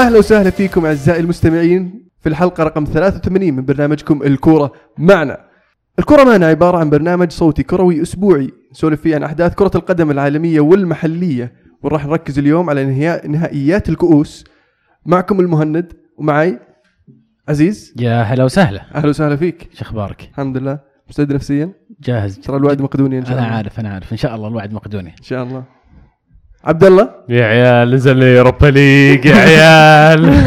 أهلا 0.00 0.18
وسهلا 0.18 0.50
فيكم 0.50 0.86
أعزائي 0.86 1.20
المستمعين. 1.20 2.08
في 2.20 2.28
الحلقة 2.28 2.64
رقم 2.64 2.84
83 2.84 3.54
من 3.54 3.64
برنامجكم 3.64 4.22
الكورة 4.22 4.72
معنا. 4.98 5.38
الكورة 5.98 6.24
معنا 6.24 6.46
عبارة 6.46 6.78
عن 6.78 6.90
برنامج 6.90 7.30
صوتي 7.30 7.62
كروي 7.62 8.02
أسبوعي 8.02 8.50
نسولف 8.72 9.00
فيه 9.00 9.14
عن 9.14 9.22
أحداث 9.22 9.54
كرة 9.54 9.70
القدم 9.74 10.10
العالمية 10.10 10.60
والمحلية. 10.60 11.52
وراح 11.82 12.06
نركز 12.06 12.38
اليوم 12.38 12.70
على 12.70 12.84
نهاية- 12.86 13.26
نهائيات 13.26 13.88
الكؤوس. 13.88 14.44
معكم 15.06 15.40
المهند 15.40 15.92
ومعي 16.18 16.58
عزيز. 17.48 17.94
يا 18.00 18.22
هلا 18.22 18.44
وسهلا. 18.44 18.82
أهلا 18.94 19.08
وسهلا 19.08 19.36
فيك. 19.36 19.68
شو 19.74 19.84
أخبارك؟ 19.84 20.28
الحمد 20.30 20.56
لله. 20.56 20.78
مستعد 21.08 21.32
نفسيا؟ 21.32 21.72
جاهز. 22.00 22.38
ترى 22.38 22.56
الوعد 22.56 22.82
مقدوني 22.82 23.18
إن 23.18 23.24
شاء 23.24 23.32
أنا 23.32 23.44
الله. 23.46 23.56
عارف 23.56 23.80
أنا 23.80 23.88
عارف. 23.94 24.12
إن 24.12 24.18
شاء 24.18 24.34
الله 24.34 24.48
الوعد 24.48 24.72
مقدوني. 24.72 25.08
إن 25.18 25.22
شاء 25.22 25.42
الله. 25.42 25.64
عبد 26.64 26.84
الله 26.84 27.10
يا 27.28 27.44
عيال 27.44 27.90
نزلنا 27.90 28.26
Europa 28.26 28.66
League 28.66 29.24
يا 29.24 29.34
عيال. 29.34 30.42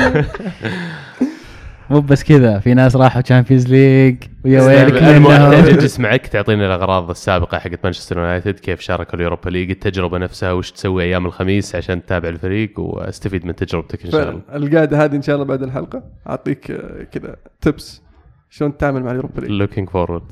مو 1.89 2.01
بس 2.01 2.23
كذا 2.23 2.59
في 2.59 2.73
ناس 2.73 2.95
راحوا 2.95 3.21
Champions 3.21 3.67
League 3.67 4.15
ويا 4.45 4.61
ويلك 4.61 5.03
أجلس 5.03 5.99
معك 5.99 6.27
تعطيني 6.27 6.65
الأغراض 6.65 7.09
السابقة 7.09 7.59
حقت 7.59 7.79
مانشستر 7.83 8.17
يونايتد 8.17 8.59
كيف 8.59 8.79
شاركوا 8.79 9.15
ال 9.15 9.20
Europa 9.20 9.49
League 9.49 9.69
التجربة 9.69 10.17
نفسها 10.17 10.51
وش 10.51 10.71
تسوي 10.71 11.03
أيام 11.03 11.25
الخميس 11.25 11.75
عشان 11.75 12.05
تتابع 12.05 12.29
الفريق 12.29 12.79
واستفيد 12.79 13.45
من 13.45 13.55
تجربتك 13.55 14.05
إن 14.05 14.11
شاء 14.11 14.29
الله. 14.29 14.41
القاعدة 14.55 15.03
هذه 15.05 15.15
إن 15.15 15.21
شاء 15.21 15.35
الله 15.35 15.45
بعد 15.45 15.63
الحلقة 15.63 16.03
أعطيك 16.29 16.81
كذا 17.11 17.35
تبس 17.61 18.01
شلون 18.49 18.77
تتعامل 18.77 19.03
مع 19.03 19.11
ال 19.11 19.16
Europa 19.16 19.41
League. 19.41 19.51
looking 19.51 19.89
forward 19.89 20.23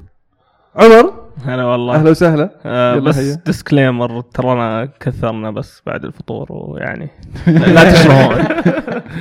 عمر؟ 0.76 1.14
هلا 1.46 1.64
والله. 1.66 1.96
أهلا 1.96 2.10
وسهلا. 2.10 2.60
آه 2.66 3.00
بس 3.00 3.18
هيا. 3.18 3.36
ديسكليمر 3.46 4.22
ترانا 4.22 4.86
كثرنا 5.00 5.52
بس 5.52 5.82
بعد 5.86 6.06
الفطور 6.06 6.48
ويعني 6.52 7.10
لا 7.48 7.92
تشربون. 7.92 8.46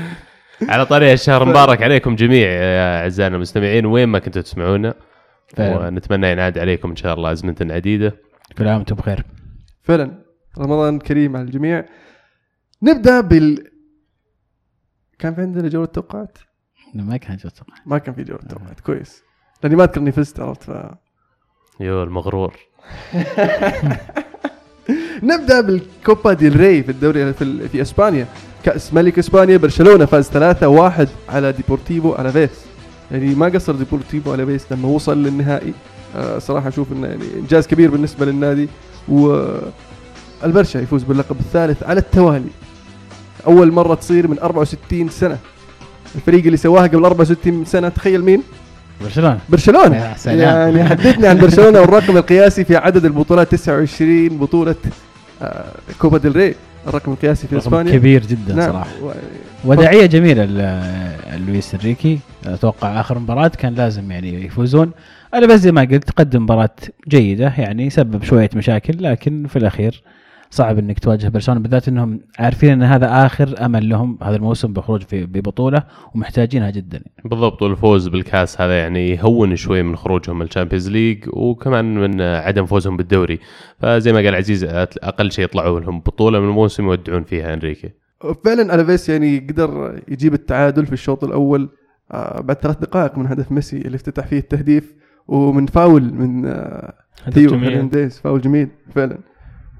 على 0.70 0.86
طريق 0.86 1.12
الشهر 1.12 1.44
مبارك 1.44 1.82
عليكم 1.82 2.16
جميع 2.16 2.48
يا 2.48 3.02
أعزائنا 3.02 3.36
المستمعين. 3.36 3.86
وين 3.86 4.08
ما 4.08 4.18
كنتوا 4.18 4.42
تسمعونا 4.42 4.94
فعلا. 5.56 5.86
ونتمنى 5.86 6.30
ينعاد 6.30 6.58
عليكم 6.58 6.90
إن 6.90 6.96
شاء 6.96 7.14
الله 7.14 7.32
ازمنه 7.32 7.56
عديدة. 7.74 8.12
كل 8.58 8.68
عام 8.68 8.76
وأنتم 8.76 8.96
بخير. 8.96 9.24
فعلا. 9.82 10.24
رمضان 10.58 10.98
كريم 10.98 11.36
على 11.36 11.44
الجميع. 11.44 11.84
نبدأ 12.82 13.20
بال 13.20 13.70
كان 15.18 15.34
في 15.34 15.40
عندنا 15.40 15.68
جولة 15.68 15.86
توقعات؟ 15.86 16.38
ما 16.94 17.16
كان 17.16 17.36
جوة 17.36 17.52
صراحة. 17.54 17.82
ما 17.86 17.98
كان 17.98 18.14
في 18.14 18.22
جولة 18.24 18.40
توقعات. 18.40 18.80
كويس. 18.80 19.22
لأني 19.62 19.76
ما 19.76 19.84
أذكر 19.84 20.00
إني 20.00 20.12
فزت 20.12 20.40
عرفت؟ 20.40 20.62
ف 20.62 20.70
يو 21.80 22.02
المغرور. 22.02 22.52
نبدأ 25.22 25.60
بالكوبا 25.60 26.32
ديل 26.32 26.60
ري 26.60 26.82
في 26.82 26.90
الدوري 26.90 27.32
في, 27.32 27.68
في 27.68 27.82
إسبانيا. 27.82 28.26
كأس 28.64 28.94
ملك 28.94 29.18
إسبانيا 29.18 29.56
برشلونة 29.56 30.04
فاز 30.04 30.28
3-1 30.28 30.32
على 31.28 31.52
ديبورتيفو 31.52 32.14
ألافيس. 32.14 32.50
يعني 33.10 33.34
ما 33.34 33.46
قصر 33.46 33.72
ديبورتيفو 33.72 34.34
ألافيس 34.34 34.72
لما 34.72 34.88
وصل 34.88 35.22
للنهائي. 35.22 35.74
آه 36.16 36.38
صراحة 36.38 36.68
أشوف 36.68 36.92
إنه 36.92 37.06
يعني 37.06 37.24
إنجاز 37.36 37.66
كبير 37.66 37.90
بالنسبة 37.90 38.26
للنادي. 38.26 38.68
والبرشا 39.08 40.78
يفوز 40.78 41.02
باللقب 41.02 41.36
الثالث 41.40 41.82
على 41.82 42.00
التوالي. 42.00 42.50
أول 43.46 43.72
مرة 43.72 43.94
تصير 43.94 44.28
من 44.28 44.38
64 44.38 45.08
سنة. 45.08 45.38
الفريق 46.14 46.44
اللي 46.44 46.56
سواها 46.56 46.86
قبل 46.86 47.04
64 47.04 47.64
سنة 47.64 47.88
تخيل 47.88 48.24
مين؟ 48.24 48.42
برشلونة. 49.00 49.38
برشلونة. 49.48 49.96
يا 49.96 50.14
سلام. 50.16 50.38
يعني 50.76 50.88
حدثني 50.88 51.26
عن 51.28 51.38
برشلونة 51.38 51.80
والرقم 51.80 52.16
القياسي 52.16 52.64
في 52.64 52.76
عدد 52.76 53.04
البطولات 53.04 53.50
29 53.54 54.38
بطولة 54.38 54.74
آه، 55.42 55.64
كوبا 55.98 56.18
ديل 56.18 56.36
ري. 56.36 56.54
الرقم 56.86 57.12
القياسي 57.12 57.46
في 57.46 57.56
رقم 57.56 57.64
إسبانيا. 57.66 57.92
كبير 57.92 58.26
جدا 58.26 58.54
نعم. 58.54 58.70
صراحة. 58.72 58.90
و- 59.02 59.10
وداعية 59.64 60.06
جميلة 60.06 60.44
ل- 60.44 61.46
لويس 61.46 61.74
إنريكي. 61.74 62.18
أتوقع 62.46 63.00
آخر 63.00 63.18
مباراة 63.18 63.48
كان 63.48 63.74
لازم 63.74 64.10
يعني 64.10 64.44
يفوزون. 64.44 64.90
أنا 65.34 65.46
بس 65.46 65.60
زي 65.60 65.72
ما 65.72 65.80
قلت 65.80 66.10
قدم 66.10 66.42
مباراة 66.42 66.70
جيدة 67.08 67.52
يعني 67.58 67.90
سبب 67.90 68.24
شوية 68.24 68.50
مشاكل 68.54 68.96
لكن 69.02 69.46
في 69.48 69.56
الأخير 69.56 70.02
صعب 70.50 70.78
إنك 70.78 70.98
تواجه 70.98 71.28
برشلونة 71.28 71.60
بالذات 71.60 71.88
إنهم 71.88 72.20
عارفين 72.38 72.70
إن 72.70 72.82
هذا 72.82 73.26
آخر 73.26 73.64
أمل 73.64 73.88
لهم 73.88 74.18
هذا 74.22 74.36
الموسم 74.36 74.72
بخروج 74.72 75.02
في 75.02 75.26
ببطولة 75.26 75.82
ومحتاجينها 76.14 76.70
جدا. 76.70 77.02
بالضبط 77.24 77.62
والفوز 77.62 78.08
بالكاس 78.08 78.60
هذا 78.60 78.78
يعني 78.78 79.10
يهون 79.10 79.56
شوي 79.56 79.82
من 79.82 79.96
خروجهم 79.96 80.38
من 80.38 80.46
ال 80.46 80.51
Champions 80.51 80.90
League 80.90 81.24
وكمان 81.28 81.94
من 81.94 82.20
عدم 82.20 82.66
فوزهم 82.66 82.96
بالدوري. 82.96 83.38
فزي 83.78 84.12
ما 84.12 84.18
قال 84.18 84.34
عزيز 84.34 84.64
أقل 84.64 85.32
شيء 85.32 85.44
يطلعوا 85.44 85.80
لهم 85.80 86.00
بطولة 86.00 86.40
من 86.40 86.48
الموسم 86.48 86.84
يودعون 86.84 87.24
فيها 87.24 87.54
إنريكي. 87.54 87.90
فعلا 88.44 88.74
ألافيس 88.74 89.08
يعني 89.08 89.38
قدر 89.38 90.00
يجيب 90.08 90.34
التعادل 90.34 90.86
في 90.86 90.92
الشوط 90.92 91.24
الأول 91.24 91.68
آه، 92.12 92.40
بعد 92.40 92.56
ثلاث 92.56 92.78
دقائق 92.78 93.18
من 93.18 93.26
هدف 93.26 93.52
ميسي 93.52 93.76
اللي 93.76 93.96
افتتح 93.96 94.26
فيه 94.26 94.38
التهديف 94.38 94.94
ومن 95.28 95.66
فاول 95.66 96.14
من 96.14 96.46
آه، 96.46 96.94
هدف 97.24 97.34
ثيو 97.34 97.50
جميل. 97.50 97.70
فرنانديز 97.70 98.18
فاول 98.18 98.40
جميل 98.40 98.68
فعلا. 98.94 99.18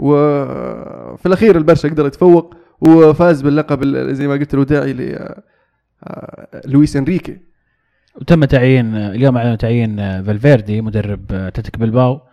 وفي 0.00 1.27
الأخير 1.27 1.56
البرشا 1.56 1.88
قدر 1.88 2.06
يتفوق 2.06 2.55
وفاز 2.81 3.43
باللقب 3.43 3.83
ال- 3.83 4.15
زي 4.16 4.28
ما 4.28 4.34
قلت 4.34 4.55
الوداعي 4.55 5.19
لويس 6.66 6.97
إنريكي. 6.97 7.37
وتم 8.16 8.44
تعيين 8.44 8.94
اليوم 8.97 9.37
أعلنوا 9.37 9.56
تعيين 9.56 9.97
فالفيردي 10.22 10.81
مدرب 10.81 11.33
أتلتيك 11.33 11.78
بلباو. 11.78 12.12
آه، 12.12 12.30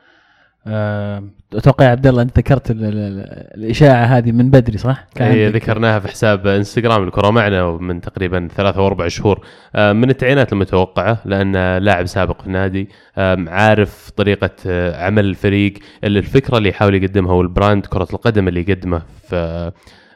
أتوقع 1.53 1.85
يا 1.85 1.89
عبد 1.89 2.07
الله 2.07 2.21
انت 2.21 2.37
ذكرت 2.37 2.71
ال- 2.71 2.83
ال- 2.85 3.53
الإشاعة 3.57 4.05
هذه 4.05 4.31
من 4.31 4.49
بدري 4.49 4.77
صح؟ 4.77 5.05
عندك- 5.19 5.55
ذكرناها 5.55 5.99
في 5.99 6.07
حساب 6.07 6.47
إنستغرام 6.47 7.03
الكرة 7.03 7.29
معنا 7.29 7.71
من 7.71 8.01
تقريبا 8.01 8.47
ثلاثة 8.55 8.79
أو 8.79 8.87
أربع 8.87 9.07
شهور 9.07 9.39
آه، 9.75 9.93
من 9.93 10.09
التعيينات 10.09 10.53
المتوقعة 10.53 11.17
لأن 11.25 11.77
لاعب 11.77 12.05
سابق 12.05 12.41
في 12.41 12.47
النادي 12.47 12.89
آم، 13.17 13.49
عارف 13.49 14.09
طريقة 14.17 14.49
آه، 14.67 15.05
عمل 15.05 15.25
الفريق 15.25 15.73
اللي 16.03 16.19
الفكرة 16.19 16.57
اللي 16.57 16.69
يحاول 16.69 16.95
يقدمها 16.95 17.33
وال 17.33 17.48
brand 17.48 17.85
كرة 17.85 18.07
القدم 18.13 18.47
اللي 18.47 18.61
يقدمه 18.69 19.01
في 19.29 19.71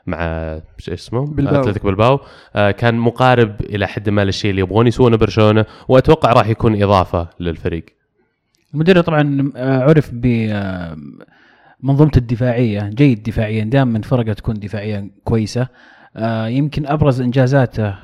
مع 0.07 0.18
إيش 0.79 0.89
اسمه؟ 0.89 1.25
بلباو. 1.25 1.62
اتلتيك 1.62 1.85
بلباو 1.85 2.19
آه، 2.56 2.72
كان 2.72 2.95
مقارب 2.95 3.56
إلى 3.62 3.88
حد 3.88 4.09
ما 4.09 4.25
للشيء 4.25 4.51
اللي 4.51 4.62
يبغون 4.62 4.88
يسوونه 4.88 5.18
برشلونة 5.18 5.66
وأتوقع 5.88 6.31
راح 6.33 6.47
يكون 6.47 6.83
إضافة 6.83 7.28
للفريق 7.39 7.85
المدرب 8.73 9.03
طبعا 9.03 9.51
آه، 9.55 9.79
عرف 9.79 10.09
ب 10.13 10.25
آه، 10.49 10.97
منظومته 11.79 12.17
الدفاعية 12.17 12.89
جيد 12.89 13.23
دفاعيا 13.23 13.63
دائما 13.63 14.01
فرقة 14.01 14.33
تكون 14.33 14.59
دفاعيا 14.59 15.11
كويسة. 15.23 15.67
آه، 16.15 16.47
يمكن 16.47 16.87
أبرز 16.87 17.21
إنجازاته 17.21 17.95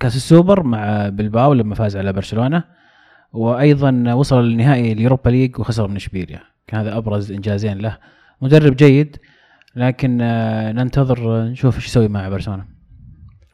كاس 0.00 0.16
السوبر 0.16 0.62
مع 0.62 1.08
بلباو 1.08 1.54
لما 1.54 1.74
فاز 1.74 1.96
على 1.96 2.12
برشلونة. 2.12 2.64
وأيضا 3.32 4.14
وصل 4.14 4.50
لنهائي 4.50 4.92
اليوروبا 4.92 5.30
league 5.30 5.58
وخسر 5.60 5.88
من 5.88 5.96
إشبيليا. 5.96 6.40
كان 6.66 6.80
هذا 6.80 6.96
أبرز 6.96 7.32
إنجازين 7.32 7.78
له. 7.78 7.98
مدرب 8.42 8.76
جيد 8.76 9.16
لكن 9.76 10.16
ننتظر 10.76 11.44
نشوف 11.44 11.76
إيش 11.76 11.86
يسوي 11.86 12.08
مع 12.08 12.28
برشلونة. 12.28 12.73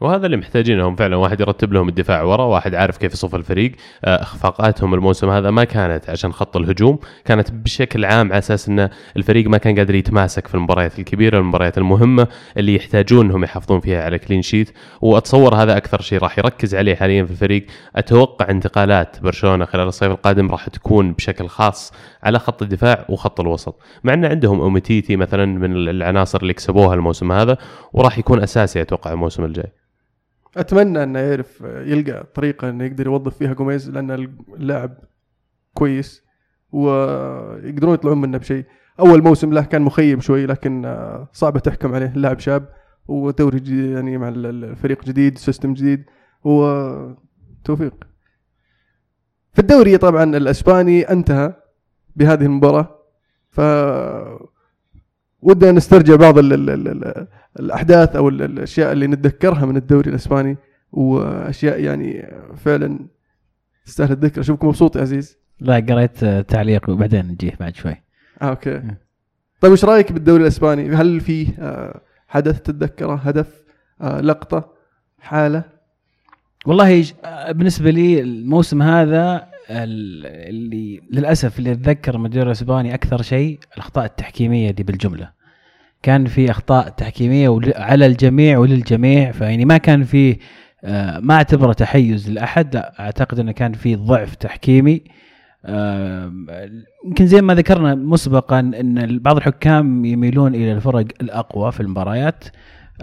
وهذا 0.01 0.27
اللي 0.27 0.37
محتاجينهم 0.37 0.97
فعلا 0.97 1.17
واحد 1.17 1.41
يرتب 1.41 1.73
لهم 1.73 1.89
الدفاع 1.89 2.23
ورا 2.23 2.45
واحد 2.45 2.75
عارف 2.75 2.97
كيف 2.97 3.13
يصف 3.13 3.35
الفريق. 3.35 3.73
آه، 4.05 4.23
اخفاقاتهم 4.23 4.95
الموسم 4.95 5.31
هذا 5.31 5.51
ما 5.51 5.65
كانت 5.65 6.11
عشان 6.11 6.33
خط 6.33 6.57
الهجوم 6.57 6.99
كانت 7.25 7.51
بشكل 7.51 8.05
عام 8.05 8.27
على 8.33 8.39
أساس 8.39 8.69
إن 8.69 8.89
الفريق 9.17 9.49
ما 9.49 9.59
كان 9.59 9.77
قادر 9.77 9.95
يتماسك 9.95 10.47
في 10.47 10.55
المباريات 10.55 10.99
الكبيرة 10.99 11.39
المباريات 11.39 11.79
المهمة 11.79 12.29
اللي 12.57 12.75
يحتاجون 12.77 13.27
إنهم 13.27 13.45
يحافظون 13.45 13.81
فيها 13.81 14.05
على 14.05 14.19
clean 14.19 14.43
sheet 14.43 14.73
وأتصور 15.01 15.55
هذا 15.55 15.77
أكثر 15.77 16.01
شيء 16.01 16.19
راح 16.19 16.39
يركز 16.39 16.75
عليه 16.75 16.95
حاليا 16.95 17.25
في 17.25 17.31
الفريق. 17.31 17.67
أتوقع 17.97 18.51
انتقالات 18.51 19.17
برشلونة 19.23 19.65
خلال 19.65 19.89
الصيف 19.89 20.11
القادم 20.11 20.51
راح 20.51 20.69
تكون 20.69 21.13
بشكل 21.13 21.49
خاص 21.49 21.93
على 22.23 22.39
خط 22.39 22.63
الدفاع 22.63 23.05
وخط 23.09 23.41
الوسط. 23.41 23.81
مع 24.05 24.15
إن 24.15 24.25
عندهم 24.25 24.61
أوميتيتي 24.61 25.17
مثلا 25.17 25.47
من 25.47 25.77
العناصر 25.77 26.39
اللي 26.43 26.55
كسبوها 26.55 26.95
الموسم 26.95 27.33
هذا 27.33 27.59
وراح 27.93 28.19
يكون 28.19 28.43
أساسي 28.43 28.81
أتوقع 28.81 29.13
الموسم 29.13 29.45
الجاي. 29.45 29.73
أتمنى 30.57 31.03
أنه 31.03 31.19
يعرف 31.19 31.61
يلقى 31.61 32.27
طريقة 32.35 32.71
إنه 32.71 32.85
يقدر 32.85 33.07
يوظف 33.07 33.37
فيها 33.37 33.53
جوميز 33.53 33.91
لأن 33.91 34.11
اللاعب 34.55 34.99
كويس 35.75 36.25
ويقدرون 36.73 37.95
يطلعون 37.95 38.21
منه 38.21 38.39
بشيء. 38.39 38.65
أول 39.01 39.23
موسم 39.23 39.53
له 39.53 39.65
كان 39.65 39.83
مخيب 39.83 40.21
شوي 40.21 40.47
لكن 40.47 40.85
آه، 40.85 41.29
صعبه 41.33 41.61
تحكم 41.61 41.95
عليه 41.95 42.13
اللاعب 42.17 42.39
شاب. 42.39 42.69
ودوري 43.09 43.59
جديد 43.61 43.91
يعني 43.91 44.19
مع 44.19 44.29
ال- 44.29 44.47
ال- 44.47 44.65
الفريق 44.65 45.05
جديد 45.05 45.39
سيستم 45.39 45.75
جديد. 45.75 46.05
وتوفيق 46.45 47.95
في 49.53 49.59
الدوري 49.59 49.99
طبعا 49.99 50.25
الأسباني 50.37 51.03
انتهى 51.03 51.55
بهذه 52.17 52.43
المباراة. 52.45 52.99
ف 53.51 53.61
ودنا 55.43 55.73
نسترجع 55.73 56.17
بعض 56.17 56.39
ال 56.39 56.53
ال 56.53 56.71
ال 56.71 56.89
ال 56.89 57.27
الأحداث 57.61 58.17
أو 58.17 58.29
ال- 58.29 58.43
الأشياء 58.43 58.93
اللي 58.93 59.07
نتذكرها 59.07 59.67
من 59.67 59.77
الدوري 59.77 60.11
الإسباني 60.11 60.57
وأشياء 60.93 61.81
يعني 61.81 62.33
فعلا 62.57 62.99
تستاهل 63.87 64.13
الذكر 64.13 64.41
اشوفك 64.41 64.65
مبسوط 64.65 64.97
يا 64.97 65.01
عزيز؟ 65.03 65.39
لا 65.61 65.75
قريت 65.89 66.25
تعليق 66.25 66.91
وبعدين 66.91 67.27
نجيه 67.29 67.53
بعد 67.61 67.75
شوي. 67.77 67.97
آه 68.43 68.45
أوكي. 68.45 68.83
طيب 69.61 69.71
إيش 69.73 69.85
رأيك 69.85 70.13
بالدوري 70.13 70.43
الإسباني؟ 70.43 70.89
هل 70.91 71.21
في 71.21 71.47
آه، 71.59 72.01
حدث 72.29 72.63
تتذكره 72.63 73.15
هدف 73.15 73.63
آه، 74.01 74.21
لقطة 74.21 74.73
حالة؟ 75.19 75.65
والله 76.67 77.05
آه، 77.25 77.53
بالنسبة 77.53 77.91
لي 77.91 78.21
الموسم 78.21 78.83
هذا 78.83 79.50
اللي 79.71 81.01
للأسف 81.11 81.59
اللي 81.59 81.73
أتذكر 81.73 82.15
المدير 82.15 82.47
الإسباني 82.47 82.95
أكثر 82.95 83.23
شيء 83.23 83.59
الأخطاء 83.75 84.05
التحكيمية 84.05 84.71
دي 84.71 84.83
بالجملة. 84.83 85.31
كان 86.03 86.27
في 86.27 86.51
أخطاء 86.51 86.89
تحكيمية 86.89 87.61
على 87.77 88.07
الجميع 88.07 88.59
وللجميع 88.59 89.33
فيعني 89.33 89.65
ما 89.65 89.77
كان 89.79 90.05
في 90.05 90.37
آه، 90.85 91.19
ما 91.19 91.35
أعتبره 91.35 91.73
تحيز 91.73 92.31
لأحد 92.31 92.75
لا، 92.75 93.01
أعتقد 93.01 93.39
إنه 93.39 93.53
كان 93.53 93.73
في 93.73 93.97
ضعف 93.97 94.35
تحكيمي. 94.35 95.03
آه، 95.65 96.33
يمكن 97.07 97.27
زي 97.27 97.43
ما 97.43 97.55
ذكرنا 97.55 97.95
مسبقا 97.95 98.61
إن 98.61 99.19
بعض 99.19 99.37
الحكام 99.37 100.05
يميلون 100.05 100.55
إلى 100.55 100.73
الفرق 100.73 101.05
الأقوى 101.21 101.73
في 101.73 101.81
المباريات. 101.81 102.45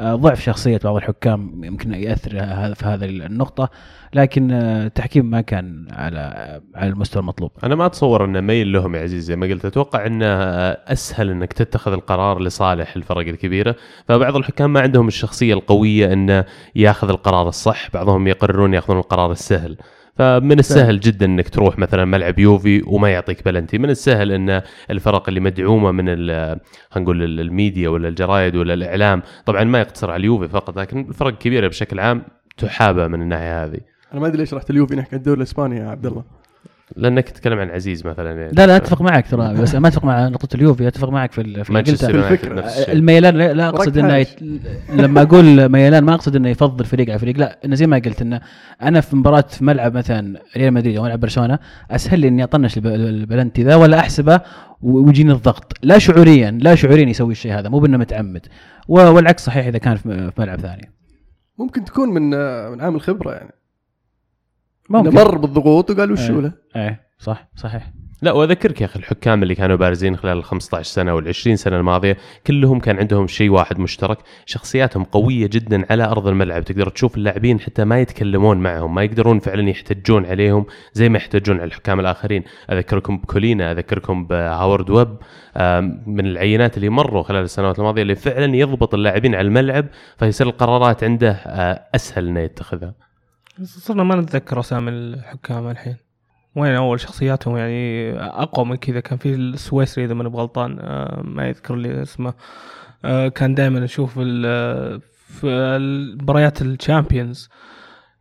ضعف 0.01 0.41
شخصية 0.41 0.79
بعض 0.83 0.95
الحكام 0.95 1.63
يمكن 1.63 1.93
يأثر 1.93 2.29
في 2.75 2.85
هذه 2.85 3.05
النقطة 3.05 3.69
لكن 4.13 4.51
آه، 4.51 4.85
التحكيم 4.85 5.25
ما 5.25 5.41
كان 5.41 5.87
على 5.91 6.21
على 6.75 6.89
المستوى 6.89 7.21
المطلوب. 7.21 7.51
أنا 7.63 7.75
ما 7.75 7.85
أتصور 7.85 8.25
إنه 8.25 8.41
ميل 8.41 8.71
لهم 8.71 8.95
يا 8.95 9.01
عزيز 9.01 9.23
زي 9.23 9.35
ما 9.35 9.47
قلت 9.47 9.65
أتوقع 9.65 10.05
إنه 10.05 10.25
أسهل 10.71 11.29
إنك 11.29 11.53
تتخذ 11.53 11.91
القرار 11.91 12.39
لصالح 12.39 12.95
الفرق 12.95 13.27
الكبيرة. 13.27 13.75
فبعض 14.07 14.35
الحكام 14.35 14.73
ما 14.73 14.81
عندهم 14.81 15.07
الشخصية 15.07 15.53
القوية 15.53 16.13
إنه 16.13 16.45
ياخذ 16.75 17.09
القرار 17.09 17.47
الصح 17.47 17.89
بعضهم 17.93 18.27
يقررون 18.27 18.73
ياخذون 18.73 18.97
القرار 18.97 19.31
السهل. 19.31 19.77
فمن 20.17 20.59
السهل 20.59 20.99
جدا 20.99 21.25
إنك 21.25 21.49
تروح 21.49 21.79
مثلا 21.79 22.05
ملعب 22.05 22.39
يوفي 22.39 22.83
وما 22.87 23.09
يعطيك 23.09 23.45
بلنتي. 23.45 23.77
من 23.77 23.89
السهل 23.89 24.31
إن 24.31 24.61
الفرق 24.89 25.27
اللي 25.27 25.39
مدعومة 25.39 25.91
من 25.91 26.05
خلينا 26.05 26.59
نقول 26.97 27.39
الميديا 27.39 27.89
ولا 27.89 28.07
الجرايد 28.07 28.55
ولا 28.55 28.73
الإعلام 28.73 29.21
طبعا 29.45 29.63
ما 29.63 29.79
يقتصر 29.79 30.11
على 30.11 30.19
اليوفي 30.19 30.47
فقط 30.47 30.79
لكن 30.79 30.99
الفرق 30.99 31.27
الكبيره 31.27 31.67
بشكل 31.67 31.99
عام 31.99 32.21
تحابى 32.57 33.07
من 33.07 33.21
الناحية 33.21 33.63
هذه. 33.63 33.79
أنا 34.13 34.21
ما 34.21 34.27
أدري 34.27 34.37
ليش 34.37 34.53
رحت 34.53 34.69
اليوفي 34.69 34.95
نحكي 34.95 35.15
الدوري 35.15 35.37
الإسباني 35.37 35.77
يا 35.77 35.87
عبد 35.87 36.05
الله. 36.05 36.23
لأنك 36.95 37.29
تتكلم 37.29 37.59
عن 37.59 37.69
عزيز 37.69 38.05
مثلا 38.07 38.31
يعني. 38.41 38.51
لا 38.53 38.67
لا 38.67 38.75
أتفق 38.75 39.01
معك 39.01 39.27
ترى 39.31 39.53
بس 39.61 39.75
ما 39.75 39.87
أتفق 39.87 40.05
مع 40.05 40.27
نقطة 40.27 40.55
اليوفي 40.55 40.87
أتفق 40.87 41.09
معك 41.09 41.31
في 41.31 41.63
في 41.63 41.73
مانشستر 41.73 42.33
الشيء. 42.65 42.91
الميلان 42.93 43.35
لا, 43.37 43.53
لا 43.53 43.69
أقصد 43.69 43.97
إنه 43.97 44.15
يت... 44.15 44.29
لما 45.01 45.21
أقول 45.21 45.69
ميلان 45.69 46.03
ما 46.03 46.13
أقصد 46.13 46.35
إنه 46.35 46.49
يفضل 46.49 46.85
فريق 46.85 47.09
على 47.09 47.19
فريق 47.19 47.37
لا 47.37 47.59
إنه 47.65 47.75
زي 47.75 47.87
ما 47.87 47.97
قلت 48.05 48.21
إنه 48.21 48.41
أنا 48.81 49.01
في 49.01 49.15
مباراة 49.15 49.41
في 49.49 49.63
ملعب 49.63 49.97
مثلا 49.97 50.39
ريال 50.57 50.73
مدريد 50.73 50.97
أو 50.97 51.03
ملعب 51.03 51.19
برشلونة 51.19 51.59
أسهل 51.91 52.19
لي 52.19 52.27
إني 52.27 52.43
أطنش 52.43 52.77
الب- 52.77 52.87
البلنتي 52.87 53.63
ذا 53.63 53.75
ولا 53.75 53.99
أحسبه 53.99 54.41
ويجيني 54.81 55.31
الضغط. 55.31 55.73
لا 55.83 55.97
شعوريا 55.97 56.51
لا 56.51 56.75
شعوريا 56.75 57.05
يسوي 57.09 57.31
الشيء 57.31 57.53
هذا 57.59 57.69
مو 57.69 57.79
بإنه 57.79 57.97
متعمد. 57.97 58.45
والعكس 58.87 59.45
صحيح 59.45 59.65
إذا 59.67 59.77
كان 59.77 59.95
في 59.95 60.31
في 60.31 60.41
ملعب 60.41 60.59
ثاني. 60.59 60.91
ممكن 61.59 61.83
تكون 61.85 62.09
من 62.09 62.29
من 62.71 62.81
عامل 62.81 63.01
خبرة 63.01 63.31
يعني. 63.31 63.51
ممكن. 64.89 65.15
مر 65.15 65.37
بالضغوط 65.37 65.91
وقال 65.91 66.11
وش 66.11 66.29
إيه. 66.29 66.39
له. 66.39 66.51
إيه 66.75 67.07
صح 67.19 67.47
صحيح. 67.55 67.91
لا 68.21 68.31
وأذكرك 68.31 68.81
يا 68.81 68.85
أخي 68.85 68.99
الحكام 68.99 69.43
اللي 69.43 69.55
كانوا 69.55 69.75
بارزين 69.75 70.17
خلال 70.17 70.37
ال 70.37 70.43
15 70.43 70.93
سنة 70.93 71.15
وال 71.15 71.27
20 71.27 71.55
سنة 71.55 71.77
الماضية 71.77 72.17
كلهم 72.47 72.79
كان 72.79 72.99
عندهم 72.99 73.27
شيء 73.27 73.49
واحد 73.49 73.79
مشترك 73.79 74.17
شخصياتهم 74.45 75.03
قوية 75.03 75.47
جدا 75.47 75.85
على 75.89 76.03
أرض 76.03 76.27
الملعب. 76.27 76.63
تقدر 76.63 76.89
تشوف 76.89 77.17
اللاعبين 77.17 77.59
حتى 77.59 77.85
ما 77.85 77.99
يتكلمون 78.01 78.57
معهم 78.57 78.95
ما 78.95 79.03
يقدرون 79.03 79.39
فعلا 79.39 79.69
يحتجون 79.69 80.25
عليهم 80.25 80.65
زي 80.93 81.09
ما 81.09 81.17
يحتجون 81.17 81.55
على 81.57 81.65
الحكام 81.67 81.99
الآخرين. 81.99 82.43
أذكركم 82.71 83.17
بكولينا 83.17 83.71
أذكركم 83.71 84.27
بهاورد 84.27 84.89
ويب 84.89 85.17
من 86.07 86.25
العينات 86.25 86.77
اللي 86.77 86.89
مروا 86.89 87.23
خلال 87.23 87.43
السنوات 87.43 87.79
الماضية 87.79 88.01
اللي 88.01 88.15
فعلا 88.15 88.55
يضبط 88.55 88.93
اللاعبين 88.93 89.35
على 89.35 89.47
الملعب 89.47 89.85
فيصير 90.17 90.47
القرارات 90.47 91.03
عنده 91.03 91.31
آه، 91.31 91.83
أسهل 91.95 92.27
إنه 92.27 92.39
يتخذها. 92.39 93.06
صرنا 93.63 94.03
ما 94.03 94.15
نتذكر 94.15 94.59
أسامي 94.59 94.89
الحكام 94.91 95.67
الحين. 95.67 95.95
وين 96.55 96.75
أول 96.75 96.99
شخصياتهم؟ 96.99 97.57
يعني 97.57 98.11
أقوى 98.19 98.65
من 98.65 98.75
كذا. 98.75 98.99
كان 98.99 99.17
في 99.17 99.35
السويسري 99.35 100.05
إذا 100.05 100.13
ماني 100.13 100.29
بغلطان 100.29 100.77
آه، 100.79 101.21
ما 101.21 101.47
يذكر 101.47 101.75
لي 101.75 102.01
اسمه. 102.01 102.33
آه، 103.05 103.27
كان 103.27 103.55
دائما 103.55 103.79
نشوف 103.79 104.13
ال- 104.19 105.01
في 105.01 105.47
المباريات 105.47 106.61
الشامبيونز. 106.61 107.49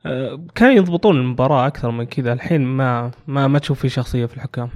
آه، 0.06 0.46
كانوا 0.54 0.74
يضبطون 0.74 1.16
المباراة 1.16 1.66
أكثر 1.66 1.90
من 1.90 2.04
كذا. 2.04 2.32
الحين 2.32 2.64
ما 2.64 3.10
ما 3.26 3.46
ما 3.48 3.58
تشوف 3.58 3.80
في 3.80 3.88
شخصية 3.88 4.26
في 4.26 4.36
الحكام. 4.36 4.70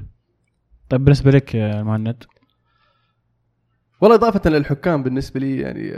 طيب 0.89 1.05
بالنسبة 1.05 1.31
لك 1.31 1.55
يا 1.55 1.83
مهند؟ 1.83 2.25
والله 4.01 4.17
إضافة 4.17 4.51
للحكام 4.51 5.03
بالنسبة 5.03 5.41
لي 5.41 5.59
يعني 5.61 5.93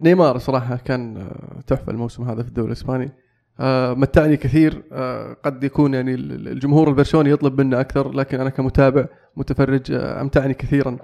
نيمار 0.00 0.38
صراحة 0.38 0.76
كان 0.76 1.16
آه، 1.16 1.60
تحفة 1.66 1.92
الموسم 1.92 2.22
هذا 2.22 2.42
في 2.42 2.48
الدوري 2.48 2.66
الإسباني. 2.68 3.12
آه، 3.60 3.94
متعني 3.94 4.36
كثير. 4.36 4.82
آه، 4.92 5.36
قد 5.44 5.64
يكون 5.64 5.94
يعني 5.94 6.14
ال- 6.14 6.32
ال- 6.32 6.48
الجمهور 6.48 6.88
البرشلوني 6.88 7.30
يطلب 7.30 7.60
منه 7.60 7.80
أكثر 7.80 8.12
لكن 8.12 8.40
أنا 8.40 8.50
كمتابع 8.50 9.06
متفرج 9.36 9.92
أمتعني 9.92 10.54
كثيرا. 10.54 10.98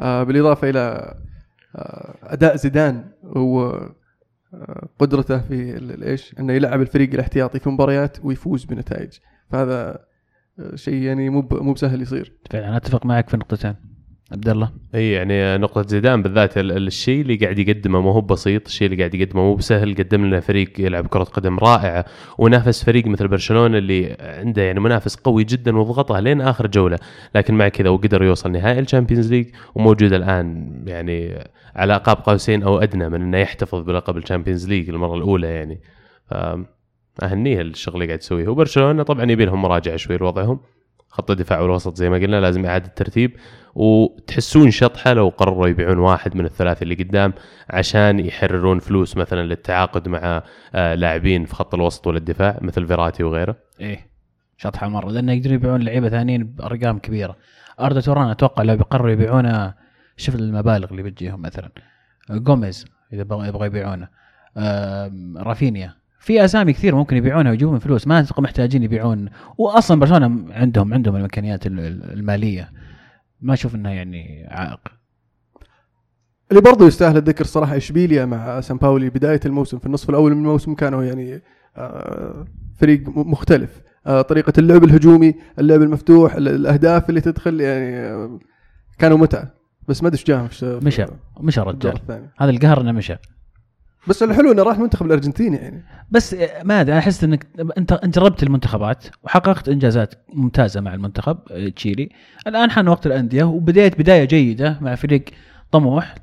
بالإضافة 0.00 0.70
إلى 0.70 1.14
أداء 2.22 2.56
زيدان 2.56 3.04
وقدرته 4.98 5.38
في 5.38 5.78
إيش؟ 6.02 6.34
أنه 6.40 6.52
يلعب 6.52 6.80
الفريق 6.80 7.12
الاحتياطي 7.14 7.58
في 7.58 7.70
مباريات 7.70 8.16
ويفوز 8.24 8.64
بنتائج. 8.64 9.18
فهذا 9.50 10.04
شيء 10.74 10.94
يعني 11.02 11.30
مو 11.30 11.48
مو 11.52 11.72
بسهل 11.72 12.02
يصير. 12.02 12.32
فعلا 12.50 12.76
أتفق 12.76 13.06
معك 13.06 13.30
في 13.30 13.36
نقطتين. 13.36 13.74
عبد 14.32 14.48
الله 14.48 14.70
إي 14.94 15.12
يعني 15.12 15.58
نقطة 15.58 15.82
زيدان 15.82 16.22
بالذات 16.22 16.58
ال- 16.58 16.86
الشيء 16.86 17.20
اللي 17.20 17.36
قاعد 17.36 17.58
يقدمه 17.58 18.00
ما 18.00 18.12
هو 18.12 18.20
بسيط، 18.20 18.66
الشيء 18.66 18.86
اللي 18.86 18.98
قاعد 18.98 19.14
يقدمه 19.14 19.42
مو 19.42 19.54
بسهل، 19.54 19.94
قدم 19.94 20.24
لنا 20.26 20.40
فريق 20.40 20.80
يلعب 20.80 21.06
كرة 21.06 21.24
قدم 21.24 21.58
رائعة 21.58 22.04
ونافس 22.38 22.84
فريق 22.84 23.06
مثل 23.06 23.28
برشلونة 23.28 23.78
اللي 23.78 24.16
عنده 24.20 24.62
يعني 24.62 24.80
منافس 24.80 25.16
قوي 25.16 25.44
جدا 25.44 25.78
وضغطه 25.78 26.20
لين 26.20 26.40
آخر 26.40 26.66
جولة، 26.66 26.98
لكن 27.34 27.54
مع 27.54 27.68
كذا 27.68 27.88
وقدر 27.88 28.22
يوصل 28.22 28.52
نهائي 28.52 28.78
ال 28.78 28.83
Champions 28.83 29.32
League 29.32 29.46
وموجود 29.74 30.12
الآن 30.12 30.72
يعني 30.86 31.44
على 31.76 31.96
قاب 31.96 32.16
قوسين 32.16 32.62
أو 32.62 32.78
أدنى 32.78 33.08
من 33.08 33.22
إنه 33.22 33.38
يحتفظ 33.38 33.82
بلقب 33.82 34.16
ال 34.16 34.21
Champions 34.21 34.68
League 34.68 34.88
المرة 34.90 35.14
الأولى 35.14 35.46
يعني. 35.46 35.80
ف 36.30 36.34
أهنيه 37.22 37.60
الشغل 37.60 37.94
اللي 37.94 38.06
قاعد 38.06 38.18
يسويه، 38.18 38.48
وبرشلونة 38.48 39.02
طبعا 39.02 39.30
يبي 39.30 39.44
لهم 39.44 39.62
مراجعة 39.62 39.96
شوي 39.96 40.16
لوضعهم. 40.16 40.60
خط 41.10 41.30
الدفاع 41.30 41.60
والوسط 41.60 41.96
زي 41.96 42.10
ما 42.10 42.16
قلنا 42.16 42.40
لازم 42.40 42.66
إعادة 42.66 42.92
ترتيب 42.96 43.36
وتحسون 43.78 44.70
شطحة 44.70 45.12
لو 45.12 45.28
قرروا 45.28 45.68
يبيعون 45.68 45.98
واحد 45.98 46.36
من 46.36 46.44
الثلاثة 46.44 46.82
اللي 46.82 46.94
قدام 46.94 47.32
عشان 47.70 48.20
يحررون 48.20 48.78
فلوس 48.78 49.16
مثلا 49.16 49.42
للتعاقد 49.42 50.08
مع 50.08 50.42
آه، 50.74 50.94
لاعبين 50.94 51.44
في 51.44 51.54
خط 51.54 51.74
الوسط 51.74 52.06
ولا 52.06 52.18
الدفاع 52.18 52.58
مثل 52.62 52.86
فيراتي 52.86 53.22
وغيره. 53.24 53.56
إيه 53.80 54.06
شطحة 54.56 54.88
مرة 54.88 55.10
لأنه 55.10 55.32
يقدرون 55.32 55.54
يبيعون 55.54 55.82
لعيبة 55.82 56.08
ثانيين 56.08 56.44
بأرقام 56.44 56.98
كبيرة. 56.98 57.36
أردا 57.80 58.00
توران 58.00 58.30
أتوقع 58.30 58.62
لو 58.62 58.76
بيقرروا 58.76 59.10
يبيعونه 59.10 59.74
شوف 60.16 60.34
المبالغ 60.34 60.90
اللي 60.90 61.02
بتجيهم 61.02 61.42
مثلا. 61.42 61.68
جوميز 62.30 62.86
إذا 63.12 63.20
يبغوا 63.20 63.66
يبيعونه. 63.66 64.08
رافينيا. 65.36 65.94
في 66.20 66.44
أسامي 66.44 66.72
كثير 66.72 66.94
ممكن 66.94 67.16
يبيعونها 67.16 67.50
ويجيبون 67.50 67.78
فلوس 67.78 68.06
ما 68.06 68.26
محتاجين 68.38 68.82
يبيعون. 68.82 69.28
واصلا 69.58 70.00
برشلونة 70.00 70.54
عندهم 70.54 70.94
عندهم 70.94 71.16
الإمكانيات 71.16 71.66
ال- 71.66 71.80
ال- 71.80 72.12
المالية. 72.12 72.70
ما 73.40 73.54
أشوف 73.54 73.74
إنها 73.74 73.92
يعني 73.92 74.46
عائق. 74.50 74.80
اللي 76.50 76.62
برضو 76.62 76.86
يستاهل 76.86 77.16
الذكر 77.16 77.44
صراحة 77.44 77.76
إشبيليا 77.76 78.24
مع 78.24 78.60
سان 78.60 78.76
باولي 78.76 79.10
بداية 79.10 79.40
الموسم 79.46 79.78
في 79.78 79.86
النصف 79.86 80.10
الأول 80.10 80.34
من 80.34 80.38
الموسم 80.38 80.74
كانوا 80.74 81.04
يعني 81.04 81.42
آه، 81.76 82.44
فريق 82.80 83.08
مختلف. 83.08 83.82
آه، 84.06 84.22
طريقة 84.22 84.52
اللعب 84.58 84.84
الهجومي 84.84 85.34
اللعب 85.58 85.82
المفتوح 85.82 86.34
ال- 86.34 86.48
الأهداف 86.48 87.08
اللي 87.08 87.20
تدخل 87.20 87.60
يعني 87.60 87.96
آه، 87.98 88.38
كانوا 88.98 89.18
متعة. 89.18 89.54
بس 89.88 90.02
ما 90.02 90.08
أدري 90.08 90.18
إيش 90.18 90.26
جاهم 90.26 90.48
مشى. 90.64 91.04
مشى 91.40 91.60
الرجال 91.60 91.98
هذا 92.38 92.50
القهر 92.50 92.80
إنه 92.80 92.92
مشى. 92.92 93.14
بس 94.06 94.22
الحلو 94.22 94.52
إنه 94.52 94.62
راح 94.62 94.78
منتخب 94.78 95.06
الارجنتيني 95.06 95.56
يعني. 95.56 95.84
بس 96.10 96.36
ما 96.64 96.80
أدري 96.80 96.92
أنا 96.92 96.98
أحس 97.00 97.24
إنك 97.24 97.46
أنت 97.78 97.92
أنت 97.92 98.18
جربت 98.18 98.42
المنتخبات 98.42 99.04
وحققت 99.22 99.68
إنجازات 99.68 100.14
ممتازة 100.34 100.80
مع 100.80 100.94
المنتخب 100.94 101.38
آه، 101.50 101.68
تشيلي. 101.68 102.08
الآن 102.46 102.70
حان 102.70 102.88
وقت 102.88 103.06
الأندية 103.06 103.44
وبداية 103.44 103.90
بداية 103.90 104.24
جيدة 104.24 104.78
مع 104.80 104.94
فريق 104.94 105.24
طموح. 105.72 106.14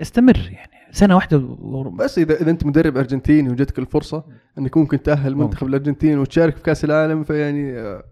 استمر 0.00 0.36
يعني 0.52 0.72
سنة 0.92 1.14
واحدة 1.14 1.36
و... 1.36 1.90
بس 1.90 2.18
اذا 2.18 2.40
إذا 2.40 2.50
أنت 2.50 2.66
مدرب 2.66 2.96
أرجنتيني 2.96 3.48
وجدك 3.48 3.78
الفرصة 3.78 4.24
إنك 4.58 4.76
ممكن 4.76 5.02
تأهل 5.02 5.36
منتخب 5.36 5.66
الأرجنتين 5.66 6.18
وتشارك 6.18 6.56
في 6.56 6.62
كأس 6.62 6.84
العالم 6.84 7.24
فيعني 7.24 7.78
آه، 7.78 8.04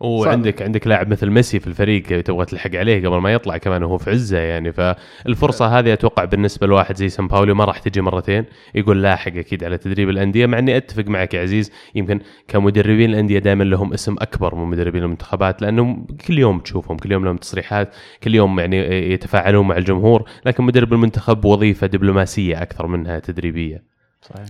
وعندك 0.00 0.62
عندك 0.62 0.86
لاعب 0.86 1.08
مثل 1.08 1.30
ميسي 1.30 1.60
في 1.60 1.66
الفريق 1.66 2.22
تبغى 2.22 2.44
تلحق 2.44 2.74
عليه 2.74 3.08
قبل 3.08 3.16
ما 3.18 3.32
يطلع 3.32 3.56
كمان 3.56 3.82
وهو 3.82 3.98
في 3.98 4.10
عزة 4.10 4.38
يعني 4.38 4.72
فالفرصة 4.72 5.78
هذه 5.78 5.92
أتوقع 5.92 6.24
بالنسبة 6.24 6.66
لواحد 6.66 6.96
زي 6.96 7.08
سان 7.08 7.28
باولي 7.28 7.54
ما 7.54 7.64
راح 7.64 7.78
تجي 7.78 8.00
مرتين. 8.00 8.44
يقول 8.74 9.02
لاحق 9.02 9.36
أكيد 9.36 9.64
على 9.64 9.78
تدريب 9.78 10.08
الأندية 10.08 10.46
مع 10.46 10.58
إني 10.58 10.76
أتفق 10.76 11.04
معك 11.04 11.34
يا 11.34 11.40
عزيز 11.40 11.72
يمكن 11.94 12.20
كمدربين 12.48 13.10
الأندية 13.10 13.38
دائما 13.38 13.64
لهم 13.64 13.92
اسم 13.92 14.16
أكبر 14.18 14.54
من 14.54 14.64
مدربين 14.64 15.02
المنتخبات 15.02 15.62
لأنهم 15.62 16.06
كل 16.26 16.38
يوم 16.38 16.58
تشوفهم 16.58 16.96
كل 16.96 17.12
يوم 17.12 17.24
لهم 17.24 17.36
تصريحات 17.36 17.94
كل 18.22 18.34
يوم 18.34 18.60
يعني 18.60 19.12
يتفاعلون 19.12 19.68
مع 19.68 19.76
الجمهور 19.76 20.24
لكن 20.46 20.64
مدرب 20.64 20.92
المنتخب 20.92 21.44
وظيفة 21.44 21.86
دبلوماسية 21.86 22.62
أكثر 22.62 22.86
منها 22.86 23.18
تدريبية. 23.18 23.84
صحيح. 24.22 24.46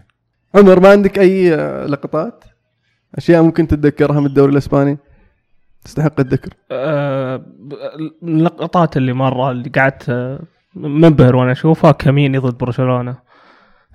عمر 0.55 0.81
ما 0.81 0.89
عندك 0.89 1.19
أي 1.19 1.57
لقطات؟ 1.87 2.45
أشياء 3.15 3.43
ممكن 3.43 3.67
تتذكرها 3.67 4.21
من 4.21 4.27
الدوري 4.27 4.53
الإسباني؟ 4.53 4.99
تستحق 5.85 6.21
الذكر. 6.21 6.55
آه، 6.71 7.45
اللقطات 8.23 8.97
اللي 8.97 9.13
مرة 9.13 9.51
اللي 9.51 9.69
قعدت 9.69 10.11
آه، 10.11 10.41
منبهر 10.75 11.37
وأنا 11.37 11.53
أشوفها 11.53 11.93
كاميني 11.93 12.39
ضد 12.39 12.59
برشلونة. 12.59 13.17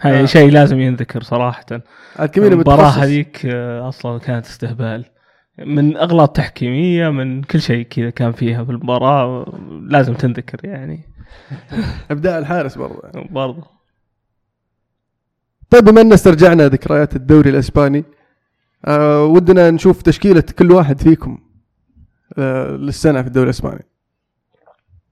هاي 0.01 0.23
آه. 0.23 0.25
شيء 0.25 0.51
لازم 0.51 0.79
ينذكر 0.79 1.23
صراحة. 1.23 1.65
المباراة 2.37 2.89
هذيك 2.89 3.45
آه، 3.45 3.87
أصلا 3.89 4.19
كانت 4.19 4.45
استهبال. 4.45 5.05
من 5.59 5.97
أغلاط 5.97 6.35
تحكيمية 6.35 7.09
من 7.09 7.43
كل 7.43 7.61
شيء 7.61 7.85
كذا 7.85 8.09
كان 8.09 8.31
فيها 8.31 8.63
في 8.63 8.71
المباراة 8.71 9.45
لازم 9.89 10.13
تنذكر 10.13 10.59
يعني. 10.63 11.01
ابداع 12.11 12.37
الحارس 12.37 12.77
برضه 12.77 13.01
برضو. 13.29 13.63
طيب 15.69 15.83
بما 15.83 16.01
أن 16.01 16.13
استرجعنا 16.13 16.67
ذكريات 16.67 17.15
الدوري 17.15 17.49
الإسباني 17.49 18.05
آه 18.85 19.23
ودنا 19.23 19.71
نشوف 19.71 20.01
تشكيلة 20.01 20.43
كل 20.59 20.71
واحد 20.71 21.01
فيكم. 21.01 21.44
للسنة 22.37 23.21
في 23.21 23.27
الدوري 23.27 23.45
الإسباني. 23.45 23.85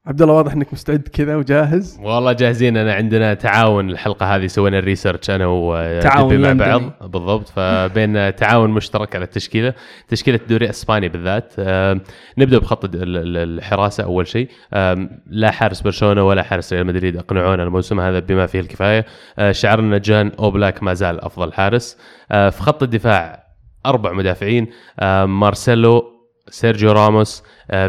عبد 0.05 0.21
الله 0.21 0.33
واضح 0.33 0.53
إنك 0.53 0.73
مستعد 0.73 1.01
كذا 1.13 1.35
وجاهز؟ 1.35 1.99
والله 2.01 2.31
جاهزين. 2.33 2.77
أنا 2.77 2.93
عندنا 2.93 3.33
تعاون 3.33 3.89
الحلقة 3.89 4.35
هذه 4.35 4.47
سوينا 4.47 4.79
الريسيرش 4.79 5.29
أنا 5.29 5.99
تعاون 6.01 6.41
مع. 6.41 6.53
بعض. 6.53 6.81
بالضبط. 7.11 7.49
فبين 7.49 8.13
تعاون 8.35 8.69
مشترك 8.69 9.15
على 9.15 9.25
التشكيلة. 9.25 9.73
تشكيلة 10.07 10.39
الدوري 10.43 10.65
الإسباني 10.65 11.09
بالذات. 11.09 11.53
آم، 11.59 12.01
نبدأ 12.37 12.57
بخط 12.59 12.85
ال- 12.85 12.95
ال- 12.95 13.37
الحراسة 13.37 14.03
أول 14.03 14.27
شيء. 14.27 14.49
آم، 14.73 15.09
لا 15.27 15.51
حارس 15.51 15.81
برشلونة 15.81 16.23
ولا 16.23 16.43
حارس 16.43 16.73
ريال 16.73 16.87
مدريد 16.87 17.17
اقنعونا 17.17 17.63
الموسم 17.63 17.99
هذا 17.99 18.19
بما 18.19 18.45
فيه 18.45 18.59
الكفاية. 18.59 19.05
آه، 19.39 19.51
شعرنا 19.51 19.97
جان 19.97 20.31
أوبلاك 20.39 20.83
ما 20.83 20.93
زال 20.93 21.21
أفضل 21.21 21.53
حارس. 21.53 21.97
آه، 22.31 22.49
في 22.49 22.61
خط 22.61 22.83
الدفاع 22.83 23.43
أربع 23.85 24.11
مدافعين. 24.13 24.67
آه، 24.99 25.25
مارسيلو 25.25 26.13
سيرجيو 26.53 26.91
راموس 26.91 27.43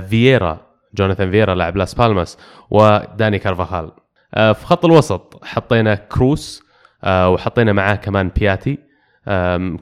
فييرا 0.08 0.60
جوناثان 0.94 1.30
فييرا 1.30 1.54
لاعب 1.54 1.76
لاس 1.76 1.94
بالماس 1.94 2.38
وداني 2.70 3.38
كارفاخال. 3.38 3.90
آه، 4.34 4.52
في 4.52 4.66
خط 4.66 4.84
الوسط 4.84 5.44
حطينا 5.44 5.94
كروس 5.94 6.62
آه، 7.04 7.28
وحطينا 7.30 7.72
معاه 7.72 7.94
كمان 7.94 8.28
بياتي. 8.28 8.78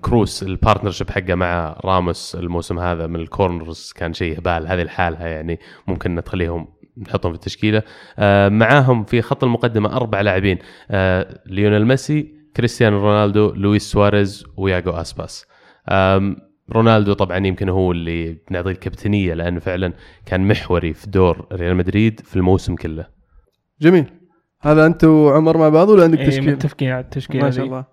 كروس 0.01 0.43
ال 0.43 0.48
partnership 0.48 1.11
حقه 1.11 1.35
مع 1.35 1.77
راموس 1.85 2.35
الموسم 2.35 2.79
هذا 2.79 3.07
من 3.07 3.17
ال 3.21 3.30
corners 3.30 3.93
كان 3.97 4.13
شيء 4.13 4.39
هبال. 4.39 4.67
هذه 4.67 4.83
لحالها 4.83 5.27
يعني 5.27 5.61
ممكن 5.87 6.15
نخليهم 6.15 6.69
نحطهم 6.99 7.33
في 7.33 7.37
التشكيلة. 7.37 7.83
آه، 8.19 8.49
معاهم 8.49 9.05
في 9.05 9.23
خط 9.23 9.45
المقدمة 9.45 9.97
أربع 9.97 10.21
لاعبين 10.21 10.59
ليونيل 11.47 11.87
ميسي 11.87 12.35
كريستيانو 12.57 13.01
رونالدو 13.01 13.53
لويس 13.55 13.91
سواريز 13.91 14.47
وياغو 14.57 14.93
أسباس. 14.93 15.47
رونالدو 16.73 17.13
طبعا 17.13 17.47
يمكن 17.47 17.69
هو 17.69 17.93
اللي 17.93 18.39
بنعطيه 18.51 18.71
الكابتنية 18.71 19.35
لأنه 19.35 19.61
فعلا 19.61 19.93
كان 20.27 20.49
محوري 20.49 20.93
في 20.93 21.11
دور 21.11 21.47
ريال 21.53 21.77
مدريد 21.77 22.21
في 22.25 22.37
الموسم 22.37 22.77
كله. 22.77 23.07
جميل. 23.81 24.05
هذا 24.61 24.87
أنت 24.87 25.05
وعمر 25.05 25.57
مع 25.57 25.69
بعض 25.69 25.89
ولا 25.89 26.03
عندك 26.05 26.19
إيه، 26.19 26.27
تشكيل؟ 26.27 26.53
متفقين 26.53 26.91
على 26.91 27.01
التشكيله 27.01 27.45
ما 27.45 27.51
شاء 27.51 27.61
دي. 27.65 27.67
الله. 27.71 27.85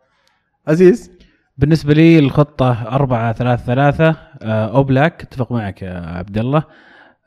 عزيز؟ 0.68 1.12
بالنسبة 1.58 1.94
لي 1.94 2.20
الخطة 2.20 2.72
4 2.88 3.32
3 3.34 3.66
3 3.66 4.16
أوبلاك 4.44 5.22
أتفق 5.22 5.52
معك 5.52 5.82
يا 5.82 5.94
عبد 6.18 6.38
الله. 6.38 6.64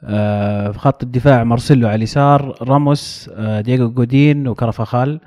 آه، 0.05 0.71
في 0.71 0.79
خط 0.79 1.03
الدفاع 1.03 1.45
مارسيلو 1.45 1.89
على 1.89 1.95
اليسار 1.97 2.59
راموس 2.63 3.31
آه، 3.35 3.61
دييغو 3.61 3.91
جودين 3.91 4.49
وكرفخال 4.49 5.21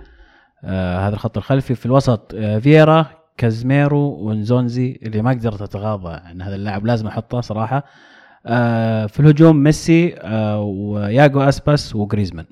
آه، 0.64 1.08
هذا 1.08 1.14
الخط 1.14 1.38
الخلفي. 1.38 1.76
في 1.76 1.86
الوسط 1.86 2.32
آه، 2.36 2.60
فييرا 2.60 3.06
كازميرو 3.38 4.00
ونزونزي 4.00 5.00
اللي 5.04 5.22
ما 5.22 5.30
قدرت 5.30 5.62
أتغاضى 5.62 6.14
عن 6.14 6.42
هذا 6.42 6.56
اللاعب 6.56 6.86
لازم 6.86 7.08
أحطه 7.08 7.42
صراحة. 7.42 7.84
آه، 8.48 9.06
في 9.06 9.20
الهجوم 9.20 9.56
ميسي 9.56 10.16
آه، 10.18 10.62
وياغو 10.62 11.42
أسباس 11.42 11.96
وجريزمان 11.96 12.46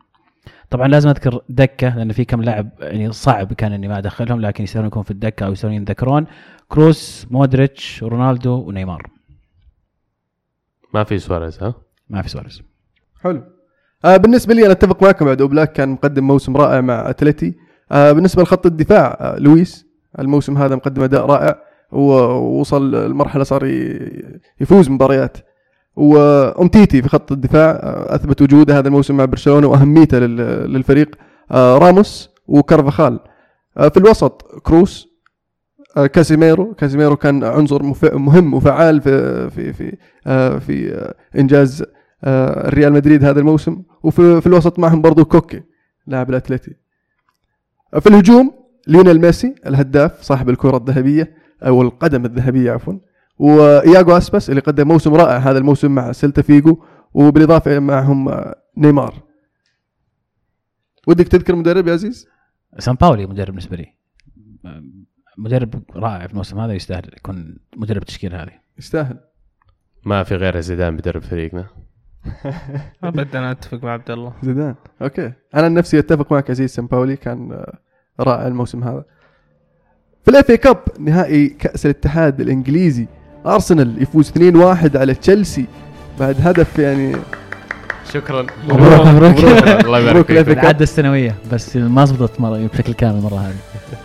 طبعا 0.69 0.87
لازم 0.87 1.09
أذكر 1.09 1.41
دكة 1.49 1.95
لأن 1.97 2.11
في 2.11 2.25
كم 2.25 2.41
لاعب 2.41 2.69
يعني 2.79 3.11
صعب 3.11 3.53
كان 3.53 3.73
إني 3.73 3.87
ما 3.87 3.97
أدخلهم 3.97 4.41
لكن 4.41 4.63
يستاهلون 4.63 4.87
يكون 4.87 5.03
في 5.03 5.11
الدكة 5.11 5.45
أو 5.45 5.51
يستاهلون 5.51 5.75
ينذكرون 5.77 6.25
كروس 6.67 7.27
مودريتش 7.31 8.03
رونالدو 8.03 8.53
ونيمار. 8.55 9.09
ما 10.93 11.03
في 11.03 11.19
سواريز 11.19 11.63
ها؟ 11.63 11.73
ما 12.09 12.21
في 12.21 12.29
سواريز. 12.29 12.61
حلو. 13.21 13.43
آه 14.05 14.17
بالنسبة 14.17 14.53
لي 14.53 14.63
أنا 14.63 14.71
أتفق 14.71 15.03
معكم 15.03 15.25
بعد 15.25 15.41
اوبلاك 15.41 15.73
كان 15.73 15.89
مقدم 15.89 16.27
موسم 16.27 16.57
رائع 16.57 16.81
مع 16.81 17.09
اتلتي 17.09 17.55
آه 17.91 18.11
بالنسبة 18.11 18.43
لخط 18.43 18.65
الدفاع 18.65 19.17
آه 19.21 19.39
لويس. 19.39 19.92
الموسم 20.19 20.57
هذا 20.57 20.75
مقدم 20.75 21.03
أداء 21.03 21.25
رائع 21.25 21.55
ووصل 21.91 22.95
المرحله 22.95 23.43
صار 23.43 23.65
يفوز 24.61 24.89
مباريات. 24.89 25.37
وأمتيتي 25.95 27.01
في 27.01 27.09
خط 27.09 27.31
الدفاع 27.31 27.69
آه 27.71 28.15
أثبت 28.15 28.41
وجوده 28.41 28.79
هذا 28.79 28.87
الموسم 28.87 29.17
مع 29.17 29.25
برشلونة 29.25 29.67
وأهميته 29.67 30.19
لل- 30.19 30.73
للفريق 30.73 31.15
آه 31.51 31.77
راموس 31.77 32.29
وكارفاخال. 32.47 33.19
آه 33.77 33.87
في 33.87 33.97
الوسط 33.97 34.41
كروس 34.63 35.07
كاسيميرو 36.13 36.73
كاسيميرو 36.73 37.15
كان 37.15 37.43
عنصر 37.43 37.83
مهم 38.13 38.53
وفعال 38.53 39.01
في 39.01 39.49
في 39.49 39.73
في 39.73 39.97
في 40.59 41.11
إنجاز 41.39 41.83
الريال 42.23 42.93
مدريد 42.93 43.23
هذا 43.23 43.39
الموسم. 43.39 43.83
وفي 44.03 44.41
في 44.41 44.47
الوسط 44.47 44.79
معهم 44.79 45.01
برضو 45.01 45.25
كوكي 45.25 45.61
لاعب 46.07 46.29
الأتلتي. 46.29 46.71
في 47.99 48.07
الهجوم 48.09 48.62
ليونيل 48.87 49.21
ميسي 49.21 49.55
الهداف 49.65 50.21
صاحب 50.21 50.49
الكرة 50.49 50.77
الذهبية 50.77 51.37
أو 51.63 51.81
القدم 51.81 52.25
الذهبية 52.25 52.71
عفوا. 52.71 52.93
وياغو 53.39 54.17
أسباس 54.17 54.49
اللي 54.49 54.61
قدم 54.61 54.87
موسم 54.87 55.13
رائع 55.13 55.37
هذا 55.37 55.57
الموسم 55.57 55.95
مع 55.95 56.11
سيلتا 56.11 56.41
فيجو 56.41 56.83
وبالإضافة 57.13 57.79
معهم 57.79 58.29
آه، 58.29 58.55
نيمار. 58.77 59.23
ودك 61.07 61.27
تذكر 61.27 61.55
مدرب 61.55 61.87
يا 61.87 61.93
عزيز؟ 61.93 62.27
سامباولي 62.79 63.25
مدرب 63.25 63.47
بالنسبة 63.47 63.77
لي. 63.77 63.93
مدرب 65.37 65.83
رائع 65.95 66.27
في 66.27 66.31
الموسم 66.33 66.59
هذا 66.59 66.73
يستاهل 66.73 67.11
يكون 67.17 67.57
مدرب 67.75 68.01
التشكيلة 68.01 68.43
هذه. 68.43 68.51
يستاهل. 68.77 69.19
ما 70.05 70.23
في 70.23 70.35
غير 70.35 70.59
زيدان 70.59 70.95
بيدرب 70.95 71.21
فريقنا. 71.21 71.67
ابدا 73.03 73.39
أنا 73.39 73.51
أتفق 73.51 73.83
مع 73.83 73.91
عبد 73.91 74.11
الله. 74.11 74.33
زيدان 74.43 74.75
okay. 75.01 75.33
أنا 75.55 75.69
نفسي 75.69 75.99
أتفق 75.99 76.31
معك 76.31 76.49
عزيز 76.49 76.69
سامباولي 76.69 77.15
كان 77.15 77.51
آه، 77.51 77.79
رائع 78.19 78.47
الموسم 78.47 78.83
هذا. 78.83 79.03
في 80.25 80.31
ال 80.31 80.49
FA 80.49 80.57
Cup 80.57 80.77
نهائي 80.99 81.47
كأس 81.47 81.85
الاتحاد 81.85 82.41
الإنجليزي 82.41 83.07
أرسنال 83.45 84.01
يفوز 84.01 84.29
2-1 84.31 84.95
على 84.95 85.13
تشيلسي. 85.13 85.65
بعد 86.19 86.35
هدف 86.47 86.79
يعني 86.79 87.15
شكرا. 88.13 88.45
مبروك 88.69 89.07
مبروك. 89.07 89.37
الله 89.85 89.99
يبارك 89.99 90.15
مبروك 90.15 90.45
فيك. 90.45 90.49
العاده 90.59 90.83
السنوية 90.83 91.35
بس 91.51 91.75
ما 91.75 92.05
زبطت 92.05 92.41
مرة 92.41 92.69
بشكل 92.73 92.93
كامل 92.93 93.21
مرة 93.21 93.35
هذه. 93.37 93.55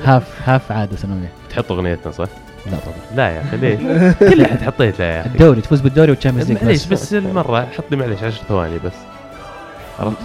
هاف 0.04 0.48
هاف 0.48 0.72
عادة 0.72 0.96
سنويه 0.96 1.32
تحط 1.50 1.72
أغنيتنا 1.72 2.12
صح؟ 2.12 2.28
لا. 2.66 2.72
طبعا. 2.72 3.16
لا 3.16 3.28
يا 3.28 3.40
أخي 3.42 3.56
ليه؟ 3.56 3.76
كل 4.30 4.42
أحد 4.42 4.62
حطيت 4.62 4.98
له 5.00 5.04
يا 5.04 5.20
أخي. 5.20 5.30
الدوري 5.30 5.60
تفوز 5.60 5.80
بالدوري 5.80 6.10
وال 6.10 6.17
Champions 6.17 6.48
League 6.52 6.62
معليش 6.62 6.86
بس. 6.86 7.14
المرة 7.14 7.66
حط 7.66 7.84
لي 7.90 7.96
معليش 7.96 8.22
10 8.22 8.44
ثواني 8.48 8.78
بس؟ 8.78 8.92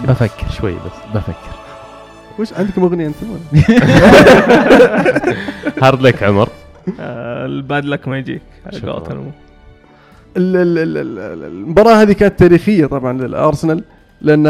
بفكر. 0.08 0.50
شوي 0.50 0.72
بس. 0.74 1.14
بفكر. 1.14 1.63
وش 2.38 2.52
عندكم 2.52 2.82
أغنية 2.82 3.06
أنتم؟ 3.06 3.26
hard 5.82 6.00
luck 6.02 6.22
عمر. 6.22 6.48
آه، 7.00 7.46
ال 7.46 7.55
bad 7.55 7.84
luck 7.84 8.08
ما 8.08 8.18
يجيك 8.18 8.42
المباراة 10.36 12.02
هذه 12.02 12.12
كانت 12.12 12.38
تاريخية 12.38 12.86
طبعا 12.86 13.12
للأرسنال 13.12 13.84
لأن 14.20 14.42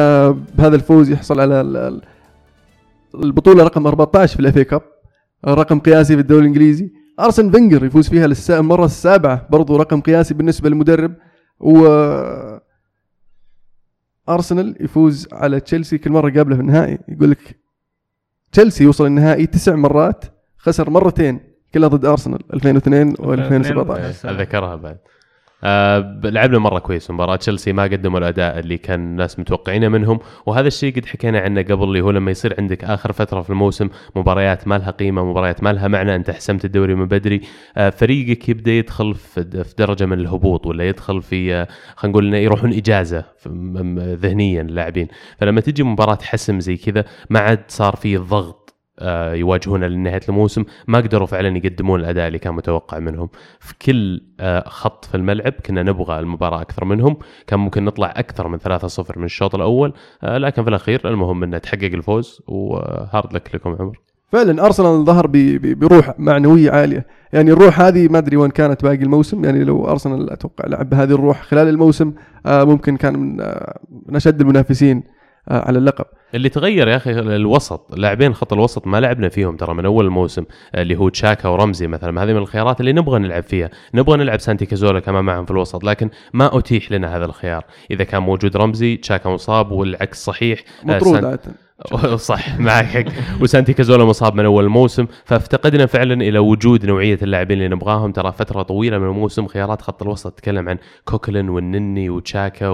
بهذا 0.59 0.77
الفوز 0.77 1.11
يحصل 1.11 1.41
على 1.41 1.61
ال- 1.61 1.77
ال- 1.77 2.03
البطولة 3.15 3.65
رقم 3.65 3.87
14 3.87 4.35
في 4.35 4.41
ال 4.41 4.47
FA 4.47 4.59
Cup 4.59 4.83
رقم 5.47 5.79
قياسي 5.81 6.15
في 6.15 6.21
الدوري 6.21 6.41
الإنجليزي. 6.41 6.91
أرسن 7.21 7.51
فينجر 7.51 7.85
يفوز 7.85 8.09
فيها 8.09 8.27
المرة 8.61 8.85
السابعة 8.85 9.47
برضو 9.51 9.77
رقم 9.77 10.01
قياسي 10.01 10.35
بالنسبة 10.35 10.69
للمدرب 10.69 11.15
و 11.61 11.87
أرسنال 14.29 14.77
يفوز 14.81 15.29
على 15.33 15.61
تشيلسي 15.61 15.99
كل 15.99 16.11
مرة 16.11 16.31
قابلة 16.31 16.55
في 16.57 16.61
النهائي. 16.63 16.99
يقول 17.09 17.31
لك 17.31 17.64
تشيلسي 18.55 18.87
وصل 18.87 19.07
النهائي 19.07 19.47
تسع 19.47 19.75
مرات 19.75 20.25
خسر 20.59 20.91
مرتين 20.91 21.41
كلها 21.75 21.89
ضد 21.89 22.05
أرسنال 22.05 22.39
2002 22.55 23.15
و2017 23.17 23.21
اتذكرها 24.25 24.77
بعد. 24.77 24.99
آه 25.65 26.21
لعبنا 26.25 26.59
مرة 26.59 26.79
كويس 26.79 27.11
مباراه 27.11 27.37
تشيلسي 27.37 27.73
ما 27.73 27.83
قدموا 27.83 28.19
الأداء 28.19 28.59
اللي 28.59 28.79
كان 28.79 29.01
الناس 29.01 29.39
متوقعينه 29.39 29.89
منهم. 29.89 30.19
وهذا 30.47 30.69
الشيء 30.69 30.97
قد 30.97 31.07
حكينا 31.07 31.41
عنه 31.41 31.63
قبل 31.63 31.85
اللي 31.85 32.01
هو 32.01 32.11
لما 32.11 32.31
يصير 32.31 32.55
عندك 32.59 32.85
آخر 32.85 33.13
فترة 33.13 33.41
في 33.41 33.51
الموسم 33.51 33.89
مباريات 34.17 34.69
ما 34.69 34.79
لها 34.79 34.91
قيمة 34.91 35.25
مباريات 35.25 35.63
ما 35.63 35.73
لها 35.73 35.89
معنى 35.89 36.15
أنت 36.17 36.31
حسمت 36.31 36.65
الدوري 36.65 36.95
من 36.95 37.07
بدري. 37.07 37.41
آه 37.77 37.91
فريقك 37.91 38.49
يبدأ 38.49 38.73
يدخل 38.73 39.15
في 39.15 39.41
درجة 39.79 40.07
من 40.07 40.19
الهبوط 40.19 40.67
ولا 40.67 40.89
يدخل 40.89 41.23
في 41.23 41.55
آه، 41.55 41.69
خلينا 41.97 42.13
نقول 42.13 42.27
إنه 42.27 42.37
يروحون 42.37 42.73
إجازة 42.73 43.25
ذهنيا 43.97 44.63
اللاعبين 44.63 45.09
فلما 45.39 45.61
تجي 45.61 45.83
مباراة 45.83 46.19
حسم 46.23 46.61
زي 46.61 46.77
كذا 46.77 47.05
ما 47.31 47.41
عاد 47.41 47.61
صار 47.69 47.97
فيه 47.97 48.17
الضغط 48.17 48.64
آه، 48.99 49.35
يواجهونا 49.35 49.87
لنهاية 49.87 50.21
الموسم. 50.29 50.65
ما 50.89 50.99
قدروا 50.99 51.27
فعلا 51.27 51.57
يقدمون 51.57 52.01
الأداء 52.01 52.27
اللي 52.27 52.39
كان 52.39 52.55
متوقع 52.55 52.99
منهم. 52.99 53.29
في 53.61 53.75
كل 53.83 54.21
آه، 54.41 54.69
خط 54.69 55.05
في 55.05 55.15
الملعب 55.15 55.53
كنا 55.53 55.83
نبغى 55.83 56.19
المباراة 56.21 56.61
أكثر 56.61 56.85
منهم. 56.85 57.17
كان 57.47 57.61
ممكن 57.61 57.85
نطلع 57.85 58.15
أكثر 58.17 58.49
من 58.49 58.59
3-0 58.59 59.19
من 59.19 59.25
الشوط 59.25 59.55
الأول 59.55 59.93
آه، 60.23 60.39
لكن 60.39 60.63
في 60.63 60.69
الأخير 60.69 61.09
المهم 61.09 61.43
إنه 61.43 61.59
تحقق 61.59 61.85
الفوز 61.85 62.43
وهارد 62.47 63.33
لك 63.33 63.55
لكم 63.55 63.77
عمر. 63.81 64.01
فعلا 64.33 64.67
أرسنال 64.67 65.05
ظهر 65.05 65.31
بروح 65.63 66.15
معنوية 66.19 66.71
عالية. 66.71 67.07
يعني 67.33 67.53
الروح 67.53 67.81
هذه 67.81 68.09
ما 68.09 68.19
أدري 68.19 68.37
وين 68.37 68.51
كانت 68.51 68.83
باقي 68.83 69.03
الموسم. 69.03 69.45
يعني 69.45 69.65
لو 69.65 69.89
أرسنال 69.89 70.31
أتوقع 70.31 70.69
لعب 70.69 70.91
بهذه 70.91 71.11
الروح 71.11 71.43
خلال 71.43 71.69
الموسم 71.69 72.13
ممكن 72.47 72.97
كان 72.97 73.19
من 74.07 74.17
اشد 74.17 74.41
المنافسين 74.41 75.03
على 75.49 75.79
اللقب. 75.79 76.05
اللي 76.35 76.49
تغير 76.49 76.89
يا 76.89 76.97
أخي 76.97 77.11
الوسط 77.11 77.97
لاعبين 77.97 78.35
خط 78.35 78.53
الوسط 78.53 78.87
ما 78.87 79.01
لعبنا 79.01 79.29
فيهم 79.29 79.57
ترى 79.57 79.75
من 79.75 79.87
أول 79.87 80.05
الموسم 80.05 80.45
اللي 80.75 80.97
هو 80.97 81.09
تشاكا 81.09 81.49
ورمزي 81.49 81.87
مثلا 81.87 82.23
هذه 82.23 82.33
من 82.33 82.39
الخيارات 82.39 82.81
اللي 82.81 82.93
نبغى 82.93 83.19
نلعب 83.19 83.43
فيها. 83.43 83.71
نبغى 83.95 84.17
نلعب 84.17 84.41
سانتي 84.41 84.67
كازولا 84.67 85.01
كمان 85.01 85.25
معهم 85.25 85.45
في 85.45 85.51
الوسط 85.51 85.85
لكن 85.85 86.11
ما 86.33 86.59
أتيح 86.59 86.93
لنا 86.93 87.17
هذا 87.17 87.25
الخيار. 87.25 87.65
إذا 87.91 88.05
كان 88.05 88.23
موجود 88.23 88.57
رمزي 88.57 88.97
تشاكا 88.97 89.31
مصاب 89.31 89.73
والعكس 89.73 90.25
صحيح 90.25 90.65
آه، 90.83 90.87
مطرود 90.87 91.25
عادة. 91.25 91.41
صح 92.17 92.59
معك. 92.59 92.87
حق 92.87 93.05
وسانتي 93.41 93.73
كازولا 93.73 94.05
مصاب 94.05 94.35
من 94.35 94.45
أول 94.45 94.65
الموسم 94.65 95.07
فافتقدنا 95.25 95.87
فعلا 95.87 96.15
إلى 96.15 96.39
وجود 96.39 96.87
نوعية 96.87 97.19
اللاعبين 97.23 97.59
اللي 97.59 97.75
نبغاهم. 97.75 98.13
ترى 98.13 98.33
فترة 98.33 98.63
طويلة 98.63 98.99
من 98.99 99.07
الموسم 99.07 99.47
خيارات 99.47 99.83
خط 99.83 100.03
الوسط 100.03 100.33
تتكلم 100.33 100.69
عن 100.69 100.79
كوكلين 101.05 101.49
والنني 101.49 102.11
وتشاكا 102.11 102.69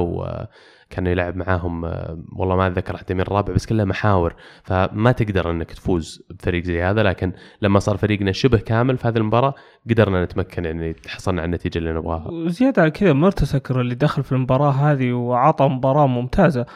وكان 0.91 1.07
يلعب 1.07 1.37
معاهم 1.37 1.85
آه، 1.85 2.19
والله 2.37 2.57
ما 2.57 2.67
أتذكر 2.67 2.97
حتى 2.97 3.15
من 3.15 3.21
الرابع 3.21 3.55
بس 3.55 3.67
كلها 3.67 3.85
محاور. 3.85 4.35
فما 4.65 5.13
تقدر 5.13 5.51
إنك 5.51 5.73
تفوز 5.73 6.23
بفريق 6.31 6.65
زي 6.65 6.83
هذا 6.83 7.03
لكن 7.03 7.33
لما 7.63 7.79
صار 7.79 7.97
فريقنا 7.97 8.33
شبه 8.33 8.59
كامل 8.59 8.97
في 8.99 9.09
هذه 9.09 9.17
المباراة 9.17 9.55
قدرنا 9.91 10.25
نتمكن 10.25 10.65
يعني 10.65 10.97
حصلنا 11.07 11.41
على 11.41 11.47
النتيجة 11.49 11.79
اللي 11.79 11.93
نبغاها. 11.93 12.29
وزيادة 12.31 12.83
على 12.83 12.91
كذا 12.91 13.13
مرتسكر 13.13 13.81
اللي 13.81 13.95
دخل 13.95 14.23
في 14.23 14.33
المباراة 14.33 14.71
هذه 14.71 15.13
وعطى 15.13 15.69
مباراة 15.69 16.07
ممتازة. 16.07 16.67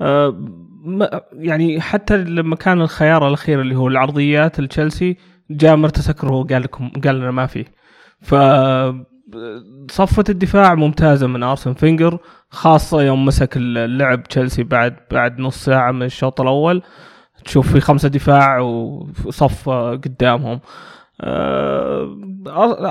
آه، 0.00 0.34
ما- 0.84 1.20
يعني 1.32 1.80
حتى 1.80 2.16
لما 2.16 2.56
كان 2.56 2.80
الخيار 2.80 3.28
الأخير 3.28 3.60
اللي 3.60 3.76
هو 3.76 3.88
العرضيات 3.88 4.60
لتشيلسي 4.60 5.16
جاء 5.50 5.76
مرتسكر 5.76 6.32
وهو 6.32 6.42
قال 6.42 6.62
لكم 6.62 6.90
قال 7.04 7.16
لنا 7.20 7.30
ما 7.30 7.46
في. 7.46 7.64
ف 8.20 8.34
صفة 9.90 10.24
الدفاع 10.28 10.74
ممتازة 10.74 11.26
من 11.26 11.42
أرسن 11.42 11.72
فينجر. 11.72 12.18
خاصة 12.54 13.02
يوم 13.02 13.24
مسك 13.24 13.56
اللعب 13.56 14.22
تشيلسي 14.22 14.62
بعد 14.62 14.96
بعد 15.10 15.38
نص 15.38 15.64
ساعة 15.64 15.92
من 15.92 16.02
الشوط 16.02 16.40
الأول 16.40 16.82
تشوف 17.44 17.72
في 17.72 17.80
خمسة 17.80 18.08
دفاع 18.08 18.58
وصف 19.24 19.68
قدامهم. 19.68 20.60
آه، 21.20 22.16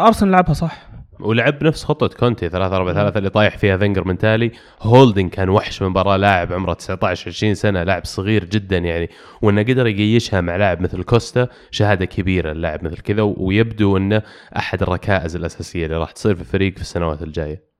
أرسنال 0.07 0.31
لعبها 0.31 0.53
صح. 0.53 0.87
ولعب 1.19 1.63
نفس 1.63 1.83
خطة 1.83 2.07
كونتي 2.07 2.49
3 2.49 2.75
4 2.75 2.93
3 2.93 3.17
اللي 3.17 3.29
طايح 3.29 3.57
فيها 3.57 3.77
فينجر 3.77 4.07
من 4.07 4.17
تالي. 4.17 4.51
هولدنج 4.81 5.29
كان 5.29 5.49
وحش 5.49 5.81
من 5.81 5.89
مباراة 5.89 6.17
لاعب 6.17 6.53
عمره 6.53 6.73
19 6.73 7.29
20 7.29 7.53
سنة 7.53 7.83
لاعب 7.83 8.05
صغير 8.05 8.45
جدا 8.45 8.77
يعني. 8.77 9.09
وإنه 9.41 9.61
قدر 9.61 9.87
يقيشها 9.87 10.41
مع 10.41 10.55
لاعب 10.55 10.81
مثل 10.81 11.03
كوستا 11.03 11.47
شهادة 11.71 12.05
كبيرة 12.05 12.51
اللاعب 12.51 12.83
مثل 12.83 12.97
كذا. 12.97 13.21
ويبدو 13.21 13.97
إنه 13.97 14.21
أحد 14.57 14.81
الركائز 14.81 15.35
الأساسية 15.35 15.85
اللي 15.85 15.97
راح 15.97 16.11
تصير 16.11 16.35
في 16.35 16.41
الفريق 16.41 16.75
في 16.75 16.81
السنوات 16.81 17.21
الجاية. 17.21 17.72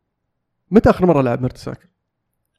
متى 0.74 0.90
آخر 0.90 1.06
مرة 1.06 1.22
لعب 1.22 1.42
مرتساكر؟ 1.42 1.88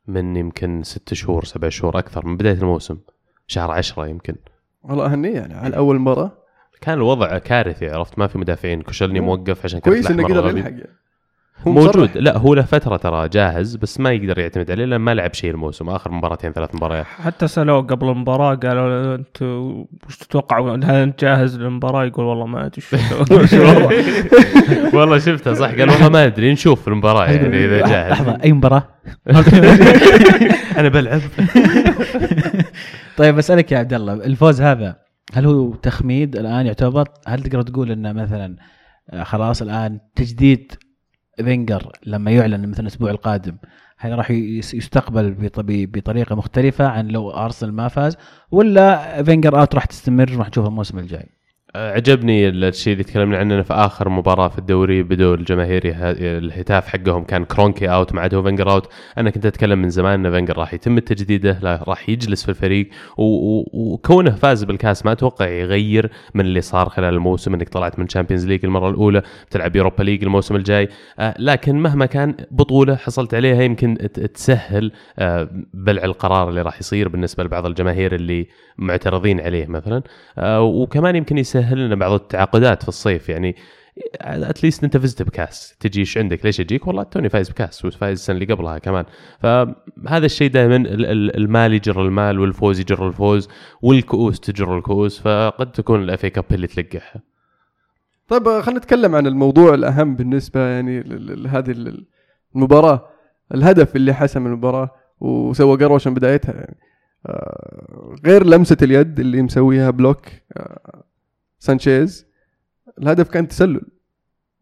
من 0.06 0.36
يمكن 0.36 0.82
ست 0.82 1.14
شهور 1.14 1.44
سبع 1.44 1.68
شهور 1.68 1.98
أكثر 1.98 2.26
من 2.26 2.36
بداية 2.36 2.54
الموسم. 2.54 2.98
شهر 3.46 3.70
عشرة 3.70 4.06
يمكن. 4.06 4.36
والله 4.82 5.06
اهنيه 5.06 5.34
يعني 5.34 5.54
على 5.54 5.76
أول 5.76 5.98
مباراه 5.98 6.32
كان 6.80 6.94
الوضع 6.94 7.38
كارثي 7.38 7.90
عرفت؟ 7.90 8.18
ما 8.18 8.26
في 8.26 8.38
مدافعين. 8.38 8.82
كوشيلني 8.82 9.20
موقوف 9.20 9.64
عشان 9.64 9.80
كويس 9.80 10.10
إنه 10.10 10.24
قدر. 10.24 10.56
يلحق 10.56 10.70
يعني. 10.70 10.88
موجود 11.66 11.96
مصرح. 11.96 12.10
لا 12.16 12.38
هو 12.38 12.54
له 12.54 12.62
فترة 12.62 12.96
ترى 12.96 13.28
جاهز 13.28 13.76
بس 13.76 14.00
ما 14.00 14.12
يقدر 14.12 14.38
يعتمد 14.38 14.70
عليه 14.70 14.84
لأن 14.84 15.00
ما 15.00 15.14
لعب 15.14 15.34
شيء 15.34 15.50
الموسم. 15.50 15.88
آخر 15.90 16.10
مباراتين 16.12 16.52
ثلاث 16.52 16.74
مباريات. 16.74 17.04
حتى 17.06 17.48
سألوه 17.48 17.82
قبل 17.82 18.08
المباراة 18.08 18.54
قالوا 18.54 19.14
أنت 19.14 19.42
وش 19.42 20.16
تتوقعوا 20.20 20.76
هل 20.76 20.84
أنت 20.90 21.20
جاهز 21.20 21.58
للمباراة؟ 21.60 22.04
يقول 22.04 22.24
والله 22.24 22.46
ما 22.46 22.66
أدري. 22.66 22.82
والله 24.98 25.18
شفتها 25.18 25.54
صح 25.54 25.70
قال 25.70 25.90
والله 25.90 26.08
ما 26.08 26.26
أدري 26.26 26.52
نشوف 26.52 26.82
في 26.82 26.88
المباراة 26.88 27.24
يعني 27.26 27.56
إذا 27.64 27.86
جاهز. 27.86 28.12
لحظة 28.12 28.38
أي 28.44 28.52
مباراة؟ 28.52 28.84
أنا 30.78 30.88
بلعب. 30.88 31.20
طيب 33.16 33.38
أسألك 33.38 33.72
يا 33.72 33.78
عبد 33.78 33.92
الله 33.94 34.12
الفوز 34.12 34.60
هذا 34.62 34.96
هل 35.34 35.46
هو 35.46 35.74
تخميد 35.74 36.36
الآن 36.36 36.66
يعتبر؟ 36.66 37.08
هل 37.26 37.42
تقدر 37.42 37.62
تقول 37.62 37.90
إنه 37.90 38.12
مثلا 38.12 38.56
آه، 39.10 39.22
خلاص 39.22 39.62
الآن 39.62 39.98
تجديد 40.16 40.72
فينجر 41.36 41.92
لما 42.06 42.30
يعلن 42.30 42.68
مثلا 42.68 42.80
الأسبوع 42.80 43.10
القادم 43.10 43.56
هل 43.98 44.18
راح 44.18 44.30
يس- 44.30 44.74
يستقبل 44.74 45.30
بط- 45.34 45.60
بطريقة 45.68 46.36
مختلفة 46.36 46.86
عن 46.88 47.08
لو 47.08 47.30
أرسنال 47.30 47.72
ما 47.74 47.88
فاز 47.88 48.16
ولا 48.50 49.22
فينجر 49.22 49.60
out 49.60 49.74
راح 49.74 49.84
تستمر 49.84 50.30
راح 50.36 50.48
نشوفها 50.48 50.68
الموسم 50.68 50.98
الجاي؟ 50.98 51.28
عجبني 51.76 52.48
الشيء 52.48 52.92
اللي 52.92 53.04
تكلمنا 53.04 53.38
عنه 53.38 53.62
في 53.62 53.72
آخر 53.72 54.08
مباراة 54.08 54.48
في 54.48 54.58
الدوري 54.58 55.02
بدوا 55.02 55.34
الجماهير 55.34 55.82
الهتاف 55.84 56.88
حقهم 56.88 57.24
كان 57.24 57.44
كرونكي 57.44 57.88
out 57.88 58.34
مو 58.34 58.42
فينجر 58.42 58.70
out. 58.70 58.92
أنا 59.18 59.30
كنت 59.30 59.46
أتكلم 59.46 59.78
من 59.78 59.90
زمان 59.90 60.26
إن 60.26 60.32
فينجر 60.32 60.58
راح 60.58 60.74
يتم 60.74 60.98
تجديده 60.98 61.58
راح 61.62 62.08
يجلس 62.08 62.42
في 62.42 62.48
الفريق 62.48 62.88
وكونه 63.16 64.30
فاز 64.30 64.64
بالكاس 64.64 65.06
ما 65.06 65.12
أتوقع 65.12 65.48
يغير 65.48 66.10
من 66.34 66.44
اللي 66.44 66.60
صار 66.60 66.88
خلال 66.88 67.14
الموسم 67.14 67.54
إنك 67.54 67.68
طلعت 67.68 67.98
من 67.98 68.06
Champions 68.06 68.46
League 68.46 68.64
المرة 68.64 68.90
الأولى 68.90 69.22
بتلعب 69.46 69.76
Europa 69.76 70.02
League 70.02 70.22
الموسم 70.24 70.56
الجاي. 70.56 70.88
آه، 71.18 71.34
لكن 71.38 71.76
مهما 71.76 72.06
كان 72.06 72.34
بطولة 72.50 72.96
حصلت 72.96 73.34
عليها 73.34 73.62
يمكن 73.62 73.98
تسهل 74.34 74.92
آه، 75.18 75.48
بلع 75.74 76.04
القرار 76.04 76.48
اللي 76.48 76.62
راح 76.62 76.80
يصير 76.80 77.08
بالنسبة 77.08 77.44
لبعض 77.44 77.66
الجماهير 77.66 78.14
اللي 78.14 78.46
معترضين 78.78 79.40
عليه 79.40 79.66
مثلا. 79.66 80.02
آه، 80.38 80.62
وكمان 80.62 81.16
يمكن 81.16 81.38
يسهل 81.38 81.63
لنا 81.72 81.94
بعض 81.94 82.12
التعاقدات 82.12 82.82
في 82.82 82.88
الصيف 82.88 83.28
يعني 83.28 83.56
at 84.20 84.39
least 84.39 84.84
أنت 84.84 84.96
فزت 84.96 85.22
بكاس 85.22 85.76
تجي 85.80 86.00
إيش 86.00 86.18
عندك؟ 86.18 86.44
ليش 86.44 86.60
أجيك؟ 86.60 86.86
والله 86.86 87.02
توني 87.02 87.28
فايز 87.28 87.50
بكاس 87.50 87.84
وفايز 87.84 88.18
السنة 88.18 88.36
اللي 88.38 88.54
قبلها 88.54 88.78
كمان. 88.78 89.04
فهذا 89.40 90.26
الشيء 90.26 90.50
دائما 90.50 90.76
ال- 90.76 91.06
ال- 91.06 91.36
المال 91.36 91.72
يجر 91.74 92.02
المال 92.02 92.38
والفوز 92.40 92.80
يجر 92.80 93.06
الفوز 93.08 93.48
والكؤوس 93.82 94.40
تجر 94.40 94.78
الكؤوس 94.78 95.20
فقد 95.20 95.72
تكون 95.72 96.02
ال 96.02 96.12
FA 96.12 96.30
Cup 96.30 96.44
اللي 96.52 96.66
تلقحها 96.66 97.22
طيب 98.28 98.48
خلينا 98.60 98.78
نتكلم 98.80 99.14
عن 99.14 99.26
الموضوع 99.26 99.74
الأهم 99.74 100.16
بالنسبة 100.16 100.60
يعني 100.60 101.02
لهذه 101.06 101.70
ال- 101.70 102.06
المباراة. 102.54 103.08
الهدف 103.54 103.96
اللي 103.96 104.14
حسم 104.14 104.46
المباراة 104.46 104.90
وسوى 105.20 105.84
قروشة 105.84 106.08
من 106.08 106.14
بدايتها 106.14 106.52
يعني 106.54 106.76
آه، 107.26 108.16
غير 108.26 108.46
لمسة 108.46 108.76
اليد 108.82 109.20
اللي 109.20 109.42
مسويها 109.42 109.90
block 109.90 110.26
آه، 110.56 111.02
سانشيز 111.64 112.26
الهدف 113.02 113.28
كان 113.28 113.48
تسلل 113.48 113.80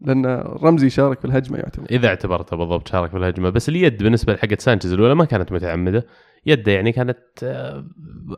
لأن 0.00 0.26
رمزي 0.62 0.90
شارك 0.90 1.18
في 1.20 1.24
الهجمة 1.24 1.58
يعتبر 1.58 1.86
إذا 1.90 2.08
اعتبرته 2.08 2.56
بالضبط 2.56 2.88
شارك 2.88 3.10
في 3.10 3.16
الهجمة 3.16 3.50
بس 3.50 3.68
اليد 3.68 4.02
بالنسبة 4.02 4.32
لحقت 4.32 4.60
سانشيز 4.60 4.92
الأولى 4.92 5.14
ما 5.14 5.24
كانت 5.24 5.52
متعمدة 5.52 6.06
يده 6.46 6.72
يعني 6.72 6.92
كانت 6.92 7.18
آه، 7.42 7.84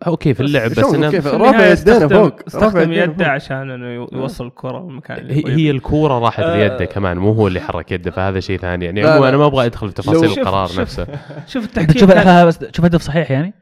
أوكي 0.07 0.35
في 0.35 0.41
اللعب 0.41 0.71
بس 0.71 0.81
كيف 0.95 1.29
في 1.29 1.37
رافع 1.37 1.49
يدينا 1.67 1.73
استخدم- 1.73 2.09
فوق 2.09 2.41
استخدم 2.47 2.93
يده. 2.93 3.27
عشان 3.27 3.71
إنه 3.71 3.87
يو- 3.95 4.09
يوصل 4.13 4.47
الكرة 4.47 4.79
للمكان 4.81 5.19
اللي 5.19 5.35
هي. 5.35 5.57
هي 5.57 5.71
الكورة 5.71 6.19
راحت 6.19 6.43
آه. 6.43 6.57
ليده 6.57 6.85
كمان 6.85 7.19
مو 7.19 7.33
هو 7.33 7.47
اللي 7.49 7.61
حرك 7.61 7.93
يده 7.93 8.11
فهذا 8.11 8.41
شيء 8.41 8.59
ثاني 8.59 8.85
يعني 8.85 9.03
عموما. 9.07 9.29
أنا 9.29 9.37
ما 9.37 9.47
أبغى 9.47 9.67
أدخل 9.67 9.89
في 9.89 9.95
تفاصيل 9.95 10.29
شوف- 10.29 10.39
القرار 10.39 10.67
شوف- 10.67 10.81
نفسه 10.81 11.07
شوف 11.47 11.65
التحكيم 11.65 12.07
بس 12.47 12.59
تشوف 12.59 12.85
هدف 12.85 13.03
صحيح 13.03 13.31
يعني 13.31 13.55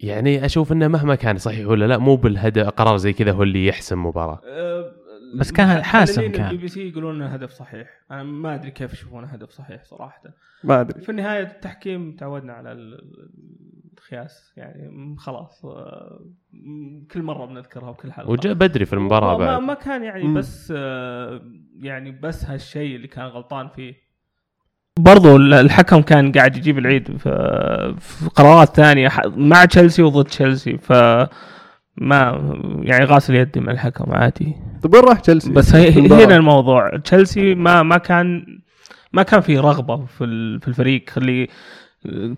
يعني 0.00 0.44
أشوف 0.44 0.72
إنه 0.72 0.88
مهما 0.88 1.14
كان 1.14 1.38
صحيح 1.38 1.66
ولا 1.68 1.84
لا 1.84 1.98
مو 1.98 2.16
بالهدف 2.16 2.68
قرار 2.68 2.96
زي 2.96 3.12
كذا 3.12 3.32
هو 3.32 3.42
اللي 3.42 3.66
يحسم 3.66 4.06
مباراة. 4.06 4.40
آه، 4.46 4.92
بس 5.38 5.52
كان 5.52 5.82
حاسم 5.84 6.32
كان. 6.32 6.46
البي 6.46 6.56
بي 6.56 6.68
سي 6.68 6.88
يقولون 6.88 7.14
إنه 7.16 7.26
هدف 7.26 7.50
صحيح. 7.50 7.88
أنا 8.10 8.22
ما 8.22 8.54
أدري 8.54 8.70
كيف 8.70 8.92
يشوفونه 8.92 9.26
هدف 9.26 9.50
صحيح 9.50 9.84
صراحة. 9.84 10.22
ما 10.64 10.80
أدري. 10.80 11.00
في 11.00 11.08
النهاية 11.08 11.42
التحكيم 11.42 12.12
تعودنا 12.16 12.52
على 12.52 12.72
ال- 12.72 13.00
الخياس. 13.98 14.52
يعني 14.56 15.16
خلاص 15.18 15.64
م- 16.52 17.04
كل 17.12 17.22
مرة 17.22 17.46
بنذكرها 17.46 17.90
بكل 17.92 18.12
حلقة. 18.12 18.30
وجاء 18.30 18.54
بدري 18.54 18.84
في 18.86 18.92
المباراة 18.92 19.38
ما, 19.38 19.46
بعد. 19.46 19.60
ما 19.62 19.74
كان 19.74 20.02
يعني. 20.04 20.34
بس 20.34 20.72
آه، 20.76 21.40
يعني 21.80 22.10
بس 22.10 22.44
هالشيء 22.44 22.96
اللي 22.96 23.08
كان 23.08 23.24
غلطان 23.24 23.68
فيه. 23.68 24.07
برضو 24.98 25.36
ال- 25.36 25.54
الحكم 25.54 26.00
كان 26.02 26.32
قاعد 26.32 26.56
يجيب 26.56 26.78
العيد 26.78 27.16
في, 27.18 27.94
قرارات 28.34 28.76
ثانية 28.76 29.08
مع 29.36 29.64
تشيلسي 29.64 30.02
وضد 30.02 30.24
تشيلسي 30.24 30.78
ف 30.78 30.92
ما 31.96 32.40
يعني 32.82 33.04
غاسل 33.04 33.34
يدي 33.34 33.60
من 33.60 33.68
الحكم 33.68 34.12
عادي 34.12 34.52
طيب 34.82 34.94
وين 34.94 35.04
راح 35.04 35.20
تشيلسي؟ 35.20 35.50
بس؟ 35.52 35.74
هنا 35.74 36.36
الموضوع 36.36 36.96
تشيلسي 36.96 37.54
ما 37.54 37.82
ما 37.82 37.98
كان 37.98 38.58
ما 39.12 39.22
كان 39.22 39.40
في 39.40 39.58
رغبة 39.58 39.96
في 39.96 40.58
في 40.62 40.68
الفريق 40.68 41.04
اللي 41.16 41.48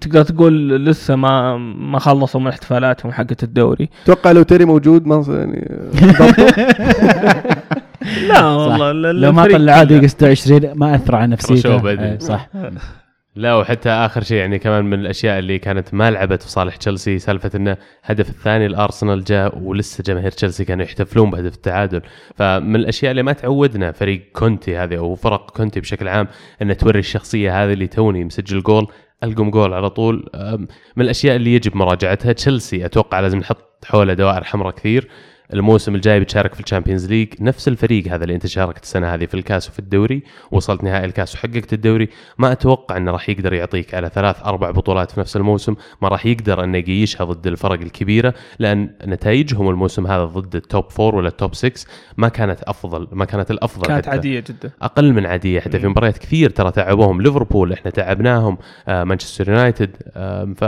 تقدر 0.00 0.22
تقول 0.22 0.84
لسه 0.84 1.16
ما 1.16 1.56
ما 1.56 1.98
خلصوا 1.98 2.40
من 2.40 2.48
احتفالاتهم 2.48 3.12
حقت 3.12 3.42
الدوري 3.42 3.88
أتوقع 4.04 4.32
لو 4.32 4.42
تيري 4.42 4.64
موجود 4.64 5.06
ما 5.06 5.24
يعني. 5.28 5.68
لا 8.28 8.44
والله 8.46 8.90
ال- 8.90 9.20
لو 9.20 9.32
ما 9.32 9.44
الفريق 9.44 9.58
طلع 9.58 9.72
عادي 9.72 9.98
كله. 9.98 10.06
26 10.08 10.72
ما 10.74 10.94
اثر 10.94 11.16
على 11.16 11.26
نفسيته. 11.26 11.88
إيه، 11.90 12.18
صح. 12.18 12.48
لا 13.36 13.54
وحتى 13.54 13.88
آخر 13.88 14.22
شيء 14.22 14.36
يعني 14.36 14.58
كمان 14.58 14.84
من 14.84 15.00
الأشياء 15.00 15.38
اللي 15.38 15.58
كانت 15.58 15.94
ما 15.94 16.10
لعبت 16.10 16.42
في 16.42 16.50
صالح 16.50 16.76
تشيلسي 16.76 17.18
سالفة 17.18 17.50
إنه 17.54 17.76
هدف 18.04 18.28
الثاني 18.30 18.66
الأرسنال 18.66 19.24
جاء 19.24 19.58
ولسه 19.58 20.02
جماهير 20.06 20.30
تشيلسي 20.30 20.64
كانوا 20.64 20.84
يحتفلون 20.84 21.30
بهدف 21.30 21.54
التعادل. 21.54 22.00
فمن 22.34 22.76
الأشياء 22.76 23.10
اللي 23.10 23.22
ما 23.22 23.32
تعودنا 23.32 23.92
فريق 23.92 24.22
كونتي 24.32 24.76
هذه 24.76 24.98
أو 24.98 25.14
فرق 25.14 25.50
كونتي 25.50 25.80
بشكل 25.80 26.08
عام 26.08 26.28
إنه 26.62 26.72
توري 26.74 26.98
الشخصية 26.98 27.64
هذه 27.64 27.72
اللي 27.72 27.86
توني 27.86 28.24
مسجل 28.24 28.62
جول 28.62 28.86
ألقم 29.24 29.50
جول 29.50 29.74
على 29.74 29.90
طول. 29.90 30.28
من 30.96 31.04
الأشياء 31.04 31.36
اللي 31.36 31.54
يجب 31.54 31.76
مراجعتها 31.76 32.32
تشيلسي. 32.32 32.84
أتوقع 32.84 33.20
لازم 33.20 33.38
نحط 33.38 33.84
حوله 33.84 34.14
دوائر 34.14 34.44
حمراء 34.44 34.74
كثير. 34.74 35.08
الموسم 35.52 35.94
الجاي 35.94 36.20
بتشارك 36.20 36.54
في 36.54 36.60
ال 36.60 36.65
Champions 36.65 37.06
League. 37.10 37.28
نفس 37.40 37.68
الفريق 37.68 38.08
هذا 38.08 38.22
اللي 38.24 38.34
انت 38.34 38.46
شاركت 38.46 38.82
السنة 38.82 39.14
هذه 39.14 39.26
في 39.26 39.34
الكاس 39.34 39.68
وفي 39.68 39.78
الدوري 39.78 40.22
وصلت 40.50 40.84
نهائي 40.84 41.04
الكاس 41.04 41.34
وحققت 41.34 41.72
الدوري. 41.72 42.08
ما 42.38 42.52
أتوقع 42.52 42.96
إنه 42.96 43.10
راح 43.10 43.28
يقدر 43.28 43.52
يعطيك 43.52 43.94
على 43.94 44.10
ثلاث 44.14 44.42
أربع 44.42 44.70
بطولات 44.70 45.10
في 45.10 45.20
نفس 45.20 45.36
الموسم. 45.36 45.74
ما 46.02 46.08
راح 46.08 46.26
يقدر 46.26 46.64
إنه 46.64 46.78
يقيشها 46.78 47.24
ضد 47.24 47.46
الفرق 47.46 47.80
الكبيرة 47.80 48.34
لأن 48.58 48.90
نتائجهم 49.06 49.68
الموسم 49.68 50.06
هذا 50.06 50.24
ضد 50.24 50.56
ال 50.56 50.65
top 50.65 50.90
four 50.90 51.14
ولا 51.14 51.28
ال 51.28 51.35
top 51.35 51.54
6 51.54 51.86
ما 52.16 52.28
كانت 52.28 52.62
أفضل 52.62 53.08
ما 53.12 53.24
كانت 53.24 53.50
الأفضل 53.50 53.86
كانت 53.86 54.06
حتى. 54.06 54.10
عادية 54.10 54.40
جدا. 54.40 54.70
أقل 54.82 55.12
من 55.12 55.26
عادية 55.26 55.60
حتى. 55.60 55.78
في. 55.78 55.88
مباريات 55.88 56.18
كثير 56.18 56.50
ترى 56.50 56.70
تعبوهم. 56.70 57.22
ليفربول 57.22 57.72
إحنا 57.72 57.90
تعبناهم 57.90 58.58
آه 58.88 59.04
مانشستر 59.04 59.48
يونايتد 59.48 59.96
آه 60.16 60.44
ف 60.56 60.64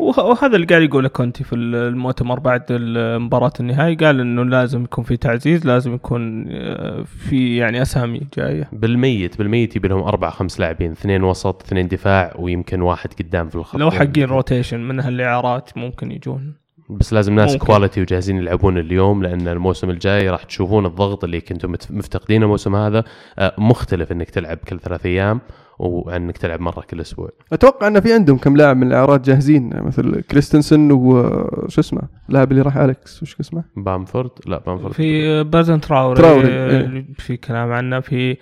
وهذا 0.00 0.56
اللي 0.56 0.66
قاعد 0.66 0.82
يقوله 0.82 1.08
كونتي 1.08 1.44
في 1.44 1.54
المؤتمر 1.54 2.38
بعد 2.38 2.72
مباراة 3.20 3.52
النهائي. 3.60 3.94
قال 3.94 4.20
إنه 4.20 4.42
لازم 4.44 4.84
يكون 4.84 5.04
في 5.04 5.16
تعزيز 5.16 5.66
لازم 5.66 5.94
يكون 5.94 6.46
آه، 6.50 7.02
في 7.02 7.56
يعني 7.56 7.82
اسامي 7.82 8.20
جاية. 8.36 8.68
بالميت 8.72 9.38
بالميت 9.38 9.76
يبي 9.76 9.88
لهم 9.88 10.02
أربع 10.02 10.30
خمس 10.30 10.60
لاعبين 10.60 10.90
اثنين 10.90 11.22
وسط 11.22 11.62
اثنين 11.62 11.88
دفاع 11.88 12.34
ويمكن 12.38 12.80
واحد 12.82 13.10
قدام 13.18 13.48
في 13.48 13.54
الخط. 13.54 13.78
لو 13.78 13.90
حقين 13.90 14.24
rotation 14.24 14.80
من 14.80 15.00
هالإعارات 15.00 15.70
ممكن 15.78 16.12
يجون. 16.12 16.54
بس 16.90 17.12
لازم 17.12 17.34
ناس 17.34 17.52
ممكن. 17.52 17.66
quality 17.66 18.00
وجاهزين 18.00 18.36
يلعبون 18.36 18.78
اليوم 18.78 19.22
لأن 19.22 19.48
الموسم 19.48 19.90
الجاي 19.90 20.30
راح 20.30 20.42
تشوفون 20.42 20.86
الضغط 20.86 21.24
اللي 21.24 21.40
كنتم 21.40 21.72
مفتقدينه 21.90 22.44
الموسم 22.44 22.76
هذا. 22.76 23.04
آه، 23.38 23.54
مختلف 23.58 24.12
إنك 24.12 24.30
تلعب 24.30 24.58
كل 24.68 24.80
ثلاث 24.80 25.06
أيام. 25.06 25.40
وعن 25.78 26.22
انك 26.22 26.38
تلعب 26.38 26.60
مرة 26.60 26.80
كل 26.90 27.00
أسبوع. 27.00 27.28
أتوقع 27.52 27.86
أن 27.86 28.00
في 28.00 28.12
عندهم 28.12 28.38
كم 28.38 28.56
لاعب 28.56 28.76
من 28.76 28.86
الاعارات 28.86 29.20
جاهزين 29.20 29.70
مثل 29.82 30.20
كريستنسن 30.20 30.90
وش 30.92 31.78
اسمه 31.78 32.02
اللاعب 32.28 32.50
اللي 32.52 32.62
راح 32.62 32.76
أليكس 32.76 33.22
وش 33.22 33.40
اسمه؟ 33.40 33.64
بامفورد؟ 33.76 34.30
لا 34.46 34.58
بامفورد. 34.58 34.92
في 34.94 35.44
بيرتراند 35.44 35.80
تراوري, 35.80 36.22
تراوري، 36.22 36.48
آه، 36.52 36.70
إيه. 36.70 37.06
في 37.18 37.36
كلام 37.36 37.72
عنه 37.72 38.00
في 38.00 38.36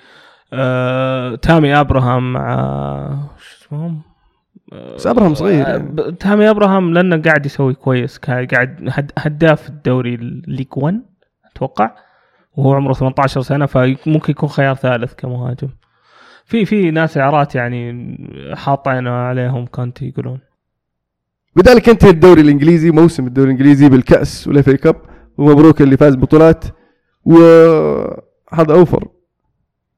آه 0.53 1.35
تامي 1.35 1.81
أبراهام 1.81 2.33
مع 2.33 3.18
شو 3.38 3.66
اسمهم؟ 3.66 4.03
آه، 4.73 4.94
بس 4.94 5.07
أبراهام 5.07 5.35
صغير 5.35 5.66
آه، 5.66 5.68
يعني. 5.68 5.88
ب- 5.88 6.18
تامي 6.18 6.51
أبراهام 6.51 6.92
لأنه 6.94 7.23
قاعد 7.23 7.47
يسوي 7.47 7.75
كويس 7.75 8.18
قاعد 8.18 8.88
هد- 8.88 9.12
هداف 9.18 9.68
الدوري 9.68 10.14
ال 10.14 10.22
League 10.22 10.66
1 10.77 11.03
أتوقع. 11.53 11.90
وهو 12.57 12.75
عمره 12.75 12.92
18 12.92 13.40
سنة 13.40 13.66
فممكن 13.66 14.31
يكون 14.31 14.49
خيار 14.49 14.75
ثالث 14.75 15.14
كمهاجم. 15.14 15.68
في 16.46 16.64
في 16.64 16.90
ناس 16.90 17.18
اعارات 17.18 17.54
يعني 17.54 18.16
حاطين 18.57 19.09
عليهم 19.09 19.66
كونتي 19.66 20.09
يقولون. 20.09 20.38
بذلك 21.57 21.88
انتهى 21.88 22.11
الدوري 22.11 22.40
الإنجليزي 22.40 22.90
موسم 22.90 23.26
الدوري 23.26 23.46
الإنجليزي 23.50 23.88
بالكأس 23.88 24.48
وال 24.49 24.68
FA 24.68 24.77
Cup 24.77 24.97
ومبروك 25.38 25.83
اللي 25.83 25.96
فاز 25.96 26.14
بطولات. 26.14 26.64
وهذا 27.24 28.74
over 28.75 29.09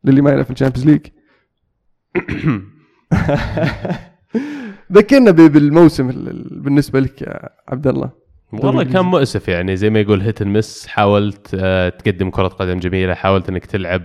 للي 0.04 0.20
ما 0.22 0.30
يعرف 0.30 0.50
ال 0.50 0.54
Champions 0.54 0.86
League 0.90 1.00
ذكرنا 4.92 5.30
بالموسم 5.30 6.10
ال- 6.10 6.28
ال- 6.28 6.60
بالنسبة 6.60 7.00
لك 7.00 7.22
يا 7.22 7.48
عبد 7.68 7.86
الله 7.86 8.10
والله 8.52 8.82
كان 8.84 9.04
مؤسف 9.04 9.48
يعني 9.48 9.76
زي 9.76 9.90
ما 9.90 10.00
يقول 10.00 10.20
hit 10.20 10.42
miss 10.42 10.86
حاولت 10.86 11.56
آه، 11.60 11.88
تقدم 11.88 12.30
كرة 12.30 12.48
قدم 12.48 12.78
جميلة 12.78 13.14
حاولت 13.14 13.48
إنك 13.48 13.66
تلعب 13.66 14.02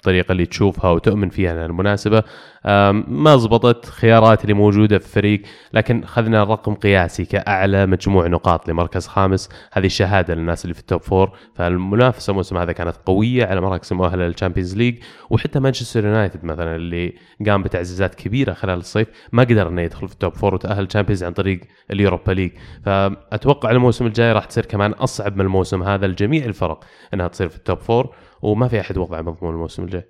بالطريقة 0.00 0.32
اللي 0.32 0.46
تشوفها 0.46 0.90
وتؤمن 0.90 1.28
فيها 1.28 1.52
انها 1.52 1.66
المناسبة 1.66 2.22
آم، 2.66 3.04
ما 3.08 3.36
زبطت 3.36 3.86
خيارات 3.86 4.42
اللي 4.42 4.54
موجودة 4.54 4.98
في 4.98 5.04
الفريق 5.06 5.42
لكن 5.72 6.02
اخذنا 6.02 6.44
رقم 6.44 6.74
قياسي 6.74 7.24
كأعلى 7.24 7.86
مجموع 7.86 8.26
نقاط 8.26 8.68
لمركز 8.68 9.06
خامس. 9.06 9.48
هذه 9.72 9.88
شهادة 9.88 10.34
للناس 10.34 10.64
اللي 10.64 10.74
في 10.74 10.80
ال 10.80 10.85
top 10.85 11.00
four 11.02 11.30
فالمنافسة 11.54 12.30
الموسم 12.30 12.56
هذا 12.56 12.72
كانت 12.72 12.96
قوية 13.06 13.46
على 13.46 13.60
مراكز 13.60 13.92
المؤهلة 13.92 14.26
لل 14.26 14.35
Champions 14.35 14.76
League 14.76 14.98
وحتى 15.30 15.60
مانشستر 15.60 16.04
يونايتد 16.04 16.44
مثلا 16.44 16.76
اللي 16.76 17.14
قام 17.46 17.62
بتعزيزات 17.62 18.14
كبيرة 18.14 18.52
خلال 18.52 18.78
الصيف 18.78 19.08
ما 19.32 19.42
قدر 19.42 19.68
إنه 19.68 19.82
يدخل 19.82 20.08
في 20.08 20.12
ال 20.14 20.19
top 20.19 20.34
four 20.34 20.54
وتأهل 20.54 20.84
ال 20.84 20.88
Champions 20.88 21.24
عن 21.24 21.32
طريق 21.32 21.60
اليوروبا 21.90 22.32
ليج 22.32 22.50
فأتوقع 22.84 23.70
الموسم 23.70 24.06
الجاي 24.06 24.32
راح 24.32 24.44
تصير 24.44 24.66
كمان 24.66 24.92
أصعب 24.92 25.34
من 25.36 25.40
الموسم 25.44 25.82
هذا 25.82 26.06
لجميع 26.06 26.44
الفرق 26.44 26.84
إنها 27.14 27.28
تصير 27.28 27.48
في 27.48 27.56
ال 27.56 27.62
top 27.62 27.78
four 27.78 28.14
وما 28.42 28.68
في 28.68 28.80
أحد 28.80 28.98
وضعه 28.98 29.20
مضمون 29.20 29.54
الموسم 29.54 29.84
الجاي. 29.84 30.04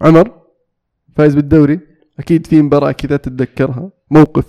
عمر 0.00 0.30
فايز 1.16 1.34
بالدوري. 1.34 1.80
أكيد 2.18 2.46
في 2.46 2.62
مباراة 2.62 2.92
كذا 2.92 3.16
تتذكرها. 3.16 3.90
موقف 4.10 4.46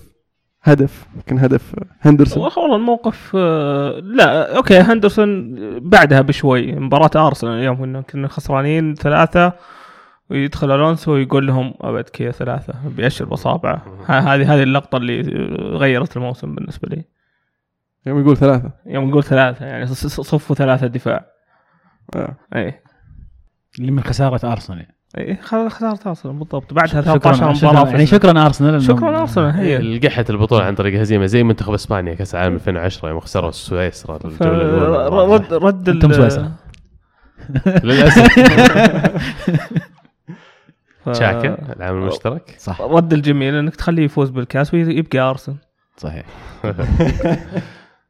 هدف 0.62 1.08
يمكن 1.16 1.40
هدف 1.40 1.76
هندرسون. 2.02 2.44
والله 2.44 2.76
الموقف 2.76 3.32
آه، 3.36 4.00
لا 4.00 4.58
أوكي 4.58 4.78
هندرسون 4.80 5.56
بعدها 5.90 6.22
بشوي. 6.22 6.72
مباراة 6.72 7.28
أرسنال 7.28 7.64
يوم 7.64 7.78
كنا 7.78 8.02
كنا 8.02 8.28
خسرانين 8.28 8.96
ثلاثة 8.96 9.54
ويدخل 10.30 10.72
ألونسو 10.72 11.14
ويقول 11.14 11.48
لهم 11.48 11.74
أبد 11.82 12.10
كذا 12.10 12.32
ثلاثة 12.32 12.74
بيأشر 12.98 13.26
بصابعه. 13.26 14.06
هذه 14.08 14.54
هذه 14.56 14.64
اللقطة 14.64 14.98
اللي 14.98 15.22
غيرت 15.78 16.18
الموسم 16.18 16.56
بالنسبة 16.56 16.88
لي. 16.90 17.04
يوم 18.06 18.20
يقول 18.22 18.38
ثلاثة. 18.38 18.72
يوم 18.86 19.10
نقول 19.10 19.24
ثلاثة 19.24 19.66
يعني 19.66 19.86
ص- 19.86 20.08
ص- 20.08 20.22
صفوا 20.22 20.56
ثلاثة 20.56 20.88
دفاع. 20.88 21.26
آه. 22.16 22.36
اي 22.56 22.82
اللي 23.80 23.92
من 23.92 24.04
خسارة 24.04 24.52
أرسنال. 24.52 24.86
اي 25.18 25.36
خ- 25.36 25.68
خسارة 25.68 26.00
أرسنال 26.08 26.34
بالضبط. 26.36 26.74
بعدها 26.74 27.02
شكرا 27.02 27.18
13 27.18 27.54
شكرا 27.54 27.72
مباراة 27.72 27.90
يعني 27.90 28.06
شكرا 28.06 28.46
أرسنال 28.46 28.82
شكرا 28.84 29.22
أرسنال 29.22 29.56
هي. 29.56 29.78
لقحت 29.78 30.30
البطولة 30.30 30.64
عن 30.64 30.76
طريق 30.76 31.00
هزيمة 31.00 31.26
زي 31.26 31.44
منتخب 31.44 31.74
إسبانيا 31.74 32.14
كأس 32.14 32.36
العالم 32.36 32.54
2010 32.56 33.10
يوم 33.10 33.20
خسروا 33.20 33.52
سويسرا 33.52 34.20
الجولة 34.26 34.62
الأولى 35.08 35.34
رد 35.36 35.54
رد 35.54 35.90
أنتم 35.90 36.14
سويسرا. 36.14 36.52
للاسف 37.84 38.40
ف- 41.06 41.18
شاكا 41.18 41.74
العامل 41.76 42.02
المشترك. 42.02 42.56
صح. 42.58 42.82
رد 42.82 43.14
الجميل 43.14 43.56
إنك 43.56 43.76
تخليه 43.76 44.04
يفوز 44.04 44.30
بالكاس 44.30 44.74
ويبقى 44.74 45.20
أرسنال. 45.20 45.58
صحيح. 45.98 46.26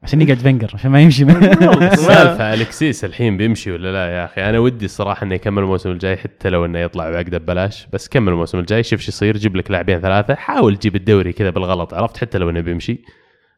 عشان 0.05 0.21
يقعد 0.21 0.37
فينجر 0.37 0.71
عشان 0.73 0.91
ما 0.91 1.01
يمشي. 1.01 1.25
سالفه 2.07 2.53
الكسيس 2.53 3.05
الحين 3.05 3.37
بيمشي 3.37 3.71
ولا 3.71 3.91
لا 3.91 4.07
يا 4.07 4.25
أخي. 4.25 4.49
أنا 4.49 4.59
ودي 4.59 4.85
الصراحه 4.85 5.23
إنه 5.23 5.35
يكمل 5.35 5.63
الموسم 5.63 5.91
الجاي 5.91 6.17
حتى 6.17 6.49
لو 6.49 6.65
إنه 6.65 6.79
يطلع 6.79 7.09
بعقده 7.09 7.37
ببلاش 7.37 7.87
بس 7.93 8.07
كمل 8.07 8.31
الموسم 8.31 8.59
الجاي 8.59 8.83
شوف 8.83 9.01
شو 9.01 9.09
يصير 9.09 9.37
جيب 9.37 9.55
لك 9.55 9.71
لاعبين 9.71 9.99
ثلاثة 9.99 10.35
حاول 10.35 10.77
تجيب 10.77 10.95
الدوري 10.95 11.33
كذا 11.33 11.49
بالغلط 11.49 11.93
عرفت؟ 11.93 12.17
حتى 12.17 12.37
لو 12.37 12.49
إنه 12.49 12.61
بيمشي. 12.61 13.03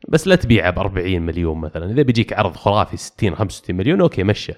بس 0.09 0.27
لا 0.27 0.35
تبيعه 0.35 0.71
ب 0.71 0.79
40 0.79 1.21
مليون 1.21 1.57
مثلا. 1.57 1.91
إذا 1.91 2.01
بيجيك 2.01 2.33
عرض 2.33 2.55
خرافي 2.55 2.97
60 2.97 3.35
65 3.35 3.75
مليون 3.75 4.01
أوكي 4.01 4.23
مشى. 4.23 4.53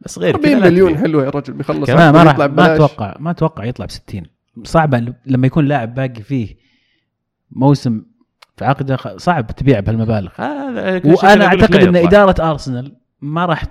بس 0.00 0.18
غير 0.18 0.36
كذا 0.36 0.52
40 0.52 0.64
لا 0.64 0.70
مليون. 0.70 0.98
حلوة 0.98 1.24
يا 1.24 1.30
رجل 1.30 1.52
بيخلص 1.52 1.90
ما 1.90 2.12
ما 2.12 2.22
راح 2.22 2.38
ما. 2.38 2.74
أتوقع 2.74 3.16
ما 3.18 3.30
أتوقع 3.30 3.64
يطلع 3.64 3.86
ب 3.86 3.90
60 3.90 4.22
صعبة 4.64 5.14
لما 5.26 5.46
يكون 5.46 5.64
لاعب 5.64 5.94
باقي 5.94 6.22
فيه 6.22 6.56
موسم 7.50 8.02
في 8.58 8.64
عقده 8.64 8.96
صعب 9.16 9.46
تبيع 9.46 9.80
بهالمبالغ. 9.80 10.30
هذا 10.36 11.00
وأنا 11.04 11.44
أعتقد 11.46 11.74
إن 11.74 11.96
إدارة 11.96 12.50
أرسنال 12.50 12.96
ما 13.20 13.46
راح 13.46 13.62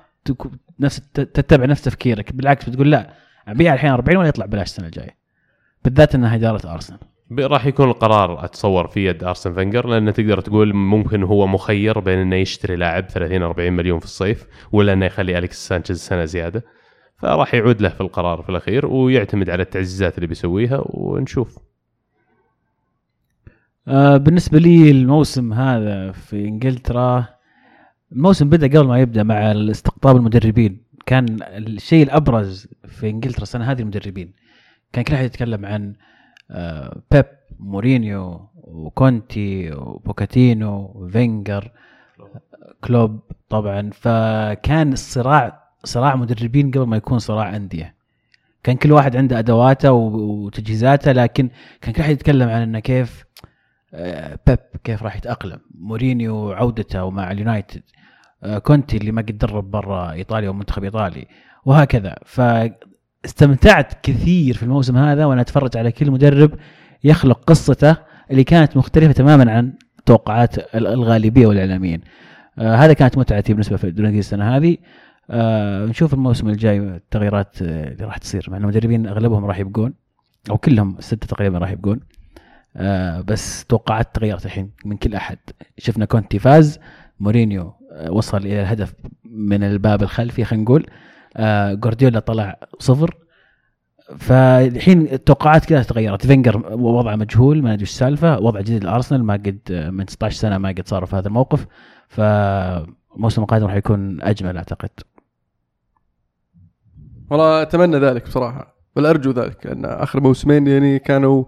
نفس 0.79 0.99
ت- 1.13 1.19
تتبع 1.21 1.65
نفس 1.65 1.81
تفكيرك. 1.81 2.33
بالعكس 2.33 2.69
بتقول 2.69 2.91
لا 2.91 3.09
أبيع 3.47 3.73
الحين 3.73 3.91
40 3.91 4.17
ولا 4.17 4.27
يطلع 4.27 4.45
ببلاش 4.45 4.67
السنة 4.67 4.85
الجاية. 4.85 5.17
بالذات 5.85 6.15
إنها 6.15 6.35
إدارة 6.35 6.73
أرسنال. 6.73 6.99
راح 7.39 7.65
يكون 7.65 7.89
القرار 7.89 8.45
أتصور 8.45 8.87
في 8.87 9.05
يد 9.05 9.23
أرسن 9.23 9.53
فينجر 9.53 9.87
لأنه 9.87 10.11
تقدر 10.11 10.39
تقول 10.41 10.73
ممكن 10.73 11.23
هو 11.23 11.47
مخير 11.47 11.99
بين 11.99 12.19
إنه 12.19 12.35
يشتري 12.35 12.75
لاعب 12.75 13.09
30 13.09 13.43
40 13.43 13.73
مليون 13.73 13.99
في 13.99 14.05
الصيف 14.05 14.47
ولا 14.71 14.93
إنه 14.93 15.05
يخلي 15.05 15.37
أليكسيس 15.37 15.67
سانشيز 15.67 15.99
سنة 15.99 16.25
زيادة. 16.25 16.63
فراح 17.17 17.53
يعود 17.53 17.81
له 17.81 17.89
في 17.89 18.01
القرار 18.01 18.41
في 18.41 18.49
الأخير 18.49 18.85
ويعتمد 18.85 19.49
على 19.49 19.63
التعزيزات 19.63 20.15
اللي 20.15 20.27
بيسويها 20.27 20.81
ونشوف. 20.85 21.57
آه 23.87 24.17
بالنسبة 24.17 24.59
لي 24.59 24.91
الموسم 24.91 25.53
هذا 25.53 26.11
في 26.11 26.47
إنجلترا 26.47 27.25
الموسم 28.11 28.49
بدأ 28.49 28.67
قبل 28.67 28.87
ما 28.87 28.99
يبدأ 28.99 29.23
مع 29.23 29.51
استقطاب 29.51 30.15
المدربين. 30.15 30.83
كان 31.05 31.39
الشيء 31.41 32.03
الأبرز 32.03 32.67
في 32.87 33.09
إنجلترا 33.09 33.43
السنة 33.43 33.71
هذه 33.71 33.81
المدربين. 33.81 34.33
كان 34.93 35.03
كل 35.03 35.13
أحد 35.13 35.25
يتكلم 35.25 35.65
عن 35.65 35.93
آه، 36.51 37.01
بيب 37.11 37.25
مورينيو 37.59 38.49
وكونتي 38.55 39.71
وبوكاتينو 39.71 40.91
وفينجر 40.95 41.71
كلوب 42.83 43.19
طبعا. 43.49 43.89
فكان 43.93 44.93
الصراع 44.93 45.63
صراع 45.83 46.15
مدربين 46.15 46.71
قبل 46.71 46.87
ما 46.87 46.97
يكون 46.97 47.19
صراع 47.19 47.55
أندية. 47.55 47.95
كان 48.63 48.75
كل 48.75 48.91
واحد 48.91 49.15
عنده 49.15 49.39
أدواته 49.39 49.91
وتجهيزاته 49.91 51.11
لكن 51.11 51.49
كان 51.81 51.93
كل 51.93 52.01
واحد 52.01 52.11
يتكلم 52.11 52.49
عن 52.49 52.61
إنه 52.61 52.79
كيف 52.79 53.27
بيب 54.47 54.59
كيف 54.83 55.03
راح 55.03 55.15
يتأقلم؟ 55.15 55.59
مورينيو 55.79 56.51
عودته 56.51 57.09
مع 57.09 57.31
اليونايتد. 57.31 57.81
آه، 58.43 58.57
كونتي 58.57 58.97
اللي 58.97 59.11
ما 59.11 59.21
قد 59.21 59.37
درب 59.37 59.71
برا 59.71 60.11
إيطاليا 60.11 60.49
ومنتخب 60.49 60.83
إيطالي 60.83 61.27
وهكذا. 61.65 62.15
فاستمتعت 62.25 63.93
كثير 64.03 64.57
في 64.57 64.63
الموسم 64.63 64.97
هذا 64.97 65.25
وأنا 65.25 65.41
أتفرج 65.41 65.77
على 65.77 65.91
كل 65.91 66.11
مدرب 66.11 66.51
يخلق 67.03 67.43
قصته 67.43 67.97
اللي 68.31 68.43
كانت 68.43 68.77
مختلفة 68.77 69.11
تماما 69.11 69.51
عن 69.51 69.73
توقعات 70.05 70.75
ال- 70.75 70.87
الغالبية 70.87 71.47
والإعلاميين. 71.47 72.01
آه 72.59 72.75
هذا 72.75 72.93
كانت 72.93 73.17
متعتي 73.17 73.53
بالنسبة 73.53 73.77
في 73.77 73.83
الانجليزي 73.83 74.19
السنة 74.19 74.57
هذه. 74.57 74.77
آه 75.29 75.85
نشوف 75.85 76.13
الموسم 76.13 76.49
الجاي 76.49 76.79
التغييرات 76.79 77.61
آه، 77.61 77.87
اللي 77.91 78.05
راح 78.05 78.17
تصير 78.17 78.47
مع 78.51 78.57
المدربين 78.57 79.07
أغلبهم 79.07 79.45
راح 79.45 79.59
يبقون 79.59 79.93
أو 80.49 80.57
كلهم 80.57 80.97
الستة 80.97 81.27
تقريبا 81.27 81.57
راح 81.57 81.71
يبقون. 81.71 81.99
آه 82.79 83.21
بس 83.21 83.65
توقعات 83.65 84.15
تغيرت 84.15 84.45
الحين 84.45 84.71
من 84.85 84.97
كل 84.97 85.15
أحد. 85.15 85.37
شفنا 85.77 86.05
كونتي 86.05 86.39
فاز 86.39 86.79
مورينيو 87.19 87.73
آه 87.91 88.11
وصل 88.11 88.37
إلى 88.37 88.61
الهدف 88.61 88.93
من 89.25 89.63
الباب 89.63 90.03
الخلفي 90.03 90.43
خلينا 90.43 90.63
نقول. 90.63 90.85
آه 91.37 91.73
جوارديولا 91.73 92.19
طلع 92.19 92.59
صفر. 92.79 93.17
فالحين 94.17 95.01
التوقعات 95.01 95.65
كلها 95.65 95.83
تغيرت. 95.83 96.25
فينجر 96.25 96.73
وضعه 96.73 97.15
مجهول 97.15 97.63
ما 97.63 97.69
ندري 97.69 97.81
إيش 97.81 97.89
السالفة. 97.89 98.39
وضع 98.39 98.61
جديد 98.61 98.83
لأرسنال 98.83 99.23
ما 99.23 99.33
قد 99.33 99.89
من 99.91 100.07
16 100.07 100.37
سنة 100.37 100.57
ما 100.57 100.69
قد 100.69 100.87
صاروا 100.87 101.07
في 101.07 101.15
هذا 101.15 101.27
الموقف. 101.27 101.67
فالموسم 102.07 103.41
القادم 103.41 103.65
راح 103.65 103.75
يكون 103.75 104.21
أجمل 104.21 104.57
أعتقد. 104.57 104.89
والله 107.29 107.61
أتمنى 107.61 107.97
ذلك 107.97 108.23
بصراحة. 108.23 108.77
بل 108.95 109.05
ارجو 109.05 109.31
ذلك 109.31 109.65
لأن 109.65 109.85
آخر 109.85 110.21
موسمين 110.21 110.67
يعني 110.67 110.99
كانوا 110.99 111.43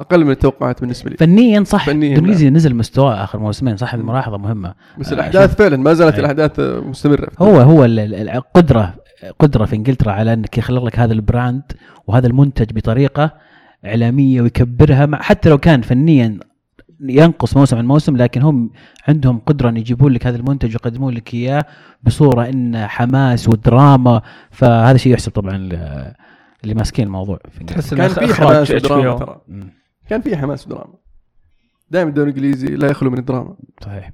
أقل 0.00 0.24
من 0.24 0.30
التوقعات 0.30 0.80
بالنسبة 0.80 1.10
لي. 1.10 1.16
فنيا 1.16 1.64
صح. 1.64 1.86
فنياً، 1.86 2.12
الانجليزي 2.12 2.50
نزل 2.50 2.74
مستواه 2.74 3.24
آخر 3.24 3.38
موسمين 3.38 3.76
صح؟ 3.76 3.94
ملاحظه 3.94 4.38
مهمة. 4.38 4.74
بس 4.98 5.08
آه، 5.08 5.14
الأحداث 5.14 5.54
فعلا 5.56 5.76
ما 5.76 5.94
زالت 5.94 6.14
أي. 6.14 6.20
الأحداث 6.20 6.60
مستمرة 6.60 7.28
هو 7.38 7.56
هو 7.60 7.84
ال- 7.84 7.98
ال- 7.98 8.28
القدرة 8.28 8.94
قدرة 9.38 9.64
في 9.64 9.76
إنجلترا 9.76 10.12
على 10.12 10.32
إنك 10.32 10.58
يخلق 10.58 10.84
لك 10.84 10.98
هذا 10.98 11.12
ال 11.12 11.20
brand 11.20 11.62
وهذا 12.06 12.26
المنتج 12.26 12.72
بطريقة 12.76 13.32
إعلامية 13.86 14.42
ويكبرها 14.42 15.06
مع 15.06 15.22
حتى 15.22 15.48
لو 15.48 15.58
كان 15.58 15.82
فنيا 15.82 16.38
ينقص 17.00 17.56
موسم 17.56 17.76
عن 17.76 17.86
موسم 17.86 18.16
لكن 18.16 18.42
هم 18.42 18.70
عندهم 19.08 19.38
قدرة 19.46 19.68
إن 19.68 19.76
يجيبون 19.76 20.12
لك 20.12 20.26
هذا 20.26 20.36
المنتج 20.36 20.68
ويقدمون 20.68 21.14
لك 21.14 21.34
إياه 21.34 21.64
بصورة 22.02 22.48
انه 22.48 22.86
حماس 22.86 23.48
ودراما. 23.48 24.22
فهذا 24.50 24.96
شيء 24.96 25.12
يحسب 25.12 25.32
طبعا 25.32 25.56
ل- 25.58 26.12
اللي 26.64 26.74
ماسكين 26.74 27.06
الموضوع. 27.06 27.38
في 27.50 27.60
إنجلترا. 27.60 27.80
تحس 27.80 27.94
كان 27.94 28.00
انه 28.00 28.32
في 28.32 28.34
حماس 28.34 28.70
ودراما 28.70 29.18
ترى. 29.18 29.40
كان 30.08 30.20
في 30.20 30.36
حماس 30.36 30.66
ودراما. 30.66 30.94
دائما 31.90 32.08
الدوري 32.08 32.30
الإنجليزي 32.30 32.66
لا 32.66 32.90
يخلو 32.90 33.10
من 33.10 33.18
الدراما. 33.18 33.56
صحيح. 33.82 34.12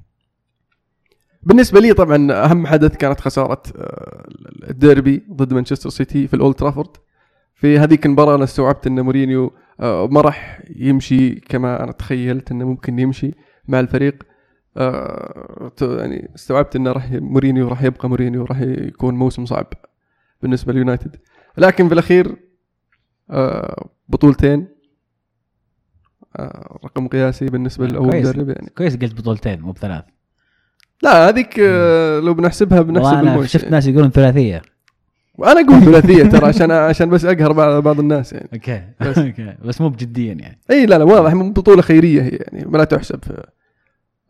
بالنسبة 1.43 1.81
لي 1.81 1.93
طبعا 1.93 2.33
أهم 2.33 2.67
حدث 2.67 2.97
كانت 2.97 3.21
خسارة 3.21 3.63
آه، 3.77 4.29
الديربي 4.71 5.27
ضد 5.33 5.55
مانشستر 5.55 5.91
سيتي 5.91 6.27
في 6.27 6.35
الأولد 6.35 6.55
ترافورد. 6.55 6.97
في 7.55 7.79
هذيك 7.79 8.07
المباراة 8.07 8.35
أنا 8.35 8.45
استوعبت 8.45 8.87
أن 8.87 9.01
مورينيو 9.01 9.53
آه، 9.81 10.07
ما 10.07 10.21
راح 10.21 10.63
يمشي 10.77 11.35
كما 11.35 11.85
أنا 11.85 11.93
تخيلت 11.93 12.51
أنه 12.51 12.65
ممكن 12.65 12.99
يمشي 12.99 13.35
مع 13.69 13.81
الفريق. 13.81 14.23
آه، 14.77 15.73
يعني 15.81 16.33
استوعبت 16.35 16.77
انه 16.77 16.93
راح 16.93 17.13
مورينيو 17.13 17.69
راح 17.69 17.83
يبقى 17.83 18.09
مورينيو 18.09 18.45
راح 18.45 18.61
يكون 18.61 19.15
موسم 19.15 19.47
صعب 19.47 19.67
بالنسبة 20.43 20.73
لليونايتد 20.73 21.17
لكن 21.59 21.89
في 21.89 21.95
الأخير 21.95 22.37
بطولتين 24.09 24.69
رقم 26.85 27.09
قياسي 27.09 27.47
بالنسبة 27.47 27.87
لأول. 27.87 28.07
مدرب 28.07 28.49
يعني. 28.49 28.71
كويس 28.79 28.97
قلت 28.97 29.15
بطولتين 29.15 29.61
مو 29.61 29.73
بثلاث. 29.73 30.05
لا 31.03 31.29
هذيك 31.29 31.61
آه، 31.61 32.21
لو 32.21 32.35
بنحسبها 32.35 32.81
بنحسب 32.81 33.15
أنا 33.15 33.47
شفت 33.47 33.69
ناس 33.71 33.87
يقولون 33.87 34.11
ثلاثية. 34.11 34.63
وأنا 35.35 35.61
أقول 35.61 35.81
ثلاثية 35.81 36.25
ترى 36.25 36.47
عشان 36.55 36.71
عشان 36.71 37.11
بس 37.11 37.25
أقهر 37.25 37.53
بعض 37.53 37.83
بعض 37.83 38.01
الناس 38.01 38.33
يعني. 38.33 38.49
أوكي. 38.55 38.83
بس. 39.01 39.19
أوكي. 39.29 39.55
بس 39.65 39.81
مو 39.81 39.89
بجديا 39.89 40.33
يعني. 40.33 40.59
إي 40.71 40.87
لا 40.87 40.99
لا 40.99 41.05
واضح 41.05 41.35
بطولة 41.35 41.83
خيرية 41.83 42.23
هي 42.23 42.29
يعني 42.29 42.67
ولا 42.67 42.85
تحسب. 42.85 43.25
في 43.25 43.43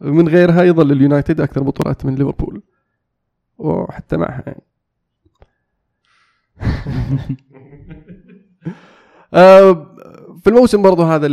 من 0.01 0.29
غيرها 0.29 0.63
يظل 0.63 0.93
اليونايتد 0.93 1.41
أكثر 1.41 1.63
بطولات 1.63 2.05
من 2.07 2.15
ليفربول. 2.15 2.63
وحتى 3.59 4.17
معها 4.17 4.43
يعني. 4.47 4.63
آه، 9.35 9.90
في 10.43 10.51
الموسم 10.51 10.83
برضو 10.83 11.03
هذا 11.03 11.29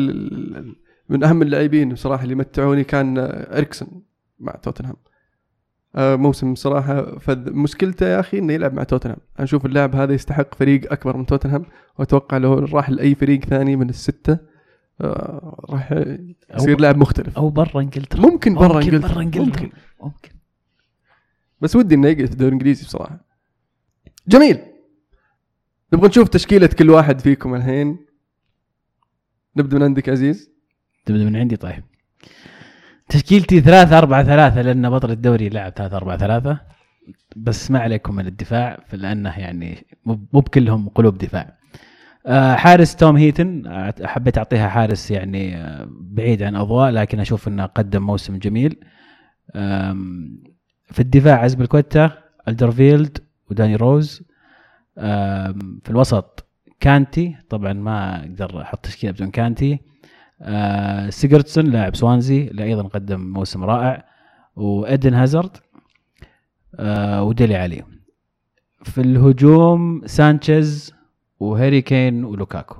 من 1.10 1.24
أهم 1.24 1.42
اللاعبين 1.42 1.90
بصراحة 1.94 2.24
اللي 2.24 2.36
متعوني 2.36 2.84
كان 2.84 3.18
إريكسون 3.52 4.02
مع 4.40 4.52
توتنهام. 4.52 4.96
آه، 5.96 6.16
موسم 6.16 6.56
صراحة 6.56 7.20
فذ 7.20 7.52
مشكلته 7.52 8.06
يا 8.06 8.20
أخي 8.20 8.40
إنه 8.40 8.54
يلعب 8.54 8.74
مع 8.74 8.84
توتنهام. 8.84 9.18
أنا 9.38 9.44
أشوف 9.44 9.66
اللاعب 9.66 9.96
هذا 9.96 10.14
يستحق 10.14 10.56
فريق 10.56 10.92
أكبر 10.92 11.18
من 11.18 11.26
توتنهام 11.26 11.66
وأتوقع 12.00 12.38
لو 12.38 12.54
راح 12.54 12.90
لأي 12.90 13.16
فريق 13.16 13.46
ثاني 13.46 13.76
من 13.76 13.90
الستة 13.90 14.38
آه، 15.02 15.66
راح 15.70 16.04
يصير 16.56 16.80
لاعب 16.80 16.98
مختلف. 16.98 17.38
أو 17.38 17.50
برا 17.50 17.82
إنجلترا. 17.82 18.22
ممكن 18.22 18.56
برا 18.56 18.82
إنجلترا. 18.82 19.14
برا 19.14 19.22
إنجلترا. 19.22 19.46
ممكن. 19.46 19.70
ممكن. 20.04 20.30
بس 21.62 21.76
ودي 21.76 21.96
إنه 21.96 22.08
يقعد 22.08 22.26
في 22.26 22.32
الدوري 22.32 22.48
الإنجليزي 22.48 22.86
بصراحة. 22.86 23.26
جميل. 24.28 24.60
نبغى 25.94 26.08
نشوف 26.08 26.28
تشكيلة 26.28 26.68
كل 26.68 26.90
واحد 26.90 27.22
فيكم 27.22 27.56
الحين. 27.56 28.07
نبدأ 29.58 29.78
من 29.78 29.84
عندك 29.84 30.10
عزيز؟ 30.10 30.52
تبدأ 31.06 31.26
من 31.26 31.36
عندي؟ 31.36 31.56
طيب. 31.56 31.84
تشكيلتي 33.10 33.62
ثلاثة 33.62 33.98
أربعة 33.98 34.24
ثلاثة 34.24 34.62
لأن 34.62 34.90
بطل 34.90 35.12
الدوري 35.12 35.50
لعب 35.50 35.72
ثلاثة 35.72 35.98
أربعة 35.98 36.18
ثلاثة. 36.18 36.60
بس 37.36 37.72
ما 37.72 37.80
عليكم 37.80 38.16
من 38.16 38.28
الدفاع 38.28 38.80
لأنه 38.94 39.40
يعني 39.40 39.86
مو 40.06 40.40
بكلهم 40.40 40.90
قلوب 40.90 41.18
دفاع. 41.18 41.58
آه، 42.26 42.56
حارس 42.56 42.96
توم 42.96 43.18
هيتن 43.18 43.64
حبيت 44.04 44.38
أعطيها 44.38 44.70
حارس 44.70 45.12
يعني 45.12 45.58
آه، 45.58 45.88
بعيد 45.90 46.44
عن 46.44 46.56
أضواء 46.56 46.92
لكن 46.92 47.20
أشوف 47.20 47.48
أنه 47.48 47.66
قدم 47.66 48.04
موسم 48.04 48.38
جميل. 48.38 48.80
في 50.92 51.00
الدفاع 51.00 51.44
أزبليكويتا 51.44 52.12
ألدرفيرلد 52.48 53.18
وداني 53.50 53.76
روز. 53.76 54.24
في 55.84 55.90
الوسط 55.90 56.47
كانتي 56.80 57.36
طبعا 57.50 57.74
ما 57.74 58.20
أقدر 58.20 58.62
أحط 58.62 58.86
تشكيلة 58.86 59.14
بدون 59.14 59.32
كانتي. 59.32 59.80
آه 60.42 61.10
سيجوردسون 61.10 61.66
لاعب 61.66 61.96
سوانزي 61.96 62.48
اللي 62.48 62.64
أيضا 62.64 62.84
قدم 62.84 63.20
موسم 63.22 63.64
رائع. 63.64 64.06
وإدن 64.56 65.14
هازارد 65.14 65.58
آه 66.76 67.24
وديلي 67.24 67.56
علي. 67.56 67.84
في 68.84 69.02
الهجوم 69.02 70.02
سانشيز 70.06 70.94
وهاري 71.40 71.82
كين 71.82 72.24
ولوكاكو. 72.24 72.76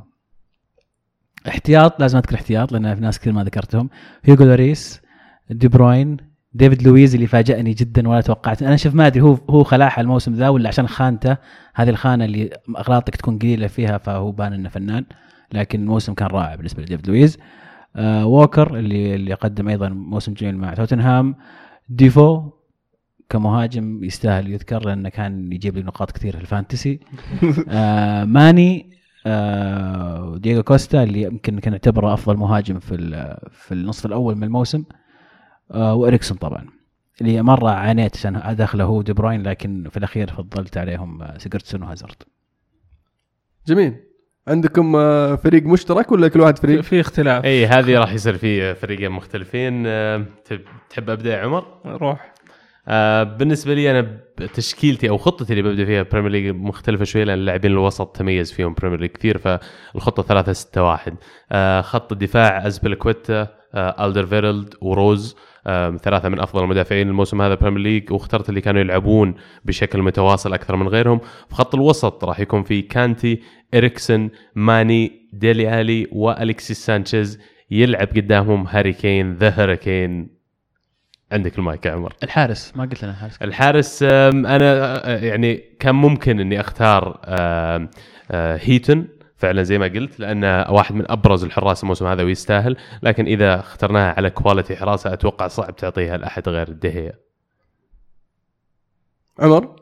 احتياط 1.48 2.00
لازم 2.00 2.18
أذكر 2.18 2.36
احتياط 2.36 2.72
لأن 2.72 2.96
في 2.96 3.02
ناس 3.02 3.20
كثير 3.20 3.34
ما 3.34 3.44
ذكرتهم. 3.44 3.90
هيوغو 4.24 4.46
لوريس 4.46 5.02
دي 5.50 5.68
بروين 5.68 6.18
ديفيد 6.54 6.84
لويز 6.84 7.16
اللي 7.16 7.28
فاجأني 7.28 7.74
جدا 7.74 8.10
ولا 8.10 8.22
توقعت. 8.22 8.64
أنا 8.64 8.76
شوف 8.76 8.96
ما 8.96 9.08
أدري 9.08 9.22
هو 9.22 9.38
هو 9.50 9.64
خلاها 9.64 10.02
الموسم 10.02 10.34
ذا 10.34 10.50
ولا 10.50 10.68
عشان 10.68 10.88
خانته؟ 10.88 11.38
هذه 11.76 11.90
الخانة 11.90 12.26
اللي 12.26 12.50
أغلاطك 12.78 13.16
تكون 13.16 13.40
قليلة 13.40 13.68
فيها 13.68 13.98
فهو 13.98 14.32
بان 14.32 14.54
إنه 14.54 14.70
فنان 14.70 15.06
لكن 15.54 15.82
الموسم 15.82 16.14
كان 16.14 16.28
رائع 16.28 16.56
بالنسبة 16.56 16.84
لديفيد 16.84 17.08
لويز. 17.08 17.38
آه 17.96 18.26
ووكر 18.26 18.80
اللي 18.80 19.16
اللي 19.16 19.34
قدم 19.34 19.70
أيضا 19.70 19.90
موسم 19.90 20.34
جميل 20.34 20.58
مع 20.58 20.74
توتنهام. 20.74 21.36
ديفو 21.90 22.52
كمهاجم 23.30 24.04
يستاهل 24.04 24.52
يذكر 24.52 24.86
لأنه 24.86 25.10
كان 25.10 25.52
يجيب 25.54 25.78
لي 25.78 25.84
نقاط 25.84 26.12
كثير 26.12 26.36
في 26.36 26.42
ال 26.42 26.48
fantasy. 26.48 27.00
آه 27.70 28.24
ماني 28.26 28.90
آه 29.26 30.24
ودييغو 30.24 30.64
كوستا 30.64 31.04
اللي 31.04 31.22
يمكن 31.22 31.60
كان 31.60 31.72
نعتبره 31.72 32.14
أفضل 32.14 32.38
مهاجم 32.38 32.80
في 32.80 32.98
في 33.52 33.74
النصف 33.74 34.06
الأول 34.06 34.36
من 34.36 34.44
الموسم. 34.44 34.84
وإريكسون 35.76 36.38
طبعا. 36.38 36.66
اللي 37.22 37.42
مرة 37.42 37.70
عانيت 37.70 38.18
عشان 38.18 38.36
ادخله 38.36 38.84
هو 38.84 39.02
دي 39.02 39.14
بروين 39.14 39.44
لكن 39.44 39.88
في 39.92 39.98
الأخير 39.98 40.32
فضلت 40.32 40.78
عليهم 40.78 41.22
آه، 41.22 41.38
سيجوردسون 41.38 41.84
وهازارد. 41.84 42.16
جميل. 43.68 43.96
عندكم 44.48 44.96
آه، 44.96 45.36
فريق 45.36 45.64
مشترك 45.64 46.12
ولا 46.12 46.28
كل 46.28 46.42
واحد 46.42 46.58
فريق؟ 46.60 46.82
في 46.82 47.00
اختلاف. 47.00 47.46
إي 47.46 47.50
إيه، 47.50 47.80
هذه 47.80 47.98
راح 48.00 48.14
يصير 48.14 48.38
في 48.38 48.76
فريقين 48.76 49.12
مختلفين. 49.12 49.84
آه، 49.88 50.26
تحب 50.90 51.10
أبدأ 51.10 51.34
يا 51.34 51.38
عمر؟ 51.38 51.66
روح. 51.86 52.34
آه 52.90 53.24
بالنسبة 53.24 53.74
لي 53.74 53.92
أنا 53.92 54.20
تشكيلتي 54.54 55.10
أو 55.10 55.18
خطتي 55.18 55.54
اللي 55.54 55.64
ببدأ 55.64 55.86
فيها 55.86 56.04
Premier 56.04 56.32
League 56.32 56.56
مختلفة 56.56 57.04
شوي 57.04 57.24
لأن 57.24 57.38
اللاعبين 57.40 57.72
الوسط 57.72 58.16
تميز 58.18 58.52
فيهم 58.52 58.74
Premier 58.74 59.00
League 59.00 59.10
كثير 59.10 59.38
فالخطة 59.38 60.24
3 60.24 60.54
6 60.54 60.84
1 60.84 61.16
آه 61.52 61.82
خط 61.82 62.12
الدفاع 62.12 62.68
أزبليكويتا 62.68 63.48
آه 63.74 64.06
ألدرفيرلد 64.06 64.74
وروز. 64.82 65.36
آه 65.36 65.47
ثلاثة 66.02 66.30
من 66.30 66.40
أفضل 66.40 66.64
المدافعين 66.64 67.08
الموسم 67.08 67.42
هذا 67.42 67.56
Premier 67.56 67.80
League 67.80 68.12
واخترت 68.12 68.50
اللي 68.50 68.62
كانوا 68.62 68.82
يلعبون 68.82 69.36
بشكل 69.66 70.02
متواصل 70.02 70.54
أكثر 70.54 70.76
من 70.76 70.88
غيرهم. 70.88 71.20
في 71.50 71.56
خط 71.56 71.76
الوسط 71.76 72.26
راح 72.26 72.40
يكون 72.40 72.64
في 72.64 72.82
كانتي 72.82 73.42
اريكسن 73.74 74.30
ماني 74.56 75.30
ديلي 75.34 75.82
ألي 75.82 76.08
والكسيس 76.12 76.86
سانشيز. 76.86 77.40
يلعب 77.72 78.08
قدامهم 78.08 78.68
هاري 78.68 78.94
كين 78.94 79.34
the 79.34 79.50
hurricane. 79.50 80.38
عندك 81.32 81.58
المايك 81.58 81.86
يا 81.86 81.92
عمر. 81.92 82.14
الحارس 82.24 82.74
ما 82.76 82.84
قلت 82.86 83.04
لنا 83.04 83.12
الحارس. 83.12 83.42
الحارس 83.42 84.04
أنا 84.04 85.06
آه، 85.08 85.18
يعني 85.18 85.64
كان 85.80 85.96
ممكن 85.96 86.40
إني 86.40 86.60
أختار 86.60 87.20
آه، 87.26 87.90
هيتون. 88.32 89.17
فعلا 89.38 89.64
زي 89.64 89.78
ما 89.78 89.86
قلت 89.86 90.20
لأنه 90.20 90.72
واحد 90.72 90.96
من 90.96 91.12
أبرز 91.12 91.44
الحراس 91.44 91.84
الموسم 91.84 92.06
هذا 92.08 92.24
ويستاهل 92.24 92.78
لكن 93.04 93.26
إذا 93.26 93.60
اخترناها 93.60 94.14
على 94.18 94.30
quality 94.30 94.76
حراسة 94.76 95.14
أتوقع 95.14 95.48
صعب 95.48 95.76
تعطيها 95.76 96.18
لأحد 96.18 96.50
غير 96.50 96.72
دي 96.72 96.89
خيا 96.89 97.14
عمر؟ 99.40 99.76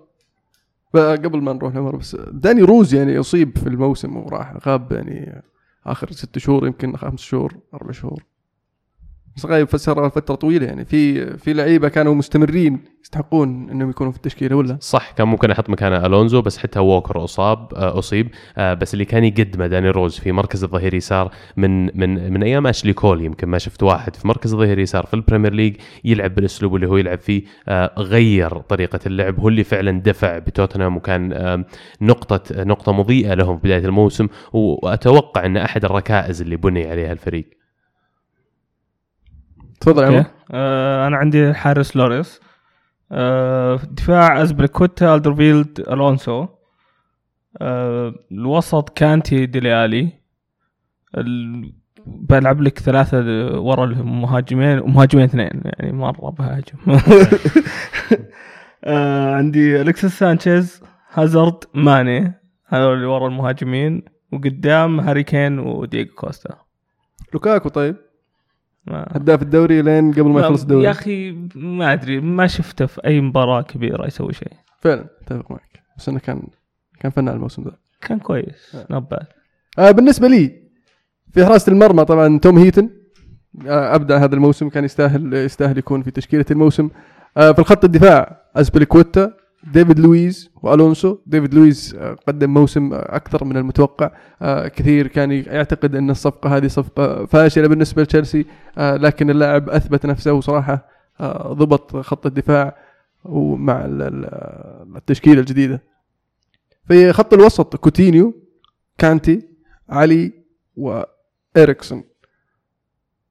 قبل 0.96 1.42
ما 1.42 1.54
نروح 1.54 1.76
لعمر 1.76 1.96
بس 1.96 2.16
داني 2.16 2.62
روز 2.62 2.94
يعني 2.94 3.20
اصيب 3.20 3.58
في 3.58 3.68
الموسم 3.68 4.18
وراح 4.18 4.54
غاب 4.68 4.92
يعني 4.92 5.44
آخر 5.86 6.12
ست 6.12 6.38
شهور 6.38 6.68
يمكن 6.68 6.98
خمس 6.98 7.22
شهور 7.22 7.54
أربع 7.74 7.92
شهور. 7.92 8.24
بس 9.36 9.46
غايب 9.46 9.68
فتره 9.68 10.10
فترة 10.10 10.36
طويلة 10.36 10.66
يعني. 10.66 10.86
في 10.86 11.26
في 11.38 11.54
لعيبة 11.54 11.90
كانوا 11.90 12.16
مستمرين 12.16 12.80
يستحقون 13.04 13.70
إنهم 13.70 13.90
يكونوا 13.90 14.12
في 14.12 14.18
التشكيلة 14.18 14.56
ولا؟ 14.56 14.78
صح 14.82 15.12
كان 15.12 15.28
ممكن 15.28 15.52
أحط 15.52 15.70
مكانه 15.70 16.06
ألونزو 16.06 16.42
بس 16.42 16.58
حتى 16.58 16.80
ووكر 16.80 17.24
أصاب 17.24 17.74
آه، 17.74 18.00
أصيب. 18.00 18.28
آه، 18.58 18.74
بس 18.74 18.94
اللي 18.94 19.06
كان 19.06 19.24
يقدمه 19.24 19.68
داني 19.68 19.90
روز 19.90 20.20
في 20.20 20.32
مركز 20.32 20.64
الظهير 20.64 20.94
يسار 20.94 21.32
من 21.58 21.86
من 22.00 22.34
من 22.34 22.44
أيام 22.44 22.68
أشلي 22.68 22.94
كول 22.94 23.22
يمكن 23.22 23.48
ما 23.48 23.58
شفت 23.58 23.84
واحد 23.84 24.16
في 24.16 24.28
مركز 24.28 24.54
الظهير 24.54 24.80
يسار 24.80 25.06
في 25.06 25.14
البريمير 25.14 25.54
ليج 25.54 25.76
يلعب 26.04 26.36
بالأسلوب 26.36 26.76
اللي 26.76 26.88
هو 26.88 26.98
يلعب 26.98 27.20
فيه. 27.20 27.44
آه، 27.68 27.94
غير 27.98 28.58
طريقة 28.60 29.00
اللعب 29.06 29.40
هو 29.40 29.48
اللي 29.48 29.64
فعلا 29.64 30.02
دفع 30.02 30.38
بتوتنهام 30.38 30.98
وكان 30.98 31.66
نقطه 32.02 32.64
نقطة 32.64 32.92
مضيئة 32.92 33.34
لهم 33.34 33.58
في 33.58 33.68
بداية 33.68 33.86
الموسم. 33.86 34.28
وأتوقع 34.54 35.46
إن 35.46 35.58
أحد 35.58 35.86
الركائز 35.86 36.42
اللي 36.42 36.56
بني 36.56 36.88
عليها 36.88 37.12
الفريق. 37.12 37.65
تفضل 39.86 40.14
يا 40.14 40.26
آه 40.52 41.08
أنا 41.08 41.18
عندي 41.18 41.54
حارس 41.54 41.96
لوريس. 41.96 42.42
آه 43.12 43.80
دفاع 43.92 44.42
أزبريكوتا 44.42 45.16
ألدرفيلد 45.16 45.80
ألونسو. 45.80 46.48
آه 47.62 48.14
الوسط 48.32 48.90
كانتي 48.90 49.46
ديلي 49.46 49.83
آلي 49.83 50.10
ال... 51.18 51.74
بلعب 52.06 52.62
لك 52.62 52.80
ثلاثة 52.80 53.18
ورا 53.60 53.86
المهاجمين 53.86 54.80
ومهاجمين 54.80 55.26
اثنين 55.26 55.62
يعني 55.66 55.92
مرة 55.92 56.30
بهاجم. 56.30 56.78
آه 58.84 59.36
عندي 59.36 59.82
الكسس 59.82 60.20
سانشيز 60.20 60.84
هازارد 61.14 61.64
ماني. 61.74 62.34
هذول 62.68 62.94
اللي 62.94 63.06
ورا 63.06 63.28
المهاجمين. 63.28 64.04
وقدام 64.32 65.00
هاري 65.00 65.24
كين 65.24 65.60
ودييغو 65.60 66.16
كوستا. 66.16 66.56
لوكاكو 67.34 67.70
طيب. 67.70 68.05
هداف 68.90 69.42
الدوري 69.42 69.82
لين 69.82 70.12
قبل 70.12 70.30
ما 70.30 70.40
يخلص 70.40 70.60
يا 70.60 70.64
الدوري 70.64 70.92
أخي 70.92 71.32
ما 71.56 71.94
أدري 71.94 72.20
ما 72.20 72.48
شفته 72.48 72.86
في 72.86 73.06
أي 73.06 73.22
مباراة 73.22 73.62
كبيرة 73.62 74.08
يسوي 74.08 74.34
شيء. 74.34 74.52
فعلا 74.80 75.06
أتفق 75.22 75.52
معك. 75.52 75.84
بس 75.98 76.10
إنه 76.10 76.20
كان 76.20 76.48
كان 77.00 77.12
فنان 77.12 77.36
الموسم 77.36 77.64
ذا. 77.64 77.78
كان 78.02 78.20
كويس 78.20 78.78
نبات 78.90 79.34
آه 79.80 79.92
بالنسبة 79.92 80.28
لي 80.28 80.64
في 81.34 81.46
حراسة 81.46 81.72
المرمى 81.72 82.06
طبعا 82.06 82.40
توم 82.40 82.58
هيتون. 82.58 82.90
آه 83.68 83.96
ابدع 83.96 84.18
هذا 84.18 84.36
الموسم 84.36 84.70
كان 84.70 84.84
يستاهل 84.84 85.34
يستاهل 85.34 85.78
يكون 85.78 86.04
في 86.04 86.12
تشكيلة 86.12 86.46
الموسم. 86.52 86.90
آه 87.38 87.52
في 87.52 87.60
الخط 87.60 87.84
الدفاع 87.84 88.42
أسبليكويتا. 88.56 89.34
ديفيد 89.74 90.00
لويز 90.00 90.50
وألونسو. 90.64 91.18
ديفيد 91.26 91.54
لويز 91.54 91.96
آه 91.96 92.14
قدم 92.28 92.54
موسم 92.54 92.90
أكثر 92.94 93.44
من 93.44 93.58
المتوقع. 93.58 94.12
آه 94.42 94.68
كثير 94.68 95.08
كان 95.08 95.32
يعتقد 95.32 95.96
أن 95.96 96.10
الصفقة 96.10 96.58
هذه 96.58 96.68
صفقة 96.68 97.26
فاشلة 97.26 97.68
بالنسبة 97.68 98.02
لتشيلسي 98.02 98.46
آه 98.78 98.96
لكن 98.96 99.30
اللاعب 99.30 99.70
أثبت 99.70 100.06
نفسه 100.06 100.34
وصراحه 100.34 100.88
ضبط 101.48 101.98
خط 101.98 102.26
الدفاع 102.26 102.78
ومع 103.24 103.86
ال- 103.86 104.02
ال- 104.02 104.96
التشكيلة 104.98 105.40
الجديدة. 105.40 105.84
في 106.88 107.14
خط 107.14 107.34
الوسط 107.34 107.76
كوتينيو 107.76 108.34
كانتي 108.98 109.48
علي 109.90 110.34
وإريكسون 110.76 112.04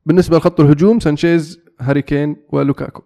بالنسبة 0.07 0.37
لخط 0.37 0.61
الهجوم 0.61 1.01
سانشيز 1.01 1.61
هاري 1.81 2.03
كين 2.03 2.37
ولوكاكو. 2.49 3.03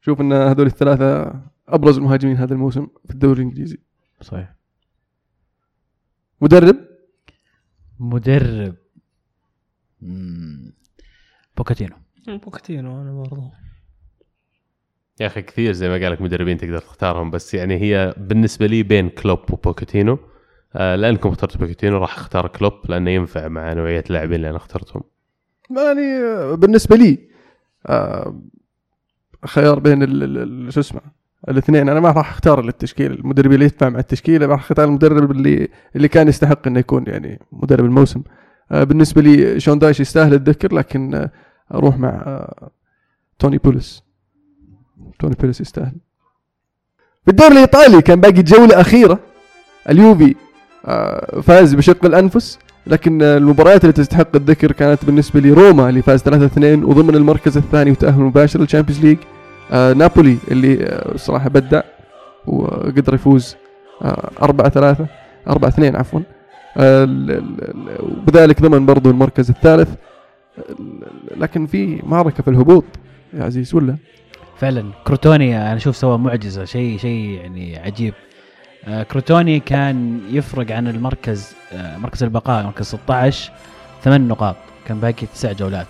شوف 0.00 0.20
إن 0.20 0.32
هذول 0.32 0.66
الثلاثة 0.66 1.32
أبرز 1.68 1.96
المهاجمين 1.98 2.36
هذا 2.36 2.54
الموسم 2.54 2.86
في 3.04 3.10
الدوري 3.10 3.42
الإنجليزي. 3.42 3.78
صحيح. 4.20 4.54
مدرب؟ 6.40 6.76
مدرب. 8.00 8.74
مم. 10.02 10.72
بوكيتينو. 11.56 11.96
بوكيتينو 12.28 13.02
أنا 13.02 13.12
برضو 13.12 13.50
يا 15.20 15.26
أخي 15.26 15.42
كثير 15.42 15.72
زي 15.72 15.88
ما 15.88 15.94
قال 15.94 16.12
لك 16.12 16.20
مدربين 16.20 16.56
تقدر 16.58 16.78
تختارهم 16.78 17.30
بس 17.30 17.54
يعني 17.54 17.76
هي 17.80 18.14
بالنسبة 18.16 18.66
لي 18.66 18.82
بين 18.82 19.08
كلوب 19.08 19.38
وبوكيتينو 19.52 20.18
آه 20.74 20.96
لانكم 20.96 21.28
اخترتوا 21.28 21.60
بوكيتينو 21.60 21.98
راح 21.98 22.18
أختار 22.18 22.48
كلوب 22.48 22.72
لأنه 22.88 23.10
ينفع 23.10 23.48
مع 23.48 23.72
نوعية 23.72 24.04
اللاعبين 24.06 24.34
اللي 24.34 24.48
أنا 24.48 24.56
اخترتهم. 24.56 25.02
يعني 25.76 26.20
بالنسبة 26.56 26.96
لي 26.96 27.28
آه، 27.86 28.42
خيار 29.46 29.78
بين 29.78 30.02
ال- 30.02 30.22
ال- 30.22 30.66
ال- 30.66 30.72
شو 30.72 30.80
اسمه 30.80 31.00
الاثنين. 31.48 31.88
أنا 31.88 32.00
ما 32.00 32.10
راح 32.10 32.30
أختار 32.30 32.68
التشكيل 32.68 33.12
المدرب 33.12 33.52
اللي 33.52 33.64
يدفع 33.64 33.88
مع 33.88 33.98
التشكيله 33.98 34.46
راح 34.46 34.60
أختار 34.60 34.84
المدرب 34.84 35.30
اللي 35.30 35.68
اللي 35.96 36.08
كان 36.08 36.28
يستحق 36.28 36.66
إنه 36.66 36.78
يكون 36.80 37.04
يعني 37.06 37.40
مدرب 37.52 37.84
الموسم. 37.84 38.22
آه، 38.72 38.84
بالنسبة 38.84 39.22
لي 39.22 39.60
شون 39.60 39.78
دايش 39.78 40.00
يستاهل 40.00 40.34
الذكر 40.34 40.74
لكن 40.74 41.14
آه، 41.14 41.30
أروح 41.74 41.98
مع 41.98 42.08
آه، 42.08 42.70
توني 43.38 43.58
بوليس. 43.58 44.02
توني 45.18 45.34
بوليس 45.40 45.60
يستاهل. 45.60 45.94
في 47.24 47.30
الدوري 47.30 47.52
الإيطالي 47.52 48.02
كان 48.02 48.20
باقي 48.20 48.42
جولة 48.42 48.80
أخيرة. 48.80 49.18
اليوفي 49.88 50.34
فاز 51.42 51.74
بشق 51.74 52.04
الأنفس 52.04 52.58
لكن 52.86 53.22
المباريات 53.22 53.84
اللي 53.84 53.92
تستحق 53.92 54.36
الذكر 54.36 54.72
كانت 54.72 55.04
بالنسبة 55.04 55.40
لي 55.40 55.50
روما 55.50 55.88
اللي 55.88 56.02
فاز 56.02 56.22
3-2 56.22 56.84
وضمن 56.84 57.14
المركز 57.14 57.56
الثاني 57.56 57.90
وتأهل 57.90 58.20
مباشر 58.20 58.60
للشامبيونز 58.60 59.04
ليج. 59.04 59.18
آه، 59.72 59.92
نابولي 59.92 60.38
اللي 60.50 60.84
آه، 60.84 61.16
صراحة 61.16 61.48
بدع 61.48 61.80
وقدر 62.46 63.14
يفوز 63.14 63.56
4 64.42 64.68
3 64.68 65.06
4 65.48 65.68
2 65.68 65.96
عفوا. 65.96 66.20
آه، 66.76 67.04
وبذلك 68.00 68.62
ضمن 68.62 68.86
برضو 68.86 69.10
المركز 69.10 69.50
الثالث. 69.50 69.88
ال- 70.58 71.40
لكن 71.40 71.66
في 71.66 72.00
معركة 72.06 72.42
في 72.42 72.50
الهبوط 72.50 72.84
يا 73.34 73.44
عزيز 73.44 73.74
ولا؟ 73.74 73.96
فعلا. 74.58 74.84
كروتوني 75.06 75.56
أنا 75.56 75.76
أشوف 75.76 75.96
سوى 75.96 76.18
معجزة 76.18 76.64
شيء 76.64 76.98
شيء 76.98 77.28
يعني 77.30 77.78
عجيب. 77.78 78.14
آه، 78.84 79.02
كروتوني 79.02 79.60
كان 79.60 80.20
يفرق 80.30 80.70
عن 80.76 80.88
المركز 80.88 81.52
آه، 81.72 81.96
مركز 81.98 82.22
البقاء 82.22 82.64
مركز 82.64 82.86
16 82.86 83.52
ثمان 84.02 84.28
نقاط. 84.28 84.56
كان 84.86 85.00
باقي 85.00 85.26
تسع 85.34 85.52
جولات. 85.52 85.86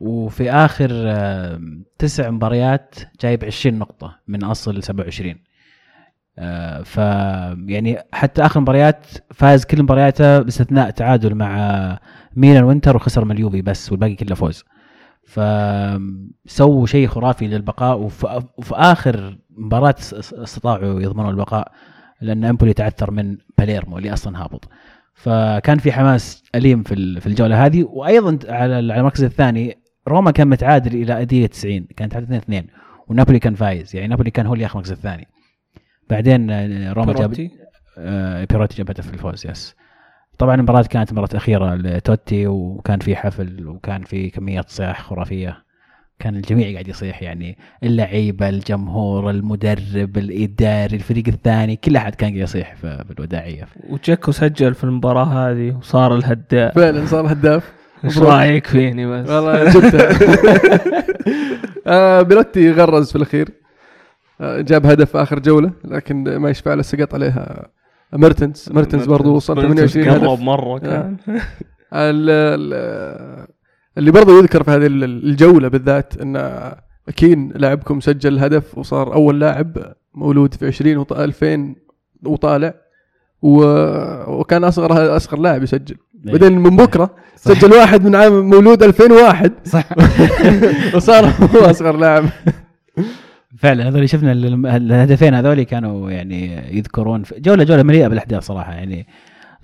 وفي 0.00 0.50
آخر 0.50 0.88
آه، 0.92 1.60
تسع 1.98 2.30
مباريات 2.30 2.94
جايب 3.20 3.44
20 3.44 3.78
نقطة 3.78 4.18
من 4.28 4.44
أصل 4.44 4.82
27 4.82 5.34
آه، 6.38 6.82
ف 6.82 6.96
يعني 7.68 7.98
حتى 8.12 8.46
آخر 8.46 8.60
مباريات 8.60 9.06
فاز 9.34 9.64
كل 9.64 9.82
مبارياته 9.82 10.38
باستثناء 10.38 10.90
تعادل 10.90 11.34
مع 11.34 11.98
ميلان 12.36 12.64
وإنتر 12.64 12.96
وخسر 12.96 13.24
من 13.24 13.30
اليوفي 13.36 13.62
بس 13.62 13.92
والباقي 13.92 14.14
كله 14.14 14.34
فوز. 14.34 14.64
فسووا 15.24 16.86
شيء 16.86 17.06
خرافي 17.08 17.46
للبقاء 17.46 17.98
وفي, 17.98 18.42
وفي 18.58 18.74
آخر 18.74 19.38
مباراة 19.50 19.94
اس- 19.98 20.14
اس- 20.14 20.34
استطاعوا 20.34 21.00
يضمنوا 21.00 21.30
البقاء 21.30 21.72
لأن 22.20 22.44
إمبولي 22.44 22.72
تعثر 22.72 23.10
من 23.10 23.36
باليرمو 23.58 23.98
اللي 23.98 24.12
أصلا 24.12 24.42
هابط. 24.44 24.68
فكان 25.14 25.78
في 25.78 25.92
حماس 25.92 26.42
أليم 26.54 26.82
في 26.82 27.20
في 27.20 27.26
الجولة 27.26 27.66
هذه. 27.66 27.84
وأيضا 27.84 28.38
على 28.52 28.78
المركز 28.78 29.24
الثاني 29.24 29.78
روما 30.08 30.30
كان 30.30 30.48
متعادل 30.48 31.02
إلى 31.02 31.20
الدقيقة 31.20 31.46
90 31.46 31.86
كان 31.96 32.08
تعادل 32.08 32.24
2 32.26 32.40
2 32.40 32.66
ونابولي 33.08 33.38
كان 33.38 33.54
فايز 33.54 33.96
يعني 33.96 34.08
نابولي 34.08 34.30
كان 34.30 34.46
هو 34.46 34.52
اللي 34.52 34.62
ياخذ 34.62 34.72
المركز 34.74 34.92
الثاني. 34.92 35.28
بعدين 36.10 36.50
آه، 36.50 36.92
روما 36.92 37.12
جاب 37.12 37.30
بيروتي. 37.30 37.50
آه، 37.98 38.44
بيروتي 38.44 38.76
جابته 38.76 39.02
في 39.02 39.14
الفوز 39.14 39.46
بس 39.46 39.76
طبعا 40.38 40.54
المباراة 40.54 40.82
كانت 40.82 41.12
مباراة 41.12 41.28
أخيرة 41.34 41.74
لتوتي 41.74 42.46
وكان 42.46 42.98
في 42.98 43.16
حفل 43.16 43.66
وكان 43.68 44.02
في 44.02 44.30
كمية 44.30 44.64
صياح 44.68 45.02
خرافية. 45.02 45.70
كان 46.18 46.36
الجميع 46.36 46.72
قاعد 46.72 46.88
يصيح 46.88 47.22
يعني 47.22 47.58
اللعيبة 47.82 48.48
الجمهور 48.48 49.30
المدرب 49.30 50.18
الإداري 50.18 50.96
الفريق 50.96 51.28
الثاني 51.28 51.76
كل 51.76 51.96
أحد 51.96 52.14
كان 52.14 52.28
قاعد 52.30 52.42
يصيح 52.42 52.74
في 52.74 53.04
الوداعيه 53.10 53.66
وجاكو 53.90 54.32
سجل 54.32 54.74
في 54.74 54.84
المباراة 54.84 55.24
هذه 55.24 55.76
وصار 55.76 56.14
الهداف. 56.14 56.74
فعلا 56.74 57.06
صار 57.06 57.32
هداف. 57.32 57.72
إيش. 58.04 58.18
رأيك 58.18 58.66
فيني 58.66 59.06
بس؟ 59.06 59.30
والله 59.30 59.64
جبتها 59.70 60.08
آه 61.86 62.22
بيلوتي 62.22 62.70
غرز 62.72 63.10
في 63.10 63.16
الأخير. 63.16 63.48
آه 64.40 64.60
جاب 64.60 64.86
هدف 64.86 65.10
في 65.10 65.22
آخر 65.22 65.38
جولة 65.38 65.70
لكن 65.84 66.36
ما 66.36 66.50
يشفع 66.50 66.74
له 66.74 66.82
سقط 66.82 67.14
عليها 67.14 67.68
ميرتنز 68.12 68.68
ميرتنز 68.72 69.06
برضه 69.06 69.30
وصل 69.30 69.54
28 69.62 70.08
قرب 70.10 70.24
هدف. 70.24 70.40
مرة 70.40 70.78
كان. 70.78 71.16
ال- 71.92 73.46
اللي 73.98 74.10
برضه 74.10 74.38
يذكر 74.38 74.62
في 74.62 74.70
هذه 74.70 74.86
ال- 74.86 75.04
الجولة 75.04 75.68
بالذات 75.68 76.14
إن 76.22 76.60
كين 77.16 77.52
لاعبكم 77.54 78.00
سجل 78.00 78.38
هدف 78.38 78.78
وصار 78.78 79.14
أول 79.14 79.40
لاعب 79.40 79.76
مولود 80.14 80.54
في 80.54 80.66
20 80.66 80.96
وط- 80.96 81.12
2000 81.12 81.74
وطالع 82.26 82.74
وكان 83.42 84.64
اصغر 84.64 85.16
أصغر 85.16 85.38
لاعب 85.38 85.62
يسجل. 85.62 85.96
بعدين 86.24 86.58
من 86.58 86.76
بكرة 86.76 87.14
صح. 87.36 87.52
سجل 87.52 87.72
واحد 87.72 88.04
من 88.04 88.14
عام 88.16 88.50
مولود 88.50 88.82
2001 88.82 89.52
صح. 89.64 89.84
وصار 90.94 91.24
هو 91.26 91.70
أصغر 91.70 91.96
لاعب. 91.96 92.24
فعلا 93.58 93.88
هذول 93.88 94.08
شفنا 94.08 94.32
ال- 94.32 94.66
الهدفين 94.66 95.34
هذول 95.34 95.62
كانوا 95.62 96.10
يعني 96.10 96.56
يذكرون 96.76 97.22
جوله 97.38 97.64
جولة 97.64 97.82
مليئة 97.82 98.08
بالأحداث 98.08 98.42
صراحة 98.42 98.72
يعني 98.72 99.06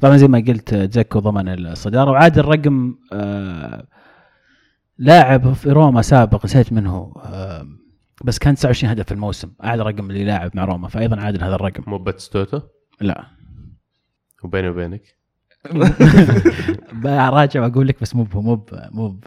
طبعا 0.00 0.16
زي 0.16 0.28
ما 0.28 0.38
قلت 0.48 0.74
زكو 0.74 1.18
ضمن 1.18 1.48
الصدارة 1.48 2.10
وعاد 2.10 2.38
الرقم 2.38 2.94
آه 3.12 3.86
لاعب 4.98 5.52
في 5.52 5.70
روما 5.70 6.02
سابق 6.02 6.44
نسيت 6.44 6.72
منه 6.72 7.12
آه 7.24 7.66
بس 8.24 8.38
كان 8.38 8.54
29 8.54 8.90
هدف 8.92 9.04
في 9.06 9.12
الموسم 9.12 9.52
اعلى 9.64 9.82
رقم 9.82 10.10
اللي 10.10 10.24
لاعب 10.24 10.50
مع 10.54 10.64
روما 10.64 10.88
فايضا 10.88 11.20
عادل 11.20 11.42
هذا 11.44 11.54
الرقم. 11.54 11.82
مو 11.86 11.98
باتيستوتا؟ 11.98 12.62
لا. 13.00 13.24
وبيني 14.44 14.68
وبينك؟ 14.68 15.02
براجع 16.92 17.62
واقول 17.62 17.88
لك 17.88 18.00
بس 18.00 18.14
مو 18.16 18.26
مو 18.34 18.40
مو 18.92 19.20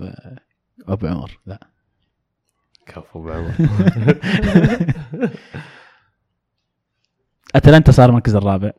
مو 0.88 0.96
بعمر 0.96 1.40
لا. 1.46 1.68
كفو 2.86 3.24
بعمر. 3.24 3.52
أتلانتا 7.56 7.92
صار 7.92 8.10
المركز 8.10 8.36
الرابع. 8.36 8.72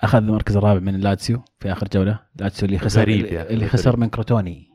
أخذ 0.00 0.18
المركز 0.18 0.56
الرابع 0.56 0.80
من 0.80 1.00
لاتسيو 1.00 1.42
في 1.60 1.72
آخر 1.72 1.88
جولة. 1.92 2.18
لاتسيو 2.36 2.66
اللي 2.66 2.78
خسر 2.78 3.00
غريب 3.00 3.24
يا 3.26 3.42
أخي، 3.42 3.54
اللي. 3.54 3.68
خسر 3.68 3.96
من 3.96 4.08
كروتوني. 4.08 4.68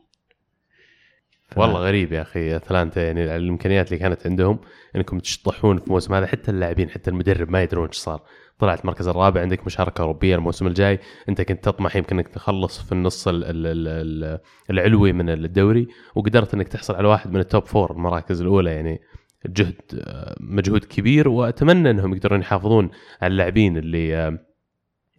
ف- 1.48 1.58
والله 1.58 1.80
غريب 1.80 2.12
يا 2.12 2.22
أخي 2.22 2.56
أتلانتا 2.56 3.02
يعني 3.06 3.36
الإمكانيات 3.36 3.86
اللي 3.86 3.98
كانت 3.98 4.26
عندهم 4.26 4.60
إنكم 4.96 5.18
تشطحون 5.18 5.78
في 5.78 5.84
الموسم 5.86 6.14
هذا 6.14 6.26
حتى 6.26 6.50
اللاعبين 6.50 6.90
حتى 6.90 7.10
المدرب 7.10 7.50
ما 7.50 7.62
يدرون 7.62 7.86
إيش 7.86 7.96
صار. 7.96 8.22
طلعت 8.60 8.80
المركز 8.80 9.08
الرابع 9.08 9.40
عندك 9.40 9.66
مشاركة 9.66 10.02
أوروبية 10.02 10.36
الموسم 10.36 10.66
الجاي. 10.66 10.98
أنت 11.28 11.40
كنت 11.40 11.64
تطمح 11.64 11.96
يمكن 11.96 12.16
إنك 12.16 12.28
تخلص 12.28 12.82
في 12.82 12.92
النص 12.92 13.28
ال 13.28 13.44
ال 13.44 13.66
ال 13.66 13.88
ال 13.88 14.38
العلوي 14.70 15.12
من 15.12 15.30
الدوري 15.30 15.88
وقدرت 16.14 16.54
إنك 16.54 16.68
تحصل 16.68 16.94
على 16.94 17.08
واحد 17.08 17.32
من 17.32 17.40
ال 17.40 17.46
top 17.46 17.64
four 17.64 17.92
المراكز 17.92 18.40
الأولى. 18.40 18.70
يعني 18.70 19.00
جهد 19.46 19.74
آه، 19.94 20.36
مجهود 20.40 20.84
كبير 20.84 21.28
وأتمنى 21.28 21.90
إنهم 21.90 22.14
يقدرون 22.14 22.40
يحافظون 22.40 22.90
على 23.22 23.30
اللاعبين 23.30 23.76
اللي 23.76 24.16
آه، 24.16 24.38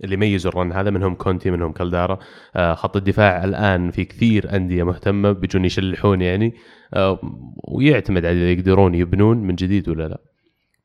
اللي 0.04 0.18
ميزوا 0.18 0.52
ال 0.52 0.57
run 0.57 0.72
هذا 0.72 0.90
منهم 0.90 1.16
كونتي 1.16 1.52
منهم 1.52 1.72
كالدارا. 1.72 2.20
آه، 2.56 2.74
خط 2.74 2.98
الدفاع 2.98 3.44
الآن 3.44 3.92
في 3.92 4.06
كثير 4.06 4.56
أندية 4.56 4.84
مهتمة 4.84 5.32
بيجون 5.32 5.66
يشلحون 5.66 6.22
يعني. 6.22 6.54
ويعتمد 7.68 8.26
على 8.26 8.38
إذا 8.38 8.52
يقدرون 8.52 8.96
يبنون 8.96 9.38
من 9.38 9.56
جديد 9.56 9.90
ولا 9.90 10.08
لا. 10.08 10.31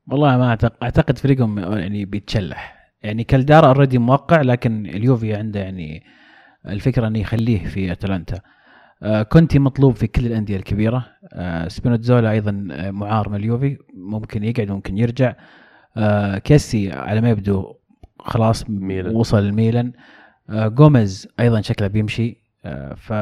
والله 0.08 0.36
ما 0.36 0.48
أعتقد, 0.48 0.72
أعتقد 0.82 1.18
فريقهم 1.18 1.58
يعني 1.58 2.04
بيتشلح. 2.04 2.76
يعني 3.02 3.24
كالدارا 3.24 3.66
already 3.66 3.98
موقع 3.98 4.40
لكن 4.42 4.86
اليوفي 4.86 5.34
عنده 5.34 5.60
يعني 5.60 6.02
الفكرة 6.68 7.06
إنه 7.06 7.18
يخليه 7.18 7.64
في 7.64 7.92
أتلانتا. 7.92 8.40
آه 9.02 9.22
كونتي 9.22 9.58
مطلوب 9.58 9.94
في 9.96 10.06
كل 10.06 10.26
الأندية 10.26 10.56
الكبيرة. 10.56 11.06
آه 11.32 11.68
سبينوتزولا 11.68 12.30
أيضا 12.30 12.68
آه، 12.72 12.90
معار 12.90 13.28
من 13.28 13.36
اليوفي. 13.36 13.76
ممكن 13.94 14.44
يقعد 14.44 14.70
ممكن 14.70 14.98
يرجع. 14.98 15.34
آه 15.96 16.38
كيسي 16.38 16.92
على 16.92 17.20
ما 17.20 17.30
يبدو 17.30 17.74
خلاص 18.18 18.70
ميلان. 18.70 19.16
وصل 19.16 19.38
الميلان 19.38 19.92
آه 20.50 20.68
جوميز 20.68 21.28
أيضا 21.40 21.60
شكله 21.60 21.88
بيمشي. 21.88 22.42
آه 22.64 22.94
ف 22.94 23.12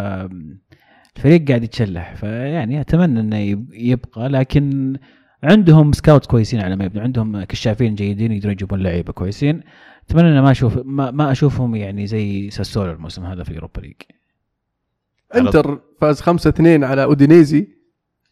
الفريق 1.17 1.49
قاعد 1.49 1.65
يتشلح. 1.65 2.15
فيعني 2.15 2.81
أتمنى 2.81 3.21
إنه 3.21 3.37
يب- 3.37 3.71
يبقى 3.75 4.29
لكن 4.29 4.97
عندهم 5.45 5.93
scout 5.93 6.27
كويسين 6.27 6.61
على 6.61 6.77
ما 6.77 6.85
يبدو 6.85 7.01
عندهم 7.01 7.45
كشافين 7.45 7.95
جيدين 7.95 8.33
يقدرون 8.33 8.53
يجيبون 8.53 8.81
لعيبة 8.83 9.13
كويسين. 9.13 9.61
أتمنى 10.09 10.29
ان 10.29 10.41
ما 10.43 10.51
أشوف 10.51 10.79
ما, 10.85 11.11
ما 11.11 11.33
أشوفهم 11.33 11.75
يعني 11.75 12.07
زي 12.07 12.51
ساسولو 12.51 12.93
الموسم 12.93 13.25
هذا 13.25 13.43
في 13.45 13.55
Europa 13.55 13.81
League. 13.81 13.95
إنتر 15.37 15.81
فاز 16.01 16.21
5 16.21 16.49
2 16.51 16.85
على 16.85 17.03
أودينيزي 17.03 17.69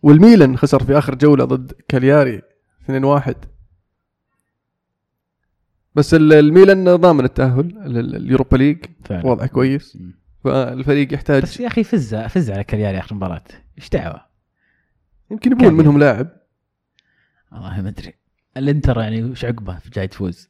والميلان 0.02 0.56
خسر 0.56 0.84
في 0.84 0.98
آخر 0.98 1.14
جولة 1.14 1.44
ضد 1.44 1.72
كالياري 1.88 2.42
2 2.84 3.04
1 3.04 3.36
بس 5.94 6.14
ال- 6.14 6.32
الميلان 6.32 6.96
ضامن 6.96 7.24
التأهل 7.24 7.78
ال 8.16 8.22
Europa 8.22 8.56
League. 8.56 8.78
وضعه 9.10 9.46
كويس. 9.46 9.98
فالفريق 10.44 11.14
يحتاج 11.14 11.42
بس 11.42 11.60
يا 11.60 11.66
أخي 11.66 11.84
فز 11.84 12.14
فز 12.14 12.50
على 12.50 12.64
كالياري 12.64 12.98
آخر 12.98 13.14
مباراة. 13.14 13.44
إيش 13.78 13.88
دعوة؟ 13.88 14.20
يمكن 15.30 15.52
يبون 15.52 15.68
كم 15.68 15.74
منهم 15.74 15.98
لاعب. 15.98 16.28
والله 17.53 17.82
ما 17.82 17.88
أدري. 17.88 18.14
الإنتر 18.57 19.00
يعني 19.00 19.24
وش 19.24 19.44
عقبه 19.44 19.78
جاي 19.92 20.09
تفوز؟ 20.09 20.48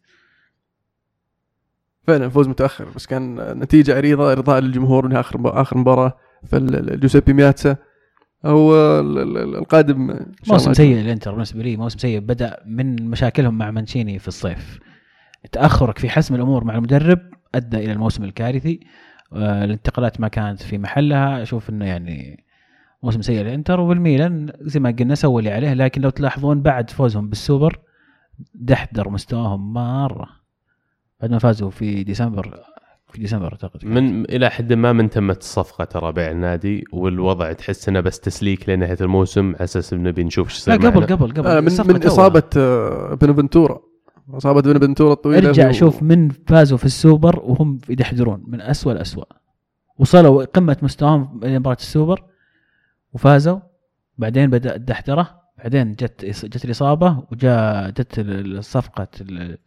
فعلا 2.07 2.29
فوز 2.29 2.49
متأخر 2.49 2.89
بس 2.89 3.07
كان 3.07 3.35
نتيجة 3.59 3.97
عريضة 3.97 4.33
إرضاء 4.33 4.61
للجمهور 4.61 5.07
إنها 5.07 5.21
آخر 5.21 5.63
آخر 5.63 5.79
مباراة 5.79 6.19
جوزيبي 6.53 7.33
مياتسا. 7.33 7.77
هو 8.45 9.01
ال- 9.01 9.19
ال- 9.19 9.57
القادم 9.57 10.21
موسم 10.49 10.73
سيء 10.73 11.01
الانتر 11.01 11.33
بالنسبة 11.33 11.63
لي 11.63 11.77
موسم 11.77 11.99
سيء. 11.99 12.21
بدأ 12.21 12.57
من 12.67 13.11
مشاكلهم 13.11 13.59
مع 13.59 13.71
مانشيني 13.71 14.19
في 14.19 14.29
الصيف. 14.29 14.79
تأخرك 15.53 15.99
في 15.99 16.09
حسم 16.11 16.35
الأمور 16.35 16.65
مع 16.65 16.75
المدرب 16.75 17.21
أدى 17.55 17.77
إلى 17.77 17.93
الموسم 17.93 18.25
الكارثي. 18.25 18.81
آه، 19.33 19.65
الانتقالات 19.65 20.21
ما 20.21 20.29
كانت 20.29 20.63
في 20.63 20.79
محلها. 20.79 21.43
أشوف 21.43 21.71
إنه 21.71 21.85
يعني 21.85 22.45
موسم 23.03 23.23
سيء 23.23 23.43
للإنتر 23.43 23.81
والميلان 23.81 24.53
زي 24.61 24.81
ما 24.81 24.91
قلنا 24.99 25.15
سووا 25.15 25.39
اللي 25.41 25.51
عليه 25.51 25.75
لكن 25.75 26.01
لو 26.01 26.11
تلاحظون 26.11 26.63
بعد 26.63 26.91
فوزهم 26.91 27.29
بالسوبر 27.29 27.79
دحدر 28.55 29.09
مستواهم 29.09 29.73
مرة. 29.73 30.29
بعد 31.21 31.31
ما 31.31 31.39
فازوا 31.39 31.71
في 31.71 32.05
ديسمبر 32.05 32.61
في 33.13 33.21
ديسمبر 33.21 33.53
أعتقد 33.53 33.85
من 33.85 34.25
إلى 34.25 34.51
حد 34.51 34.73
ما 34.73 34.93
من 34.93 35.11
تمت 35.11 35.39
الصفقة 35.39 35.85
ترى 35.85 36.13
بيع 36.13 36.31
النادي 36.31 36.85
والوضع 36.93 37.53
تحس 37.53 37.89
إنه 37.89 38.01
بس 38.01 38.21
تسليك 38.21 38.69
لنهاية 38.69 38.97
الموسم 39.01 39.47
على 39.47 39.65
أساس 39.65 39.93
إنه 39.93 40.11
بنشوف 40.11 40.49
إيش 40.49 40.69
لا 40.69 40.75
يصير 40.75 40.91
قبل 40.91 41.01
معنا. 41.01 41.15
قبل 41.15 41.31
قبل. 41.33 41.47
آه، 41.47 41.61
من 41.61 41.95
من. 41.95 42.07
إصابة 42.07 42.43
آه، 42.57 43.15
بنفنتورا 43.15 43.81
إصابة 44.31 44.61
بنفنتورا 44.73 45.13
الطويلة 45.13 45.49
ارجع 45.49 45.69
و- 45.69 45.73
شوف 45.73 46.03
من 46.03 46.29
فازوا 46.29 46.79
في 46.79 46.85
السوبر 46.85 47.41
وهم 47.41 47.79
يدحدرون 47.89 48.43
من 48.47 48.61
أسوأ 48.61 48.93
الأسوأ 48.93 49.25
وصلوا 49.99 50.45
قمة 50.45 50.77
مستواهم 50.83 51.41
إلى 51.45 51.59
مباراة 51.59 51.77
السوبر 51.77 52.23
وفازوا. 53.13 53.61
بعدين 54.19 54.51
بدأ 54.51 54.75
الدحدرة 54.77 55.42
بعدين 55.63 55.93
جت 55.93 56.25
جت 56.25 56.65
الإصابة 56.65 57.17
وجاء 57.33 57.91
جت 57.91 58.15
الصفقة 58.19 59.09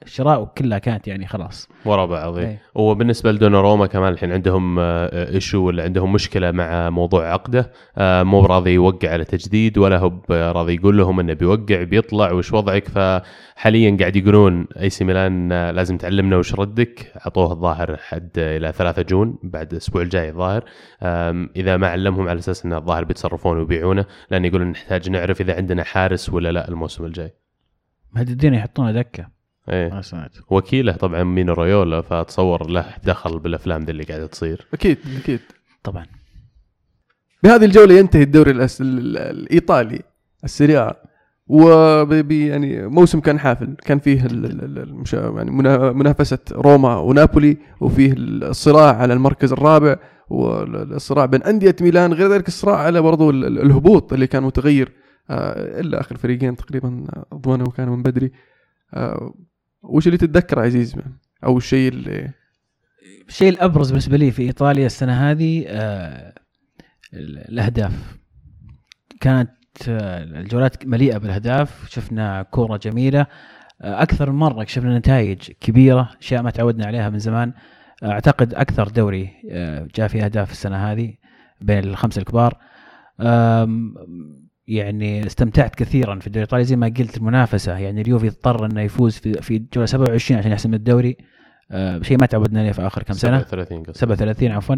الشراء 0.04 0.41
وكلها 0.41 0.78
كانت 0.78 1.08
يعني 1.08 1.28
خلاص. 1.28 1.70
ورا 1.86 2.06
بعض. 2.06 2.38
إيه. 2.38 2.62
وبالنسبة 2.76 3.32
لدوناروما 3.32 3.88
كمان 3.88 4.14
الحين 4.14 4.32
عندهم 4.32 4.80
issue 4.80 5.58
ولا 5.58 5.84
عندهم 5.84 6.14
مشكلة 6.14 6.52
مع 6.52 6.89
موضوع 6.89 7.34
عقده. 7.34 7.72
آه، 7.98 8.24
مو 8.24 8.46
راضي 8.46 8.72
يوقع 8.72 9.10
على 9.10 9.26
تجديد 9.26 9.78
ولا 9.78 9.98
هو 9.98 10.14
راضي 10.30 10.76
يقول 10.76 10.98
لهم 10.98 11.20
إنه 11.20 11.34
بيوقع 11.34 11.84
بيطلع 11.84 12.32
وش 12.32 12.54
وضعك؟ 12.54 12.88
فحاليا 12.88 13.98
قاعد 14.00 14.16
يقولون 14.16 14.68
AC 14.80 15.04
ميلان 15.04 15.52
آه، 15.52 15.72
لازم 15.72 15.98
تعلمنا 15.98 16.38
وش 16.38 16.56
ردك. 16.56 17.12
أعطوه 17.26 17.52
الظاهر 17.52 17.98
حد 17.98 18.30
إلى 18.38 18.72
3 18.72 19.02
June 19.02 19.36
بعد 19.43 19.72
الأسبوع 19.72 20.02
الجاي 20.02 20.30
الظاهر. 20.30 20.64
إذا 21.56 21.78
ما 21.78 21.88
علمهم 21.88 22.28
على 22.28 22.39
أساس 22.39 22.66
انه 22.66 22.78
الظاهر 22.78 23.04
بيتصرفون 23.04 23.58
ويبيعونه 23.58 24.06
لأن 24.32 24.46
يقولون 24.46 24.68
نحتاج 24.68 25.10
نعرف 25.10 25.41
إذا 25.41 25.56
عندنا 25.56 25.85
حارس 25.86 26.30
ولا 26.30 26.52
لا 26.52 26.68
الموسم 26.70 27.06
الجاي؟ 27.06 27.34
مهددين 28.14 28.54
يحطونه 28.54 28.92
دكة. 28.92 29.28
إيه. 29.70 29.90
ما 29.90 30.02
سمعت. 30.02 30.32
وكيله 30.50 30.92
طبعا 30.92 31.24
مينو 31.24 31.54
رايولا 31.54 32.02
فاتصور 32.02 32.70
له 32.70 32.86
دخل 33.04 33.40
بالأفلام 33.40 33.86
دي 33.86 33.92
اللي 33.92 34.04
قاعدة 34.04 34.26
تصير. 34.28 34.68
أكيد 34.74 34.98
أكيد. 35.24 35.40
طبعا. 35.84 36.06
بهذه 37.44 37.66
الجولة 37.66 37.94
ينتهي 38.00 38.24
الدوري 38.24 38.52
الأس... 38.52 38.82
ال- 38.82 39.00
ال- 39.00 39.18
الإيطالي 39.18 40.02
السيريا. 40.44 40.94
وب 41.48 42.32
يعني 42.32 42.88
موسم 42.88 43.20
كان 43.20 43.40
حافل. 43.40 43.76
كان 43.86 44.00
فيه 44.00 44.26
ال- 44.26 44.46
ال- 44.46 44.64
ال- 44.64 44.80
المش... 44.80 45.14
يعني 45.14 45.52
منا- 45.52 45.92
منافسة 45.92 46.40
روما 46.52 46.96
ونابولي 46.98 47.58
وفيه 47.82 48.14
الصراع 48.18 48.96
على 48.96 49.14
المركز 49.14 49.52
الرابع 49.54 49.96
والصراع 50.30 51.26
بين 51.26 51.44
أندية 51.44 51.76
ميلان 51.82 52.14
غير 52.14 52.32
ذلك 52.34 52.48
الصراع 52.48 52.78
على 52.78 53.02
برضو 53.02 53.30
ال- 53.30 53.46
ال- 53.46 53.62
الهبوط 53.62 54.14
اللي 54.14 54.28
كان 54.28 54.44
متغير. 54.44 54.92
إلا 55.30 56.00
آخر 56.00 56.18
فريقين 56.18 56.56
تقريبا 56.56 57.06
آه، 57.16 57.36
ضمنوا 57.36 57.72
كانوا 57.72 57.96
من 57.96 58.04
بدري. 58.04 58.32
آه، 58.94 59.34
وش 59.84 60.08
اللي 60.08 60.18
تتذكره 60.18 60.62
عزيز 60.62 60.96
أو 61.44 61.58
الشيء 61.58 61.92
اللي 61.92 62.32
الشيء 63.28 63.50
الأبرز 63.50 63.90
بالنسبة 63.90 64.18
لي 64.18 64.32
في 64.32 64.42
إيطاليا 64.42 64.86
السنة 64.86 65.32
هذه 65.32 65.66
آه، 65.68 66.34
الأهداف. 67.14 68.18
كانت 69.22 69.52
آه، 69.90 70.24
الجولات 70.24 70.86
مليئة 70.88 71.18
بالأهداف. 71.18 71.90
شفنا 71.90 72.44
كورة 72.44 72.78
جميلة. 72.78 73.28
آه، 73.82 74.02
أكثر 74.02 74.32
من 74.32 74.40
مرة 74.40 74.66
شفنا 74.66 74.98
نتائج 74.98 75.52
كبيرة 75.62 76.10
أشياء 76.22 76.42
ما 76.42 76.50
تعودنا 76.50 76.86
عليها 76.86 77.10
من 77.10 77.20
زمان. 77.20 77.54
آه، 78.04 78.12
أعتقد 78.12 78.54
أكثر 78.54 78.88
دوري 78.88 79.30
آه، 79.52 79.88
جاء 79.96 80.08
فيه 80.08 80.26
أهداف 80.26 80.52
السنة 80.52 80.92
هذه 80.92 81.14
بين 81.62 81.84
الخمسة 81.84 82.20
الكبار. 82.20 82.58
يعني 84.68 85.26
استمتعت 85.26 85.76
كثيرا 85.76 86.20
في 86.20 86.28
الدوري 86.28 86.43
الإيطالي 86.43 86.63
زي 86.63 86.76
ما 86.76 86.88
قلت 86.88 87.18
المنافسة. 87.18 87.78
يعني 87.78 88.01
اليوفي 88.01 88.28
اضطر 88.28 88.66
إنه 88.66 88.82
يفوز 88.82 89.18
في 89.18 89.34
في 89.34 89.66
جولة 89.74 89.86
27 89.86 90.39
عشان 90.39 90.51
يحسم 90.51 90.74
الدوري. 90.74 91.18
آه، 91.72 92.01
شيء 92.01 92.18
ما 92.20 92.26
تعودنا 92.26 92.59
عليه 92.59 92.72
في 92.72 92.82
آخر 92.88 93.03
كم 93.03 93.13
سنة. 93.13 93.39
37 93.39 93.84
قصدي. 93.84 93.99
37 93.99 94.51
عفوا. 94.51 94.76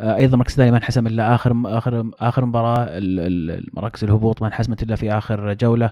آه، 0.00 0.16
أيضا 0.16 0.36
مركز 0.36 0.52
الثاني 0.52 0.70
ما 0.70 0.76
انحسم 0.76 1.06
إلا 1.06 1.34
آخر 1.34 1.62
آخر 1.66 2.10
آخر 2.20 2.44
مباراة. 2.44 3.00
مراكز 3.74 4.04
الهبوط 4.04 4.42
ما 4.42 4.48
انحسمت 4.48 4.82
إلا 4.82 4.96
في 4.96 5.12
آخر 5.12 5.52
جولة. 5.52 5.90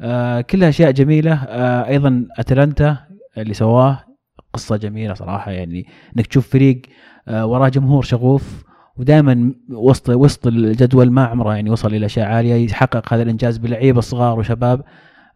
آه، 0.00 0.40
كلها 0.40 0.68
أشياء 0.68 0.90
جميلة. 0.90 1.34
آه، 1.34 1.88
أيضا 1.88 2.26
أتلانتا 2.38 2.96
اللي 3.38 3.54
سواه 3.54 4.04
قصة 4.52 4.76
جميلة 4.76 5.14
صراحة. 5.14 5.50
يعني 5.50 5.86
إنك 6.16 6.26
تشوف 6.26 6.48
فريق 6.48 6.82
آه، 7.28 7.46
وراه 7.46 7.68
جمهور 7.68 8.02
شغوف. 8.02 8.67
ودائما 8.98 9.52
وسط 9.70 10.10
وسط 10.10 10.46
الجدول 10.46 11.10
ما 11.10 11.24
عمره 11.24 11.54
يعني 11.54 11.70
وصل 11.70 11.94
إلى 11.94 12.06
أشياء 12.06 12.26
عالية. 12.26 12.54
يحقق 12.54 13.12
هذا 13.14 13.22
الإنجاز 13.22 13.58
بلعيبه 13.58 14.00
صغار 14.00 14.38
وشباب. 14.38 14.84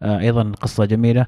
آه، 0.02 0.18
أيضا 0.18 0.52
قصة 0.60 0.84
جميلة. 0.84 1.26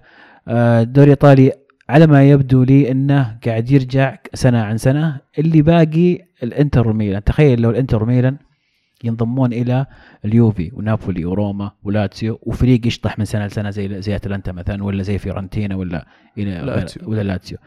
آه، 0.48 0.82
الدوري 0.82 1.04
الايطالي 1.04 1.52
على 1.88 2.06
ما 2.06 2.30
يبدو 2.30 2.62
لي 2.62 2.90
إنه 2.90 3.38
قاعد 3.46 3.70
يرجع 3.70 4.16
سنة 4.34 4.62
عن 4.62 4.78
سنة. 4.78 5.20
اللي 5.38 5.62
باقي 5.62 6.18
الإنتر 6.42 6.88
وميلان 6.88 7.24
تخيل 7.24 7.60
لو 7.60 7.70
الإنتر 7.70 8.02
وميلان 8.02 8.36
ينضمون 9.04 9.52
إلى 9.52 9.86
اليوفي 10.24 10.70
ونابولي 10.74 11.24
وروما 11.24 11.70
ولاتسيو 11.82 12.38
وفريق 12.42 12.86
يشطح 12.86 13.18
من 13.18 13.24
سنة 13.24 13.46
لسنة 13.46 13.70
زي 13.70 14.02
زي 14.02 14.16
أتلانتا 14.16 14.52
مثلا 14.52 14.84
ولا 14.84 15.02
زي 15.02 15.18
فيورنتينا 15.18 15.76
ولا 15.76 16.06
إلى 16.38 16.50
لاتسيو. 16.50 17.10
ولا 17.10 17.22
لاتسيو. 17.22 17.58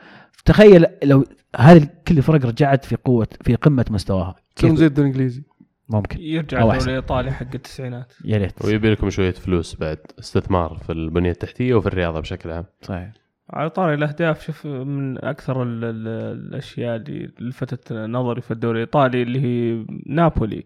تخيل 0.45 0.85
لو 1.03 1.25
هذه 1.55 1.89
كل 2.07 2.17
الفرق 2.17 2.45
رجعت 2.45 2.85
في 2.85 2.95
قوه 2.95 3.27
في 3.41 3.55
قمة 3.55 3.85
مستواها. 3.89 4.35
كيف؟ 4.55 4.73
زي 4.73 4.85
الدوري 4.85 5.09
الإنجليزي؟ 5.09 5.43
ممكن. 5.89 6.19
يرجع 6.21 6.57
الدوري. 6.57 6.77
الإيطالي 6.77 7.31
حق 7.31 7.53
التسعينات. 7.55 8.13
يا 8.25 8.37
ريت. 8.37 8.65
ويبي 8.65 8.91
لكم 8.91 9.09
شوية 9.09 9.31
فلوس 9.31 9.75
بعد 9.75 9.97
استثمار 10.19 10.77
في 10.85 10.91
البنية 10.91 11.31
التحتية 11.31 11.73
وفي 11.73 11.87
الرياضة 11.87 12.19
بشكل 12.19 12.51
عام. 12.51 12.65
صحيح. 12.81 13.13
على 13.49 13.69
طاري 13.69 13.93
الأهداف 13.93 14.45
شوف 14.45 14.65
من 14.65 15.25
أكثر 15.25 15.63
ال 15.63 15.83
ال 15.83 16.07
الأشياء 16.47 16.95
اللي 16.95 17.31
لفتت 17.39 17.93
نظري 17.93 18.41
في 18.41 18.51
الدوري 18.51 18.77
الإيطالي 18.77 19.21
اللي 19.21 19.41
هي 19.41 19.85
نابولي. 20.05 20.65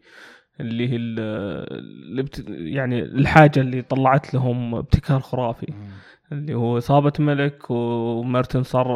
اللي 0.60 0.90
هي 0.90 0.96
ال- 0.96 1.20
اللي 2.10 2.24
بت 2.24 2.46
يعني 2.50 3.00
الحاجة 3.02 3.60
اللي 3.60 3.82
طلعت 3.82 4.34
لهم 4.34 4.76
ابتكار 4.76 5.20
خرافي. 5.20 5.74
اللي 6.32 6.54
هو 6.54 6.78
إصابة 6.78 7.14
ميليك 7.20 7.72
وميرتنز 7.72 8.64
صار 8.64 8.88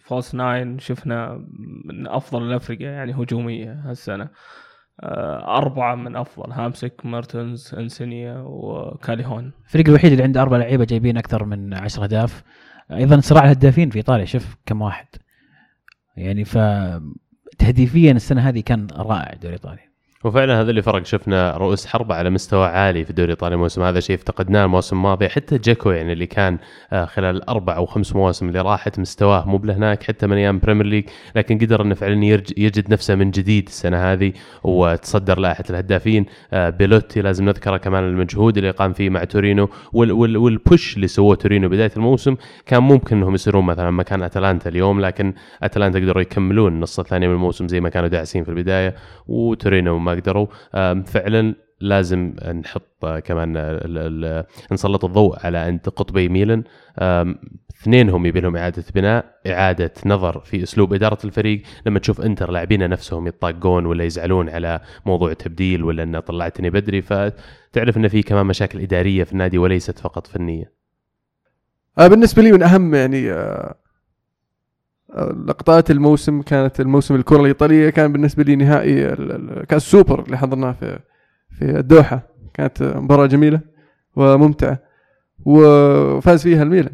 false 0.00 0.34
nine 0.34 0.78
شفنا 0.78 1.44
من 1.84 2.06
أفضل 2.06 2.42
الافرقه 2.42 2.84
يعني 2.84 3.12
هجومية 3.14 3.72
هالسنة. 3.72 4.28
آه، 5.00 5.56
أربعة 5.58 5.94
من 5.94 6.16
أفضل 6.16 6.52
هامسك 6.52 7.00
مارتنز 7.06 7.74
إنسيني 7.74 8.38
وكاليهون 8.46 9.52
الفريق 9.64 9.88
الوحيد 9.88 10.12
اللي 10.12 10.24
عنده 10.24 10.42
أربع 10.42 10.56
لعيبة 10.56 10.84
جايبين 10.84 11.16
أكثر 11.16 11.44
من 11.44 11.74
10 11.74 12.02
اهداف 12.04 12.42
أيضا 12.92 13.20
صراع 13.20 13.44
الهدافين 13.44 13.90
في 13.90 13.96
إيطاليا 13.96 14.24
شوف 14.24 14.56
كم 14.66 14.82
واحد. 14.82 15.06
يعني 16.16 16.44
ف 16.44 16.58
تهديفيا 17.58 18.12
السنة 18.12 18.40
هذه 18.48 18.60
كان 18.60 18.86
رائع 18.96 19.32
الدوري 19.32 19.54
الايطالي 19.56 19.87
وفعلا 20.24 20.60
هذا 20.60 20.70
اللي 20.70 20.82
فرق. 20.82 21.04
شفنا 21.04 21.56
رؤوس 21.56 21.86
حربة 21.86 22.14
على 22.14 22.30
مستوى 22.30 22.66
عالي 22.66 23.04
في 23.04 23.10
الدوري 23.10 23.24
الايطالي 23.24 23.54
الموسم 23.54 23.82
هذا. 23.82 24.00
شيء 24.00 24.16
افتقدناه 24.16 24.64
الموسم 24.64 24.96
الماضي. 24.96 25.28
حتى 25.28 25.58
جاكو 25.58 25.90
يعني 25.90 26.12
اللي 26.12 26.26
كان 26.26 26.58
آه، 26.92 27.04
خلال 27.04 27.36
الاربع 27.36 27.76
أو 27.76 27.86
خمس 27.86 28.16
مواسم 28.16 28.48
اللي 28.48 28.60
راحت 28.60 28.98
مستواه 28.98 29.48
مو 29.48 29.56
بلهناك 29.56 30.02
حتى 30.02 30.26
من 30.26 30.36
أيام 30.36 30.58
Premier 30.58 30.86
League 30.86 31.04
لكن 31.36 31.58
قدر 31.58 31.82
إنه 31.82 31.94
فعلا 31.94 32.24
يجد 32.56 32.92
نفسه 32.92 33.14
من 33.14 33.30
جديد 33.30 33.66
السنة 33.66 34.12
هذه 34.12 34.32
وتصدر 34.62 35.38
لائحة 35.38 35.64
الهدافين. 35.70 36.26
آه، 36.52 36.70
بيلوتي 36.70 37.20
لازم 37.20 37.44
نذكره 37.44 37.76
كمان 37.76 38.04
المجهود 38.04 38.58
اللي 38.58 38.70
قام 38.70 38.92
فيه 38.92 39.10
مع 39.10 39.24
تورينو 39.24 39.68
وال 39.92 40.12
وال 40.12 40.36
وال 40.36 40.56
push 40.56 40.96
اللي 40.96 41.06
سووه 41.06 41.34
تورينو 41.34 41.68
بداية 41.68 41.92
الموسم 41.96 42.36
كان 42.66 42.82
ممكن 42.82 43.16
إنهم 43.16 43.34
يصيرون 43.34 43.64
مثلا 43.64 43.90
مكان 43.90 44.22
أتلانتا 44.22 44.68
اليوم 44.70 45.00
لكن 45.00 45.34
أتلانتا 45.62 45.98
قدروا 45.98 46.22
يكملون 46.22 46.72
النص 46.72 46.98
الثاني 46.98 47.28
من 47.28 47.34
الموسم 47.34 47.68
زي 47.68 47.80
ما 47.80 47.88
كانوا 47.88 48.08
داعسين 48.08 48.44
في 48.44 48.50
البداية 48.50 48.94
وتورينو 49.28 50.07
ما 50.08 50.20
قدروا. 50.20 50.46
فعلا 51.02 51.54
لازم 51.80 52.34
نحط 52.64 53.04
آه، 53.04 53.18
كمان 53.18 53.56
ال- 53.56 54.24
ال- 54.24 54.44
نسلط 54.72 55.04
الضوء 55.04 55.38
على 55.46 55.58
عند 55.58 55.88
قطبي 55.88 56.28
ميلان. 56.28 56.64
اثنينهم 57.80 58.26
يبي 58.26 58.40
لهم 58.40 58.56
إعادة 58.56 58.84
بناء 58.94 59.24
إعادة 59.46 59.92
نظر 60.06 60.40
في 60.40 60.62
أسلوب 60.62 60.94
إدارة 60.94 61.18
الفريق. 61.24 61.62
لما 61.86 61.98
تشوف 61.98 62.20
إنتر 62.20 62.50
لاعبينه 62.50 62.86
نفسهم 62.86 63.26
يطاقون 63.26 63.86
ولا 63.86 64.04
يزعلون 64.04 64.48
على 64.48 64.80
موضوع 65.06 65.32
تبديل 65.32 65.84
ولا 65.84 66.02
انه 66.02 66.20
طلعتني 66.20 66.70
بدري 66.70 67.02
فتعرف 67.02 67.96
أن 67.96 68.08
في 68.08 68.22
كمان 68.22 68.46
مشاكل 68.46 68.80
إدارية 68.80 69.24
في 69.24 69.32
النادي 69.32 69.58
وليست 69.58 69.98
فقط 69.98 70.26
فنية. 70.26 70.72
آه 71.98 72.06
بالنسبة 72.06 72.42
لي 72.42 72.52
من 72.52 72.62
أهم 72.62 72.94
يعني 72.94 73.32
آه، 73.32 73.34
آه، 73.34 73.74
لقطات 75.46 75.90
الموسم 75.90 76.42
كانت 76.42 76.80
الموسم 76.80 77.14
الكره 77.14 77.40
الإيطالية 77.40 77.90
كان 77.90 78.12
بالنسبة 78.12 78.42
لي 78.42 78.56
نهائي 78.56 79.08
كأس 79.68 79.82
السوبر 79.82 80.22
اللي 80.22 80.38
حضرناه 80.38 80.72
في 80.72 80.98
في 81.50 81.78
الدوحة. 81.78 82.22
كانت 82.54 82.82
مباراة 82.82 83.26
جميلة 83.26 83.60
وممتعة 84.16 84.78
وفاز 85.44 86.42
فيها 86.42 86.62
الميلان. 86.62 86.92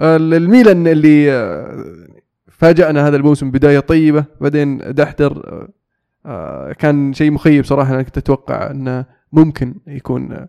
ال- 0.00 0.34
الميلان 0.34 0.86
اللي 0.86 1.32
آه، 1.32 1.84
فاجأنا 2.48 3.08
هذا 3.08 3.16
الموسم 3.16 3.50
بداية 3.50 3.80
طيبة 3.80 4.24
بعدين 4.40 4.78
دحدر 4.78 5.32
آه، 5.32 5.68
آه، 6.26 6.72
كان 6.72 7.12
شيء 7.12 7.30
مخيب 7.30 7.64
صراحة. 7.64 7.94
أنا 7.94 8.02
كنت 8.02 8.18
أتوقع 8.18 8.70
أنه 8.70 9.04
ممكن 9.32 9.74
يكون 9.86 10.46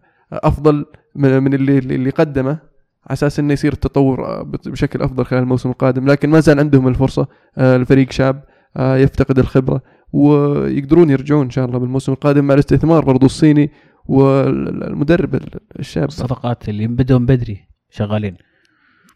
من 1.15 1.43
من 1.43 1.53
اللي 1.53 1.77
اللي 1.77 2.09
قدمه. 2.09 2.70
على 3.07 3.13
أساس 3.13 3.39
إنه 3.39 3.53
يصير 3.53 3.73
التطور 3.73 4.25
آه، 4.25 4.43
بشكل 4.43 5.01
أفضل 5.01 5.25
خلال 5.25 5.43
الموسم 5.43 5.69
القادم. 5.69 6.07
لكن 6.07 6.29
ما 6.29 6.39
زال 6.39 6.59
عندهم 6.59 6.87
الفرصة 6.87 7.27
آه، 7.57 7.75
الفريق 7.75 8.11
شاب 8.11 8.43
آه، 8.77 8.97
يفتقد 8.97 9.39
الخبرة 9.39 9.81
ويقدرون 10.13 11.09
يرجعون 11.09 11.45
إن 11.45 11.49
شاء 11.49 11.65
الله 11.65 11.79
بالموسم 11.79 12.11
القادم 12.11 12.45
مع 12.45 12.53
الاستثمار 12.53 13.05
برضو 13.05 13.25
الصيني 13.25 13.71
والمدرب 14.05 15.41
الشاب. 15.79 16.07
الصفقات 16.07 16.69
اللي 16.69 16.87
بدوا 16.87 17.19
من 17.19 17.25
بدري 17.25 17.67
شغالين. 17.89 18.37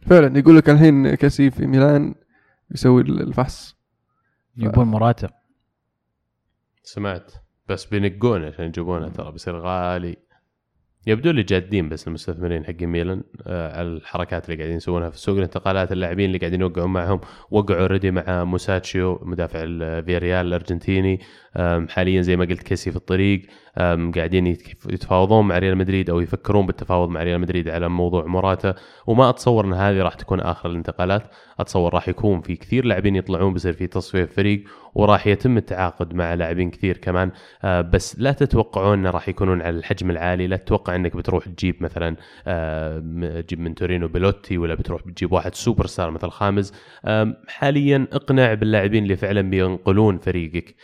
فعلا 0.01 0.39
يقول 0.39 0.57
لك 0.57 0.69
الحين 0.69 1.15
كاسي 1.15 1.51
في 1.51 1.67
ميلان 1.67 2.15
يسوي 2.71 3.01
الفحص. 3.01 3.75
يبون 4.57 4.87
مراتا 4.87 5.29
سمعت 6.83 7.31
بس 7.69 7.85
بينقون 7.85 8.43
عشان 8.43 8.65
يجيبونه 8.65 9.09
ترى 9.09 9.31
بيصير 9.31 9.59
غالي. 9.59 10.24
يبدو 11.07 11.31
لي 11.31 11.43
جادين 11.43 11.89
بس 11.89 12.07
المستثمرين 12.07 12.65
حق 12.65 12.81
ميلان 12.81 13.23
آه 13.47 13.77
على 13.79 13.87
الحركات 13.87 14.45
اللي 14.45 14.57
قاعدين 14.57 14.77
يسوونها 14.77 15.09
في 15.09 15.17
سوق 15.19 15.35
الانتقالات 15.37 15.91
اللاعبين 15.91 16.25
اللي 16.25 16.37
قاعدين 16.37 16.61
يوقعون 16.61 16.93
معهم. 16.93 17.21
وقعوا 17.51 17.81
already 17.81 18.11
مع 18.11 18.43
موساتشيو 18.43 19.19
مدافع 19.23 19.59
الفياريال 19.63 20.45
الأرجنتيني. 20.47 21.13
آم، 21.13 21.19
حاليا 21.89 22.21
زي 22.21 22.35
ما 22.35 22.45
قلت 22.45 22.63
كيسي 22.63 22.91
في 22.91 22.97
الطريق 22.97 23.41
قاعدين 24.15 24.47
يتفاوضون 24.47 25.47
مع 25.47 25.57
ريال 25.57 25.77
مدريد 25.77 26.09
أو 26.09 26.19
يفكرون 26.19 26.65
بالتفاوض 26.65 27.09
مع 27.09 27.23
ريال 27.23 27.39
مدريد 27.41 27.69
على 27.69 27.89
موضوع 27.89 28.25
موراتا. 28.25 28.75
وما 29.07 29.29
أتصور 29.29 29.65
إن 29.65 29.73
هذه 29.73 29.97
راح 29.97 30.13
تكون 30.13 30.39
آخر 30.39 30.69
الانتقالات. 30.69 31.23
أتصور 31.59 31.93
راح 31.93 32.09
يكون 32.09 32.41
في 32.41 32.55
كثير 32.55 32.85
لاعبين 32.85 33.15
يطلعون 33.15 33.53
بيصير 33.53 33.73
في 33.73 33.87
تصفية 33.87 34.25
فريق 34.25 34.63
وراح 34.95 35.27
يتم 35.27 35.57
التعاقد 35.57 36.13
مع 36.13 36.33
لاعبين 36.33 36.69
كثير 36.69 36.97
كمان. 36.97 37.31
آه، 37.63 37.81
بس 37.81 38.19
لا 38.19 38.31
تتوقعون 38.31 38.99
إنه 38.99 39.09
راح 39.09 39.29
يكونون 39.29 39.61
على 39.61 39.77
الحجم 39.77 40.11
العالي. 40.11 40.47
لا 40.47 40.57
تتوقع 40.57 40.95
إنك 40.95 41.15
بتروح 41.15 41.45
تجيب 41.45 41.83
مثلا 41.83 42.15
م- 42.99 43.39
تجيب 43.41 43.59
من 43.59 43.75
تورينو 43.75 44.07
بيلوتي 44.07 44.57
ولا 44.57 44.75
بتروح 44.75 45.07
بتجيب 45.07 45.31
واحد 45.31 45.55
سوبر 45.55 45.85
ستار 45.85 46.11
مثل 46.11 46.29
خاميس 46.29 46.73
آم، 47.05 47.35
حاليا 47.47 48.07
اقنع 48.13 48.53
باللاعبين 48.53 49.03
اللي 49.03 49.15
فعلا 49.15 49.41
بينقلون 49.41 50.17
فريقك 50.17 50.75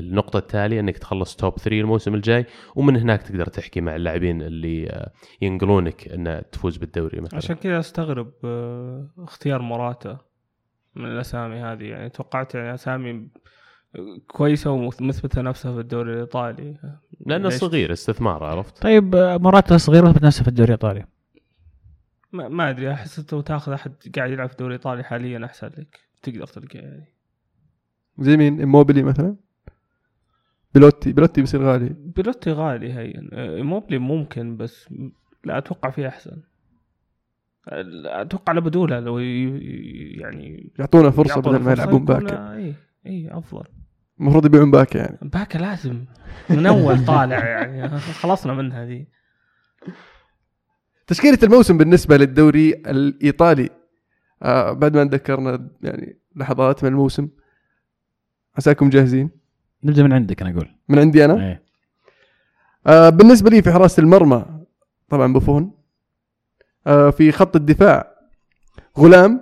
للنقطه 0.00 0.38
التالية 0.38 0.80
إنك 0.80 0.98
تخلص 0.98 1.36
top 1.36 1.58
3 1.58 1.80
الموسم 1.80 2.14
الجاي 2.14 2.46
ومن 2.76 2.96
هناك 2.96 3.22
تقدر 3.22 3.46
تحكي 3.46 3.80
مع 3.80 3.96
اللاعبين 3.96 4.42
اللي 4.42 4.90
آه، 4.90 5.12
ينقلونك 5.40 6.08
إن 6.08 6.42
تفوز 6.52 6.76
بالدوري 6.76 7.20
مثلا. 7.20 7.36
عشان 7.36 7.56
كذا 7.56 7.78
أستغرب 7.78 8.32
آه، 8.44 9.10
اختيار 9.18 9.62
موراتا 9.62 10.18
من 10.94 11.04
الأسامي 11.04 11.56
هذه. 11.56 11.84
يعني 11.84 12.08
توقعت 12.08 12.54
يعني 12.54 12.74
أسامي 12.74 13.28
كويسة 14.26 14.70
ومثبتة 14.70 15.42
نفسها 15.42 15.74
في 15.74 15.80
الدوري 15.80 16.12
الإيطالي. 16.12 16.74
لأنه؟ 17.26 17.48
صغير 17.48 17.92
استثمار 17.92 18.44
عرفت؟ 18.44 18.82
طيب 18.82 19.14
آه، 19.14 19.36
مراته 19.36 19.76
صغيرة 19.76 20.12
بتنافس 20.12 20.42
في 20.42 20.48
الدوري 20.48 20.66
الإيطالي. 20.66 21.04
ما, 22.32 22.48
ما 22.48 22.70
أدري 22.70 22.92
أحس 22.92 23.32
لو 23.32 23.40
تاخذ 23.40 23.72
أحد 23.72 23.92
قاعد 24.16 24.30
يلعب 24.30 24.46
في 24.48 24.52
الدوري 24.52 24.74
الإيطالي 24.74 25.04
حاليا 25.04 25.44
أحسن 25.44 25.66
لك. 25.66 26.00
تقدر 26.22 26.46
تلقى 26.46 26.78
يعني. 26.78 27.14
زي 28.18 28.36
مين؟ 28.36 28.60
إموبيلي 28.60 29.02
مثلا؟ 29.02 29.36
بلوتي 30.78 31.12
بلوتي 31.12 31.40
بيصير 31.40 31.62
غالي. 31.62 31.94
بيلوتي 31.98 32.52
غالي 32.52 32.92
هين 32.92 33.30
آه، 33.32 33.62
موبلي 33.62 33.98
ممكن 33.98 34.56
بس 34.56 34.88
لا 35.44 35.58
أتوقع 35.58 35.90
فيه 35.90 36.08
أحسن. 36.08 36.36
أتوقع 38.04 38.52
لبدوله 38.52 39.00
لو 39.00 39.18
يعني 39.18 40.72
يعطونا 40.78 41.10
فرصة 41.10 41.34
يعطونا 41.34 41.58
بدل 41.58 41.66
ما 41.66 41.72
يلعبون 41.72 42.04
باكا 42.04 42.54
اي 42.54 42.74
اي 43.06 43.28
أفضل. 43.30 43.64
المفروض 44.20 44.46
يبيعون 44.46 44.70
باكا 44.70 44.98
يعني. 44.98 45.18
باكا 45.22 45.58
لازم. 45.58 46.04
من 46.50 46.66
أول 46.66 47.04
طالع 47.04 47.46
يعني. 47.46 47.98
خلصنا 48.22 48.54
منها 48.54 48.84
ذي 48.84 49.06
تشكيلة 51.06 51.38
الموسم 51.42 51.78
بالنسبة 51.78 52.16
للدوري 52.16 52.70
الإيطالي. 52.70 53.70
آه 54.42 54.72
بعد 54.72 54.96
ما 54.96 55.04
ذكرنا 55.04 55.70
يعني 55.82 56.18
لحظات 56.36 56.84
من 56.84 56.90
الموسم 56.90 57.28
عساكم 58.56 58.90
جاهزين؟ 58.90 59.30
نبدأ 59.84 60.02
من 60.02 60.12
عندك 60.12 60.42
أنا 60.42 60.50
أقول. 60.50 60.68
من 60.88 60.98
عندي 60.98 61.24
أنا؟ 61.24 61.46
إيه. 61.46 61.62
آه 62.86 63.08
بالنسبة 63.10 63.50
لي 63.50 63.62
في 63.62 63.72
حراسة 63.72 64.00
المرمى 64.00 64.44
طبعا 65.08 65.32
بوفون 65.32 65.72
آه 66.86 67.10
في 67.10 67.32
خط 67.32 67.56
الدفاع 67.56 68.14
غلام 68.98 69.40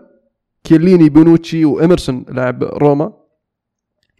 كيليني 0.64 1.09
بونوتشي 1.09 1.64
وإمرسون 1.64 2.24
لاعب 2.28 2.62
روما. 2.64 3.12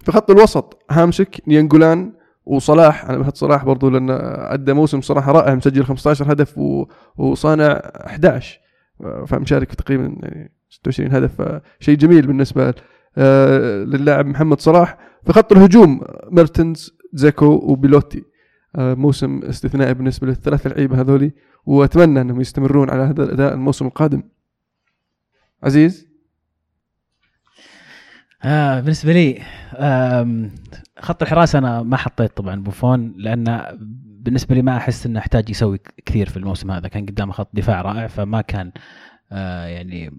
في 0.05 0.13
خط 0.13 0.31
الوسط 0.31 0.83
هامشك 0.91 1.43
نيانجولان 1.49 2.13
وصلاح. 2.47 3.05
أنا 3.05 3.19
بحط 3.19 3.37
صلاح 3.37 3.65
برضو 3.65 3.91
لأنه 3.91 4.15
أدى 4.55 4.73
موسم 4.73 5.01
صراحة 5.01 5.33
رائع 5.33 5.55
مسجل 5.55 5.85
15 5.85 6.33
هدف 6.33 6.59
و... 6.59 6.87
وصانع 7.17 7.73
11 8.07 8.61
فمشارك 9.27 9.71
في 9.71 9.77
تقريبا 9.77 10.03
يعني 10.23 10.53
26 10.71 11.13
هدف 11.13 11.61
شيء 11.81 11.97
جميل 11.97 12.27
بالنسبة 12.27 12.75
آه، 13.19 13.85
للاعب 13.85 14.27
محمد 14.27 14.61
صلاح. 14.61 14.99
في 15.27 15.33
خط 15.33 15.53
الهجوم 15.53 16.01
ميرتنز 16.31 16.95
دزيكو 17.13 17.47
وبيلوتي. 17.47 18.25
آه، 18.77 18.95
موسم 18.95 19.41
استثنائي 19.45 19.95
بالنسبة 19.95 20.27
للثلاث 20.27 20.67
لعيبة 20.67 21.01
هذولي 21.01 21.33
وأتمنى 21.67 22.21
أنهم 22.21 22.41
يستمرون 22.41 22.91
على 22.91 23.03
هذا 23.03 23.25
الأداء 23.25 23.55
الموسم 23.55 23.87
القادم. 23.87 24.23
عزيز؟ 25.63 26.07
آه 28.43 28.81
بالنسبة 28.81 29.13
لي 29.13 29.43
آم، 29.77 30.51
خط 30.99 31.23
الحراسه 31.23 31.59
أنا 31.59 31.83
ما 31.83 31.97
حطيت 31.97 32.37
طبعا 32.37 32.63
بوفون 32.63 33.15
لأن 33.17 33.77
بالنسبة 34.05 34.55
لي 34.55 34.63
ما 34.63 34.77
أحس 34.77 35.07
إنه 35.07 35.19
احتاج 35.19 35.51
يسوي 35.51 35.81
كثير 36.07 36.29
في 36.29 36.37
الموسم 36.37 36.71
هذا. 36.71 36.89
كان 36.89 37.07
قدامه 37.07 37.33
خط 37.33 37.49
دفاع 37.55 37.83
رائع 37.83 38.07
فما 38.07 38.41
كان 38.41 38.73
آه 39.33 39.67
يعني 39.67 40.11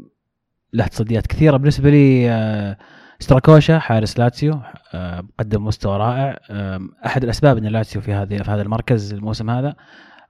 له 0.74 0.88
تصديات 0.88 1.28
كثيرة. 1.28 1.58
بالنسبة 1.58 1.90
لي 1.90 2.30
آه 2.32 2.78
ستراكوشا 3.20 3.80
حارس 3.80 4.20
لاتسيو 4.20 4.60
آه 4.94 5.24
قدم 5.40 5.66
مستوى 5.66 5.98
رائع. 5.98 6.40
أحد 7.06 7.24
الأسباب 7.24 7.58
إن 7.58 7.66
لاتسيو 7.66 8.02
في 8.02 8.14
هذه 8.14 8.38
في 8.38 8.52
هذا 8.52 8.62
المركز 8.62 9.14
الموسم 9.14 9.50
هذا. 9.50 9.76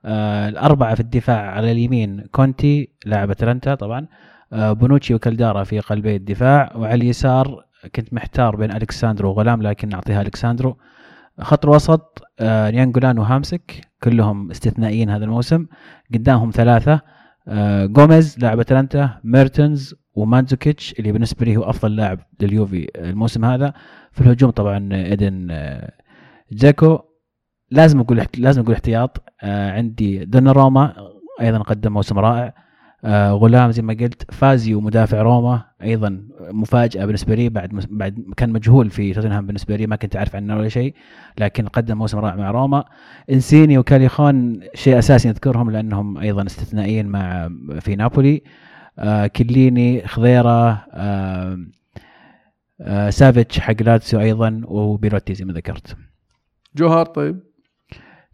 آه 0.04 0.48
الأربعة 0.48 0.94
في 0.94 1.00
الدفاع 1.00 1.50
على 1.50 1.72
اليمين 1.72 2.24
كونتي 2.32 2.88
لاعب 3.06 3.30
أتلانتا 3.30 3.74
طبعا. 3.74 4.06
آه 4.52 4.72
بونوتشي 4.72 5.14
وكالدارا 5.14 5.64
في 5.64 5.80
قلبي 5.80 6.16
الدفاع. 6.16 6.72
وعلى 6.76 6.94
اليسار 6.94 7.64
كنت 7.94 8.12
محتار 8.12 8.56
بين 8.56 8.70
ألكساندرو 8.70 9.30
وغلام 9.30 9.62
لكن 9.62 9.92
أعطيها 9.92 10.22
ألكساندرو. 10.22 10.76
خط 11.40 11.64
الوسط 11.64 12.22
ناينجولان 12.40 13.18
وهامشيك 13.18 13.80
كلهم 14.02 14.50
استثنائيين 14.50 15.10
هذا 15.10 15.24
الموسم. 15.24 15.66
قدامهم 16.14 16.50
ثلاثة 16.50 17.00
جوميز 17.84 18.38
لاعب 18.38 18.60
أتلانتا 18.60 19.20
ميرتنز 19.24 19.94
ومانزوكيتش 20.18 20.94
اللي 20.98 21.12
بالنسبة 21.12 21.46
لي 21.46 21.56
هو 21.56 21.62
أفضل 21.62 21.96
لاعب 21.96 22.18
لليوفي 22.40 22.88
الموسم 22.96 23.44
هذا. 23.44 23.72
في 24.12 24.20
الهجوم 24.20 24.50
طبعا 24.50 24.88
إيدن 24.92 25.48
آه 25.50 25.92
جاكو. 26.52 26.98
لازم 27.70 28.00
أقول 28.00 28.22
لازم 28.38 28.62
أقول 28.62 28.74
احتياط. 28.74 29.22
آه 29.42 29.70
عندي 29.70 30.24
دوناروما 30.24 30.94
أيضا 31.40 31.58
قدم 31.58 31.92
موسم 31.92 32.18
رائع. 32.18 32.54
آه 33.04 33.32
غلام 33.32 33.70
زي 33.70 33.82
ما 33.82 33.94
قلت 33.94 34.34
فازيو 34.34 34.80
مدافع 34.80 35.22
روما 35.22 35.64
أيضا 35.82 36.22
مفاجأة 36.40 37.04
بالنسبة 37.04 37.34
لي. 37.34 37.48
بعد 37.48 37.86
بعد 37.90 38.24
كان 38.36 38.50
مجهول 38.52 38.90
في 38.90 39.12
توتنهام 39.12 39.46
بالنسبة 39.46 39.76
لي 39.76 39.86
ما 39.86 39.96
كنت 39.96 40.16
أعرف 40.16 40.36
عنه 40.36 40.56
ولا 40.56 40.68
شيء 40.68 40.94
لكن 41.38 41.66
قدم 41.66 41.98
موسم 41.98 42.18
رائع 42.18 42.36
مع 42.36 42.50
روما. 42.50 42.84
إنسيني 43.32 43.78
وكاليخون 43.78 44.60
شيء 44.74 44.98
أساسي 44.98 45.28
نذكرهم 45.28 45.70
لأنهم 45.70 46.18
أيضا 46.18 46.46
استثنائيين 46.46 47.06
مع 47.06 47.50
في 47.80 47.96
نابولي. 47.96 48.42
آه 48.98 49.26
كليني 49.26 50.06
خضيرة 50.06 50.70
آه 50.92 51.58
آه 52.80 53.10
سافيتش 53.10 53.60
حق 53.60 53.82
لاتسيو 53.82 54.20
أيضا 54.20 54.62
وبيروتي 54.64 55.34
زي 55.34 55.44
ما 55.44 55.52
ذكرت. 55.52 55.96
جو 56.76 56.88
هارت 56.88 57.06
طيب؟ 57.06 57.40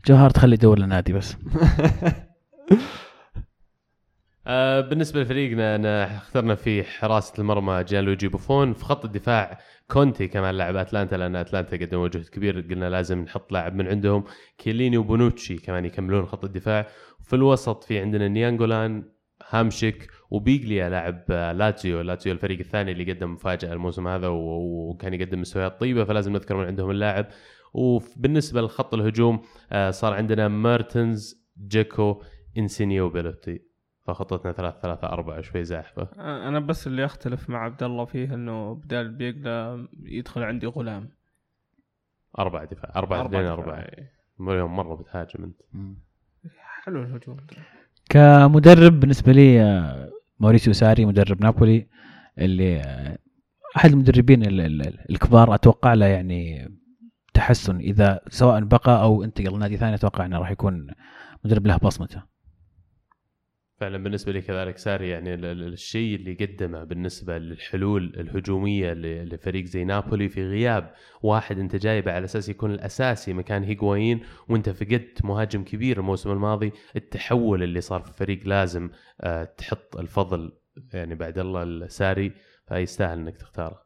جو 0.07 0.31
هارت 0.31 0.40
خليه 0.40 0.55
يدور 0.55 0.79
لنادي 0.79 1.13
بس. 1.13 1.37
آه 4.47 4.81
بالنسبة 4.81 5.23
لفريقنا 5.23 5.75
أنا 5.77 6.17
اخترنا 6.17 6.55
في 6.55 6.85
حراسة 6.85 7.33
المرمى 7.39 7.85
جان 7.85 8.05
لويجي 8.05 8.29
بوفون. 8.29 8.73
في 8.73 8.85
خط 8.85 9.05
الدفاع 9.05 9.59
كونتي 9.91 10.29
كمان 10.29 10.55
لاعب 10.55 10.77
أتلانتا 10.77 11.15
لأن 11.17 11.37
أتلانتا 11.37 11.77
قدموا 11.77 12.09
جهد 12.09 12.29
كبير 12.29 12.61
قلنا 12.61 12.91
لازم 12.91 13.19
نحط 13.19 13.53
لاعب 13.53 13.75
من 13.75 13.89
عندهم. 13.89 14.25
كيليني 14.59 14.97
وبونوتشي 14.97 15.57
كمان 15.57 15.85
يكملون 15.85 16.27
خط 16.27 16.45
الدفاع. 16.45 16.87
في 17.23 17.37
الوسط 17.37 17.85
في 17.85 17.99
عندنا 17.99 18.29
ناينجولان 18.29 19.05
هامشيك 19.51 20.11
وبيجليا 20.35 20.89
لاعب 20.89 21.31
لاتسيو 21.31 22.01
لاتسيو 22.01 22.33
الفريق 22.33 22.59
الثاني 22.59 22.93
اللي 22.93 23.13
قدم 23.13 23.33
مفاجأة 23.33 23.73
الموسم 23.73 24.09
هذا 24.09 24.29
وكان 24.29 25.15
يقدم 25.15 25.41
مستويات 25.41 25.81
طيبة 25.81 26.05
فلازم 26.05 26.33
نذكر 26.33 26.57
من 26.57 26.65
عندهم 26.65 26.91
اللاعب. 26.91 27.27
وبالنسبة 27.75 28.61
لخط 28.61 28.95
الهجوم 28.95 29.43
آه، 29.73 29.91
صار 29.91 30.15
عندنا 30.15 30.49
ميرتنز 30.49 31.47
جيكو 31.67 32.23
إنسينيو 32.59 33.07
وبيلوتي 33.07 33.61
فخطتنا 34.07 34.53
ثلاث 34.53 34.75
ثلاثة 34.83 35.09
أربعة 35.09 35.41
شوي 35.41 35.65
زاحفة. 35.65 36.09
أنا 36.19 36.61
بس 36.61 36.87
اللي 36.87 37.05
أختلف 37.05 37.51
مع 37.51 37.65
عبد 37.65 37.83
الله 37.83 38.05
فيه 38.05 38.35
إنه 38.35 38.75
بدال 38.75 39.09
بيجليا 39.09 39.89
يدخل 40.03 40.43
عندي 40.43 40.67
غلام. 40.67 41.11
أربعة 42.39 42.65
دفاع 42.65 42.93
أربعة 42.97 43.27
اثنين. 43.27 43.47
أربعة. 43.47 43.87
اليوم 44.41 44.77
مرة 44.77 44.95
بتهاجم 44.95 45.45
أنت. 45.45 45.61
حلو 46.85 47.03
الهجوم 47.03 47.37
كمدرب 48.11 49.01
بالنسبة 49.01 49.33
لي 49.33 49.63
آه، 49.63 50.14
موريسيو 50.41 50.73
ساري 50.73 51.05
مدرب 51.05 51.43
نابولي 51.43 51.89
اللي 52.39 52.81
أحد 53.77 53.91
المدربين 53.91 54.43
ال- 54.43 54.61
ال- 54.61 55.11
الكبار 55.11 55.55
أتوقع 55.55 55.95
له 55.95 56.07
يعني 56.07 56.69
تحسن. 57.35 57.77
إذا 57.77 58.21
سواء 58.29 58.65
بقى 58.65 59.03
أو 59.03 59.25
انتقل 59.25 59.57
لنادي 59.57 59.77
ثاني 59.77 59.95
أتوقع 59.95 60.27
إنه 60.27 60.39
راح 60.39 60.51
يكون 60.51 60.87
مدرب 61.45 61.67
له 61.67 61.77
بصمته. 61.77 62.23
فعلا 63.81 63.99
بالنسبة 64.03 64.33
لي 64.33 64.41
كذلك 64.43 64.79
ساري 64.79 65.09
يعني 65.09 65.35
ال- 65.35 65.45
ال- 65.45 65.73
الشيء 65.73 66.15
اللي 66.17 66.35
قدمه 66.35 66.85
بالنسبة 66.85 67.39
للحلول 67.39 68.13
الهجومية 68.17 68.93
ل- 68.93 69.29
لفريق 69.35 69.65
زي 69.65 69.85
نابولي 69.85 70.29
في 70.29 70.45
غياب 70.49 70.95
واحد 71.23 71.59
أنت 71.59 71.77
جايبه 71.77 72.13
على 72.13 72.25
أساس 72.25 72.49
يكون 72.49 72.71
الأساسي 72.71 73.33
مكان 73.33 73.63
هيغوايين 73.65 74.21
وأنت 74.49 74.71
فقدت 74.71 75.25
مهاجم 75.25 75.65
كبير 75.65 75.99
الموسم 75.99 76.31
الماضي 76.31 76.73
التحول 76.97 77.63
اللي 77.63 77.81
صار 77.81 78.01
في 78.03 78.09
الفريق 78.09 78.47
لازم 78.49 78.91
آه، 79.21 79.45
تحط 79.45 79.97
الفضل 79.97 80.53
يعني 80.93 81.15
بعد 81.15 81.39
الله 81.39 81.63
الساري 81.63 82.33
فيستاهل 82.69 83.19
إنك 83.19 83.37
تختاره. 83.37 83.85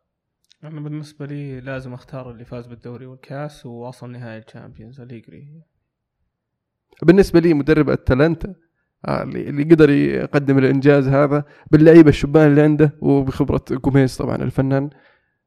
أنا 0.65 0.81
بالنسبة 0.81 1.27
لي 1.27 1.61
لازم 1.61 1.93
أختار 1.95 2.31
اللي 2.31 2.45
فاز 2.45 2.67
بالدوري 2.67 3.07
والكاس 3.07 3.67
ووصل 3.67 4.11
نهائي 4.11 4.39
ال 4.39 4.45
Champions 4.45 5.01
اليجري 5.01 5.63
بالنسبة 7.03 7.41
لي 7.41 7.55
مدرب 7.55 7.89
أتلانتا 7.91 8.55
اللي 9.09 9.49
اللي 9.49 9.63
قدر 9.63 9.91
يقدم 9.91 10.59
الإنجاز 10.59 11.09
هذا 11.09 11.45
باللعيبة 11.71 12.09
الشبان 12.09 12.47
اللي 12.47 12.63
عنده 12.63 12.95
وبخبرة 13.01 13.65
جوميز 13.71 14.17
طبعا 14.17 14.37
الفنان. 14.37 14.91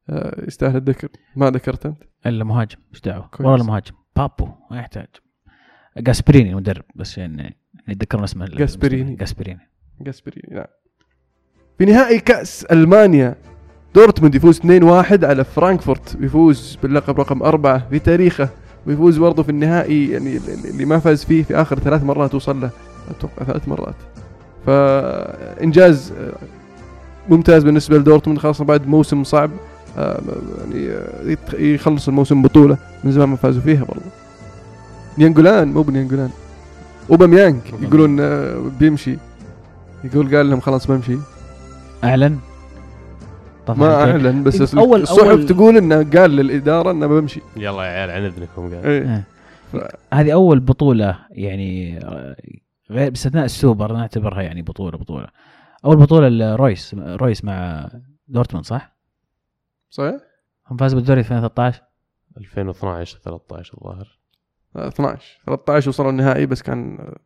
آه، 0.10 0.46
يستاهل 0.48 0.76
الذكر. 0.76 1.08
ما 1.36 1.50
ذكرت 1.50 1.86
أنت؟ 1.86 2.04
إلا 2.26 2.44
مهاجم. 2.44 2.78
إيش 2.94 3.02
دعوة. 3.02 3.30
والله 3.40 3.56
المهاجم 3.56 3.94
بابو 4.16 4.48
ما 4.72 4.78
يحتاج. 4.80 5.08
جاسبريني 5.98 6.50
المدرب 6.50 6.84
بس 6.96 7.18
يعني 7.18 7.58
يتذكرون 7.88 8.24
اسمه. 8.24 8.46
جاسبريني. 8.46 9.16
جاسبريني. 9.16 9.70
جاسبريني 10.02 10.56
نعم. 10.56 10.66
في 11.78 11.86
نهائي 11.86 12.20
كأس 12.20 12.66
ألمانيا 12.66 13.36
دورتموند 13.96 14.36
يفوز 14.36 14.60
2-1 14.60 15.24
على 15.24 15.44
فرانكفورت 15.44 16.18
ويفوز 16.22 16.78
باللقب 16.84 17.20
رقم 17.20 17.44
أربعة 17.44 17.90
في 17.90 18.00
تاريخه 18.00 18.50
ويفوز 18.88 19.18
برضه 19.18 19.44
في 19.44 19.50
النهائي 19.50 20.12
يعني 20.12 20.38
اللي 20.72 20.86
ما 20.86 21.00
فاز 21.00 21.26
فيه 21.26 21.44
في 21.44 21.56
آخر 21.56 21.80
ثلاث 21.80 22.04
مرات 22.04 22.36
وصل 22.36 22.62
له. 22.62 22.72
أتوقع 23.12 23.46
ثلاث 23.46 23.68
مرات. 23.68 23.96
فإنجاز 24.66 26.12
آه، 26.20 26.32
ممتاز 27.30 27.64
بالنسبة 27.64 27.98
لدورتموند 27.98 28.40
خاصة 28.40 28.66
بعد 28.66 28.88
موسم 28.88 29.24
صعب. 29.24 29.52
آه، 29.98 30.22
يعني 30.72 30.90
آه، 30.92 31.38
يخلص 31.60 32.08
الموسم 32.08 32.42
بطولة. 32.42 32.78
من 33.04 33.12
زمان 33.12 33.30
ما 33.30 33.36
فازوا 33.36 33.62
فيها 33.62 33.84
برضه 33.84 34.02
نيانجولان 35.18 35.68
مو 35.74 35.82
بنيانجولان 35.82 36.30
اوباميانج 37.10 37.60
يقولون 37.82 38.16
بيمشي. 38.80 39.18
يقول 40.04 40.36
قال 40.36 40.50
لهم 40.50 40.60
خلاص 40.60 40.88
بمشي 40.88 41.18
أعلن؟ 42.04 42.38
طبعاً. 43.68 43.80
ما. 43.80 44.12
أعلن 44.12 44.44
بس 44.44 44.58
أول- 44.76 44.76
الصحف 44.94 45.42
أول- 45.46 45.48
تقول 45.50 45.78
إنه 45.78 45.96
قال 46.20 46.32
للإدارة 46.32 46.92
إنه 46.92 47.08
بمشي 47.08 47.42
يلا 47.58 47.84
يا 47.84 47.90
عيال 47.90 48.10
عن 48.10 48.22
اذنكم 48.26 48.76
قال. 48.76 48.86
إيه. 48.86 49.24
ف- 49.74 49.96
هذه 50.14 50.34
أول 50.34 50.60
بطولة 50.60 51.16
يعني 51.32 52.00
غير 52.92 53.10
باستثناء 53.10 53.46
السوبر 53.46 53.94
نعتبرها 53.94 54.42
يعني 54.42 54.62
بطولة 54.62 54.98
بطولة. 54.98 55.28
أول 55.86 55.98
بطولة 55.98 56.30
لرويس 56.30 56.94
رويس 56.94 57.44
مع 57.44 57.90
دورتموند 58.28 58.66
صح؟ 58.66 58.96
صحيح؟ 59.90 60.16
هم 60.68 60.78
فازوا 60.78 61.00
بالدوري 61.00 61.20
2013 61.20 61.82
2012 62.38 63.20
13 63.20 63.74
الظاهر. 63.78 64.20
آه، 64.76 64.88
12 64.88 65.42
13 65.46 65.90
وصلوا 65.90 66.10
النهائي 66.10 66.46
بس 66.46 66.62
كان 66.62 66.98
آه، 67.00 67.20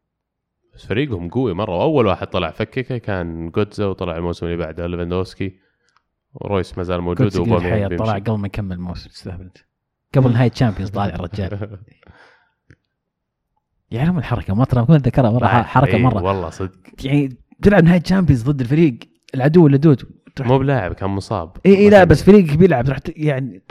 بس 0.75 0.85
فريقهم 0.85 1.29
قوي 1.29 1.53
مرة. 1.53 1.77
واول 1.77 2.05
واحد 2.05 2.27
طلع 2.27 2.51
فككة 2.51 2.97
كان 2.97 3.49
جوتزا 3.49 3.85
وطلع 3.85 4.17
الموسم 4.17 4.45
اللي 4.45 4.57
بعده 4.57 4.87
ليفاندوسكي 4.87 5.59
ورويس 6.33 6.77
ما 6.77 6.83
زال 6.83 7.01
موجود 7.01 7.37
وأوباميانج 7.37 7.97
طلع. 7.99 8.13
قبل 8.17 8.37
ما 8.37 8.47
يكمل 8.47 8.75
الموسم 8.75 9.09
تستهبل 9.09 9.43
انت 9.43 9.57
قبل 10.15 10.33
نهاية 10.33 10.49
Champions 10.49 10.89
طالع 10.89 11.15
الرجال 11.15 11.49
يعلم 13.91 14.17
الحركة. 14.17 14.55
ما 14.55 14.65
ترى 14.65 14.81
كنت 14.85 14.91
اتذكرها 14.95 15.29
مرة 15.31 15.47
حركة 15.47 15.97
مرة. 15.97 16.23
والله 16.23 16.49
صدق. 16.49 16.71
يعني 17.03 17.37
تلعب 17.61 17.83
نهاية 17.83 17.99
Champions 17.99 18.43
ضد 18.43 18.61
الفريق 18.61 18.99
العدو 19.35 19.67
اللدود 19.67 20.03
مو 20.39 20.57
بلاعب 20.57 20.93
كان 20.93 21.09
مصاب. 21.09 21.51
إي 21.65 21.75
إي 21.77 21.89
لا 21.89 22.03
بس 22.03 22.23
فريقك 22.23 22.57
بيلعب 22.57 22.85
تروح 22.85 22.97
ت- 22.97 23.13
يعني 23.17 23.63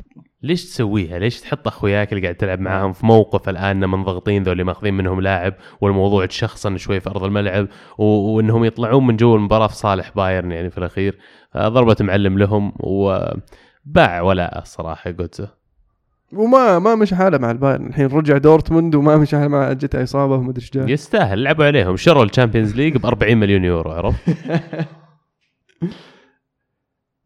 ليش 0.42 0.64
تسويها؟ 0.64 1.18
ليش 1.18 1.40
تحط 1.40 1.66
أخوياك 1.66 2.12
اللي 2.12 2.22
قاعد 2.22 2.34
تلعب 2.34 2.60
معاهم 2.60 2.92
في 2.92 3.06
موقف 3.06 3.48
الآن 3.48 3.80
منضغطين 3.90 4.42
ذول 4.42 4.52
اللي 4.52 4.64
ماخذين 4.64 4.94
منهم 4.94 5.20
لاعب 5.20 5.54
والموضوع 5.80 6.26
تشخصن 6.26 6.76
شوي 6.76 7.00
في 7.00 7.10
أرض 7.10 7.24
الملعب 7.24 7.68
و... 7.98 8.04
وإنهم 8.04 8.64
يطلعون 8.64 9.06
من 9.06 9.16
جو 9.16 9.36
المباراة 9.36 9.66
في 9.66 9.76
صالح 9.76 10.10
بايرن 10.16 10.52
يعني 10.52 10.70
في 10.70 10.78
الأخير. 10.78 11.18
آه، 11.54 11.68
ضربة 11.68 11.96
معلم 12.00 12.38
لهم 12.38 12.72
وباع 12.80 14.20
ولاء 14.22 14.62
الصراحه 14.62 15.10
جوتزا 15.10 15.48
وما 16.36 16.78
ما 16.78 16.94
مشى 16.94 17.16
حاله 17.16 17.38
مع 17.38 17.50
البايرن. 17.50 17.86
الحين 17.86 18.06
رجع 18.06 18.38
دورتموند 18.38 18.94
وما 18.94 19.16
مشى 19.16 19.36
حاله 19.36 19.48
مع 19.48 19.72
جته 19.72 20.02
اصابه 20.02 20.34
وما 20.34 20.50
أدري 20.50 20.64
إيش 20.76 20.90
يستاهل 20.90 21.42
لعبوا 21.42 21.64
عليهم. 21.64 21.96
شروا 21.96 22.24
ال 22.24 22.30
Champions 22.30 22.76
League 22.76 22.96
ب 22.96 23.06
40 23.06 23.36
مليون 23.36 23.64
يورو 23.64 23.90
عرفت؟ 23.90 24.30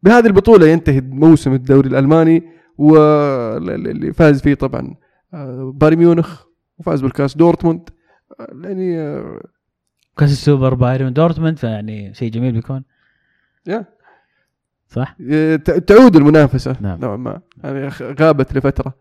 بهذه 0.03 0.25
البطولة 0.25 0.67
ينتهي 0.67 1.01
موسم 1.01 1.53
الدوري 1.53 1.89
الألماني 1.89 2.43
واللي 2.77 4.13
فاز 4.13 4.41
فيه 4.41 4.53
طبعا 4.53 4.95
آه، 5.33 5.71
بايرن 5.75 5.97
ميونخ 5.97 6.43
وفاز 6.77 7.01
بالكاس 7.01 7.37
دورتموند. 7.37 7.89
يعني 8.63 9.21
كاس 10.17 10.31
السوبر 10.31 10.73
بايرن 10.73 11.13
دورتموند 11.13 11.57
فيعني 11.57 12.13
شيء 12.13 12.31
جميل 12.31 12.51
بيكون. 12.51 12.83
يا. 13.67 13.85
صح؟ 14.89 15.15
تعود 15.87 16.15
المنافسة. 16.15 16.75
نعم. 16.81 16.99
نوعا 16.99 17.17
ما. 17.17 17.41
يعني 17.63 17.89
غابت 18.19 18.57
لفترة. 18.57 18.93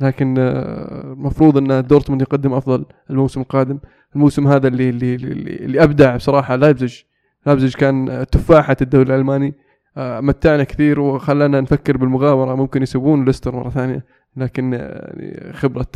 لكن 0.00 0.34
آه، 0.38 1.12
المفروض 1.12 1.56
أن 1.56 1.86
دورتموند 1.86 2.22
يقدم 2.22 2.52
أفضل 2.52 2.84
الموسم 3.10 3.40
القادم. 3.40 3.78
الموسم 4.14 4.48
هذا 4.48 4.68
اللي 4.68 4.90
اللي 4.90 5.14
اللي, 5.14 5.56
اللي 5.56 5.82
أبدع 5.82 6.16
بصراحة 6.16 6.56
لايبزيج. 6.56 7.02
لايبزيج 7.46 7.74
كان 7.74 8.08
آه، 8.08 8.24
تفاحة 8.24 8.76
الدوري 8.82 9.14
الألماني. 9.14 9.54
آه، 9.96 10.20
متعنا 10.20 10.64
كثير 10.64 11.00
وخلانا 11.00 11.60
نفكر 11.60 11.96
بالمغامرة. 11.96 12.54
ممكن 12.54 12.82
يسوون 12.82 13.24
ليستر 13.24 13.54
مرة 13.54 13.70
ثانية. 13.70 14.04
لكن 14.36 14.72
يعني 14.72 15.52
خبرة 15.52 15.86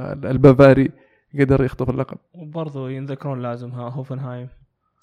البافاري 0.00 0.90
قدر 1.40 1.64
يخطف 1.64 1.90
اللقب. 1.90 2.18
وبرضه 2.34 2.90
ينذكرون 2.90 3.42
لازم 3.42 3.70
ها 3.70 3.88
هوفنهايم. 3.88 4.48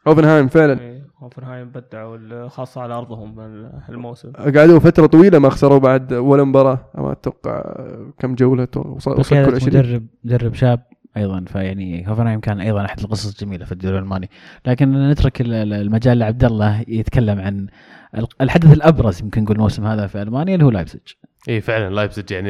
هوفنهايم 0.08 0.48
فعلا. 0.48 1.02
هوفنهايم 1.20 1.70
بدعوا 1.70 2.48
خاصة 2.48 2.82
على 2.82 2.94
أرضهم 2.94 3.40
الموسم 3.90 4.32
قعدوا 4.32 4.80
فترة 4.80 5.06
طويلة 5.06 5.40
ما 5.40 5.50
خسروا 5.50 5.78
بعد 5.80 6.14
ولا 6.14 6.44
مباراة. 6.44 6.80
ما 6.96 7.12
أتوقع 7.12 7.76
كم 8.20 8.36
جولة 8.36 8.68
وصل 8.76 9.20
وصل 9.20 9.30
كل 9.36 9.42
بقيادة 9.42 9.56
20 9.56 9.78
مدرب 9.80 10.06
مدرب 10.24 10.54
شاب 10.54 10.82
أيضا 11.18 11.46
فيعني 11.48 12.10
هوفنهايم 12.10 12.40
كان 12.40 12.60
أيضا 12.60 12.86
أحد 12.86 13.00
القصص 13.00 13.32
الجميلة 13.42 13.66
في 13.66 13.72
الدوري 13.72 13.98
الألماني. 13.98 14.30
لكن 14.66 15.10
نترك 15.10 15.42
ال- 15.42 15.54
ال- 15.54 15.74
المجال 15.74 16.18
لعبد 16.18 16.44
الله 16.44 16.84
يتكلم 16.88 17.40
عن 17.40 17.68
ال- 18.18 18.28
الحدث 18.42 18.74
الأبرز 18.74 19.22
يمكن 19.22 19.44
نقول 19.44 19.56
الموسم 19.56 19.86
هذا 19.86 20.08
في 20.08 20.22
ألمانيا 20.22 20.54
اللي 20.54 20.66
هو 20.66 20.70
لايبزيج 20.72 21.02
اي 21.50 21.62
فعلا 21.62 21.94
لايبزيج 21.96 22.32
يعني 22.32 22.50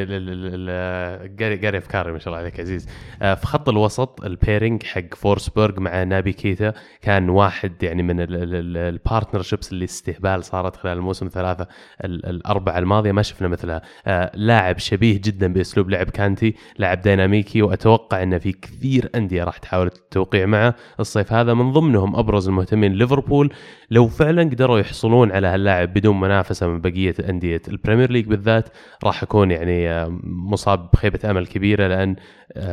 قاري 1.39 1.55
قاري 1.55 1.77
أفكاري 1.77 2.11
ما 2.11 2.19
شاء 2.19 2.27
الله 2.27 2.37
عليك 2.37 2.59
عزيز. 2.59 2.87
آه، 3.21 3.33
في 3.33 3.45
خط 3.47 3.69
الوسط 3.69 4.23
ال 4.25 4.33
pairing 4.33 4.83
حق 4.83 5.15
فورسبرغ 5.15 5.79
مع 5.79 6.03
نابي 6.03 6.33
كيتا 6.33 6.73
كان 7.01 7.29
واحد 7.29 7.83
يعني 7.83 8.03
من 8.03 8.15
ال 8.19 8.31
partnerships 8.31 9.71
اللي 9.71 9.85
استهبال 9.85 10.43
صارت 10.43 10.75
خلال 10.75 10.97
الموسم 10.97 11.27
ثلاثة 11.27 11.67
ال- 12.03 12.25
الأربعة 12.25 12.77
الماضية 12.77 13.11
ما 13.11 13.21
شفنا 13.21 13.47
مثلها. 13.47 13.81
آه، 14.07 14.31
لاعب 14.35 14.77
شبيه 14.77 15.21
جدا 15.23 15.53
بأسلوب 15.53 15.89
لعب 15.89 16.09
كانتي 16.09 16.55
لاعب 16.77 17.01
ديناميكي 17.01 17.61
وأتوقع 17.61 18.23
ان 18.23 18.39
في 18.39 18.51
كثير 18.51 19.09
أندية 19.15 19.43
راح 19.43 19.57
تحاول 19.57 19.87
التوقيع 19.87 20.45
معه. 20.45 20.75
الصيف 20.99 21.33
هذا 21.33 21.53
من 21.53 21.71
ضمنهم 21.71 22.15
أبرز 22.15 22.47
المهتمين 22.47 22.93
ليفربول. 22.93 23.53
لو 23.91 24.07
فعلا 24.07 24.43
قدروا 24.43 24.79
يحصلون 24.79 25.31
على 25.31 25.47
هاللاعب 25.47 25.93
بدون 25.93 26.19
منافسة 26.19 26.67
من 26.67 26.81
بقية 26.81 27.15
أندية 27.29 27.61
ال 27.67 27.73
Premier 27.73 28.11
League 28.11 28.25
بالذات 28.25 28.69
راح 29.03 29.23
اكون 29.23 29.51
يعني 29.51 29.91
آه، 29.91 30.19
مصاب 30.23 30.89
بخيبة 30.93 31.31
أمل 31.31 31.47
كبيرة 31.47 31.87
لأن 31.87 32.15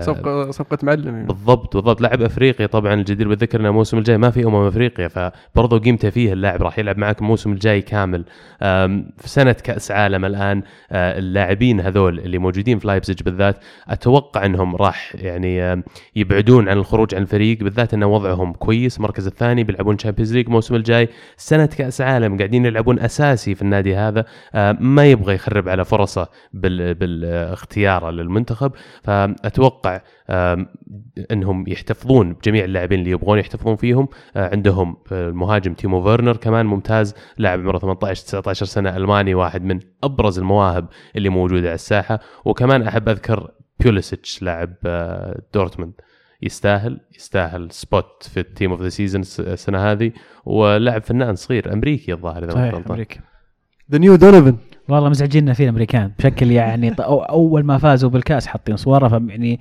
صفقه 0.01 0.51
صفقة 0.51 0.79
معلم 0.83 1.15
يعني. 1.15 1.27
بالضبط 1.27 1.77
بالضبط. 1.77 2.01
لاعب 2.01 2.23
أفريقي 2.23 2.67
طبعا 2.67 2.95
الجدير 2.95 3.29
بالذكر 3.29 3.61
إنه 3.61 3.69
الموسم 3.69 3.99
الجاي 3.99 4.19
ما 4.19 4.31
في 4.31 4.45
أمم 4.47 4.67
افريقيا 4.67 5.09
فبرضه 5.09 5.79
قيمته 5.79 6.11
فيه 6.11 6.33
اللاعب 6.33 6.63
راح 6.63 6.79
يلعب 6.79 6.99
معك 6.99 7.19
الموسم 7.19 7.53
الجاي 7.53 7.83
كامل. 7.83 8.25
في 8.61 9.29
سنة 9.29 9.53
كأس 9.53 9.91
عالم 9.91 10.25
الآن 10.25 10.63
آه، 10.93 11.19
اللاعبين 11.19 11.81
هذول 11.81 12.19
اللي 12.19 12.39
موجودين 12.39 12.79
في 12.79 12.87
لايبزيج 12.87 13.23
بالذات 13.23 13.57
أتوقع 13.89 14.47
إنهم 14.47 14.77
راح 14.77 15.13
يعني 15.15 15.83
يبعدون 16.17 16.69
عن 16.69 16.77
الخروج 16.79 17.15
عن 17.15 17.23
الفريق 17.23 17.59
بالذات 17.59 17.95
إن 17.95 18.05
وضعهم 18.05 18.53
كويس. 18.53 18.97
المركز 18.97 19.27
الثاني 19.27 19.65
بيلعبون 19.65 19.97
Champions 19.97 20.35
League 20.35 20.47
الموسم 20.47 20.75
الجاي. 20.75 21.09
سنة 21.37 21.67
كأس 21.67 22.01
عالم 22.01 22.37
قاعدين 22.37 22.67
يلعبون 22.67 22.99
أساسي 22.99 23.55
في 23.55 23.63
النادي 23.63 23.97
هذا 23.97 24.25
آه، 24.55 24.77
ما 24.81 25.07
يبغى 25.11 25.35
يخرب 25.35 25.69
على 25.69 25.85
فرصه 25.85 26.29
بال- 26.53 26.95
بالإختيار 26.95 28.11
للمنتخب. 28.11 28.73
فأتوقع 29.03 29.62
آم، 30.31 30.67
إنهم 31.31 31.65
يحتفظون 31.69 32.33
بجميع 32.33 32.65
اللاعبين 32.65 32.99
اللي 32.99 33.11
يبغون 33.11 33.39
يحتفظون 33.39 33.77
فيهم. 33.77 34.09
آه، 34.37 34.51
عندهم 34.51 34.97
آه، 35.13 35.29
المهاجم 35.29 35.75
تيمو 35.75 36.03
فيرنر 36.03 36.37
كمان 36.37 36.67
ممتاز 36.67 37.15
لاعب 37.39 37.61
عمره 37.61 37.79
18 37.79 38.23
19 38.23 38.67
سنة 38.67 38.97
ألماني 38.97 39.35
واحد 39.35 39.65
من 39.65 39.81
أبرز 40.03 40.39
المواهب 40.39 40.89
اللي 41.17 41.29
موجودة 41.29 41.67
على 41.67 41.75
الساحة. 41.75 42.21
وكمان 42.45 42.83
أحب 42.83 43.09
أذكر 43.09 43.51
بوليسيتش 43.81 44.43
لاعب 44.43 44.75
آه، 44.87 45.43
دورتموند. 45.55 45.93
يستاهل 46.43 47.01
يستاهل 47.17 47.71
spot 47.71 48.23
في 48.23 48.41
ال 48.41 48.47
team 48.47 48.71
of 48.71 48.83
the 48.83 48.89
season 48.89 49.23
السنة 49.39 49.79
هذه. 49.93 50.13
ولاعب 50.45 51.03
فنان 51.03 51.35
صغير 51.35 51.73
أمريكي 51.73 52.13
الظاهر 52.13 52.45
إذا 52.45 52.55
ما 52.55 52.71
غلطان. 52.71 52.83
أمريكا 52.89 53.21
the 53.93 53.99
new 53.99 54.15
دونوفان 54.15 54.57
والله 54.89 55.09
مزعجيننا 55.09 55.53
فيه 55.53 55.65
الأمريكان. 55.65 56.13
بشكل 56.19 56.51
يعني 56.51 56.95
أول 57.01 57.65
ما 57.65 57.79
فازوا 57.79 58.11
بالكأس 58.11 58.47
حاطين 58.47 58.77
صوره 58.77 59.09
فم- 59.09 59.31
يعني 59.31 59.59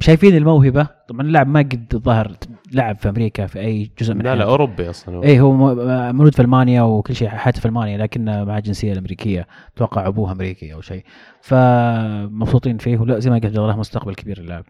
شايفين 0.00 0.36
الموهبة. 0.36 0.88
طبعا 1.08 1.20
اللاعب 1.20 1.48
ما 1.48 1.60
قد 1.60 1.96
ظهر 2.04 2.36
لعب 2.72 2.98
في 2.98 3.08
أمريكا 3.08 3.46
في 3.46 3.60
أي 3.60 3.90
جزء 3.98 4.14
من 4.14 4.22
لا 4.22 4.34
لا. 4.34 4.44
أوروبي 4.44 4.90
أصلا. 4.90 5.16
هو. 5.16 5.22
إيه 5.22 5.40
هو 5.40 5.52
م- 5.52 6.16
مولود 6.16 6.34
في 6.34 6.42
ألمانيا 6.42 6.82
وكل 6.82 7.14
شيء 7.14 7.28
حياته 7.28 7.60
في 7.60 7.66
ألمانيا 7.66 7.98
لكنه 7.98 8.44
مع 8.44 8.58
الجنسيه 8.58 8.92
الامريكيه 8.92 9.46
أتوقع 9.76 10.06
أبوه 10.06 10.32
أمريكي 10.32 10.74
أو 10.74 10.80
شيء. 10.80 11.04
فمبسوطين 11.40 12.78
فيه 12.78 12.98
ولا 12.98 13.18
زي 13.18 13.30
ما 13.30 13.36
قلت 13.38 13.54
له 13.56 13.76
مستقبل 13.76 14.14
كبير 14.14 14.38
اللاعب. 14.38 14.64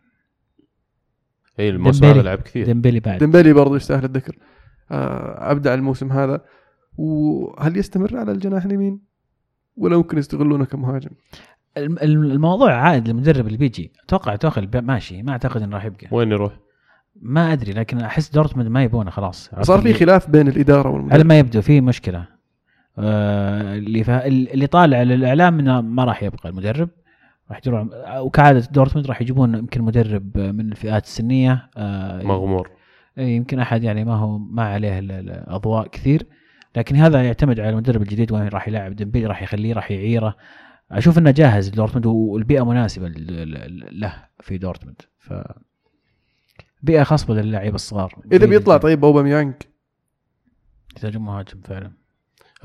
اي 1.61 1.69
الموسم. 1.69 2.05
هذا 2.05 2.23
لعب 2.23 2.39
كثير. 2.39 2.67
ديمبلي 2.67 3.01
بعد. 3.01 3.19
ديمبلي 3.19 3.53
برضو 3.53 3.77
يستاهل 3.77 4.05
الذكر. 4.05 4.37
آه، 4.91 5.51
ابدع 5.53 5.75
الموسم 5.75 6.13
هذا. 6.13 6.41
وهل 6.99 7.77
يستمر 7.77 8.17
على 8.17 8.33
الجناح 8.33 8.65
اليمين؟ 8.65 9.14
ولا 9.77 9.97
ممكن 9.97 10.19
يستغلونه 10.19 10.65
كمهاجم. 10.65 11.11
الم- 11.77 11.99
الم- 12.03 12.23
الموضوع 12.31 12.75
عائد 12.75 13.09
للمدرب 13.09 13.47
اللي 13.47 13.59
بيجي. 13.59 13.93
أتوقع 14.07 14.37
توخل 14.37 14.81
ماشي. 14.81 15.23
ما 15.23 15.33
أعتقد 15.33 15.63
إنه 15.63 15.75
راح 15.77 15.85
يبقى. 15.85 16.07
وين 16.11 16.33
يروح؟ 16.33 16.53
ما 17.23 17.53
أدري 17.53 17.73
لكن 17.73 18.01
أحس 18.01 18.31
دورتموند 18.31 18.69
ما 18.69 18.83
يبونه 18.83 19.11
خلاص. 19.11 19.51
صار 19.61 19.81
في 19.81 19.95
خلاف 19.95 20.31
بين 20.31 20.49
الإدارة 20.49 20.89
على 20.89 20.97
والمدرب 20.97 21.27
ما 21.27 21.39
يبدو 21.39 21.61
في 21.63 21.81
مشكلة؟ 21.81 22.27
آه 22.99 23.75
اللي 23.75 24.05
فا... 24.05 24.27
اللي 24.27 24.67
طالع 24.67 25.03
للإعلام 25.03 25.59
إنه 25.59 25.81
ما 25.81 26.05
راح 26.05 26.23
يبقى 26.23 26.49
المدرب. 26.49 26.89
راح 27.51 27.61
يروح 27.67 27.87
وكعادة 28.19 28.69
دورتموند 28.73 29.07
راح 29.07 29.21
يجيبون 29.21 29.55
يمكن 29.55 29.83
مدرب 29.83 30.39
من 30.39 30.73
الفئات 30.73 31.05
السنية. 31.05 31.71
آه 31.77 32.23
مغمور. 32.23 32.71
يمكن 33.17 33.59
أحد 33.59 33.83
يعني 33.83 34.05
ما 34.05 34.15
هو 34.15 34.39
ما 34.39 34.63
عليه 34.63 34.99
ال- 34.99 35.13
ال- 35.13 35.31
الأضواء 35.31 35.87
كثير. 35.89 36.27
لكن 36.77 36.97
هذا 36.97 37.23
يعتمد 37.25 37.61
على 37.61 37.71
المدرب 37.71 38.03
الجديد 38.03 38.33
وين 38.33 38.49
راح 38.49 38.69
يلعب 38.69 38.97
ديمبلي 38.97 39.27
راح 39.27 39.43
يخليه 39.43 39.73
راح 39.73 39.91
يعيره. 39.91 40.37
أشوف 40.91 41.19
إنه 41.19 41.31
جاهز 41.31 41.69
لدورتموند 41.69 42.07
والبيئة 42.07 42.65
مناسبة 42.65 43.09
له 43.93 44.15
في 44.41 44.59
دورتموند. 44.59 45.03
ف 45.19 45.33
بيئة 46.83 47.03
خصبه 47.03 47.35
للاعيبه 47.35 47.75
الصغار. 47.75 48.15
إذا 48.33 48.47
بيطلع 48.47 48.77
طيب 48.77 49.05
أوباميانج؟ 49.05 49.55
يحتاجون 50.97 51.23
مهاجم 51.23 51.61
فعلا. 51.65 51.93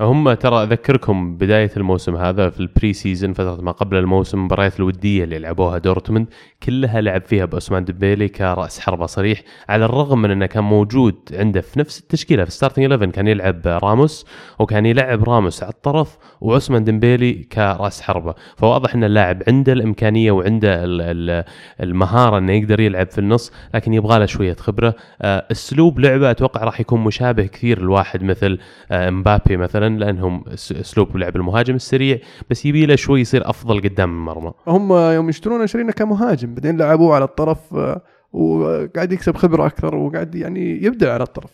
هم 0.00 0.32
ترى 0.32 0.62
أذكركم 0.62 1.36
بداية 1.36 1.70
الموسم 1.76 2.16
هذا 2.16 2.50
في 2.50 2.60
ال 2.60 2.92
pre-season 2.92 3.32
فترة 3.32 3.60
ما 3.62 3.72
قبل 3.72 3.96
الموسم 3.96 4.38
المباريات 4.38 4.80
الودية 4.80 5.24
اللي 5.24 5.38
لعبوها 5.38 5.78
دورتموند. 5.78 6.26
كلها 6.62 7.00
لعب 7.00 7.22
فيها 7.22 7.44
بأسمان 7.44 7.84
ديمبيلي 7.84 8.28
كرأس 8.28 8.80
حربة 8.80 9.06
صريح 9.06 9.42
على 9.68 9.84
الرغم 9.84 10.22
من 10.22 10.30
أنه 10.30 10.46
كان 10.46 10.64
موجود 10.64 11.14
عنده 11.32 11.60
في 11.60 11.78
نفس 11.78 12.00
التشكيلة 12.00 12.44
في 12.44 12.50
starting 12.50 12.84
11 12.92 13.10
كان 13.10 13.26
يلعب 13.28 13.60
راموس 13.66 14.26
وكان 14.58 14.86
يلعب 14.86 15.24
راموس 15.24 15.62
على 15.62 15.72
الطرف 15.72 16.18
وعثمان 16.40 16.84
ديمبيلي 16.84 17.32
كرأس 17.32 18.00
حربة. 18.00 18.34
فواضح 18.56 18.94
أن 18.94 19.04
اللاعب 19.04 19.42
عنده 19.48 19.72
الإمكانية 19.72 20.32
وعنده 20.32 20.84
ال- 20.84 21.00
ال- 21.30 21.44
المهارة 21.82 22.38
أنه 22.38 22.52
يقدر 22.52 22.80
يلعب 22.80 23.10
في 23.10 23.18
النص 23.18 23.52
لكن 23.74 23.94
يبغى 23.94 24.18
له 24.18 24.26
شوية 24.26 24.54
خبرة. 24.54 24.94
آه، 25.22 25.46
أسلوب 25.52 26.00
لعبه 26.00 26.30
أتوقع 26.30 26.64
راح 26.64 26.80
يكون 26.80 27.00
مشابه 27.00 27.46
كثير 27.46 27.82
لواحد 27.82 28.22
مثل 28.22 28.58
آه، 28.90 29.10
مبابي 29.10 29.56
مثلا 29.56 29.98
لأنهم 29.98 30.44
أس- 30.44 30.50
أسلوب 30.80 31.16
لعب 31.16 31.36
المهاجم 31.36 31.74
السريع 31.74 32.18
بس 32.50 32.66
يبي 32.66 32.86
له 32.86 32.96
شوي 32.96 33.20
يصير 33.20 33.50
أفضل 33.50 33.80
قدام 33.80 34.10
المرمى 34.10 34.52
هم 34.66 34.92
يوم 34.92 35.28
يشترونه 35.28 35.66
شارينه 35.66 35.92
كمهاجم. 35.92 36.49
بعدين 36.54 36.76
لعبوه 36.76 37.14
على 37.14 37.24
الطرف 37.24 37.74
آه، 37.74 38.00
وقاعد 38.32 39.12
يكسب 39.12 39.36
خبرة 39.36 39.66
أكثر 39.66 39.94
وقاعد 39.96 40.34
يعني 40.34 40.84
يبدع 40.84 41.12
على 41.14 41.22
الطرف. 41.22 41.50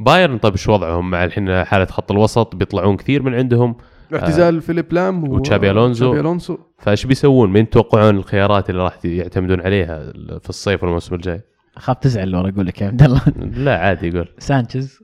بايرن 0.00 0.38
طيب 0.38 0.52
إيش 0.52 0.68
وضعهم؟ 0.68 1.10
مع 1.10 1.24
الحين 1.24 1.64
حالة 1.64 1.84
خط 1.84 2.10
الوسط 2.10 2.56
بيطلعون 2.56 2.96
كثير 2.96 3.22
من 3.22 3.34
عندهم. 3.34 3.76
اعتزال 4.14 4.60
فيليب 4.62 4.92
لام 4.92 5.28
وتشابي 5.28 5.70
ألونزو. 5.70 6.06
تشابي 6.06 6.20
الونسو 6.20 6.58
فإيش 6.78 7.06
بيسوون؟ 7.06 7.50
مين 7.52 7.70
تتوقعون 7.70 8.16
الخيارات 8.16 8.70
اللي 8.70 8.82
راح 8.82 8.98
يعتمدون 9.04 9.60
عليها 9.60 10.12
في 10.42 10.48
الصيف 10.48 10.82
والموسم 10.82 11.14
الجاي؟ 11.14 11.40
اخاف 11.76 11.96
تزعل 11.98 12.28
لو 12.28 12.40
أقول 12.40 12.66
لك 12.66 12.80
يا 12.80 12.86
عبد 12.86 13.02
الله. 13.02 13.22
لا 13.64 13.78
عادي 13.78 14.08
قول. 14.08 14.28
سانشيز 14.38 14.98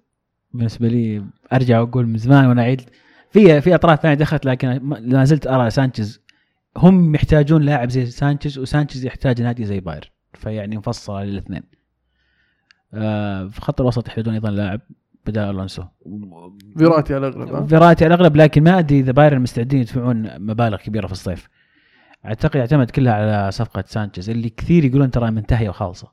بالنسبة 0.54 0.88
لي 0.88 1.22
أرجع 1.52 1.80
وأقول 1.80 2.06
من 2.06 2.16
زمان 2.18 2.46
وأنا 2.46 2.62
اعيد 2.62 2.80
في 3.30 3.60
في 3.60 3.74
أطراف 3.74 4.00
ثانية 4.02 4.14
دخلت 4.14 4.46
لكن 4.46 4.78
ما- 4.82 4.94
لا 5.00 5.24
زلت 5.24 5.46
أرى 5.46 5.70
سانشيز 5.70 6.20
هم 6.78 7.14
يحتاجون 7.14 7.62
لاعب 7.62 7.90
زي 7.90 8.06
سانشيز 8.06 8.58
وسانشيز 8.58 9.04
يحتاج 9.04 9.42
نادي 9.42 9.64
زي 9.64 9.80
بايرن 9.80 10.12
فيعني 10.34 10.76
مفصله 10.76 11.24
للاثنين 11.24 11.62
آه 12.94 13.46
في 13.46 13.60
خط 13.60 13.80
الوسط 13.80 14.08
يحتاجون 14.08 14.34
أيضا 14.34 14.50
لاعب 14.50 14.80
بدال 15.26 15.50
ألونسو. 15.50 15.84
فيراتي 16.78 17.14
على 17.14 17.28
الأغلب 17.28 17.54
ها؟ 17.54 17.66
فيراتي 17.66 18.04
على 18.04 18.14
الأغلب 18.14 18.36
لكن 18.36 18.62
ما 18.62 18.78
أدري 18.78 19.00
إذا 19.00 19.12
بايرن 19.12 19.40
مستعدين 19.40 19.80
يدفعون 19.80 20.40
مبالغ 20.40 20.76
كبيرة 20.76 21.06
في 21.06 21.12
الصيف. 21.12 21.48
أعتقد 22.24 22.56
يعتمد 22.56 22.90
كلها 22.90 23.12
على 23.12 23.50
صفقة 23.50 23.84
سانشيز. 23.86 24.30
اللي 24.30 24.50
كثير 24.50 24.84
يقولون 24.84 25.10
ترى 25.10 25.30
منتهية 25.30 25.68
وخالصة. 25.68 26.12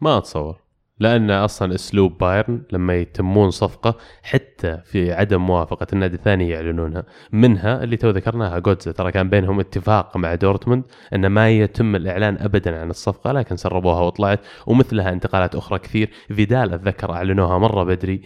ما 0.00 0.18
أتصور. 0.18 0.67
لأن 1.00 1.30
أصلا 1.30 1.74
أسلوب 1.74 2.18
بايرن 2.18 2.62
لما 2.72 2.94
يتمون 2.96 3.50
صفقة 3.50 3.96
حتى 4.22 4.78
في 4.84 5.12
عدم 5.12 5.46
موافقة 5.46 5.86
النادي 5.92 6.16
الثاني 6.16 6.48
يعلنونها. 6.48 7.04
منها 7.32 7.84
اللي 7.84 7.96
تو 7.96 8.10
ذكرناها 8.10 8.58
جوتزه 8.58 8.92
ترى 8.92 9.12
كان 9.12 9.28
بينهم 9.30 9.60
اتفاق 9.60 10.16
مع 10.16 10.34
دورتموند 10.34 10.84
أن 11.14 11.26
ما 11.26 11.50
يتم 11.50 11.96
الإعلان 11.96 12.38
ابدا 12.40 12.80
عن 12.80 12.90
الصفقة 12.90 13.32
لكن 13.32 13.56
سربوها 13.56 14.00
وطلعت. 14.00 14.40
ومثلها 14.66 15.12
انتقالات 15.12 15.54
أخرى 15.54 15.78
كثير. 15.78 16.10
فيدال 16.28 16.74
أتذكر 16.74 17.12
أعلنوها 17.12 17.58
مرة 17.58 17.84
بدري. 17.84 18.22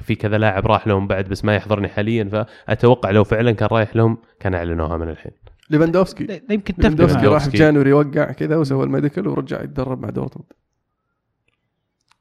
في 0.00 0.14
كذا 0.18 0.38
لاعب 0.38 0.66
راح 0.66 0.86
لهم 0.86 1.06
بعد 1.06 1.28
بس 1.28 1.44
ما 1.44 1.54
يحضرني 1.54 1.88
حاليا. 1.88 2.24
فأتوقع 2.24 3.10
لو 3.10 3.24
فعلا 3.24 3.52
كان 3.52 3.68
رايح 3.72 3.96
لهم 3.96 4.18
كان 4.40 4.54
أعلنوها 4.54 4.96
من 4.96 5.08
الحين. 5.08 5.32
ليفاندوفسكي. 5.70 6.24
لا- 6.24 6.40
يمكن 6.50 6.74
تفرق 6.74 6.90
ليفاندوفسكي. 6.90 7.26
راح 7.26 7.48
في. 7.48 7.56
January 7.56 7.92
وقع 7.92 8.32
كذا 8.32 8.56
وسوى 8.56 8.84
ال 8.84 8.89
medical 8.89 9.28
ورجع 9.28 9.62
يتدرب 9.62 10.02
مع 10.02 10.10
دورتموند. 10.10 10.52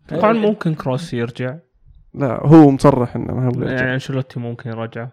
طبعا 0.10 0.34
ممكن 0.34 0.76
كروس 0.76 1.14
يرجع. 1.14 1.56
لا 2.14 2.40
هو 2.48 2.72
مصرح 2.72 3.16
إنه 3.16 3.34
ما 3.34 3.46
هو 3.46 3.50
بيرجع. 3.50 3.76
يعني 3.76 3.94
أنشيلوتي 3.94 4.40
ممكن 4.40 4.70
يرجع. 4.70 5.08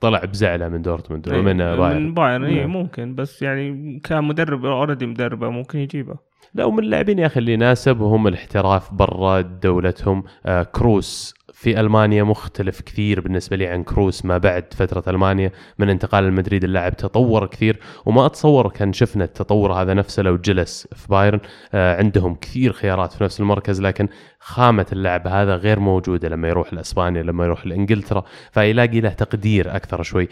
طلع 0.00 0.24
بزعلة 0.24 0.68
من 0.68 0.82
دورتموند 0.82 1.28
إيه، 1.28 1.38
ومن 1.38 1.56
بايرن 1.56 2.02
من 2.02 2.14
بايرن. 2.14 2.44
اي 2.44 2.60
نعم. 2.60 2.70
ممكن 2.70 3.14
بس 3.14 3.42
يعني 3.42 3.98
كان 4.04 4.24
مدرب 4.24 4.64
already 4.64 5.06
مدربة 5.06 5.50
ممكن 5.50 5.78
يجيبه. 5.78 6.14
لا 6.54 6.64
ومن 6.64 6.78
اللاعبين 6.78 7.18
يا 7.18 7.26
أخي 7.26 7.40
اللي 7.40 7.52
يناسب 7.52 8.02
هم 8.02 8.26
الاحتراف 8.26 8.94
برا 8.94 9.40
دولتهم 9.40 10.24
آه 10.46 10.62
كروس. 10.62 11.34
في 11.58 11.80
ألمانيا 11.80 12.22
مختلف 12.22 12.80
كثير 12.80 13.20
بالنسبة 13.20 13.56
لي 13.56 13.66
عن 13.66 13.82
كروس 13.82 14.24
ما 14.24 14.38
بعد 14.38 14.64
فترة 14.74 15.10
ألمانيا 15.10 15.52
من 15.78 15.88
انتقال 15.88 16.24
المدريد 16.24 16.64
اللاعب 16.64 16.96
تطور 16.96 17.46
كثير 17.46 17.78
وما 18.06 18.26
أتصور 18.26 18.68
كان 18.68 18.92
شفنا 18.92 19.24
التطور 19.24 19.72
هذا 19.72 19.94
نفسه 19.94 20.22
لو 20.22 20.36
جلس 20.36 20.88
في 20.96 21.08
بايرن. 21.08 21.40
آه 21.74 21.96
عندهم 21.98 22.34
كثير 22.34 22.72
خيارات 22.72 23.12
في 23.12 23.24
نفس 23.24 23.40
المركز 23.40 23.80
لكن 23.80 24.08
خامة 24.40 24.86
اللاعب 24.92 25.26
هذا 25.26 25.56
غير 25.56 25.80
موجودة 25.80 26.28
لما 26.28 26.48
يروح 26.48 26.74
لأسبانيا 26.74 27.22
لما 27.22 27.44
يروح 27.44 27.66
لإنجلترا 27.66 28.24
فيلاقي 28.52 29.00
له 29.00 29.08
تقدير 29.10 29.76
أكثر 29.76 30.02
شوي. 30.02 30.28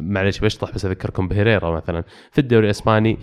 معلش 0.00 0.38
بشطح 0.38 0.74
بس 0.74 0.84
أذكركم 0.84 1.28
بهيريرا 1.28 1.70
مثلا. 1.70 2.04
في 2.32 2.38
الدوري 2.40 2.66
الإسباني 2.66 3.18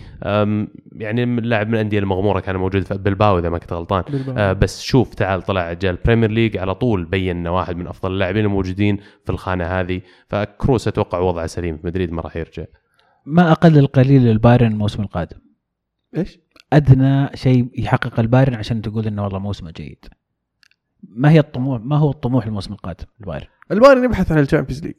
يعني 0.92 1.24
لاعب 1.40 1.68
من 1.68 1.74
الأندية 1.74 1.98
المغمورة 1.98 2.40
كان 2.40 2.56
موجود 2.56 2.82
في 2.82 2.94
بلباو 2.94 3.38
إذا 3.38 3.48
ما 3.48 3.58
كنت 3.58 3.72
غلطان. 3.72 4.02
آه 4.36 4.52
بس 4.52 4.82
شوف 4.82 5.14
تعال 5.14 5.42
طلع 5.42 5.72
جاء 5.72 5.90
ال 5.90 5.95
Premier 5.95 6.30
League 6.30 6.56
على 6.56 6.74
طول 6.74 7.07
بين 7.10 7.36
انه 7.36 7.56
واحد 7.56 7.76
من 7.76 7.86
أفضل 7.86 8.12
اللاعبين 8.12 8.44
الموجودين 8.44 8.96
في 9.24 9.30
الخانة 9.30 9.64
هذه 9.64 10.00
فكروس 10.28 10.88
أتوقع 10.88 11.18
وضعه 11.18 11.46
سليم 11.46 11.76
في 11.76 11.86
مدريد 11.86 12.12
ما 12.12 12.22
راح 12.22 12.36
يرجع 12.36 12.64
ما 13.26 13.52
أقل 13.52 13.78
القليل 13.78 14.22
للبايرن 14.22 14.66
الموسم 14.72 15.02
القادم. 15.02 15.38
إيش؟ 16.16 16.38
أدنى 16.72 17.36
شيء 17.36 17.70
يحقق 17.78 18.20
البايرن 18.20 18.54
عشان 18.54 18.82
تقول 18.82 19.06
إنه 19.06 19.24
والله 19.24 19.38
موسمه 19.38 19.70
جيد. 19.70 20.04
ما 21.02 21.30
هي 21.30 21.38
الطموح 21.38 21.80
ما 21.80 21.96
هو 21.96 22.10
الطموح 22.10 22.46
الموسم 22.46 22.72
القادم 22.72 23.04
البايرن 23.20 23.46
البايرن 23.70 24.04
يبحث 24.04 24.32
عن 24.32 24.38
ال 24.38 24.43
Champions 24.43 24.84
League. 24.84 24.94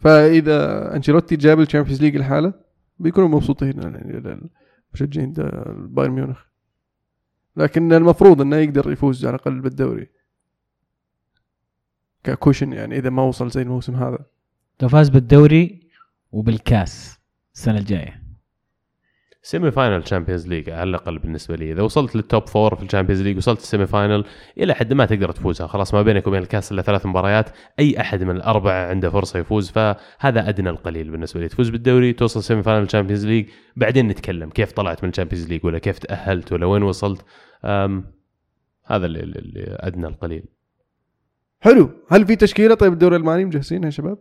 فإذا 0.00 0.96
أنشيلوتي 0.96 1.36
جاب 1.36 1.60
ال 1.60 1.64
Champions 1.64 2.02
League 2.02 2.16
الحالة 2.16 2.54
بيكونوا 2.98 3.28
مبسوطين 3.28 3.82
يعني 3.82 4.38
المشجعين 4.92 5.32
ده 5.32 5.44
البايرن 5.66 6.12
ميونخ. 6.12 6.47
لكن 7.58 7.92
المفروض 7.92 8.40
إنه 8.40 8.56
يقدر 8.56 8.92
يفوز 8.92 9.26
على 9.26 9.34
الأقل 9.34 9.60
بالدوري. 9.60 10.06
ك 12.24 12.30
cushion 12.30 12.72
يعني 12.72 12.98
إذا 12.98 13.10
ما 13.10 13.22
وصل 13.22 13.50
زي 13.50 13.62
الموسم 13.62 13.94
هذا. 13.94 14.18
لو 14.82 14.88
فاز 14.88 15.08
بالدوري 15.08 15.80
وبالكاس 16.32 17.18
السنة 17.54 17.78
الجاية. 17.78 18.22
semi-final 19.42 20.02
Champions 20.02 20.48
League 20.48 20.70
على 20.70 20.90
الأقل 20.90 21.18
بالنسبة 21.18 21.56
لي. 21.56 21.72
إذا 21.72 21.82
وصلت 21.82 22.16
لل 22.16 22.28
top 22.28 22.46
four 22.46 22.74
في 22.74 22.82
ال 22.82 22.86
Champions 22.86 23.22
League 23.22 23.36
وصلت 23.36 23.60
ال 23.60 23.86
semi-final 23.86 24.24
إلى 24.58 24.74
حد 24.74 24.92
ما 24.92 25.06
تقدر 25.06 25.32
تفوزها. 25.32 25.66
خلاص 25.66 25.94
ما 25.94 26.02
بينك 26.02 26.26
وبين 26.26 26.42
الكاس 26.42 26.72
إلا 26.72 26.82
ثلاث 26.82 27.06
مباريات 27.06 27.50
أي 27.78 28.00
أحد 28.00 28.22
من 28.22 28.36
الاربعه 28.36 28.88
عنده 28.88 29.10
فرصة 29.10 29.38
يفوز 29.38 29.70
فهذا 29.70 30.48
أدنى 30.48 30.70
القليل 30.70 31.10
بالنسبة 31.10 31.40
لي. 31.40 31.48
تفوز 31.48 31.68
بالدوري 31.68 32.12
توصل 32.12 32.42
semi-final 32.42 32.86
Champions 32.86 33.26
League 33.26 33.48
بعدين 33.76 34.08
نتكلم 34.08 34.50
كيف 34.50 34.72
طلعت 34.72 35.04
من 35.04 35.10
ال 35.10 35.14
Champions 35.14 35.48
League 35.48 35.64
ولا 35.64 35.78
كيف 35.78 35.98
تأهلت 35.98 36.52
ولا 36.52 36.66
وين 36.66 36.82
وصلت. 36.82 37.24
هذا 38.84 39.06
اللي, 39.06 39.20
اللي 39.20 39.76
أدنى 39.80 40.06
القليل. 40.06 40.44
حلو. 41.60 41.90
هل 42.08 42.26
في 42.26 42.36
تشكيلة؟ 42.36 42.74
طيب 42.74 42.92
الدوري 42.92 43.16
الألماني 43.16 43.44
مجهزين 43.44 43.84
يا 43.84 43.90
شباب؟ 43.90 44.18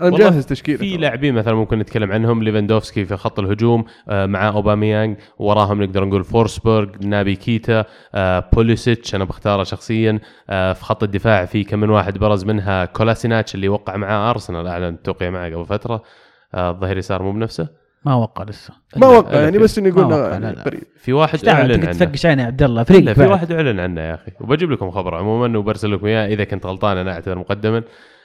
أنا 0.00 0.10
مجهز 0.10 0.46
تشكيلة 0.46 0.78
في. 0.78 0.96
لاعبين 0.96 1.34
مثلا 1.34 1.54
ممكن 1.54 1.78
نتكلم 1.78 2.12
عنهم. 2.12 2.42
ليفاندوفسكي 2.42 3.04
في 3.04 3.16
خط 3.16 3.38
الهجوم 3.38 3.84
آه، 4.08 4.26
مع 4.26 4.48
اوباميانج 4.48 5.16
وراهم 5.38 5.82
نقدر 5.82 6.04
نقول 6.04 6.24
فورسبرغ 6.24 6.88
نابي 7.00 7.36
كيتا 7.36 7.84
آه، 8.14 8.50
بوليسيتش 8.52 9.14
أنا 9.14 9.24
بختاره 9.24 9.62
شخصيا. 9.62 10.20
آه، 10.50 10.72
في 10.72 10.84
خط 10.84 11.02
الدفاع 11.02 11.44
في 11.44 11.64
كم 11.64 11.80
من 11.80 11.90
واحد 11.90 12.18
برز 12.18 12.44
منها 12.44 12.84
كولاسيناتش 12.84 13.54
اللي 13.54 13.68
وقع 13.68 13.96
مع 13.96 14.30
أرسنال 14.30 14.66
أعلن 14.66 14.94
التوقيع 14.94 15.30
معه 15.30 15.54
قبل 15.54 15.66
فترة. 15.66 16.02
الظهير 16.54 16.98
يسار 16.98 17.22
مو 17.22 17.32
بنفسه. 17.32 17.83
ما 18.04 18.14
وقع 18.14 18.44
لسه. 18.44 18.74
ما 18.96 19.00
لا، 19.06 19.06
وقع 19.06 19.40
يعني 19.40 19.52
في- 19.52 19.64
بس 19.64 19.78
إنه 19.78 19.88
يقول. 19.88 20.14
قريب 20.54 20.82
في 20.96 21.12
واحد 21.12 21.48
إعلن 21.48 21.72
عنه. 21.86 21.92
تفقش 21.92 22.26
عيني 22.26 22.42
يا 22.42 22.46
عبد 22.46 22.62
الله 22.62 22.82
فريق 22.82 23.12
في. 23.12 23.26
واحد 23.26 23.52
إعلن 23.52 23.80
عنه 23.80 24.00
يا 24.00 24.14
أخي. 24.14 24.32
وبجيب 24.40 24.70
لكم 24.70 24.90
خبر. 24.90 25.14
عموما 25.14 25.58
وبرسل 25.58 25.92
لكم 25.92 26.06
إياه 26.06 26.26
إذا 26.26 26.44
كنت 26.44 26.66
غلطان 26.66 26.96
أنا 26.96 27.12
أعتذر 27.12 27.38
مقدما. 27.38 27.82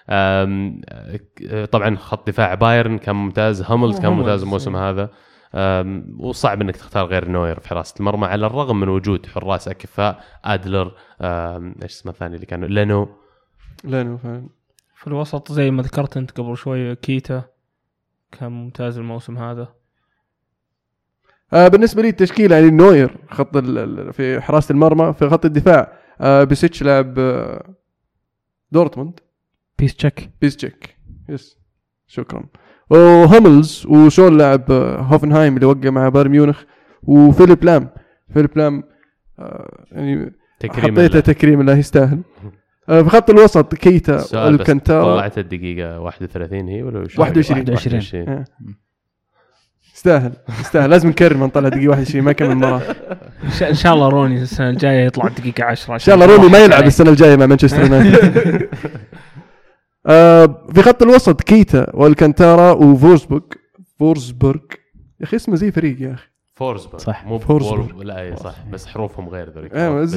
آه، 0.10 1.66
طبعا 1.72 1.96
خط 1.96 2.28
دفاع 2.28 2.54
بايرن 2.54 2.98
كان 2.98 3.16
ممتاز 3.16 3.62
هاملز 3.62 4.00
كان 4.00 4.12
ممتاز 4.12 4.44
الموسم 4.44 4.76
إيه. 4.76 4.90
هذا. 4.90 5.10
آم، 5.56 6.16
وصعب 6.20 6.62
إنك 6.62 6.76
تختار 6.78 7.06
غير 7.06 7.28
نوير 7.30 7.60
في 7.60 7.70
حراسه 7.70 7.96
المرمى 8.00 8.26
على 8.26 8.46
الرغم 8.46 8.80
من 8.80 8.90
وجود 8.90 9.26
حراس 9.26 9.68
أكفاء 9.68 10.24
أدلر 10.46 10.92
إيش 11.22 11.92
اسمه 11.92 12.12
الثاني 12.12 12.36
اللي 12.36 12.46
كان 12.46 12.64
لينو 12.64 13.10
فعلا. 13.84 14.48
في 14.96 15.08
الوسط 15.08 15.52
زي 15.52 15.72
ما 15.72 15.84
ذكرت 15.84 16.18
أنت 16.18 16.32
قبل 16.32 16.58
شوي 16.58 16.96
كيتا. 16.96 17.44
كان 18.32 18.52
ممتاز 18.52 18.98
الموسم 18.98 19.38
هذا. 19.38 19.68
آه 21.54 21.68
بالنسبة 21.68 22.02
لي 22.02 22.10
التشكيلة 22.10 22.56
يعني 22.56 22.70
نوير 22.72 23.18
خط 23.30 23.58
في 24.14 24.42
حراسة 24.42 24.72
المرمى 24.74 25.14
في 25.14 25.30
خط 25.30 25.46
الدفاع 25.46 25.94
آه 26.22 26.44
بيسيتش 26.44 26.84
لاعب 26.84 27.20
آه 27.20 27.76
دورتموند. 28.72 29.20
بيستشيك 29.80 30.30
بيسجيك 30.42 30.98
yes 31.30 31.58
شكرا. 32.08 32.44
وهاملز 32.90 33.86
وشولي 33.86 34.38
لاعب 34.38 34.72
آه، 34.72 34.98
هوفنهايم 35.02 35.56
اللي 35.56 35.66
وقع 35.66 35.90
مع 35.90 36.10
بايرن 36.10 36.32
ميونخ 36.32 36.64
وفيليب 37.04 37.64
لام. 37.64 37.90
فيليب 38.34 38.58
لام 38.58 38.84
يعني 39.92 40.34
تكريم 40.60 40.94
حطيته. 40.96 41.20
تكريم 41.20 41.62
الله 41.62 41.78
يستاهل. 41.78 42.22
في 42.90 43.10
خط 43.10 43.30
الوسط 43.30 43.76
كيتا 43.76 44.16
السؤال 44.16 44.54
بس 44.54 44.60
الكنتارا 44.62 45.04
طلعت 45.16 45.38
الدقيقة 45.38 46.00
31 46.00 46.68
هي 46.68 46.84
ولا 46.84 47.00
وش 47.00 47.20
21. 47.20 47.70
21. 47.70 48.30
آه. 48.30 48.46
يستاهل 49.96 50.34
يستاهل. 50.60 50.90
لازم 50.90 51.10
نكرر 51.10 51.38
من 51.38 51.50
طلع 51.50 51.70
دقيقة 51.70 51.90
21 51.90 52.26
ما 52.26 52.32
كمل 52.32 52.82
شاء- 53.60 53.70
إن 53.70 53.74
شاء 53.76 53.94
الله 53.94 54.10
روني 54.10 54.42
السنة 54.42 54.70
الجاية 54.70 55.06
يطلع 55.06 55.28
دقيقه 55.28 55.64
10 55.64 55.94
إن 55.94 56.00
شاء 56.00 56.16
الله 56.16 56.26
روني 56.26 56.48
ما 56.50 56.58
يلعب 56.64 56.84
السنة 56.84 57.10
الجاية 57.10 57.36
مع 57.36 57.46
مانشستر 57.46 57.82
يونايتد. 57.82 58.70
آه 60.08 60.68
في 60.74 60.82
خط 60.82 61.02
الوسط 61.04 61.42
كيتا 61.42 61.88
والكنتارا 61.94 62.72
وفورسبورغ 62.72 63.44
فورسبورغ. 64.00 64.60
يا 65.20 65.26
أخي 65.26 65.36
اسمه 65.36 65.56
زي 65.56 65.72
فريق 65.72 66.02
يا 66.02 66.14
أخي. 66.14 66.29
فورسبرغ 66.60 66.99
صح. 66.99 67.26
مو 67.26 67.39
فورسبرغ. 67.39 68.03
لا 68.03 68.22
إي 68.22 68.36
صح 68.36 68.55
بس 68.72 68.88
حروفهم 68.88 69.30
غير 69.30 69.49
ذوليك 69.49 69.74
أيوة، 69.76 70.01
بس 70.01 70.16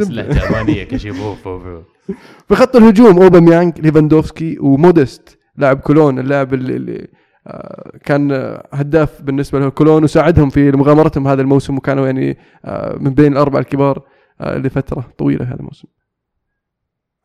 كشيفوف 0.90 1.46
وفو. 1.46 1.82
في 2.48 2.54
خط 2.54 2.76
الهجوم 2.76 3.22
اوباميانج 3.22 3.80
ليفاندوفسكي 3.80 4.58
وموديست 4.60 5.38
لاعب 5.56 5.80
كولون. 5.80 6.18
اللاعب 6.18 6.54
اللي, 6.54 6.76
اللي 6.76 7.08
آه، 7.46 7.98
كان 8.04 8.58
هداف 8.72 9.22
بالنسبة 9.22 9.58
له 9.58 9.68
كولون 9.68 10.04
وساعدهم 10.04 10.50
في 10.50 10.72
مغامرتهم 10.72 11.28
هذا 11.28 11.42
الموسم 11.42 11.76
وكانوا 11.76 12.06
يعني 12.06 12.38
آه، 12.64 12.96
من 13.00 13.14
بين 13.14 13.32
الأربعة 13.32 13.60
الكبار 13.60 14.02
آه، 14.40 14.58
لفترة 14.58 15.04
طويلة 15.18 15.44
هذا 15.44 15.60
الموسم. 15.60 15.88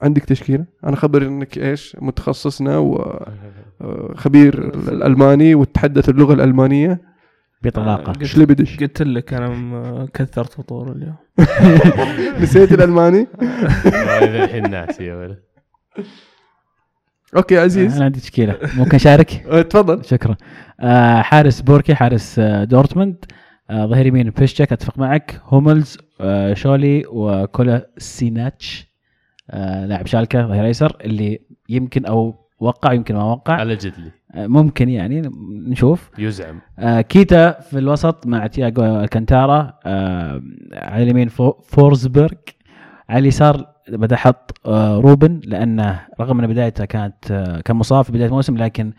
عندك 0.01 0.25
تشكيلة؟ 0.25 0.65
أنا 0.83 0.95
خبر 0.95 1.21
إنك 1.21 1.57
إيش؟ 1.57 1.97
متخصصنا 2.01 2.77
وخبير 3.79 4.63
الألماني 4.89 5.55
وتحدث 5.55 6.09
اللغة 6.09 6.33
الألمانية. 6.33 7.01
بطلاقة. 7.63 8.11
قلت- 8.11 8.23
شليبدش 8.23 8.77
قلت 8.79 9.01
لك 9.01 9.33
أنا 9.33 10.07
كثرت 10.13 10.53
فطور 10.53 10.91
اليوم. 10.91 11.15
نسيت 12.41 12.71
الألماني؟ 12.71 13.27
الحين 14.43 14.69
ناسي 14.69 15.05
يا 15.05 15.15
ولد. 15.15 15.39
okay 17.35 17.57
عزيز. 17.57 17.95
أنا 17.95 18.05
عندي 18.05 18.19
تشكيله 18.19 18.57
ممكن 18.77 18.95
اشارك 18.95 19.43
آه، 19.51 19.61
تفضل. 19.61 20.05
شكرا. 20.05 20.35
آه 20.79 21.21
حارس 21.21 21.61
بوركي 21.61 21.95
حارس 21.95 22.39
آه 22.39 22.63
دورتموند. 22.63 23.25
آه 23.69 23.85
ظهير 23.85 24.05
يمين 24.05 24.29
بيشتك 24.29 24.71
أتفق 24.71 24.97
معك. 24.99 25.41
هوملز 25.45 25.97
آه 26.21 26.53
شولي 26.53 27.03
وكولا 27.07 27.89
سيناتش 27.97 28.87
آه 29.51 29.85
لاعب 29.85 30.05
شالكة 30.07 30.47
ظهير 30.47 30.65
أيسر 30.65 30.97
اللي 31.01 31.39
يمكن 31.69 32.05
أو 32.05 32.46
وقع 32.59 32.93
يمكن 32.93 33.15
ما 33.15 33.23
وقع. 33.23 33.53
على 33.53 33.75
جدلي 33.75 34.11
آه 34.35 34.47
ممكن 34.47 34.89
يعني 34.89 35.21
نشوف. 35.67 36.09
يزعم. 36.17 36.59
آه 36.79 37.01
كيتا 37.01 37.59
في 37.59 37.77
الوسط 37.79 38.27
مع 38.27 38.47
تياغو 38.47 38.83
الكانتارا 39.03 39.73
آه 39.85 40.41
على 40.73 41.03
اليمين 41.03 41.27
فو- 41.27 41.61
فورزبرغ. 41.61 42.31
على 43.09 43.19
اليسار 43.19 43.65
بدأ 43.89 44.15
حط 44.15 44.59
آه 44.67 44.97
روبن 44.99 45.41
لأنه 45.43 46.05
رغم 46.19 46.39
إن 46.39 46.47
بدايته 46.47 46.85
كانت 46.85 47.31
آه 47.31 47.61
كان 47.61 47.75
مصاب 47.75 48.03
في 48.05 48.11
بداية 48.11 48.27
الموسم 48.27 48.57
لكن 48.57 48.93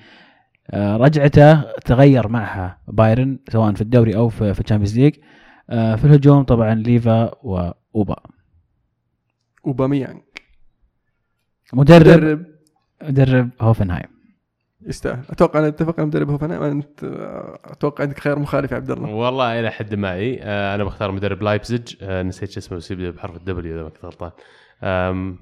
آه 0.70 0.96
رجعته 0.96 1.62
تغير 1.62 2.28
معها 2.28 2.78
بايرن 2.88 3.38
سواء 3.48 3.72
في 3.72 3.80
الدوري 3.80 4.16
أو 4.16 4.28
في, 4.28 4.54
في 4.54 4.60
ال 4.60 4.64
Champions 4.64 4.98
League. 4.98 5.14
آه 5.70 5.94
في 5.96 6.04
الهجوم 6.04 6.42
طبعا 6.42 6.74
ليفا 6.74 7.30
واوبا 7.42 8.16
اوباميانج 9.66 10.20
مدرب 11.72 12.06
مدرب 12.08 12.46
مدرب 13.02 13.50
هوفنهايم. 13.60 14.18
يستاهل. 14.86 15.22
أتوقع 15.30 15.60
أن 15.60 15.64
اتفقنا 15.64 16.04
مدرب 16.04 16.30
هوفنهايم. 16.30 16.62
أنت 16.62 17.04
أتوقع 17.64 18.04
عندك 18.04 18.18
خيار 18.18 18.38
مخالف 18.38 18.70
يا 18.70 18.76
عبد 18.76 18.90
الله. 18.90 19.10
والله 19.10 19.60
إلى 19.60 19.70
حد 19.70 19.94
ما 19.94 20.14
إي. 20.14 20.38
آه، 20.42 20.74
أنا 20.74 20.84
بختار 20.84 21.12
مدرب 21.12 21.42
لايبزيج. 21.42 21.94
آه، 22.02 22.22
نسيت 22.22 22.50
شو 22.50 22.60
اسمه 22.60 22.78
بس 22.78 22.90
يبدأ 22.90 23.10
بحرف 23.10 23.36
الدبليو 23.36 23.74
إذا 23.74 23.82
ما 23.82 23.88
كنت 23.88 24.04
غلطان 24.04 24.30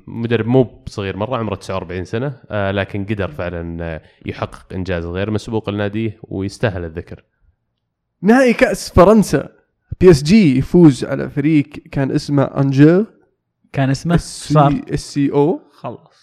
مدرب 0.07 0.47
مو 0.47 0.63
بصغير 0.63 1.17
مرة 1.17 1.37
عمره 1.37 1.55
49 1.55 2.05
سنة. 2.05 2.41
آه، 2.51 2.71
لكن 2.71 3.05
قدر 3.05 3.29
فعلا 3.29 4.01
يحقق 4.27 4.73
إنجاز 4.73 5.07
غير 5.07 5.31
مسبوق 5.31 5.71
لناديه 5.71 6.19
ويستاهل 6.23 6.85
الذكر. 6.85 7.25
نهائي 8.23 8.53
كأس 8.53 8.91
فرنسا. 8.91 9.49
PSG 10.01 10.59
يفوز 10.59 11.05
على 11.05 11.31
فريق 11.31 11.69
كان 11.93 12.11
اسمه 12.11 12.43
انجو 12.43 13.05
كان 13.73 13.91
اسمه 13.91 14.17
صار. 14.17 14.81
SCO. 14.95 15.61
خلص 15.73 16.16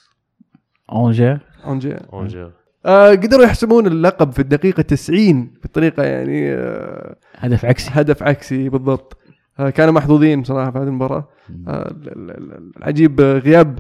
أونجير. 0.92 1.40
انجو 1.68 1.92
أونجو. 2.14 2.50
آه 2.86 3.10
قدروا 3.12 3.44
يحسمون 3.44 3.88
اللقب 3.88 4.32
في 4.32 4.40
الدقيقة 4.40 4.82
90 4.82 5.54
بطريقة 5.64 6.04
يعني 6.04 6.54
آه 6.54 7.16
هدف 7.36 7.66
عكسي. 7.66 7.90
هدف 7.94 8.24
عكسي 8.24 8.70
بالضبط. 8.70 9.18
آه 9.60 9.70
كانوا 9.70 9.94
محظوظين 9.94 10.42
بصراحة 10.42 10.72
في 10.72 10.78
هذه 10.78 10.84
المباراة. 10.84 11.30
آه 11.68 11.92
ال- 11.92 12.10
ال- 12.10 12.32
ال- 12.54 12.72
العجيب 12.78 13.22
غياب 13.22 13.80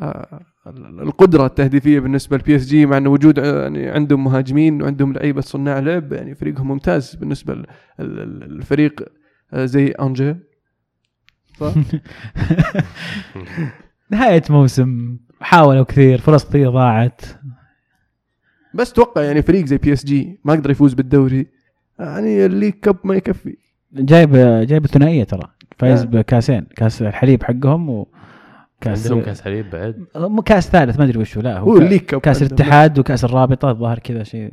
آه 0.00 0.40
ال- 0.66 1.00
القدرة 1.02 1.46
التهديفية 1.46 2.00
بالنسبة 2.00 2.36
لل 2.36 2.56
PSG 2.56 2.86
مع 2.86 2.96
إنه 2.96 3.10
وجود 3.10 3.38
آه، 3.38 3.62
يعني 3.62 3.88
عندهم 3.90 4.24
مهاجمين 4.24 4.82
وعندهم 4.82 5.12
لعيبة 5.12 5.40
صناع 5.40 5.78
لعب 5.78 6.12
يعني 6.12 6.34
فريقهم 6.34 6.68
ممتاز 6.68 7.14
بالنسبة 7.14 7.62
للفريق 7.98 9.04
آه 9.52 9.64
زي 9.64 9.86
انجو 9.88 10.34
صح؟ 11.58 11.74
نهاية 14.10 14.42
موسم 14.50 15.18
حاولوا 15.40 15.84
كثير 15.84 16.18
فرص 16.18 16.44
كثير 16.44 16.70
ضاعت. 16.70 17.20
بس 18.74 18.92
توقع 18.92 19.22
يعني 19.22 19.42
فريق 19.42 19.66
زي 19.66 19.78
PSG 19.78 20.40
ما 20.44 20.52
قدر 20.52 20.70
يفوز 20.70 20.94
بالدوري. 20.94 21.46
يعني 21.98 22.46
ال 22.46 22.50
League 22.50 22.72
Cup 22.72 22.96
ما 23.04 23.14
يكفي. 23.14 23.56
جايب 23.92 24.36
جايب 24.66 24.86
ثنائيه 24.86 25.24
ترى. 25.24 25.48
فايز 25.78 26.02
آه. 26.02 26.06
بكاسين. 26.06 26.66
كاس 26.76 27.02
الحليب 27.02 27.42
حقهم 27.42 27.90
وكاس 27.90 29.06
عندهم 29.06 29.22
كاس 29.22 29.40
حليب 29.40 29.70
بعد. 29.70 30.06
مو 30.16 30.42
كاس 30.42 30.68
ثالث 30.68 30.98
ما 30.98 31.04
أدري 31.04 31.18
وش 31.18 31.36
هو. 31.36 31.42
لا 31.42 31.58
هو, 31.58 31.72
هو 31.72 32.20
كاس. 32.20 32.42
الاتحاد 32.42 32.98
وكاس 32.98 33.24
الرابطة 33.24 33.70
الظاهر 33.70 33.98
كذا 33.98 34.22
شيء. 34.22 34.52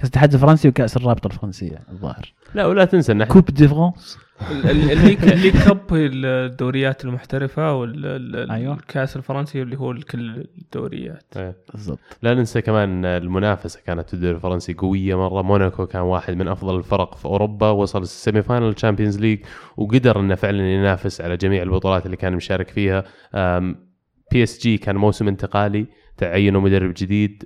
كاس 0.00 0.08
الاتحاد 0.08 0.34
الفرنسي 0.34 0.68
وكاس 0.68 0.96
الرابطة 0.96 1.26
الفرنسية 1.26 1.78
الظاهر. 1.92 2.32
لا 2.54 2.66
ولا 2.66 2.84
تنسى 2.84 3.12
إن 3.12 3.24
Coupe 3.24 3.44
de 3.44 3.68
France. 3.68 4.18
ال- 4.50 4.70
ال- 4.70 4.90
الليج 4.92 5.24
الليج 5.24 5.56
كاب 5.64 5.92
هي 5.94 6.06
الدوريات 6.06 7.04
المحترفة 7.04 7.74
والكاس 7.74 8.50
أيوة. 8.50 8.78
الفرنسي 9.16 9.62
اللي 9.62 9.76
هو 9.78 9.94
كل 10.10 10.46
الدوريات. 10.58 11.24
إيه. 11.36 11.54
بالضبط. 11.72 11.98
لا 12.22 12.34
ننسى 12.34 12.62
كمان 12.62 13.04
المنافسة 13.04 13.80
كانت 13.86 14.08
في 14.08 14.14
الدوري 14.14 14.34
الفرنسي 14.36 14.74
قوية 14.74 15.18
مرة. 15.18 15.42
موناكو 15.42 15.86
كان 15.86 16.02
واحد 16.02 16.34
من 16.36 16.48
أفضل 16.48 16.76
الفرق 16.78 17.14
في 17.14 17.24
أوروبا 17.24 17.70
وصل 17.70 18.02
ال 18.02 18.42
semi-final 18.42 18.74
Champions 18.74 19.18
League 19.20 19.38
وقدر 19.76 20.20
إنه 20.20 20.34
فعلا 20.34 20.72
ينافس 20.74 21.20
على 21.20 21.36
جميع 21.36 21.62
البطولات 21.62 22.06
اللي 22.06 22.16
كان 22.16 22.32
مشارك 22.32 22.68
فيها. 22.68 23.04
PSG 24.32 24.78
كان 24.78 24.96
موسم 24.96 25.28
انتقالي 25.28 25.86
تعينوا 26.20 26.60
مدرب 26.60 26.94
جديد 26.96 27.44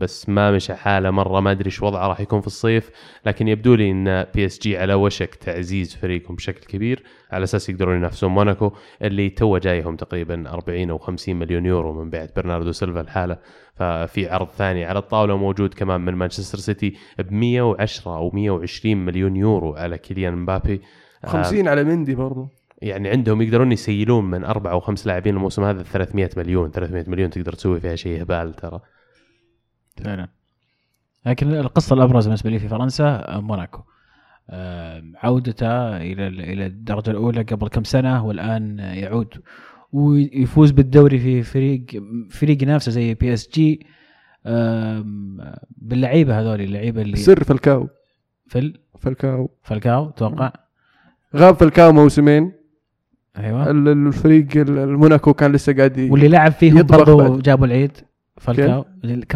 بس 0.00 0.28
ما 0.28 0.50
مشى 0.50 0.74
حاله 0.74 1.10
مرة 1.10 1.40
ما 1.40 1.50
أدري 1.50 1.66
إيش 1.66 1.82
وضعه 1.82 2.08
راح 2.08 2.20
يكون 2.20 2.40
في 2.40 2.46
الصيف 2.46 2.90
لكن 3.26 3.48
يبدو 3.48 3.74
لي 3.74 3.90
إن 3.90 4.26
PSG 4.34 4.78
على 4.78 4.94
وشك 4.94 5.34
تعزيز 5.34 5.96
فريقهم 5.96 6.36
بشكل 6.36 6.66
كبير 6.66 7.02
على 7.30 7.44
أساس 7.44 7.68
يقدرون 7.68 7.96
ينافسون 7.96 8.30
موناكو 8.30 8.72
اللي 9.02 9.30
تو 9.30 9.58
جايهم 9.58 9.96
تقريبا 9.96 10.50
40 10.50 10.90
أو 10.90 10.98
50 10.98 11.36
مليون 11.36 11.66
يورو 11.66 11.92
من 11.92 12.10
بيعه 12.10 12.28
برناردو 12.36 12.72
سيلفا 12.72 13.00
الحالة. 13.00 13.38
ففي 13.74 14.28
عرض 14.28 14.48
ثاني 14.48 14.84
على 14.84 14.98
الطاولة 14.98 15.36
موجود 15.36 15.74
كمان 15.74 16.00
من 16.00 16.14
مانشستر 16.14 16.58
سيتي 16.58 16.94
ب 17.18 17.32
110 17.32 18.16
أو 18.16 18.30
120 18.30 18.96
مليون 18.96 19.36
يورو 19.36 19.74
على 19.74 19.98
كيليان 19.98 20.36
مبابي. 20.36 20.80
آه، 21.24 21.28
50 21.28 21.68
على 21.68 21.84
مندي 21.84 22.14
برضو. 22.14 22.48
يعني 22.82 23.08
عندهم 23.08 23.42
يقدرون 23.42 23.72
يسيلون 23.72 24.24
من 24.24 24.44
أربع 24.44 24.70
أو 24.70 24.80
خمس 24.80 25.06
لاعبين 25.06 25.34
الموسم 25.34 25.64
هذا 25.64 25.82
300 25.82 26.30
مليون 26.36 26.70
300 26.70 27.04
مليون 27.06 27.30
تقدر 27.30 27.52
تسوي 27.52 27.80
فيها 27.80 27.96
شيء 27.96 28.22
هبال 28.22 28.54
ترى. 28.54 28.80
فعلا 30.04 30.28
لكن 31.26 31.54
القصة 31.54 31.94
الأبرز 31.94 32.24
بالنسبة 32.24 32.50
لي 32.50 32.58
في 32.58 32.68
فرنسا 32.68 33.04
آه، 33.04 33.40
موناكو. 33.40 33.82
آه، 34.50 35.02
عودته 35.16 35.96
إلى 35.96 36.26
إلى 36.26 36.66
الدرجة 36.66 37.10
الأولى 37.10 37.42
قبل 37.42 37.68
كم 37.68 37.84
سنة 37.84 38.26
والآن 38.26 38.78
يعود 38.78 39.34
ويفوز 39.92 40.70
بالدوري 40.70 41.18
في 41.18 41.42
فريق 41.42 41.86
فريق 42.30 42.62
نفسه 42.62 42.92
زي 42.92 43.14
PSG 43.14 43.86
باللعيبة 45.76 46.40
هذول 46.40 46.60
اللعيبة 46.60 47.02
اللي 47.02 47.16
سر 47.16 47.44
فالكاو. 47.44 47.88
فل؟ 48.48 48.80
فالكاو. 48.98 49.50
فالكاو 49.62 50.10
توقع. 50.10 50.52
غاب 51.36 51.54
فالكاو 51.54 51.92
موسمين. 51.92 52.59
أيوه. 53.38 53.70
ال- 53.70 53.88
الفريق 53.88 54.46
ال- 54.56 54.78
الموناكو 54.78 55.34
كان 55.34 55.52
لسه 55.52 55.72
قاعد 55.76 56.08
واللي 56.10 56.28
لعب 56.28 56.52
فيهم 56.52 56.82
بعد. 56.82 57.42
جابوا 57.42 57.66
العيد. 57.66 57.92
فالكاو 58.40 58.84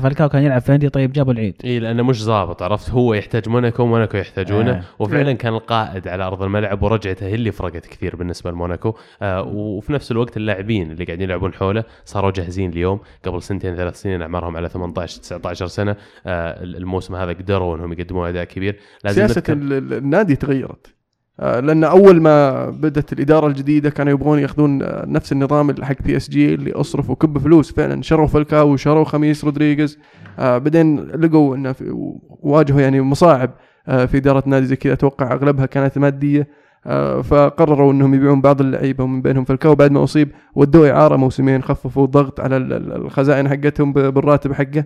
فالكاو 0.03 0.29
كان 0.29 0.43
يلعب 0.43 0.61
في 0.61 0.75
أندية 0.75 0.89
طيب 0.89 1.13
جابوا 1.13 1.33
العيد. 1.33 1.55
اي 1.65 1.79
لأنه 1.79 2.03
مش 2.03 2.23
ظابط 2.25 2.63
عرفت؟ 2.63 2.91
هو 2.91 3.15
يحتاج 3.15 3.49
موناكو 3.49 3.87
موناكو 3.87 4.17
يحتاجونه. 4.17 4.71
آه. 4.73 4.83
وفعلا 4.99 5.33
كان 5.33 5.55
القائد 5.55 6.09
على 6.09 6.25
أرض 6.25 6.43
الملعب 6.43 6.83
ورجعته 6.83 7.27
هي 7.27 7.35
اللي 7.35 7.53
فرقت 7.53 7.87
كثير 7.87 8.17
بالنسبة 8.17 8.51
لموناكو. 8.51 8.95
آه 9.23 9.43
وفي 9.43 9.93
نفس 9.93 10.11
الوقت 10.13 10.37
اللاعبين 10.37 10.91
اللي 10.91 11.05
قاعدين 11.05 11.29
يلعبون 11.29 11.55
حوله 11.55 11.85
صاروا 12.05 12.31
جاهزين 12.31 12.71
اليوم. 12.71 13.01
قبل 13.25 13.43
سنتين 13.43 13.77
ثلاث 13.77 14.01
سنين 14.01 14.23
أعمارهم 14.23 14.57
على 14.57 14.69
18 14.69 15.21
19 15.21 15.67
سنة. 15.67 15.97
آه 16.27 16.63
الموسم 16.65 17.15
هذا 17.15 17.33
قدروا 17.33 17.77
إنهم 17.77 17.93
يقدموا 17.93 18.29
أداء 18.29 18.45
كبير. 18.45 18.79
لازم 19.05 19.27
سياسة 19.27 19.43
النادي 19.53 20.37
تغيرت. 20.37 20.95
لأن 21.39 21.85
أول 21.85 22.21
ما 22.21 22.71
بدأت 22.71 23.13
الإدارة 23.13 23.47
الجديدة 23.47 23.91
كانوا 23.91 24.13
يبغون 24.13 24.39
يأخذون 24.39 24.83
آه، 24.83 25.05
نفس 25.07 25.33
النظام 25.33 25.71
اللي 25.71 25.87
حق 25.87 26.03
PSG 26.03 26.55
اللي 26.55 26.73
اصرف 26.73 27.11
وكب 27.11 27.39
فلوس. 27.39 27.73
فعلا 27.73 28.03
شروا 28.03 28.27
فالكاو 28.27 28.73
وشروا 28.73 29.05
خاميس 29.05 29.45
رودريغيز. 29.45 29.99
آه، 30.39 30.59
بعدين 30.59 31.01
لقوا 31.01 31.57
إنه 31.57 31.75
واجهوا 32.43 32.81
يعني 32.81 33.01
مصاعب 33.01 33.51
آه، 33.89 34.05
في 34.05 34.17
إدارة 34.17 34.43
نادي 34.47 34.67
زي 34.67 34.77
كذا. 34.77 34.93
أتوقع 34.93 35.33
أغلبها 35.33 35.67
كانت 35.67 35.99
مادية. 35.99 36.49
آه، 36.87 37.21
فقرروا 37.21 37.93
إنهم 37.93 38.15
يبيعون 38.15 38.41
بعض 38.41 38.61
اللعيبة 38.61 39.05
ومن 39.05 39.23
بينهم 39.23 39.45
فالكاو. 39.45 39.75
بعد 39.75 39.91
ما 39.93 40.05
أصيب 40.05 40.29
ودوه 40.55 40.91
إعارة 40.91 41.17
موسمين 41.17 41.63
خففوا 41.63 42.05
الضغط 42.05 42.41
على 42.41 42.57
ال- 42.57 42.73
ال- 42.73 42.93
الخزائن 42.93 43.49
حقتهم 43.49 43.93
بالراتب 43.93 44.53
حقه. 44.53 44.85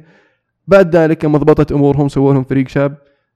بعد 0.67 0.97
ذلك 0.97 1.25
لما 1.25 1.39
ضبطت 1.39 1.73
أمورهم 1.73 2.09
سووا 2.09 2.33
لهم 2.35 2.45
فريق 2.45 2.69
شاب. 2.69 2.95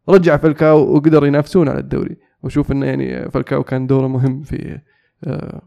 رجع 0.09 0.37
فالكاو 0.37 0.95
وقدر 0.95 1.27
ينافسون 1.27 1.69
على 1.69 1.79
الدوري. 1.79 2.17
وأشوف 2.43 2.73
إنه 2.73 2.87
يعني 2.87 3.31
فالكاو 3.31 3.63
كان 3.63 3.87
دوره 3.87 4.07
مهم 4.07 4.43
في 4.43 4.79
آه، 5.25 5.63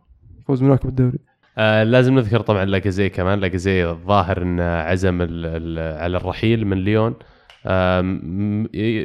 فوز 0.47 0.63
موناكو 0.63 0.87
بالدوري 0.87 1.19
آه 1.57 1.83
لازم 1.83 2.15
نذكر 2.15 2.41
طبعا 2.41 2.65
لاكازي 2.65 3.09
كمان. 3.09 3.39
لاكازي 3.39 3.89
الظاهر 3.89 4.41
إنه 4.41 4.63
عزم 4.63 5.21
ال 5.21 5.45
ال 5.45 5.99
على 6.01 6.17
الرحيل 6.17 6.67
من 6.67 6.77
ليون. 6.77 7.13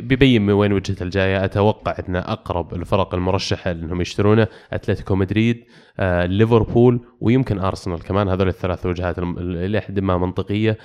بيبين 0.09 0.47
من 0.47 0.53
وين 0.53 0.73
وجهته 0.73 1.03
الجاية. 1.03 1.45
أتوقع 1.45 1.97
ان 2.09 2.16
أقرب 2.16 2.75
الفرق 2.75 3.14
المرشحه 3.14 3.71
إنهم 3.71 4.01
يشترونه 4.01 4.47
أتلتيكو 4.73 5.14
مدريد 5.14 5.64
آه، 5.99 6.27
ليفربول 6.27 7.01
ويمكن 7.21 7.59
أرسنال 7.59 8.03
كمان. 8.03 8.29
هذول 8.29 8.49
الثلاث 8.49 8.87
وجهات 8.87 9.18
إلى 9.18 9.81
حد 9.81 10.01
ما 10.01 10.18
منطقية. 10.18 10.79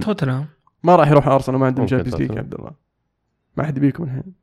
توتنهام. 0.00 0.46
ما 0.82 0.96
راح 0.96 1.10
يروح 1.10 1.28
أرسنال 1.28 1.58
ما 1.58 1.66
عندهم 1.66 1.86
Champions 1.86 2.22
League. 2.22 2.38
عبد 2.38 2.54
الله. 2.54 2.70
ما 3.56 3.64
حد 3.64 3.78
بيكم 3.78 4.04
الحين. 4.04 4.41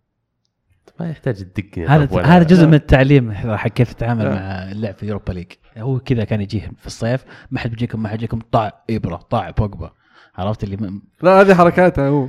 ما 0.99 1.09
يحتاج 1.09 1.35
تدقني 1.35 1.87
هذا 1.87 2.21
هذا 2.21 2.43
جزء 2.43 2.67
من 2.67 2.73
التعليم 2.73 3.31
حق 3.33 3.67
كيف 3.67 3.93
تتعامل 3.93 4.25
آه. 4.25 4.29
مع 4.29 4.71
اللعب 4.71 4.93
في 4.93 5.03
ال 5.03 5.07
Europa 5.07 5.31
League 5.31 5.47
هو 5.77 5.99
كذا 5.99 6.23
كان 6.23 6.41
يجيه 6.41 6.71
في 6.77 6.87
الصيف 6.87 7.25
ما 7.51 7.59
حد 7.59 7.69
بيجيكم 7.69 8.03
ما 8.03 8.09
حد 8.09 8.15
يجيكم 8.15 8.39
طاع 8.51 8.83
إبرا 8.89 9.15
طاع 9.15 9.49
بوجبا. 9.49 9.91
عرفت 10.37 10.63
اللي 10.63 10.77
م... 10.77 11.01
لا 11.23 11.41
هذه 11.41 11.55
حركاته 11.55 12.07
هو. 12.07 12.27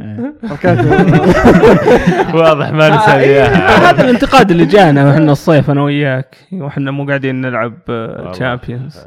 آه. 0.00 0.32
حركاته 0.48 0.90
واضح 2.38 2.70
ما 2.70 2.88
نسال 2.88 3.10
آه، 3.10 3.20
اياها 3.20 3.90
هذا 3.90 4.04
الانتقاد 4.04 4.50
اللي 4.50 4.66
جانا 4.66 5.10
إحنا 5.10 5.32
الصيف 5.32 5.70
أنا 5.70 5.82
وياك. 5.82 6.36
وإحنا 6.52 6.90
مو 6.90 7.06
قاعدين 7.06 7.40
نلعب. 7.40 7.74
Champions 8.32 8.98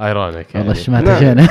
ironic 0.00 0.46
والله 0.54 0.60
يعني. 0.60 0.70
الشماتة 0.70 1.12
نعم. 1.12 1.18
جينا 1.18 1.48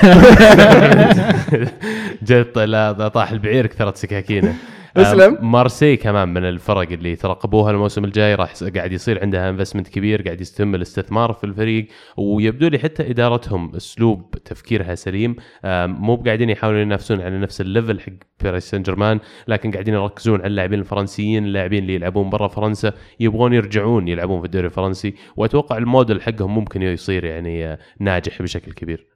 جت 2.42 2.58
لا 2.58 3.08
طاح 3.08 3.32
البعير 3.32 3.68
كثرت 3.68 3.98
سكاكينه. 3.98 4.54
اسلم. 4.98 5.36
آه، 5.36 5.42
مارسي 5.42 5.98
كمان 5.98 6.30
من 6.30 6.44
الفرق 6.46 6.92
اللي 6.92 7.16
ترقبوها 7.16 7.72
الموسم 7.72 8.06
الجاي. 8.06 8.36
راح 8.36 8.54
قاعد 8.76 8.92
يصير 8.92 9.22
عندها 9.22 9.50
investment 9.50 9.88
كبير 9.88 10.22
قاعد 10.22 10.42
يتم 10.42 10.76
الاستثمار 10.76 11.34
في 11.34 11.44
الفريق. 11.44 11.88
ويبدو 12.18 12.68
لي 12.68 12.80
حتى 12.80 13.10
إدارتهم 13.10 13.76
أسلوب 13.76 14.32
تفكيرها 14.46 14.96
سليم. 14.96 15.36
آم، 15.66 15.92
مو 16.02 16.16
قاعدين 16.16 16.50
يحاولون 16.50 16.82
ينافسون 16.82 17.22
على 17.22 17.40
نفس 17.40 17.62
ال 17.62 17.68
level 17.68 18.00
حق 18.00 18.12
باريس 18.44 18.70
سان 18.70 18.82
جيرمان 18.84 19.20
لكن 19.48 19.72
قاعدين 19.72 19.94
يركزون 19.94 20.40
على 20.40 20.48
اللاعبين 20.48 20.80
الفرنسيين 20.80 21.46
اللاعبين 21.46 21.84
اللي 21.84 21.96
يلعبون 21.96 22.30
برا 22.30 22.48
فرنسا. 22.48 22.94
يبغون 23.20 23.54
يرجعون 23.54 24.08
يلعبون 24.08 24.40
في 24.40 24.46
الدوري 24.46 24.66
الفرنسي. 24.66 25.14
وأتوقع 25.36 25.78
الموديل 25.78 26.22
حقهم 26.22 26.56
ممكن 26.56 26.82
يصير 26.82 27.26
يعني 27.26 27.66
آه، 27.66 27.80
ناجح 28.00 28.42
بشكل 28.42 28.72
كبير. 28.72 29.13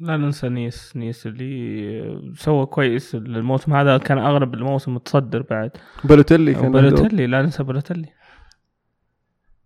لا 0.00 0.16
ننسى 0.16 0.48
نيس 0.48 0.96
نيس 0.96 1.26
اللي 1.26 2.32
سوى 2.36 2.66
كويس. 2.66 3.14
الموسم 3.14 3.74
هذا 3.74 3.98
كان 3.98 4.18
اغلب 4.18 4.54
الموسم 4.54 4.94
متصدر 4.94 5.42
بعد. 5.42 5.70
بالوتيلي 6.04 6.54
كان 6.54 6.72
بالوتيلي 6.72 7.26
لا 7.26 7.42
ننسى 7.42 7.62
بالوتيلي. 7.62 8.08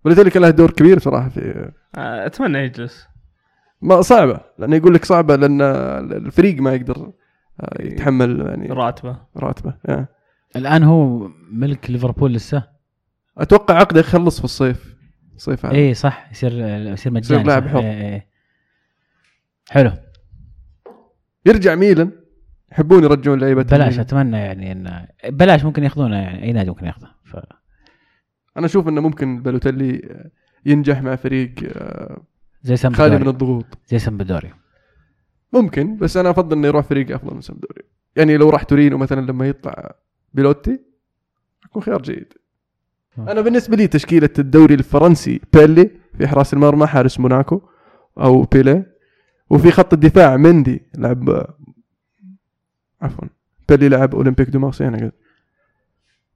بالوتيلي 0.04 0.30
كان 0.30 0.42
له 0.42 0.50
دور 0.50 0.70
كبير 0.70 0.98
صراحة 0.98 1.28
في 1.28 1.70
آه، 1.94 2.26
أتمنى 2.26 2.58
يجلس. 2.58 3.06
ما 3.82 4.00
صعبة. 4.02 4.40
لأنه 4.58 4.76
يقول 4.76 4.94
لك 4.94 5.04
صعبة 5.04 5.36
لأن 5.36 5.60
الفريق 6.12 6.62
ما 6.62 6.72
يقدر 6.74 7.12
آه، 7.60 7.82
يتحمل 7.82 8.40
يعني 8.40 8.68
راتبة. 8.68 9.18
راتبة 9.36 9.74
آه. 9.86 10.08
الآن 10.56 10.82
هو 10.82 11.28
ملك 11.50 11.90
ليفربول 11.90 12.34
لسه؟ 12.34 12.68
أتوقع 13.38 13.74
عقده 13.74 14.00
يخلص 14.00 14.38
في 14.38 14.44
الصيف. 14.44 14.94
الصيف 15.36 15.66
هذا. 15.66 15.74
اي 15.74 15.94
صح. 15.94 16.28
يصير 16.32 16.52
يصير 16.92 17.12
مجاني 17.12 17.40
يصير 17.40 17.46
لاعب. 17.46 17.68
حر. 17.68 17.78
إيه، 17.78 18.02
إيه. 18.02 18.26
حلو. 19.70 19.90
يرجع 21.46 21.74
ميلان. 21.74 22.10
يحبون 22.72 23.04
يرجعون 23.04 23.38
لعيبة 23.38 23.62
بلاش. 23.62 23.98
أتمنى 23.98 24.36
يعني 24.36 24.72
إن 24.72 25.06
بلاش 25.28 25.64
ممكن 25.64 25.84
ياخذونه 25.84 26.16
يعني 26.16 26.42
أي 26.42 26.52
نادي 26.52 26.70
ممكن 26.70 26.86
ياخذه. 26.86 27.10
ف... 27.24 27.36
أنا 28.56 28.66
أشوف 28.66 28.88
إنه 28.88 29.00
ممكن 29.00 29.42
بلوتيلي 29.42 30.20
ينجح 30.66 31.02
مع 31.02 31.16
فريق 31.16 31.54
آه، 31.76 32.22
زي 32.62 32.76
خالي 32.76 33.18
من 33.18 33.28
الضغوط. 33.28 33.66
زي 33.86 33.98
سامبدوري 33.98 34.52
ممكن 35.52 35.96
بس 35.96 36.16
أنا 36.16 36.30
أفضل 36.30 36.56
إنه 36.56 36.68
يروح 36.68 36.84
فريق 36.86 37.14
أفضل 37.14 37.34
من 37.34 37.40
سامدوري 37.40 37.82
يعني 38.16 38.36
لو 38.36 38.50
راح 38.50 38.62
تورينو 38.62 38.98
مثلا 38.98 39.20
لما 39.20 39.48
يطلع 39.48 39.94
بيلوتي 40.34 40.80
يكون 41.64 41.82
خيار 41.82 42.02
جيد. 42.02 42.32
آه. 43.18 43.32
أنا 43.32 43.40
بالنسبة 43.40 43.76
لي 43.76 43.86
تشكيلة 43.86 44.30
الدوري 44.38 44.74
الفرنسي 44.74 45.40
بيلي 45.52 45.90
في 46.18 46.28
حراس 46.28 46.54
المرمى 46.54 46.86
حارس 46.86 47.20
موناكو 47.20 47.62
أو 48.18 48.42
بيلي. 48.42 48.93
وفي 49.50 49.70
خط 49.70 49.92
الدفاع 49.92 50.36
مندي 50.36 50.82
لعب 50.94 51.46
عفوا 53.02 53.28
بيلي 53.68 53.88
لعب 53.88 54.14
أولمبيك 54.14 54.50
دو 54.50 54.58
مارسي 54.58 54.88
أنا 54.88 54.98
قلت. 54.98 55.14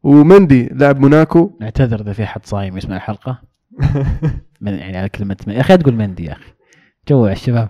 ومندي 0.02 0.68
لعب 0.72 1.00
موناكو. 1.00 1.58
نعتذر 1.60 2.00
إذا 2.00 2.12
في 2.12 2.26
حد 2.26 2.46
صايم 2.46 2.76
يسمع 2.76 2.96
الحلقة. 2.96 3.42
من 4.60 4.72
يعني 4.72 4.98
على 4.98 5.08
كلمة 5.08 5.36
يا 5.46 5.60
أخي 5.60 5.76
تقول 5.76 5.94
مندي 5.94 6.24
يا 6.24 6.32
أخي. 6.32 6.52
جوعى 7.08 7.32
الشباب 7.32 7.68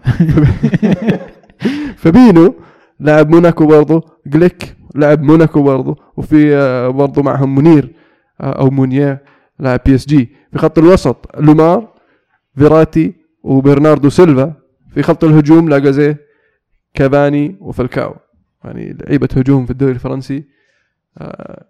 فابينو 2.02 2.54
لاعب 3.00 3.30
موناكو 3.30 3.66
برضو. 3.66 4.00
جليك 4.26 4.76
لاعب 4.94 5.22
موناكو 5.22 5.62
برضو. 5.62 5.98
وفي 6.16 6.56
آه، 6.56 6.88
برضو 6.88 7.22
معهم 7.22 7.54
منير 7.54 7.94
آه، 8.40 8.52
أو 8.52 8.70
مونيير 8.70 9.18
لاعب 9.58 9.80
PSG. 9.86 10.28
في 10.52 10.58
خط 10.58 10.78
الوسط 10.78 11.36
لومار 11.40 11.94
فيراتي 12.56 13.14
وبرناردو 13.42 14.08
سيلفا. 14.10 14.54
في 14.90 15.02
خط 15.02 15.24
الهجوم 15.24 15.68
لاجازيه 15.68 16.26
كافاني 16.94 17.56
وفالكاو. 17.60 18.16
يعني 18.64 18.92
لعيبة 18.92 19.28
هجوم 19.36 19.64
في 19.66 19.70
الدوري 19.70 19.92
الفرنسي 19.92 20.48
آه، 21.18 21.64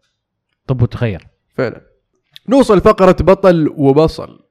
طب 0.66 0.82
وتخيل. 0.82 1.24
فعلا. 1.55 1.81
نوصل 2.49 2.81
فقرة 2.81 3.16
بطل 3.20 3.69
وبصل. 3.77 4.45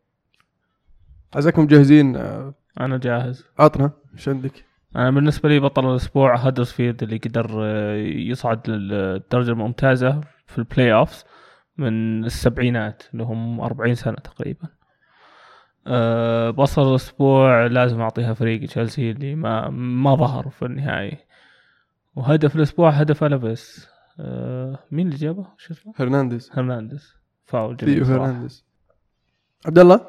عايزكم 1.34 1.68
جاهزين؟ 1.68 2.16
آه، 2.16 2.54
أنا 2.80 2.98
جاهز. 2.98 3.46
عطنا 3.60 3.92
إيش 4.14 4.30
عندك؟ 4.30 4.66
أنا 4.96 5.12
بالنسبة 5.12 5.50
لي 5.50 5.60
بطل 5.60 5.92
الأسبوع 5.92 6.36
هدرسفيلد 6.36 7.04
اللي 7.04 7.18
قدر 7.18 7.50
آه، 7.64 7.96
يصعد 8.06 8.70
للدرجة 8.70 9.52
الممتازة 9.52 10.22
في 10.48 10.58
ال 10.58 10.94
playoffs 10.94 11.26
من 11.78 12.26
السبعينات 12.26 13.04
اللي 13.14 13.24
هم 13.24 13.60
40 13.62 13.96
سنة 13.96 14.16
تقريبا. 14.16 14.68
أه 15.88 16.50
بصل 16.50 16.90
الأسبوع 16.92 17.66
لازم 17.66 18.02
أعطيها 18.02 18.34
فريق 18.34 18.68
تشيلسي 18.68 19.12
اللي 19.12 19.36
ما 19.36 19.70
ما 19.70 20.16
ظهر 20.16 20.50
في 20.50 20.66
النهائي. 20.66 21.18
وهدف 22.16 22.56
الأسبوع 22.56 22.90
هدف 22.90 23.24
الويس 23.24 23.88
أه 24.20 24.80
مين 24.92 25.08
اللي 25.08 25.18
جابه؟ 25.18 25.46
شو 25.58 25.74
اسمه؟ 25.74 25.94
هرنانديز. 25.98 26.52
هرنانديز. 26.54 27.16
فاول 27.46 27.78
ثيو 27.78 27.88
جميل 27.88 28.04
هرنانديز. 28.04 28.66
عبد 29.66 29.80
الله؟ 29.80 30.02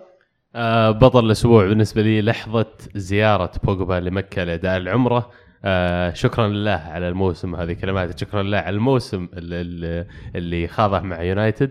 آه 0.54 0.90
بطل 0.90 1.26
الأسبوع 1.26 1.66
بالنسبة 1.66 2.02
لي 2.02 2.22
لحظة 2.22 2.66
زيارة 2.94 3.52
بوجبا 3.64 4.00
لمكة 4.00 4.44
لأداء 4.44 4.76
العمرة. 4.76 5.30
آه 5.64 6.12
شكرا 6.12 6.48
لله 6.48 6.70
على 6.70 7.08
الموسم 7.08 7.54
هذه 7.54 7.72
كلمات. 7.72 8.18
شكرا 8.20 8.42
لله 8.42 8.58
على 8.58 8.76
الموسم 8.76 9.28
اللي, 9.32 10.06
اللي 10.34 10.68
خاضه 10.68 11.00
مع 11.00 11.22
يونايتد. 11.22 11.70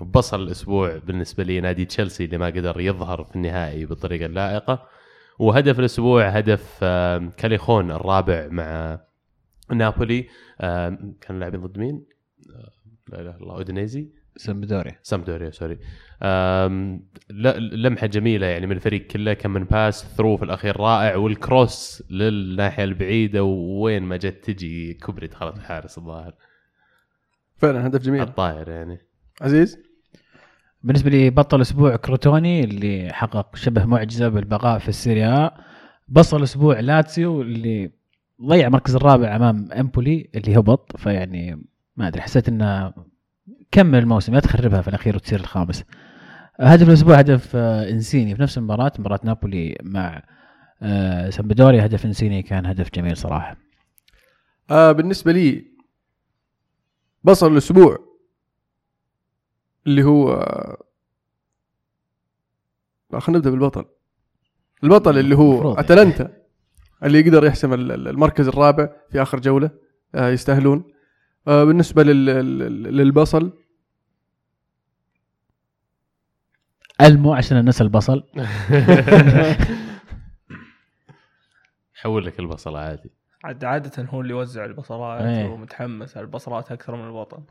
بصل 0.00 0.42
الأسبوع 0.42 0.98
بالنسبة 0.98 1.44
لي 1.44 1.60
نادي 1.60 1.84
تشيلسي 1.84 2.24
اللي 2.24 2.38
ما 2.38 2.46
قدر 2.46 2.80
يظهر 2.80 3.24
في 3.24 3.36
النهائي 3.36 3.86
بالطريقة 3.86 4.26
اللائقة. 4.26 4.88
وهدف 5.38 5.80
الأسبوع 5.80 6.28
هدف 6.28 6.84
كاليخون 7.36 7.90
الرابع 7.90 8.48
مع 8.50 9.00
نابولي. 9.72 10.28
كانوا 11.20 11.40
لاعبين 11.40 11.60
ضد 11.60 11.78
مين؟ 11.78 12.04
لا 13.08 13.20
إله 13.20 13.30
إلا 13.30 13.42
الله 13.42 13.54
أودينيزي. 13.54 14.08
سمبدوريا 14.36 14.98
سامدوريا 15.02 15.50
sorry. 15.50 15.78
لمحة 17.60 18.06
جميلة 18.06 18.46
يعني 18.46 18.66
من 18.66 18.72
الفريق 18.72 19.06
كله 19.06 19.32
كم 19.32 19.50
من 19.50 19.64
pass 19.64 20.04
through 20.16 20.36
في 20.36 20.44
الأخير 20.44 20.80
رائع 20.80 21.16
وال 21.16 21.41
cross 21.41 22.02
للناحية 22.10 22.84
البعيدة 22.84 23.44
وين 23.44 24.02
ما 24.02 24.16
جت 24.16 24.44
تجي 24.44 24.94
كبري 24.94 25.26
دخلت 25.26 25.56
الحارس 25.56 25.98
الظاهر. 25.98 26.34
فعلا 27.56 27.86
هدف 27.86 28.02
جميل. 28.02 28.22
الطاير 28.22 28.68
يعني. 28.68 29.07
عزيز؟ 29.40 29.78
بالنسبة 30.82 31.10
لي 31.10 31.30
بطل 31.30 31.56
الأسبوع 31.56 31.96
كروتوني 31.96 32.64
اللي 32.64 33.12
حقق 33.12 33.56
شبه 33.56 33.84
معجزة 33.84 34.28
بالبقاء 34.28 34.78
في 34.78 34.88
السيريا. 34.88 35.50
بطل 36.08 36.36
الأسبوع 36.36 36.80
لاتسيو 36.80 37.42
اللي 37.42 37.90
ضيع 38.42 38.66
المركز 38.66 38.94
الرابع 38.96 39.36
أمام 39.36 39.72
إمبولي 39.72 40.30
اللي 40.34 40.58
هبط 40.58 40.96
فيعني 40.96 41.62
ما 41.96 42.08
أدري 42.08 42.22
حسيت 42.22 42.48
إنه 42.48 42.92
كمل 43.70 43.98
الموسم 43.98 44.34
لا 44.34 44.40
تخربها 44.40 44.80
في 44.80 44.88
الأخير 44.88 45.16
وتصير 45.16 45.40
الخامس. 45.40 45.84
هدف 46.60 46.88
الأسبوع 46.88 47.18
هدف 47.18 47.56
آه، 47.56 47.90
إنسيني. 47.90 48.34
في 48.36 48.42
نفس 48.42 48.58
المباراة 48.58 48.92
مباراة 48.98 49.20
نابولي 49.24 49.76
مع 49.82 50.22
آه، 50.82 51.30
سامبدوريا 51.30 51.86
هدف 51.86 52.06
إنسيني 52.06 52.42
كان 52.42 52.66
هدف 52.66 52.90
جميل 52.94 53.16
صراحة. 53.16 53.56
آه 54.70 54.92
بالنسبة 54.92 55.32
لي 55.32 55.64
بصل 57.24 57.52
الأسبوع 57.52 58.07
اللي 59.86 60.02
هو 60.04 60.36
خلينا 63.18 63.38
نبدأ 63.38 63.50
بالبطل. 63.50 63.84
البطل 64.84 65.18
اللي 65.18 65.36
هو 65.36 65.68
يعني. 65.68 65.80
أتلانتا 65.80 66.32
اللي 67.04 67.20
يقدر 67.20 67.44
يحسم 67.44 67.72
ال- 67.74 67.92
ال- 67.92 68.08
المركز 68.08 68.48
الرابع 68.48 68.88
في 69.10 69.22
آخر 69.22 69.40
جولة 69.40 69.70
آه 70.14 70.28
يستاهلون. 70.30 70.92
آه 71.48 71.64
بالنسبة 71.64 72.02
لل- 72.02 72.24
لل- 72.26 72.96
للبصل. 72.96 73.52
ألمو 77.00 77.34
عشان 77.34 77.58
الناس 77.58 77.82
البصل. 77.82 78.22
حول 81.94 82.26
لك 82.26 82.40
البصله 82.40 82.78
عادي. 82.78 83.10
عاد 83.44 83.64
عادة 83.64 84.04
هو 84.04 84.20
اللي 84.20 84.32
يوزع 84.32 84.64
البصلات 84.64 85.20
إيه. 85.22 85.46
ومتحمس 85.46 86.16
على 86.16 86.24
البصلات 86.26 86.72
أكثر 86.72 86.96
من 86.96 87.06
البطل. 87.08 87.42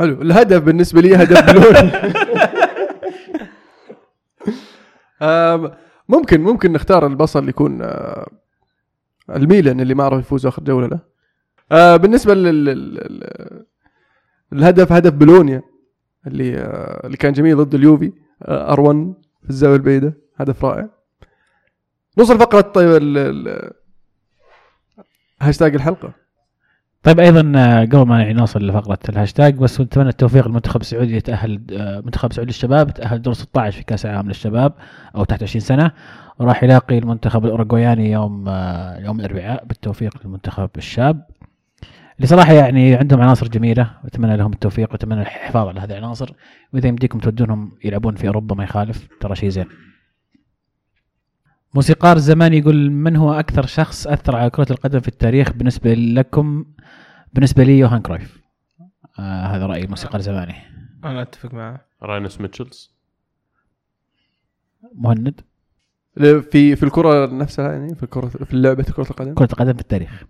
حلو. 0.00 0.22
الهدف 0.22 0.62
بالنسبة 0.62 1.00
لي 1.00 1.16
هدف 1.16 1.50
بلوني 1.52 1.90
آم، 5.22 5.70
ممكن 6.08 6.40
ممكن 6.40 6.72
نختار 6.72 7.06
البصل 7.06 7.48
يكون 7.48 7.82
آه، 7.82 8.30
الميلان 9.30 9.80
اللي 9.80 9.94
ما 9.94 10.04
عرف 10.04 10.20
يفوز 10.20 10.46
آخر 10.46 10.62
جولة 10.62 10.86
له. 10.86 11.00
آه، 11.72 11.96
بالنسبة 11.96 12.34
لل 12.34 12.68
الهدف 14.52 14.92
هدف 14.92 15.12
بلونيا 15.12 15.62
اللي 16.26 16.58
آه، 16.58 17.06
اللي 17.06 17.16
كان 17.16 17.32
جميل 17.32 17.56
ضد 17.56 17.74
اليوفي 17.74 18.12
آر 18.42 18.80
1 18.80 19.14
في 19.42 19.50
الزاوية 19.50 19.76
البعيدة. 19.76 20.14
هدف 20.36 20.64
رائع. 20.64 20.88
نوصل 22.18 22.38
فقرة 22.38 22.60
طيب 22.60 22.88
ال- 23.02 23.72
هاشتاج 25.42 25.74
الحلقة. 25.74 26.12
طيب 27.02 27.20
أيضا 27.20 27.52
آه، 27.56 27.84
قبل 27.84 28.08
ما 28.08 28.20
يعني 28.20 28.32
نوصل 28.32 28.66
لفقرة 28.66 28.98
الهاشتاج 29.08 29.54
بس 29.54 29.80
نتمنى 29.80 30.08
التوفيق 30.08 30.48
للمنتخب 30.48 30.80
السعودي 30.80 31.16
يتأهل 31.16 31.60
آه، 31.72 32.00
منتخب 32.00 32.32
سعودي 32.32 32.50
للشباب 32.50 32.94
تأهل 32.94 33.22
دور 33.22 33.34
16 33.34 33.76
في 33.76 33.84
كأس 33.84 34.06
العالم 34.06 34.28
للشباب 34.28 34.72
أو 35.16 35.24
تحت 35.24 35.42
20 35.42 35.60
سنة. 35.60 35.92
وراح 36.38 36.62
يلاقي 36.62 36.98
المنتخب 36.98 37.44
الاوروغوياني 37.44 38.10
يوم 38.10 38.48
آه، 38.48 38.98
يوم 38.98 39.20
الأربعاء 39.20 39.64
بالتوفيق 39.64 40.16
للمنتخب 40.24 40.70
الشاب. 40.76 41.26
اللي 42.16 42.26
صراحة 42.26 42.52
يعني 42.52 42.94
عندهم 42.94 43.20
عناصر 43.20 43.48
جميلة 43.48 43.90
واتمنى 44.04 44.36
لهم 44.36 44.52
التوفيق 44.52 44.92
وأتمنى 44.92 45.20
الحفاظ 45.20 45.68
على 45.68 45.80
هذه 45.80 45.98
العناصر. 45.98 46.32
وإذا 46.72 46.88
يمديكم 46.88 47.18
تودونهم 47.18 47.72
يلعبون 47.84 48.14
في 48.14 48.26
أوروبا 48.28 48.54
ما 48.54 48.64
يخالف 48.64 49.08
ترى 49.20 49.36
شيء 49.36 49.48
زين. 49.48 49.66
موسيقار 51.74 52.16
الزمان 52.16 52.54
يقول 52.54 52.90
من 52.90 53.16
هو 53.16 53.32
أكثر 53.32 53.66
شخص 53.66 54.06
أثر 54.06 54.36
على 54.36 54.50
كرة 54.50 54.66
القدم 54.70 55.00
في 55.00 55.08
التاريخ 55.08 55.52
بالنسبة 55.52 55.94
لكم؟ 55.94 56.64
بالنسبة 57.32 57.62
لي 57.64 57.78
يوهان 57.78 58.02
كرويف. 58.02 58.40
آه 59.18 59.46
هذا 59.46 59.66
رأي 59.66 59.86
موسيقار 59.86 60.20
زماني. 60.20 60.54
أنا 61.04 61.22
أتفق 61.22 61.54
معه. 61.54 61.86
رينوس 62.02 62.40
ميتشلز. 62.40 62.94
مهند. 64.94 65.40
في 66.50 66.76
في 66.76 66.82
الكرة 66.82 67.26
نفسها 67.26 67.72
يعني 67.72 67.94
في 67.94 68.02
الكرة 68.02 68.26
في 68.28 68.52
اللعبة 68.54 68.82
كره 68.82 69.10
القدم. 69.10 69.34
كرة 69.34 69.48
القدم 69.52 69.72
في 69.72 69.80
التاريخ. 69.80 70.24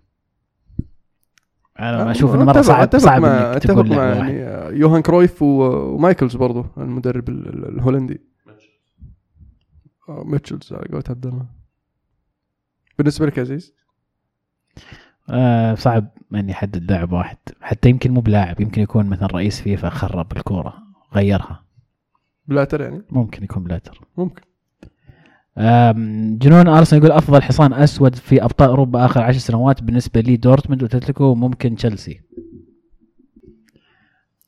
أنا 1.79 2.11
أشوف 2.11 2.35
إنه 2.35 2.43
مرة 2.45 2.61
صعب 2.61 2.81
أتفق 2.81 2.97
صعب 3.03 3.21
مع 3.21 3.27
إنك 3.27 3.55
أتفق 3.55 3.73
تقول 3.73 3.89
مع 3.95 4.03
يعني 4.03 4.43
آه، 4.43 4.69
يوهان 4.71 5.01
كرويف 5.01 5.41
و- 5.41 5.93
ومايكلز 5.95 6.35
برضو 6.35 6.65
المدرب 6.77 7.29
ال- 7.29 7.47
ال- 7.47 7.75
الهولندي. 7.75 8.21
آه، 10.09 10.23
ميتشلز 10.25 10.73
على 10.73 10.85
قولة 10.91 11.03
عبد 11.09 11.25
الله. 11.27 11.45
بالنسبة 12.97 13.25
لك 13.25 13.37
يا 13.37 13.41
عزيز؟ 13.41 13.73
آه 15.31 15.75
صعب 15.75 16.07
اني 16.35 16.51
احدد 16.51 16.91
لاعب 16.91 17.11
واحد. 17.11 17.37
حتى 17.61 17.89
يمكن 17.89 18.11
مو 18.11 18.21
بلاعب 18.21 18.61
يمكن 18.61 18.81
يكون 18.81 19.05
مثلا 19.05 19.27
رئيس 19.27 19.61
فيفا 19.61 19.89
خرب 19.89 20.37
الكورة 20.37 20.73
غيرها. 21.13 21.63
بلاتر 22.47 22.81
يعني؟ 22.81 23.01
ممكن 23.09 23.43
يكون 23.43 23.63
بلاتر. 23.63 24.01
ممكن. 24.17 24.41
جنون 26.37 26.67
أرسنال 26.67 27.01
يقول 27.03 27.11
أفضل 27.17 27.41
حصان 27.41 27.73
أسود 27.73 28.15
في 28.15 28.43
أبطال 28.43 28.69
أوروبا 28.69 29.05
آخر 29.05 29.21
عشر 29.21 29.39
سنوات 29.39 29.83
بالنسبة 29.83 30.21
لي 30.21 30.37
دورتموند 30.37 30.83
وأتلتيكو 30.83 31.23
وممكن 31.23 31.75
تشيلسي. 31.75 32.21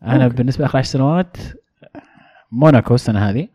أنا 0.03 0.23
ممكن. 0.23 0.35
بالنسبة 0.35 0.61
لآخر 0.61 0.77
عشر 0.77 0.89
سنوات 0.89 1.37
موناكو 2.51 2.95
السنة 2.95 3.19
هذه 3.29 3.47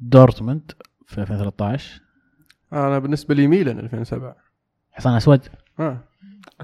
دورتموند 0.00 0.72
في 1.06 1.20
2013 1.20 2.02
أنا 2.72 2.98
بالنسبة 2.98 3.34
لي 3.34 3.46
ميلان 3.46 3.78
2007 3.78 4.36
حصان 4.92 5.14
أسود؟ 5.14 5.40
آه. 5.80 5.98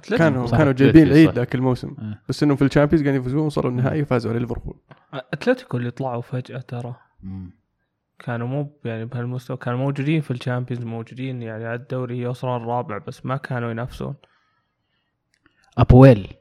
كانوا 0.09 0.47
صح. 0.47 0.59
كانوا 0.59 0.73
جايبين 0.73 1.07
العيد. 1.07 1.31
ذاك 1.31 1.55
الموسم 1.55 1.97
آه. 1.99 2.19
بس 2.29 2.43
إنهم 2.43 2.57
في 2.57 2.65
ال 2.65 2.68
Champions 2.68 3.03
قاعدين 3.03 3.21
يفوزون 3.21 3.47
وصلوا 3.47 3.71
النهائي 3.71 4.03
وفازوا 4.03 4.31
على 4.31 4.41
ليفربول 4.41 4.77
أتلتيكو 5.13 5.77
اللي 5.77 5.91
طلعوا 5.91 6.23
فجأة 6.23 6.59
ترى. 6.59 6.97
كانوا 8.19 8.47
مو 8.47 8.81
يعني 8.85 9.05
بهالمستوى 9.05 9.57
كانوا 9.57 9.79
موجودين 9.79 10.21
في 10.21 10.31
ال 10.31 10.36
Champions 10.36 10.85
موجودين 10.85 11.43
يعني 11.43 11.65
على 11.65 11.75
الدوري 11.75 12.19
يوصلون 12.19 12.63
الرابع 12.63 12.99
بس 12.99 13.27
ما 13.27 13.37
كانوا 13.37 13.71
ينافسون 13.71 14.15
أبويل 15.79 16.35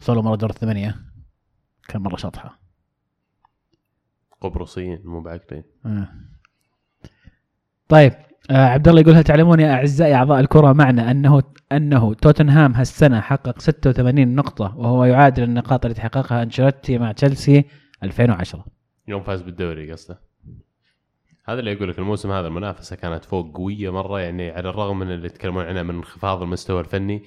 وصلوا 0.00 0.22
مرة 0.22 0.36
دور 0.36 0.50
الثمانية 0.50 0.96
كان 1.88 2.02
مرة 2.02 2.16
شطحة 2.16 2.60
قبرصيين 4.40 5.02
مو 5.04 5.20
بعقلين 5.20 5.64
آه. 5.86 6.08
طيب 7.88 8.12
عبد 8.50 8.88
الله 8.88 9.00
يقول 9.00 9.14
هل 9.14 9.24
تعلمون 9.24 9.60
يا 9.60 9.72
أعزائي 9.72 10.14
أعضاء 10.14 10.40
الكرة 10.40 10.72
معنا 10.72 11.10
أنه 11.10 11.42
أنه 11.72 12.14
توتنهام 12.14 12.72
هالسنة 12.74 13.20
حقق 13.20 13.60
86 13.60 14.34
نقطة 14.34 14.78
وهو 14.78 15.04
يعادل 15.04 15.42
النقاط 15.42 15.86
التي 15.86 16.00
حققها 16.00 16.42
أنشيلوتي 16.42 16.98
مع 16.98 17.12
تشيلسي 17.12 17.64
2010 18.02 18.64
يوم 19.08 19.22
فاز 19.22 19.42
بالدوري 19.42 19.92
قصده. 19.92 20.20
هذا 21.48 21.60
اللي 21.60 21.72
يقول 21.72 21.88
لك 21.88 21.98
الموسم 21.98 22.30
هذا 22.30 22.46
المنافسة 22.46 22.96
كانت 22.96 23.24
فوق 23.24 23.56
قوية 23.56 23.92
مرة 23.92 24.20
يعني 24.20 24.50
على 24.50 24.68
الرغم 24.68 24.98
من 24.98 25.10
اللي 25.10 25.26
يتكلمون 25.26 25.64
عنه 25.64 25.82
من 25.82 25.94
انخفاض 25.94 26.42
المستوى 26.42 26.80
الفني 26.80 27.22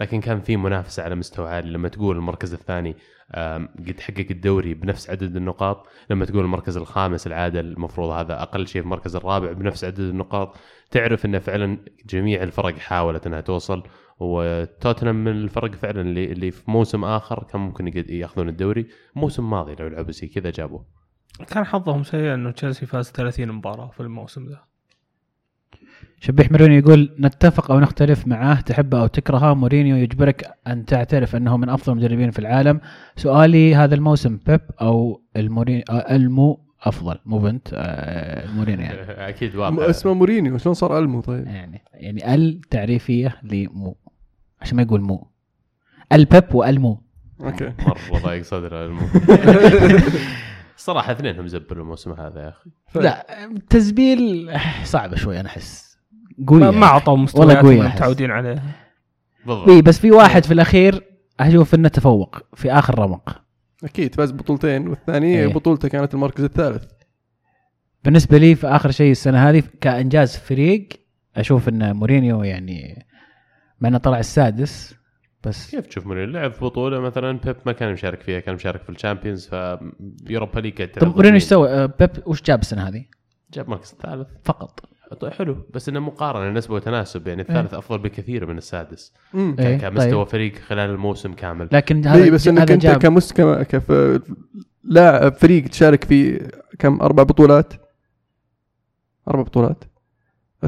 لكن 0.00 0.20
كان 0.20 0.40
في 0.40 0.56
منافسة 0.56 1.02
على 1.02 1.14
مستوى 1.14 1.48
عالي. 1.48 1.70
لما 1.70 1.88
تقول 1.88 2.16
المركز 2.16 2.52
الثاني 2.54 2.96
قد 3.88 4.00
حقق 4.00 4.26
الدوري 4.30 4.74
بنفس 4.74 5.10
عدد 5.10 5.36
النقاط 5.36 5.86
لما 6.10 6.24
تقول 6.24 6.44
المركز 6.44 6.76
الخامس 6.76 7.26
العاده 7.26 7.60
المفروض 7.60 8.10
هذا 8.10 8.42
أقل 8.42 8.66
شيء 8.66 8.82
في 8.82 8.86
المركز 8.86 9.16
الرابع 9.16 9.52
بنفس 9.52 9.84
عدد 9.84 10.00
النقاط 10.00 10.56
تعرف 10.90 11.26
انه 11.26 11.38
فعلا 11.38 11.78
جميع 12.06 12.42
الفرق 12.42 12.78
حاولت 12.78 13.26
إنها 13.26 13.40
توصل 13.40 13.82
وتوتنهام 14.18 15.24
من 15.24 15.32
الفرق 15.32 15.74
فعلا 15.74 16.00
اللي 16.00 16.32
اللي 16.32 16.50
في 16.50 16.70
موسم 16.70 17.04
آخر 17.04 17.44
كان 17.44 17.60
ممكن 17.60 18.04
يأخذون 18.08 18.48
الدوري. 18.48 18.86
موسم 19.16 19.50
ماضي 19.50 19.74
لو 19.74 19.88
لعبوا 19.88 20.12
زي 20.12 20.26
كذا 20.26 20.50
جابوه. 20.50 20.86
كان 21.48 21.64
حظهم 21.64 22.02
سيء 22.02 22.34
إنه 22.34 22.50
تشيلسي 22.50 22.86
فاز 22.86 23.10
30 23.10 23.52
مباراة 23.52 23.90
في 23.90 24.00
الموسم 24.00 24.46
ذا. 24.46 24.64
شبيح 26.24 26.52
مروني 26.52 26.76
يقول 26.76 27.16
نتفق 27.18 27.70
أو 27.70 27.80
نختلف 27.80 28.26
معاه 28.26 28.60
تحبه 28.60 29.00
أو 29.00 29.06
تكرهه 29.06 29.54
مورينيو 29.54 29.96
يجبرك 29.96 30.54
أن 30.66 30.84
تعترف 30.84 31.36
أنه 31.36 31.56
من 31.56 31.68
أفضل 31.68 31.92
المدربين 31.92 32.30
في 32.30 32.38
العالم. 32.38 32.80
سؤالي 33.16 33.74
هذا 33.74 33.94
الموسم 33.94 34.38
بيب 34.46 34.60
أو 34.80 35.22
المورينيو؟ 35.36 35.82
ألمو 35.90 36.60
أفضل 36.82 37.18
مو 37.26 37.38
بنت 37.38 37.68
آه، 37.74 38.50
مورينيو 38.50 38.86
يعني. 38.86 39.00
أكيد 39.28 39.56
واضح 39.56 39.84
اسمه 39.84 40.14
مورينيو 40.14 40.58
شلون 40.58 40.74
صار 40.74 40.98
ألمو 40.98 41.20
طيب؟ 41.20 41.46
يعني 41.46 41.82
يعني 41.94 42.34
أل 42.34 42.60
تعريفية 42.70 43.36
لمو 43.42 43.96
عشان 44.60 44.76
ما 44.76 44.82
يقول 44.82 45.00
مو. 45.00 45.30
البيب 46.12 46.54
وألمو. 46.54 47.02
أوكي. 47.40 47.64
مرة 48.10 48.18
ضايق 48.18 48.42
صدره 48.42 48.86
ألمو. 48.86 49.06
صراحة 50.76 51.12
اثنينهم 51.12 51.46
زبلوا 51.46 51.82
الموسم 51.82 52.12
هذا 52.12 52.42
يا 52.42 52.48
أخي. 52.48 52.70
لا 52.94 53.26
تزبيل 53.70 54.50
صعبه 54.84 55.16
شوي 55.16 55.40
أنا 55.40 55.48
أحس. 55.48 55.93
قوية 56.46 56.70
ما, 56.70 56.86
أعطوا 56.86 57.16
مستويات. 57.16 57.64
متعودين 57.64 58.30
عليها. 58.30 58.62
بالضبط. 59.46 59.68
اي 59.68 59.82
بس 59.82 59.98
في 59.98 60.10
واحد 60.10 60.44
في 60.44 60.52
الأخير 60.54 61.02
أشوف 61.40 61.74
إنه 61.74 61.88
تفوق 61.88 62.38
في 62.54 62.72
آخر 62.72 62.98
رمق. 62.98 63.42
أكيد 63.84 64.14
فاز 64.14 64.32
بطولتين 64.32 64.88
والثاني 64.88 65.40
إيه. 65.40 65.46
بطولته 65.46 65.88
كانت 65.88 66.14
المركز 66.14 66.44
الثالث. 66.44 66.84
بالنسبة 68.04 68.38
لي 68.38 68.54
في 68.54 68.66
آخر 68.66 68.90
شيء 68.90 69.10
السنة 69.10 69.50
هذه 69.50 69.62
كإنجاز 69.80 70.36
فريق 70.36 70.88
أشوف 71.36 71.68
إن 71.68 71.96
مورينيو 71.96 72.42
يعني 72.42 73.06
مع 73.80 73.88
إنه 73.88 73.98
طلع 73.98 74.18
السادس 74.18 74.94
بس 75.44 75.70
كيف 75.70 75.86
تشوف 75.86 76.06
مورينيو؟ 76.06 76.30
لعب 76.32 76.52
في 76.52 76.64
بطولة 76.64 77.00
مثلا 77.00 77.38
بيب 77.38 77.56
ما 77.66 77.72
كان 77.72 77.92
مشارك 77.92 78.20
فيها 78.20 78.40
كان 78.40 78.54
مشارك 78.54 78.82
في 78.82 78.88
ال 78.90 78.96
Champions 78.96 79.50
في 80.26 80.35
Europa 80.35 80.60
League 80.60 80.84
طب 80.84 80.92
تلعب 80.92 81.14
مورينيو 81.14 81.34
إيش 81.34 81.44
سوى؟ 81.44 81.68
آه، 81.68 81.86
بيب 81.86 82.10
وش 82.26 82.42
جاب 82.42 82.60
السنة 82.60 82.88
هذه؟ 82.88 83.04
جاب 83.52 83.68
مركز 83.68 83.92
الثالث. 83.92 84.28
فقط. 84.44 84.80
طيب 84.80 84.93
حلو. 85.30 85.56
بس 85.74 85.88
إنه 85.88 86.00
مقارنة 86.00 86.58
نسبة 86.58 86.74
وتناسب. 86.74 87.28
يعني 87.28 87.42
الثالث 87.42 87.74
أفضل 87.74 87.98
بكثير 87.98 88.46
من 88.46 88.58
السادس. 88.58 89.12
إيه، 89.34 89.78
كمستوى 89.78 90.24
طيب. 90.24 90.28
فريق 90.28 90.54
خلال 90.56 90.90
الموسم 90.90 91.32
كامل. 91.32 91.68
لكن 91.72 92.06
هذا 92.06 92.24
اي 92.24 92.30
بس 92.30 92.48
إنك 92.48 92.70
أنت 92.70 92.86
كمس 92.86 93.32
كم 93.32 93.62
كف 93.62 93.92
لاعب 94.84 95.34
فريق 95.34 95.68
تشارك 95.68 96.04
في 96.04 96.48
كم 96.78 97.00
أربع 97.00 97.22
بطولات؟ 97.22 97.74
أربع 99.28 99.42
بطولات. 99.42 99.84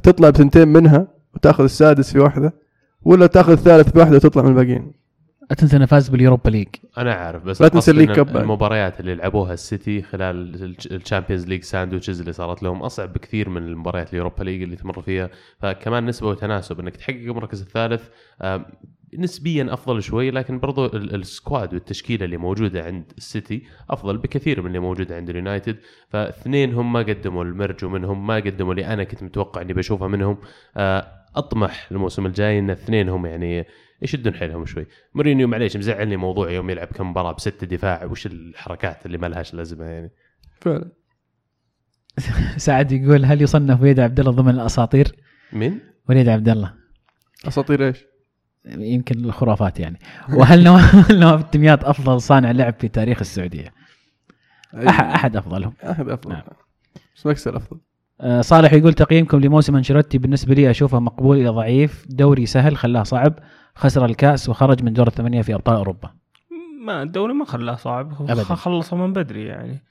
تطلع 0.03 0.31
بثنتين 0.31 0.69
منها 0.69 1.09
وتأخذ 1.35 1.65
السادس 1.65 2.13
في 2.13 2.19
واحدة 2.19 2.55
ولا 3.03 3.27
تأخذ 3.27 3.53
الثالث 3.53 3.93
في 3.93 3.99
واحدة 3.99 4.17
وتطلع 4.17 4.43
من 4.43 4.49
الباقيين؟ 4.49 4.93
لا 5.51 5.57
تنسى 5.57 5.77
إنه 5.77 5.87
فاز 5.87 6.09
بال 6.09 6.19
Europa 6.19 6.51
League. 6.51 6.69
أنا 6.99 7.13
عارف 7.15 7.43
بس 7.45 7.63
لا 7.63 7.69
تنسى 7.69 7.91
ال 7.91 7.94
League 7.94 8.13
Cup. 8.13 8.37
المباريات 8.37 9.01
اللي 9.01 9.15
لعبوها 9.15 9.53
السيتي 9.55 10.03
خلال 10.03 10.75
ال 10.93 10.98
Champions 10.98 11.47
League 11.47 11.63
sandwiches 11.63 12.21
اللي 12.21 12.33
صارت 12.33 12.63
لهم 12.63 12.83
أصعب 12.83 13.13
بكثير 13.13 13.49
من 13.49 13.63
المباريات 13.63 14.13
ال 14.13 14.17
Europa 14.17 14.45
League 14.45 14.63
اللي 14.63 14.77
تمر 14.77 15.03
فيها. 15.03 15.31
فكمان 15.59 16.07
نسبة 16.07 16.29
وتناسب 16.29 16.81
إنك 16.81 16.97
تحقق 16.97 17.17
المركز 17.17 17.61
الثالث 17.63 18.09
نسبيا 19.19 19.67
أفضل 19.75 20.03
شوي 20.03 20.31
لكن 20.31 20.59
برضو 20.59 20.87
ال- 20.87 21.15
ال 21.15 21.25
squad 21.25 21.75
والتشكيلة 21.75 22.25
اللي 22.25 22.37
موجودة 22.37 22.85
عند 22.85 23.13
السيتي 23.19 23.63
أفضل 23.91 24.17
بكثير 24.19 24.61
من 24.61 24.67
اللي 24.67 24.79
موجوده 24.79 25.17
عند 25.17 25.31
اليونايتد. 25.31 25.77
فاثنين 26.09 26.75
هم 26.75 26.93
ما 26.93 27.01
قدموا 27.01 27.45
المرجو 27.45 27.85
منهم 27.85 28.27
ما 28.27 28.35
قدموا 28.37 28.73
اللي 28.73 28.87
أنا 28.87 29.05
كنت 29.05 29.23
متوقع 29.23 29.61
إني 29.61 29.73
بشوفها 29.73 30.09
منهم. 30.09 30.39
آه، 30.77 31.07
أطمح 31.37 31.89
الموسم 31.93 32.27
الجاي 32.27 32.59
إن 32.59 32.71
اثنين 32.71 33.09
هم 33.09 33.27
يعني 33.27 33.67
يشدون 34.03 34.35
حيلهم 34.35 34.67
شوي. 34.67 34.87
مورينيو 35.15 35.49
معليش 35.49 35.77
مزعلني 35.77 36.17
موضوع 36.17 36.51
يوم 36.51 36.71
يلعب 36.71 36.89
كم 36.89 37.11
مباراة 37.11 37.33
بست 37.33 37.65
دفاع 37.65 38.05
وش 38.05 38.27
الحركات 38.27 39.07
اللي 39.07 39.19
ما 39.19 39.27
لهاش 39.27 39.55
لازمة 39.55 39.85
يعني؟ 39.85 40.11
فعلا. 40.61 40.91
سعد 42.57 42.93
يقول 42.93 43.25
هل 43.25 43.43
يصنف 43.43 43.81
وليد 43.81 44.01
عبد 44.01 44.21
الله 44.21 44.33
ضمن 44.33 44.55
الأساطير؟ 44.55 45.17
مين؟ 45.53 45.81
وليد 46.09 46.29
عبد 46.29 46.49
الله. 46.49 46.75
أساطير 47.49 47.87
إيش؟ 47.87 48.05
يمكن 48.65 49.25
الخرافات 49.25 49.81
يعني. 49.81 49.99
وهل 50.33 50.65
نواف 50.65 51.11
نواف 51.23 51.41
الدمياط 51.41 51.85
أفضل 51.85 52.21
صانع 52.21 52.51
لعب 52.51 52.75
في 52.79 52.89
تاريخ 52.89 53.19
السعودية؟ 53.21 53.73
احد 54.75 55.05
أحد 55.05 55.37
أفضلهم. 55.37 55.73
أحد 55.91 56.09
أفضل. 56.09 56.31
نعم. 56.31 56.43
بس 57.17 57.27
مكسر 57.27 57.57
أفضل. 57.57 57.81
آه، 58.21 58.41
صالح 58.41 58.73
يقول 58.73 58.95
تقييمكم 58.95 59.41
لموسم 59.41 59.77
أنشيلوتي 59.77 60.19
بالنسبة 60.19 60.55
لي 60.55 60.71
أشوفه 60.71 61.01
مقبول 61.01 61.37
إلى 61.37 61.49
ضعيف. 61.49 62.05
دوري 62.09 62.47
سهل 62.47 62.77
خلاه 62.77 63.03
صعب. 63.03 63.39
خسر 63.77 64.05
الكاس 64.05 64.49
وخرج 64.49 64.83
من 64.83 64.93
دور 64.93 65.07
الثمانية 65.07 65.43
في 65.43 65.55
أبطال 65.55 65.77
أوروبا. 65.77 66.11
ما 66.85 67.03
الدوري 67.03 67.33
ما 67.33 67.45
خلاه 67.45 67.75
صعب. 67.75 68.13
أبداً. 68.21 68.43
خلصه 68.43 68.97
من 68.97 69.13
بدري 69.13 69.45
يعني. 69.45 69.85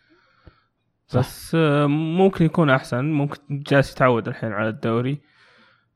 صح. 1.08 1.20
بس 1.20 1.56
آه، 1.56 1.86
ممكن 1.88 2.46
يكون 2.46 2.70
أحسن. 2.70 3.06
ممكن 3.06 3.38
جالس 3.50 3.92
يتعود 3.92 4.28
الحين 4.28 4.52
على 4.52 4.70
الدوري. 4.70 5.22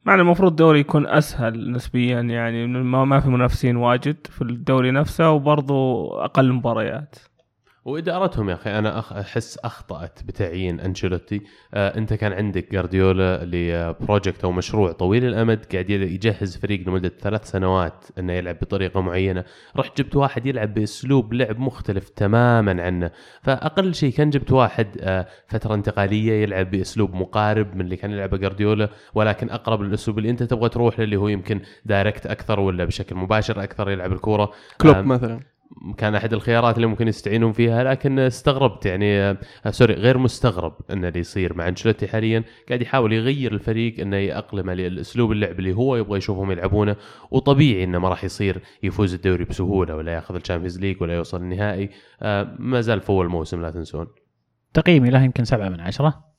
مع 0.05 0.15
المفروض 0.15 0.51
الدوري 0.51 0.79
يكون 0.79 1.07
أسهل 1.07 1.71
نسبيا 1.71 2.19
يعني 2.21 2.67
ما 2.67 3.19
في 3.19 3.29
منافسين 3.29 3.75
واجد 3.75 4.27
في 4.27 4.41
الدوري 4.41 4.91
نفسه 4.91 5.31
وبرضه 5.31 6.09
أقل 6.25 6.53
مباريات. 6.53 7.15
وإدارتهم 7.85 8.49
يا 8.49 8.53
أخي 8.53 8.79
أنا 8.79 8.99
أحس 8.99 9.57
أخطأت 9.57 10.19
بتعيين 10.23 10.79
أنشيلوتي. 10.79 11.41
آه 11.73 11.97
أنت 11.97 12.13
كان 12.13 12.33
عندك 12.33 12.71
جارديولا 12.71 13.45
ل 13.45 13.57
project 13.58 14.43
أو 14.43 14.51
مشروع 14.51 14.91
طويل 14.91 15.25
الأمد 15.25 15.65
قاعد 15.71 15.89
يجهز 15.89 16.57
فريق 16.57 16.87
لمدة 16.87 17.11
ثلاث 17.21 17.49
سنوات 17.51 18.05
إنه 18.19 18.33
يلعب 18.33 18.55
بطريقة 18.61 19.01
معينة. 19.01 19.43
رحت 19.77 20.01
جبت 20.01 20.15
واحد 20.15 20.45
يلعب 20.45 20.73
بأسلوب 20.73 21.33
لعب 21.33 21.59
مختلف 21.59 22.09
تماما 22.09 22.83
عنه. 22.83 23.11
فأقل 23.43 23.95
شيء 23.95 24.13
كان 24.13 24.29
جبت 24.29 24.51
واحد 24.51 24.87
آه 25.01 25.27
فترة 25.47 25.73
انتقالية 25.73 26.33
يلعب 26.43 26.71
بأسلوب 26.71 27.13
مقارب 27.13 27.75
من 27.75 27.81
اللي 27.81 27.95
كان 27.95 28.11
يلعبه 28.11 28.37
جارديولا 28.37 28.89
ولكن 29.13 29.49
أقرب 29.49 29.81
للأسلوب 29.81 30.17
اللي 30.17 30.29
أنت 30.29 30.43
تبغى 30.43 30.69
تروح 30.69 30.99
له 30.99 31.05
اللي 31.05 31.15
هو 31.15 31.27
يمكن 31.27 31.61
direct 31.85 32.25
أكثر 32.25 32.59
ولا 32.59 32.85
بشكل 32.85 33.15
مباشر 33.15 33.63
أكثر 33.63 33.89
يلعب 33.89 34.11
الكورة. 34.13 34.51
كلوب 34.81 34.95
آم، 34.95 35.07
مثلا. 35.07 35.39
كان 35.97 36.15
أحد 36.15 36.33
الخيارات 36.33 36.75
اللي 36.75 36.87
ممكن 36.87 37.07
يستعينون 37.07 37.51
فيها 37.51 37.83
لكن 37.83 38.19
استغربت 38.19 38.85
يعني 38.85 39.19
آه، 39.19 39.37
sorry 39.69 39.93
غير 39.93 40.17
مستغرب 40.17 40.73
إن 40.91 41.05
اللي 41.05 41.19
يصير 41.19 41.53
مع 41.53 41.67
أنشيلوتي 41.67 42.07
حاليا 42.07 42.43
قاعد 42.67 42.81
يحاول 42.81 43.13
يغير 43.13 43.53
الفريق 43.53 43.99
إنه 43.99 44.17
يأقلم 44.17 44.69
على 44.69 44.87
الأسلوب 44.87 45.31
اللعب 45.31 45.59
اللي 45.59 45.73
هو 45.73 45.95
يبغى 45.95 46.17
يشوفهم 46.17 46.51
يلعبونه 46.51 46.95
وطبيعي 47.31 47.83
إنه 47.83 47.99
ما 47.99 48.09
راح 48.09 48.23
يصير 48.23 48.61
يفوز 48.83 49.13
الدوري 49.13 49.43
بسهولة 49.43 49.95
ولا 49.95 50.13
ياخذ 50.13 50.35
ال 50.35 50.40
Champions 50.40 50.79
League 50.79 51.01
ولا 51.01 51.13
يوصل 51.13 51.41
النهائي. 51.41 51.89
آه، 52.21 52.55
ما 52.59 52.81
زال 52.81 53.01
في 53.01 53.09
اول 53.09 53.27
موسم 53.27 53.61
لا 53.61 53.71
تنسون. 53.71 54.07
تقييمي 54.73 55.09
له 55.09 55.23
يمكن 55.23 55.43
سبعة 55.43 55.69
من 55.69 55.79
عشرة. 55.79 56.29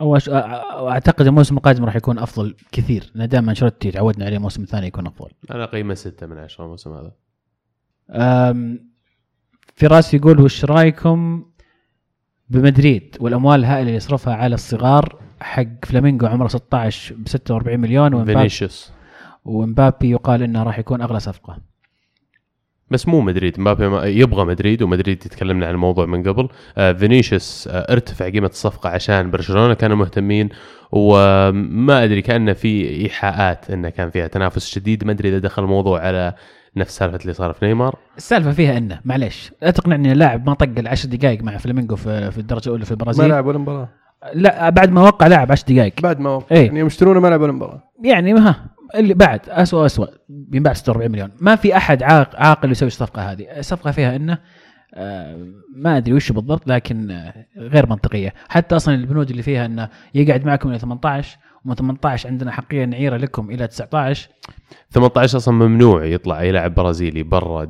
أو 0.00 0.16
أش... 0.16 0.28
أعتقد 0.28 1.26
الموسم 1.26 1.56
القادم 1.56 1.84
راح 1.84 1.96
يكون 1.96 2.18
أفضل 2.18 2.56
كثير 2.72 3.10
لأن 3.14 3.28
دائما 3.28 3.50
أنشيلوتي 3.50 3.90
تعودنا 3.90 4.24
عليه 4.24 4.36
الموسم 4.36 4.62
الثاني 4.62 4.86
يكون 4.86 5.06
أفضل. 5.06 5.30
أنا 5.50 5.66
قيمه 5.66 5.94
ستة 5.94 6.26
من 6.26 6.38
عشرة 6.38 6.64
الموسم 6.64 6.92
هذا. 6.92 7.12
فراس 9.76 10.14
يقول 10.14 10.40
وش 10.40 10.64
رأيكم 10.64 11.44
بمدريد 12.48 13.16
والأموال 13.20 13.60
الهائلة 13.60 13.80
اللي 13.80 13.94
يصرفها 13.94 14.34
على 14.34 14.54
الصغار 14.54 15.18
حق 15.40 15.84
فلامينغو 15.84 16.26
عمره 16.26 16.48
16 16.48 17.14
ب 17.14 17.28
46 17.28 17.80
مليون 17.80 18.14
ومبابي, 18.14 18.34
فينيسيوس. 18.34 18.92
ومبابي 19.44 20.10
يقال 20.10 20.42
إنه 20.42 20.62
راح 20.62 20.78
يكون 20.78 21.02
أغلى 21.02 21.20
صفقة. 21.20 21.58
بس 22.90 23.08
مو 23.08 23.20
مدريد. 23.20 23.60
مبابي 23.60 24.20
يبغى 24.20 24.44
مدريد 24.44 24.82
ومدريد 24.82 25.18
تكلمنا 25.18 25.66
عن 25.66 25.74
الموضوع 25.74 26.06
من 26.06 26.22
قبل. 26.22 26.48
آه 26.78 26.92
فينيسيوس 26.92 27.68
آه 27.68 27.92
ارتفع 27.92 28.28
قيمة 28.28 28.46
الصفقة 28.46 28.90
عشان 28.90 29.30
برشلونة. 29.30 29.74
كانوا 29.74 29.96
مهتمين 29.96 30.48
وما 30.92 32.04
أدري 32.04 32.22
كأنه 32.22 32.52
في 32.52 32.88
إيحاءات 32.88 33.70
إنه 33.70 33.88
كان 33.88 34.10
فيها 34.10 34.26
تنافس 34.26 34.66
شديد. 34.66 35.04
ما 35.04 35.12
أدري 35.12 35.28
إذا 35.28 35.38
دخل 35.38 35.62
الموضوع 35.64 36.00
على 36.00 36.34
نفس 36.76 36.96
سالفة 36.96 37.18
اللي 37.22 37.32
صار 37.32 37.52
في 37.52 37.66
نيمار. 37.66 37.98
السالفة 38.16 38.52
فيها 38.52 38.78
إنه 38.78 39.00
معليش 39.04 39.52
لا 39.62 39.70
تقنعني 39.70 40.12
إن 40.12 40.16
لاعب 40.16 40.46
ما 40.46 40.54
طق 40.54 40.78
العشر 40.78 41.08
دقائق 41.08 41.42
مع 41.42 41.56
فلامينغو 41.56 41.96
في, 41.96 42.30
في 42.30 42.38
الدرجة 42.38 42.66
الأولى 42.66 42.84
في 42.84 42.90
ما 42.92 43.00
البرازيل 43.00 43.28
لعب 43.28 43.46
ولا 43.46 43.58
مباراة. 43.58 43.88
لا 44.34 44.70
بعد 44.70 44.90
ما 44.90 45.02
وقع 45.02 45.26
لاعب 45.26 45.52
10 45.52 45.74
دقائق. 45.74 46.00
بعد 46.02 46.20
ما 46.20 46.30
وقف 46.30 46.52
إيه. 46.52 46.66
يعني 46.66 46.78
يوم 46.78 46.86
يشترونه 46.86 47.20
ما 47.20 47.28
لعب 47.28 47.40
ولا 47.40 47.52
مباراة. 47.52 47.82
يعني 48.04 48.34
ما 48.34 48.48
ها 48.48 48.66
اللي 48.94 49.14
بعد 49.14 49.40
اسوء 49.48 49.86
اسوء 49.86 50.08
بينباع 50.28 50.72
46 50.72 51.10
مليون. 51.12 51.30
ما 51.40 51.56
في 51.56 51.76
أحد 51.76 52.02
عاق 52.02 52.36
عاقل 52.36 52.70
يسوي 52.70 52.86
الصفقة 52.86 53.32
هذه. 53.32 53.42
الصفقة 53.58 53.90
فيها 53.90 54.16
إنه 54.16 54.38
آه، 54.94 55.38
ما 55.76 55.96
أدري 55.96 56.12
وش 56.12 56.32
بالضبط 56.32 56.68
لكن 56.68 57.10
آه، 57.10 57.46
غير 57.58 57.90
منطقية. 57.90 58.34
حتى 58.48 58.76
أصلا 58.76 58.94
البنود 58.94 59.30
اللي 59.30 59.42
فيها 59.42 59.66
إنه 59.66 59.88
يقعد 60.14 60.46
معكم 60.46 60.68
إلى 60.68 60.78
18 60.78 61.38
ومن 61.64 61.74
18 61.74 62.28
عندنا 62.28 62.50
حقيه 62.50 62.84
نعيره 62.84 63.16
لكم 63.16 63.50
إلى 63.50 63.66
19 63.66 64.28
18 64.90 65.36
أصلا 65.36 65.54
ممنوع 65.54 66.04
يطلع 66.04 66.40
أي 66.40 66.52
لاعب 66.52 66.74
برازيلي 66.74 67.22
برا 67.22 67.64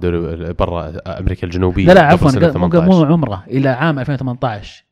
برا 0.58 0.92
أمريكا 1.06 1.46
الجنوبية. 1.46 1.86
لا 1.86 1.92
لا 1.92 2.02
عفوا 2.02 2.30
مو 2.30 2.50
18. 2.50 2.84
مو 2.84 3.04
عمره 3.04 3.44
إلى 3.50 3.68
عام 3.68 3.98
2018 3.98 4.84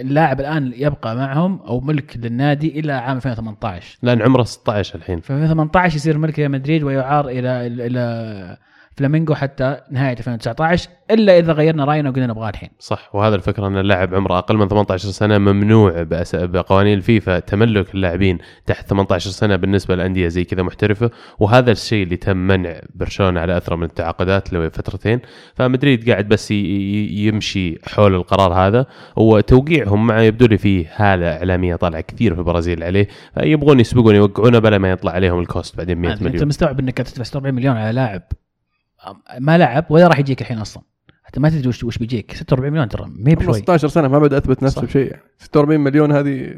اللاعب 0.00 0.40
الآن 0.40 0.72
يبقى 0.76 1.16
معهم 1.16 1.60
أو 1.60 1.80
ملك 1.80 2.16
للنادي 2.16 2.80
إلى 2.80 2.92
عام 2.92 3.16
2018 3.16 3.98
لأن 4.02 4.22
عمره 4.22 4.42
16 4.42 4.98
الحين. 4.98 5.20
في 5.20 5.32
2018 5.32 5.96
يصير 5.96 6.18
ملك 6.18 6.40
لمدريد 6.40 6.82
ويعار 6.82 7.28
إلى 7.28 7.66
إلى 7.66 8.56
فلامينغو 8.96 9.34
حتى 9.34 9.76
نهاية 9.90 10.12
2019 10.12 10.88
إلا 11.10 11.38
إذا 11.38 11.52
غيرنا 11.52 11.84
رأينا 11.84 12.10
وقلنا 12.10 12.26
نبغاه 12.26 12.48
الحين. 12.50 12.68
صح 12.78 13.14
وهذا 13.14 13.34
الفكرة 13.34 13.66
أن 13.66 13.78
اللاعب 13.78 14.14
عمره 14.14 14.38
أقل 14.38 14.56
من 14.56 14.68
18 14.68 15.08
سنة 15.08 15.38
ممنوع. 15.38 16.06
بقوانين 16.32 16.98
الفيفا 16.98 17.38
تملك 17.38 17.94
اللاعبين 17.94 18.38
تحت 18.66 18.88
18 18.88 19.30
سنة 19.30 19.56
بالنسبة 19.56 19.94
للانديه 19.94 20.28
زي 20.28 20.44
كذا 20.44 20.62
محترفة 20.62 21.10
وهذا 21.38 21.72
الشيء 21.72 22.04
اللي 22.04 22.16
تم 22.16 22.36
منع 22.36 22.80
برشلونة 22.94 23.40
على 23.40 23.56
اثره 23.56 23.76
من 23.76 23.84
التعاقدات 23.84 24.52
لفترتين. 24.52 25.20
فمدريد 25.54 26.10
قاعد 26.10 26.28
بس 26.28 26.50
يمشي 26.50 27.78
حول 27.84 28.14
القرار 28.14 28.52
هذا 28.52 28.86
وتوقيعهم 29.16 30.06
مع 30.06 30.22
يبدو 30.22 30.46
لي 30.46 30.58
فيه 30.58 30.86
هالة 30.96 31.36
إعلامية 31.36 31.76
طالعة 31.76 32.00
كثير 32.00 32.34
في 32.34 32.40
البرازيل 32.40 32.82
عليه. 32.82 33.08
يبغون 33.36 33.80
يسبقون 33.80 34.14
يوقعونه 34.14 34.58
بلا 34.58 34.78
ما 34.78 34.90
يطلع 34.90 35.12
عليهم 35.12 35.40
ال 35.40 35.47
cost 35.47 35.76
بعدين 35.76 35.98
100 35.98 36.12
انت 36.12 36.22
مليون. 36.22 36.48
مستوعب 36.48 36.80
انك 36.80 36.96
تدفع 36.96 37.22
46 37.22 37.54
مليون 37.54 37.76
على 37.76 37.92
لاعب؟ 37.92 38.22
ما 39.38 39.58
لعب 39.58 39.84
ولا 39.90 40.06
راح 40.08 40.18
يجيك 40.18 40.40
الحين 40.40 40.58
أصلا 40.58 40.82
حتى 41.24 41.40
ما 41.40 41.48
تدري 41.48 41.68
وش, 41.68 41.84
وش 41.84 41.98
بيجيك 41.98 42.34
46 42.34 42.72
مليون 42.72 42.88
ترى 42.88 43.06
ما 43.16 43.30
هي 43.30 43.34
بشوي 43.34 43.54
16 43.54 43.88
سنه 43.88 44.08
ما 44.08 44.18
بدا 44.18 44.38
اثبت 44.38 44.62
نفسه. 44.62 44.82
بشيء 44.82 45.10
يعني 45.10 45.22
46 45.38 45.80
مليون 45.80 46.12
هذه 46.12 46.54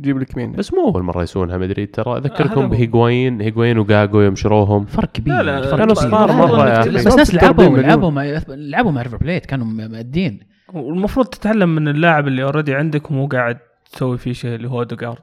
جيب 0.00 0.18
لك 0.18 0.36
مين 0.36 0.52
بس 0.52 0.74
مو 0.74 0.88
اول 0.88 1.02
مره 1.02 1.22
يسوونها 1.22 1.56
مدريد 1.58 1.90
ترى 1.90 2.18
اذكركم 2.18 2.68
بهيغوايين 2.68 3.40
هيغوايين 3.40 3.78
وجاجو 3.78 4.20
يوم 4.20 4.34
شروهم 4.34 4.84
فرق 4.84 5.12
كبير 5.12 5.34
لا، 5.42 5.60
لا، 5.60 5.66
فرق 5.70 5.78
كانوا. 5.78 5.94
صغار 5.94 6.56
لا، 6.56 6.68
يا 6.74 6.80
أخي. 6.80 6.90
بس 6.90 7.06
ناس 7.06 7.34
لعبوا 7.34 7.64
40 7.64 7.80
لعبوا 7.86 8.10
مع 8.10 8.40
لعبوا 8.48 8.90
مع 8.92 9.02
ريفر 9.02 9.16
بليت 9.16 9.46
كانوا 9.46 9.66
مادين 9.66 10.40
والمفروض 10.74 11.26
تتعلم 11.26 11.74
من 11.74 11.88
اللاعب 11.88 12.28
اللي 12.28 12.42
already 12.42 12.74
عندك 12.74 13.10
ومو 13.10 13.26
قاعد 13.26 13.58
تسوي 13.92 14.18
فيه 14.18 14.32
شيء 14.32 14.54
اللي 14.54 14.68
هو 14.70 14.78
اوديجارد 14.78 15.22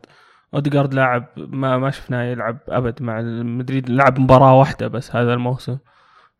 اوديجارد 0.53 0.93
لاعب 0.93 1.25
ما 1.37 1.77
ما 1.77 1.91
شفناه 1.91 2.23
يلعب 2.23 2.57
ابد 2.69 3.01
مع 3.01 3.21
مدريد 3.43 3.89
لعب 3.89 4.19
مباراه 4.19 4.59
واحدة 4.59 4.87
بس 4.87 5.15
هذا 5.15 5.33
الموسم 5.33 5.77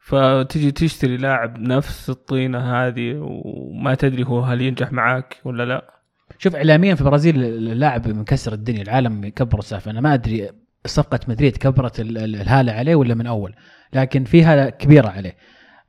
فتجي 0.06 0.72
تشتري 0.72 1.18
لاعب 1.18 1.60
نفس 1.60 2.10
الطينة 2.10 2.60
هذه 2.60 3.14
وما 3.20 3.96
تدري 3.96 4.24
هو 4.24 4.40
هل 4.42 4.62
ينجح 4.62 4.92
معاك 4.92 5.38
ولا 5.46 5.64
لا. 5.66 5.94
شوف 6.38 6.56
اعلاميا 6.56 6.96
في 6.96 7.02
البرازيل 7.02 7.44
اللاعب 7.44 8.08
مكسر 8.08 8.54
الدنيا 8.54 8.82
العالم 8.82 9.24
يكبر 9.24 9.60
السالفه 9.60 9.92
أنا 9.92 10.02
ما 10.02 10.14
أدري 10.14 10.50
صفقة 10.86 11.20
مدريد 11.28 11.58
كبرت 11.58 12.00
ال- 12.00 12.18
ال- 12.18 12.36
الهالة 12.36 12.72
عليه 12.72 12.96
ولا 12.96 13.16
من 13.16 13.28
أول 13.28 13.56
لكن 13.94 14.24
في 14.24 14.44
هاله 14.44 14.70
كبيرة 14.70 15.08
عليه. 15.08 15.36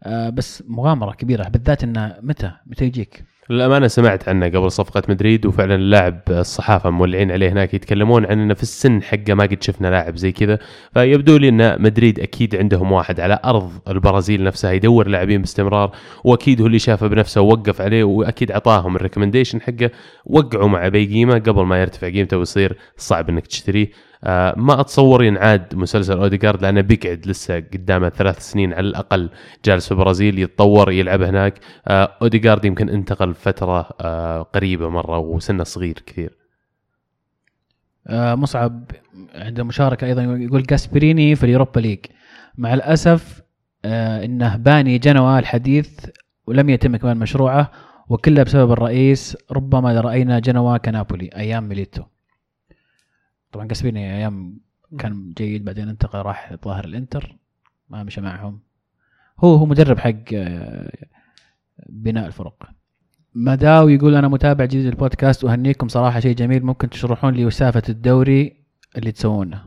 آه 0.02 0.28
بس 0.30 0.62
مغامرة 0.68 1.12
كبيرة 1.12 1.48
بالذات 1.48 1.84
إنه 1.84 2.16
متى؟ 2.22 2.52
متى 2.66 2.84
يجيك؟ 2.84 3.24
للأمانة 3.50 3.86
سمعت 3.86 4.28
عنه 4.28 4.46
قبل 4.46 4.70
صفقة 4.70 5.02
مدريد 5.08 5.46
وفعلا 5.46 5.74
اللاعب 5.74 6.20
الصحافة 6.30 6.90
مولعين 6.90 7.30
عليه 7.30 7.52
هناك 7.52 7.74
يتكلمون 7.74 8.26
عن 8.26 8.40
انه 8.40 8.54
في 8.54 8.62
السن 8.62 9.02
حقه 9.02 9.34
ما 9.34 9.44
قد 9.44 9.62
شفنا 9.62 9.88
لاعب 9.88 10.16
زي 10.16 10.32
كذا. 10.32 10.58
فيبدو 10.94 11.36
لي 11.36 11.48
أن 11.48 11.82
مدريد 11.82 12.20
أكيد 12.20 12.56
عندهم 12.56 12.92
واحد 12.92 13.20
على 13.20 13.38
أرض 13.44 13.70
البرازيل 13.88 14.44
نفسها 14.44 14.72
يدور 14.72 15.08
لاعبين 15.08 15.40
باستمرار 15.40 15.90
وأكيد 16.24 16.60
هو 16.60 16.66
اللي 16.66 16.78
شافه 16.78 17.06
بنفسه 17.06 17.40
ووقف 17.40 17.80
عليه 17.80 18.04
وأكيد 18.04 18.50
أعطاهم 18.50 18.96
ال 18.96 19.00
recommendation 19.00 19.60
حقه. 19.60 19.90
وقعوا 20.26 20.68
مع 20.68 20.88
باقي 20.88 21.06
قيمه 21.06 21.38
قبل 21.38 21.62
ما 21.62 21.80
يرتفع 21.80 22.08
قيمته 22.08 22.38
ويصير 22.38 22.76
صعب 22.96 23.28
إنك 23.28 23.46
تشتريه. 23.46 23.90
ما 24.56 24.80
اتصور 24.80 25.24
ينعاد 25.24 25.74
مسلسل 25.74 26.18
اوديجارد 26.18 26.62
لأنه 26.62 26.80
بيقعد 26.80 27.26
لسه 27.26 27.60
قدامه 27.60 28.08
ثلاث 28.08 28.38
سنين 28.50 28.72
على 28.72 28.88
الأقل 28.88 29.30
جالس 29.64 29.86
في 29.86 29.92
البرازيل 29.92 30.38
يتطور 30.38 30.92
يلعب 30.92 31.22
هناك. 31.22 31.60
آه 31.86 32.16
اوديجارد 32.22 32.64
يمكن 32.64 32.88
انتقل 32.88 33.34
فترة 33.34 33.88
آه 34.00 34.42
قريبة 34.42 34.88
مرة 34.88 35.18
وسنه 35.18 35.64
صغير 35.64 36.02
كثير. 36.06 36.36
آه 38.06 38.34
مصعب 38.34 38.90
عنده 39.34 39.64
مشاركه 39.64 40.06
أيضا 40.06 40.22
يقول 40.22 40.62
جاسبريني 40.62 41.36
في 41.36 41.44
ال 41.44 41.49
Europa 41.49 41.80
League. 41.80 41.98
مع 42.58 42.74
الأسف 42.74 43.42
آه 43.84 44.24
إنه 44.24 44.56
باني 44.56 44.98
جنوى 44.98 45.38
الحديث 45.38 46.06
ولم 46.46 46.70
يتم 46.70 46.94
إكمال 46.94 47.16
مشروعه 47.16 47.70
وكلها 48.08 48.44
بسبب 48.44 48.72
الرئيس 48.72 49.36
ربما 49.52 50.00
رأينا 50.00 50.38
جنوى 50.38 50.78
كنابولي 50.78 51.30
أيام 51.36 51.68
ميليتو. 51.68 52.02
طبعا 53.54 53.66
جاسبريني 53.66 54.16
أيام 54.16 54.58
كان 54.98 55.32
جيد 55.36 55.64
بعدين 55.64 55.88
انتقل 55.88 56.18
راح 56.18 56.54
ظاهر 56.64 56.84
الإنتر 56.84 57.36
ما 57.88 58.02
مشى 58.02 58.20
معهم. 58.20 58.60
هو 59.44 59.54
هو 59.54 59.66
مدرب 59.66 59.98
حق 59.98 60.14
آه، 60.34 60.92
بناء 61.88 62.26
الفرق. 62.26 62.68
مداو 63.34 63.88
يقول 63.88 64.14
أنا 64.14 64.28
متابع 64.28 64.64
جديد 64.64 64.86
البودكاست 64.86 65.44
وأهنيكم 65.44 65.88
صراحة 65.88 66.20
شيء 66.20 66.34
جميل 66.34 66.66
ممكن 66.66 66.90
تشرحون 66.90 67.34
لي 67.34 67.46
سالفة 67.46 67.82
الدوري 67.88 68.64
اللي 68.96 69.12
تسوونه. 69.12 69.62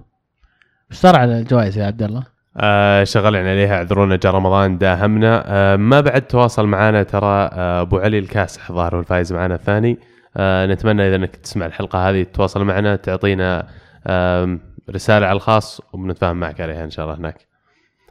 وش 0.91 0.95
صار 0.95 1.15
على 1.15 1.39
الجوائز 1.39 1.77
يا 1.77 1.85
عبد 1.85 2.03
الله؟ 2.03 2.23
آه 2.57 3.03
شغالين 3.03 3.47
عليها 3.47 3.75
اعذرونا 3.75 4.15
جاء 4.15 4.35
رمضان 4.35 4.77
داهمنا. 4.77 5.43
آه 5.45 5.75
ما 5.75 6.01
بعد 6.01 6.21
تواصل 6.21 6.67
معنا 6.67 7.03
ترى 7.03 7.49
آه 7.53 7.81
أبو 7.81 7.97
علي 7.97 8.19
الكاسح 8.19 8.71
ظاهر 8.71 8.95
هو 8.95 8.99
الفايز 8.99 9.33
معنا 9.33 9.55
الثاني. 9.55 9.97
نتمنى 10.39 11.07
إذا 11.07 11.15
إنك 11.15 11.35
تسمع 11.35 11.65
الحلقة 11.65 12.09
هذه 12.09 12.23
تتواصل 12.23 12.63
معنا 12.63 12.95
تعطينا 12.95 13.67
آه 14.07 14.59
رسالة 14.89 15.25
على 15.25 15.35
الخاص 15.35 15.81
وبنتفاهم 15.93 16.39
معك 16.39 16.61
عليها 16.61 16.83
إن 16.83 16.89
شاء 16.89 17.05
الله 17.05 17.17
هناك. 17.17 17.47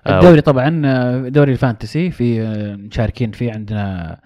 آه، 0.06 0.18
الدوري 0.18 0.40
طبعا 0.40 0.82
آه، 0.84 1.28
دوري 1.28 1.52
ال 1.52 1.60
fantasy 1.60 2.10
في 2.10 2.42
آه، 2.42 2.76
مشاركين 2.76 3.30
فيه 3.30 3.52
عندنا 3.52 4.12
آه، 4.12 4.18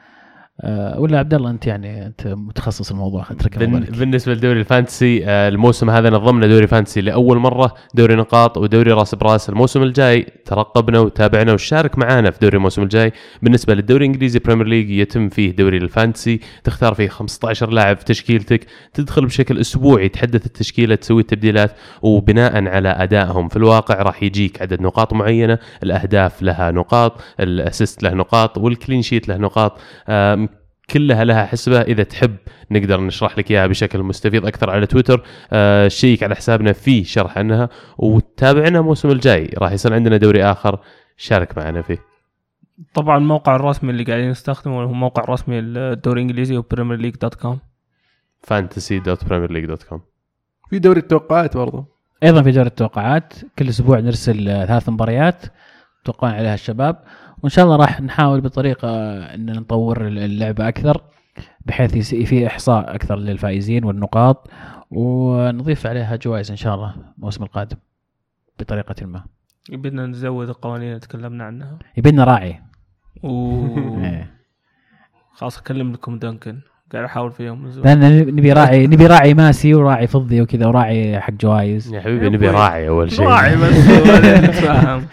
ولا 0.99 1.19
عبد 1.19 1.35
الله 1.35 1.51
انت 1.51 1.67
يعني 1.67 2.07
انت 2.07 2.27
متخصص 2.27 2.91
الموضوع 2.91 3.27
اترك. 3.31 3.59
بالنسبة 3.99 4.35
للدوري 4.35 4.61
ال 4.61 4.69
fantasy 4.69 5.27
آه، 5.27 5.49
الموسم 5.49 5.91
هذا 5.91 6.11
نظمنا 6.11 6.47
دوري 6.47 6.67
fantasy 6.67 7.01
لأول 7.01 7.39
مرة 7.39 7.75
دوري 7.95 8.15
نقاط 8.15 8.59
ودوري 8.59 8.93
راس 8.93 9.15
براس. 9.15 9.49
الموسم 9.49 9.83
الجاي 9.83 10.27
ترقبنا 10.45 10.99
وتابعنا 10.99 11.53
وشارك 11.53 11.99
معنا 11.99 12.31
في 12.31 12.39
دوري 12.43 12.57
الموسم 12.57 12.83
الجاي. 12.83 13.13
بالنسبة 13.43 13.75
للدوري 13.75 14.07
الإنجليزي 14.07 14.39
Premier 14.39 14.67
League 14.67 14.91
يتم 14.91 15.29
فيه 15.29 15.57
دوري 15.57 15.77
ال 15.77 15.84
fantasy. 15.84 16.41
تختار 16.65 16.95
فيه 16.95 17.09
15 17.09 17.71
لاعب 17.71 17.97
في 17.97 18.05
تشكيلتك. 18.05 18.67
تدخل 18.95 19.27
بشكل 19.27 19.59
أسبوعي 19.61 20.09
تحدث 20.09 20.47
التشكيلة 20.47 20.95
تسوي 20.95 21.23
التبديلات 21.23 21.73
وبناء 22.03 22.69
على 22.69 22.89
أدائهم. 22.89 23.49
في 23.49 23.57
الواقع 23.57 24.03
راح 24.03 24.23
يجيك 24.23 24.63
عدد 24.63 24.81
نقاط 24.83 25.13
معينة. 25.13 25.59
الأهداف 25.83 26.43
لها 26.43 26.71
نقاط 26.71 27.21
ال 27.41 27.50
assist 27.50 28.03
له 28.03 28.15
نقاط 28.15 28.59
وال 28.59 28.71
clean 28.71 29.03
sheet 29.03 29.29
له 29.29 29.37
نقاط. 29.37 29.79
كلها 30.93 31.25
لها 31.25 31.47
حسبة. 31.47 31.81
إذا 31.81 32.03
تحب 32.03 32.37
نقدر 32.71 33.01
نشرح 33.01 33.39
لك 33.39 33.51
إياها 33.51 33.67
بشكل 33.67 34.03
مستفيض 34.03 34.47
أكثر 34.47 34.71
على 34.71 34.87
تويتر 34.87 35.23
آه 35.53 35.89
شيك 35.89 36.23
على 36.23 36.35
حسابنا 36.35 36.73
في 36.73 37.05
شرح 37.05 37.39
عنها 37.39 37.69
وتابعنا 37.99 38.79
الموسم 38.79 39.11
الجاي. 39.11 39.51
راح 39.59 39.73
يصير 39.73 39.95
عندنا 39.95 40.17
دوري 40.17 40.45
آخر. 40.45 40.81
شارك 41.17 41.59
معنا 41.59 41.83
فيه. 41.83 41.99
طبعا 42.95 43.19
الموقع 43.19 43.57
الرسمي 43.57 43.91
اللي 43.91 44.05
قاعدين 44.05 44.31
نستخدمه 44.31 44.83
هو 44.83 44.93
موقع 44.93 45.25
رسمي 45.29 45.59
الدوري 45.59 46.23
الإنجليزي 46.23 46.57
و 46.57 46.62
Premier 46.62 46.99
League 46.99 47.15
dot 47.17 47.35
com 47.35 47.59
fantasy.premierleague.com 48.47 49.99
في 50.71 50.79
دوري 50.79 51.01
التوقعات 51.01 51.57
برضه 51.57 51.85
أيضا 52.23 52.43
في 52.43 52.51
دوري 52.51 52.67
التوقعات. 52.67 53.35
كل 53.59 53.69
أسبوع 53.69 53.99
نرسل 53.99 54.45
ثلاث 54.45 54.89
مباريات. 54.89 55.43
توقعون 56.05 56.33
عليها 56.33 56.55
الشباب. 56.55 57.05
وإن 57.43 57.51
شاء 57.51 57.65
الله 57.65 57.77
راح 57.77 58.01
نحاول 58.01 58.41
بطريقة 58.41 58.89
إن 59.35 59.53
نطور 59.53 60.07
اللعبة 60.07 60.69
أكثر 60.69 61.01
بحيث 61.67 61.97
يصير 61.97 62.27
في 62.27 62.47
إحصاء 62.47 62.95
أكثر 62.95 63.17
للفائزين 63.17 63.85
والنقاط 63.85 64.51
ونضيف 64.91 65.87
عليها 65.87 66.17
جوائز 66.17 66.51
إن 66.51 66.57
شاء 66.57 66.75
الله 66.75 66.95
الموسم 67.19 67.43
القادم 67.45 67.77
بطريقة 68.59 69.07
ما. 69.07 69.25
بدنا 69.73 70.07
نزود 70.07 70.49
القوانين 70.49 70.89
اللي 70.89 71.01
تكلمنا 71.01 71.45
عنها. 71.45 71.79
يبينا 71.97 72.25
راعي. 72.25 72.61
إيه. 73.25 74.31
خلاص 75.33 75.59
أكلم 75.59 75.93
لكم 75.93 76.19
دنكن 76.19 76.61
قاعد 76.93 77.05
أحاول 77.05 77.33
في 77.33 77.43
يوم 77.43 77.61
من 77.61 77.67
الزمان. 77.67 78.01
لأن 78.01 78.27
نبي 78.27 78.53
راعي 78.53 78.87
نبي 78.87 79.07
راعي 79.07 79.35
ماسي 79.35 79.75
وراعي 79.75 80.07
فضي 80.07 80.43
وكذا 80.43 80.67
وراعي 80.67 81.21
حق 81.21 81.33
جوائز. 81.33 81.95
يا 81.95 82.01
حبيبي 82.01 82.29
نبي 82.29 82.49
راعي 82.49 82.89
أول 82.89 83.13
شيء. 83.13 83.27
راعي 83.27 83.57
بس 83.57 83.89
نتفاهم 84.49 85.07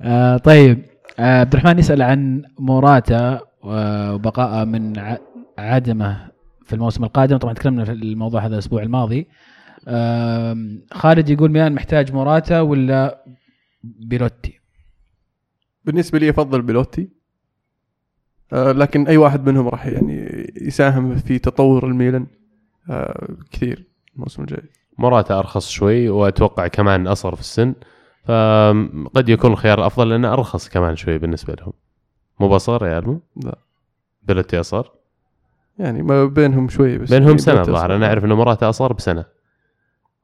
آه 0.00 0.36
طيب. 0.36 0.89
عبد 1.20 1.54
الرحمن 1.54 1.78
يسأل 1.78 2.02
عن 2.02 2.42
موراتا 2.58 3.40
آه، 3.64 4.14
وبقائه 4.14 4.64
من 4.64 5.16
عدمه 5.58 6.30
في 6.64 6.72
الموسم 6.72 7.04
القادم. 7.04 7.36
طبعا 7.36 7.54
تكلمنا 7.54 7.84
في 7.84 7.92
الموضوع 7.92 8.46
هذا 8.46 8.54
الأسبوع 8.54 8.82
الماضي. 8.82 9.28
خالد 10.92 11.28
يقول 11.28 11.50
ميلان 11.50 11.72
محتاج 11.72 12.12
موراتا 12.12 12.60
ولا 12.60 13.24
بيلوتي؟ 13.84 14.60
بالنسبة 15.84 16.18
لي 16.18 16.30
أفضل 16.30 16.62
بيلوتي. 16.62 17.08
آه 18.52 18.72
لكن 18.72 19.06
أي 19.06 19.16
واحد 19.16 19.48
منهم 19.48 19.68
راح 19.68 19.86
يعني 19.86 20.46
يساهم 20.62 21.16
في 21.16 21.38
تطور 21.38 21.86
الميلان 21.86 22.26
آه 22.90 23.28
كثير 23.52 23.86
الموسم 24.14 24.42
الجاي. 24.42 24.62
موراتا 24.98 25.38
أرخص 25.38 25.68
شوي 25.68 26.08
وأتوقع 26.08 26.66
كمان 26.66 27.06
أصغر 27.06 27.34
في 27.34 27.40
السن. 27.40 27.74
فقد 28.30 29.28
يكون 29.28 29.52
الخيار 29.52 29.78
الأفضل 29.78 30.08
لأنه 30.08 30.32
أرخص 30.32 30.68
كمان 30.68 30.96
شوي 30.96 31.18
بالنسبة 31.18 31.54
لهم. 31.54 31.72
مو 32.40 32.48
بصغر 32.48 32.86
يا 32.86 32.98
ألمو؟ 32.98 33.20
لا. 33.44 33.58
بيلوتي 34.22 34.60
أصغر؟ 34.60 34.90
يعني 35.78 36.02
ما 36.02 36.24
بينهم 36.24 36.68
شوي 36.68 36.98
بس 36.98 37.10
بينهم 37.10 37.28
يعني 37.28 37.38
سنة 37.38 37.60
الظاهر. 37.60 37.96
أنا 37.96 38.06
أعرف 38.06 38.24
إنه 38.24 38.34
موراتا 38.36 38.68
أصغر 38.68 38.92
بسنة. 38.92 39.24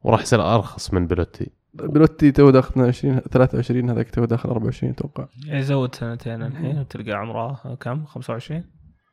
وراح 0.03 0.23
يصير 0.23 0.55
أرخص 0.55 0.95
من 0.95 1.07
بيلوتي. 1.07 1.51
بيلوتي 1.75 2.33
تو 2.33 2.51
داخل 2.51 2.69
22 2.71 3.21
23 3.21 3.91
هذاك 3.91 4.11
تو 4.11 4.25
داخل 4.25 4.49
24 4.49 4.93
أتوقع. 4.93 5.27
يزود 5.47 5.95
سنتين 5.95 6.43
الحين 6.43 6.79
وتلقى 6.79 7.13
عمره 7.13 7.77
كم؟ 7.81 8.05
25 8.05 8.65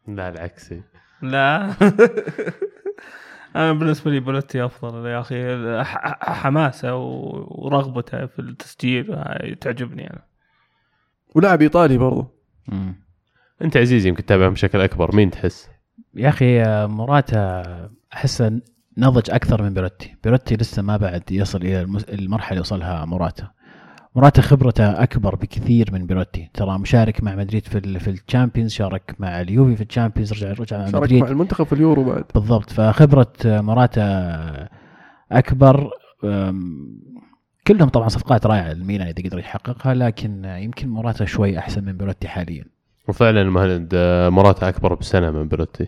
لا 0.08 0.30
العكس 0.30 0.74
لا. 1.22 1.70
أنا 3.56 3.74
بالنسبة 3.74 4.12
لي 4.12 4.20
بيلوتي 4.20 4.66
أفضل 4.66 5.06
يا 5.06 5.20
أخي. 5.20 5.44
ح- 5.84 6.30
حماسة 6.34 6.96
ورغبته 6.96 8.26
في 8.26 8.40
التسجيل 8.40 9.16
تعجبني 9.62 10.10
أنا. 10.10 10.22
ولاعب 11.36 11.62
إيطالي 11.62 11.98
برضه 11.98 12.28
مم. 12.68 12.96
أنت 13.62 13.78
عزيز 13.78 14.06
يمكن 14.06 14.26
تتابعهم 14.26 14.54
بشكل 14.54 14.82
أكبر 14.82 15.16
مين 15.16 15.32
تحس؟ 15.32 15.70
يا 16.16 16.30
أخي 16.30 16.62
آه، 16.64 16.86
موراتا 16.86 17.64
احسه 18.14 18.62
نضج 18.98 19.32
أكثر 19.32 19.62
من 19.64 19.74
بيلوتي. 19.74 20.16
بيلوتي 20.24 20.56
لسه 20.56 20.82
ما 20.82 20.98
بعد 20.98 21.32
يصل 21.32 21.62
إلى 21.62 21.82
المس- 21.82 22.04
المرحلة 22.04 22.50
اللي 22.52 22.62
وصلها 22.62 23.06
موراتا 23.06 23.52
موراتا 24.16 24.42
خبرته 24.42 25.04
أكبر 25.04 25.36
بكثير 25.36 25.90
من 25.94 26.06
بيلوتي. 26.06 26.50
ترى 26.54 26.78
مشارك 26.80 27.24
مع 27.24 27.36
مدريد 27.36 27.66
في 27.68 27.78
ال- 27.78 28.00
في 28.00 28.10
ال 28.10 28.16
Champions 28.16 28.72
شارك 28.72 29.16
مع 29.20 29.42
اليوفي 29.42 29.76
في 29.76 29.84
ال 29.84 29.89
Champions 29.89 30.34
رجع 30.34 30.52
رجع 30.52 30.78
مع 30.78 30.86
شارك 30.86 31.04
مدريد 31.04 31.24
مع 31.24 31.30
المنتخب 31.30 31.66
في 31.66 31.74
اليورو 31.74 32.04
بعد. 32.04 32.24
بالضبط. 32.36 32.70
فخبرة 32.70 33.34
موراتا 33.46 34.70
أكبر. 35.32 35.90
كلهم 37.68 37.90
طبعا 37.90 38.08
صفقات 38.08 38.46
رائعة 38.46 38.72
الميلان 38.72 39.08
إذا 39.08 39.30
قدر 39.30 39.40
يحققها 39.40 39.94
لكن 39.94 40.46
يمكن 40.46 40.90
موراتا 40.90 41.26
شوي 41.26 41.58
أحسن 41.58 41.84
من 41.84 41.98
بيلوتي 41.98 42.28
حاليا. 42.28 42.66
وفعلا 43.08 43.44
مهند 43.44 43.90
آه، 43.94 44.30
موراتا 44.30 44.70
أكبر 44.70 44.94
بسنة 44.94 45.32
من 45.32 45.48
أه، 45.48 45.88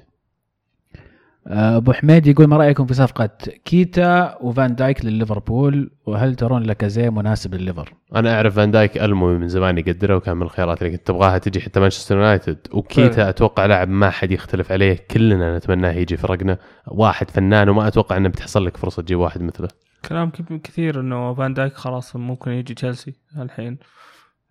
أبو 1.48 1.92
حميد 1.94 2.28
يقول 2.28 2.48
ما 2.48 2.58
رأيكم 2.58 2.86
في 2.86 2.94
صفقة 2.94 3.30
كيتا 3.66 4.38
وفان 4.42 4.76
دايك 4.76 5.06
لليفربول 5.06 5.92
وهل 6.06 6.36
ترون 6.36 6.64
لاكازيه 6.64 7.10
مناسب 7.10 7.56
لليفر؟ 7.56 7.94
أنا 8.16 8.36
أعرف 8.36 8.56
فان 8.56 8.72
دايك 8.72 8.98
ألمو 8.98 9.38
من 9.38 9.48
زمان 9.48 9.78
يقدره 9.78 10.16
وكان 10.16 10.38
من 10.38 10.44
الخيارات 10.44 10.82
اللي 10.84 10.98
كنت 10.98 11.08
تبغاها 11.08 11.38
تجي 11.38 11.62
حتى 11.62 11.80
مانشستر 11.80 12.16
يونايتد. 12.18 12.58
وكيتا 12.72 13.12
فعلا. 13.12 13.30
أتوقع 13.30 13.66
لاعب 13.66 13.90
ما 13.90 14.10
حد 14.10 14.32
يختلف 14.32 14.72
عليه 14.72 14.98
كلنا 15.12 15.58
نتمناه 15.58 15.92
يجي 15.92 16.18
فرقنا. 16.18 16.58
واحد 16.88 17.30
فنان 17.32 17.70
وما 17.70 17.88
أتوقع 17.88 18.18
إنه 18.18 18.30
بتحصل 18.30 18.66
لك 18.66 18.78
فرصة 18.78 19.02
تجيب 19.02 19.20
واحد 19.20 19.42
مثله. 19.42 19.68
كلام 20.10 20.30
كثير 20.64 21.00
إنه 21.00 21.34
فان 21.34 21.54
دايك 21.54 21.74
خلاص 21.74 22.16
ممكن 22.16 22.52
يجي 22.52 22.74
تشيلسي 22.74 23.14
الحين. 23.38 23.78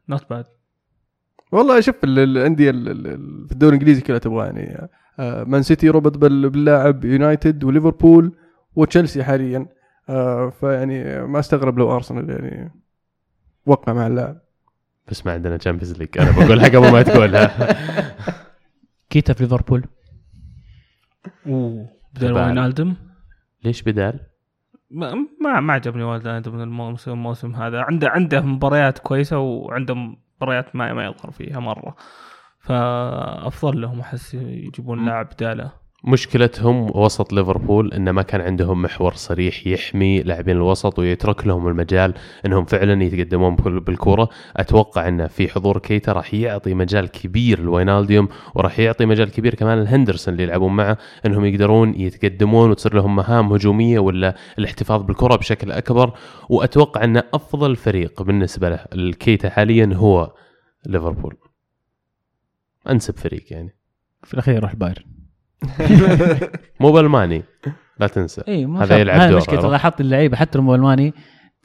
not 0.09 0.31
bad 0.31 0.45
والله 1.53 1.81
شوف 1.81 1.95
ال- 2.05 2.19
الأندية 2.19 2.71
ال- 2.71 2.89
ال- 2.89 3.07
ال- 3.07 3.47
في 3.47 3.53
الدوري 3.53 3.77
الإنجليزي 3.77 4.01
كلها 4.01 4.19
تبغى 4.19 4.45
يعني 4.47 4.75
آه، 4.75 4.89
مان 5.19 5.63
سيتي 5.63 5.89
ربط 5.89 6.19
بال- 6.19 6.51
باللاعب 6.51 7.05
يونايتد 7.05 7.65
وليفربول 7.65 8.33
وتشيلسي 8.77 9.25
حاليا. 9.25 9.67
آه، 10.09 10.51
فيعني 10.61 11.23
ما 11.27 11.39
استغرب 11.39 11.79
لو 11.79 11.97
ارسنال 11.97 12.31
يعني 12.31 12.73
وقع 13.67 13.93
مع 13.93 14.07
اللاعب. 14.07 14.41
بس 15.09 15.27
ما 15.27 15.33
عندنا 15.33 15.57
Champions 15.57 15.99
League 15.99 16.19
أنا 16.19 16.31
بقولها 16.31 16.69
قبل 16.69 16.93
ما 16.93 17.03
تقولها. 17.03 17.77
كيتا 19.11 19.33
في 19.33 19.43
ليفربول. 19.43 19.85
أوه. 21.47 21.89
بدل 22.15 22.29
تبع. 22.29 22.47
وينالدم 22.47 22.95
ليش 23.65 23.83
بدال؟ 23.83 24.21
ما 24.91 25.15
ما 25.41 25.61
ما 25.61 25.73
عجبني 25.73 26.03
والداندم 26.03 26.61
الموسم 26.61 27.11
الموسم 27.11 27.55
هذا. 27.55 27.81
عنده 27.81 28.09
عنده 28.09 28.41
مباريات 28.41 28.99
كويسة 28.99 29.39
وعنده 29.39 29.95
مباريات 29.95 30.77
ما 30.77 30.93
ما 30.93 31.05
يظهر 31.05 31.31
فيها 31.31 31.61
مرة. 31.61 31.97
فأفضل 32.65 33.81
لهم 33.81 34.01
أحس 34.01 34.35
يجيبون 34.35 35.07
لاعب 35.07 35.29
بداله 35.35 35.85
مشكلتهم 36.07 36.97
وسط 36.97 37.33
ليفربول 37.33 37.93
إنه 37.93 38.13
ما 38.13 38.23
كان 38.23 38.41
عندهم 38.41 38.83
محور 38.83 39.15
صريح 39.15 39.67
يحمي 39.67 40.23
لاعبين 40.23 40.57
الوسط 40.57 40.99
ويترك 40.99 41.47
لهم 41.47 41.69
المجال 41.69 42.15
إنهم 42.47 42.65
فعلا 42.65 43.05
يتقدمون 43.05 43.57
بال- 43.57 43.81
بالكورة، 43.81 44.29
أتوقع 44.57 45.09
انه 45.09 45.27
في 45.27 45.49
حضور 45.49 45.79
كيتا 45.79 46.13
راح 46.13 46.35
يعطي 46.35 46.75
مجال 46.75 47.09
كبير 47.11 47.61
لواينالدوم 47.61 48.29
وراح 48.55 48.79
يعطي 48.79 49.07
مجال 49.07 49.31
كبير 49.31 49.55
كمان 49.55 49.83
لهندرسون 49.85 50.35
اللي 50.35 50.43
يلعبون 50.43 50.77
معه 50.77 50.99
إنهم 51.27 51.45
يقدرون 51.45 51.95
يتقدمون 51.95 52.71
وتصير 52.71 52.95
لهم 52.95 53.17
مهام 53.17 53.53
هجومية 53.53 53.99
ولا 53.99 54.35
الاحتفاظ 54.59 55.03
بالكرة 55.03 55.37
بشكل 55.37 55.73
أكبر. 55.73 56.13
وأتوقع 56.49 57.05
إن 57.05 57.17
أفضل 57.17 57.77
فريق 57.77 58.23
بالنسبة 58.23 58.69
له 58.69 58.85
الكيتا 58.93 59.51
حاليا 59.51 59.91
هو 59.95 60.33
ليفربول. 60.87 61.35
أنسب 62.91 63.17
فريق 63.19 63.45
يعني. 63.53 63.77
في 64.23 64.35
الأخير 64.35 64.55
يروح 64.55 64.71
البايرن 64.71 65.03
مو 66.81 66.93
بألماني. 66.93 67.43
لا 68.01 68.07
تنسى. 68.07 68.43
اي 68.49 68.67
ما 68.67 68.83
هذا 68.85 68.99
يلعب 68.99 69.31
دور، 69.31 69.41
مشكلة؟ 69.41 69.71
لاحظت 69.71 70.01
اللعيبة. 70.01 70.37
حتى 70.37 70.59
لو 70.59 70.75
ألماني 70.75 71.15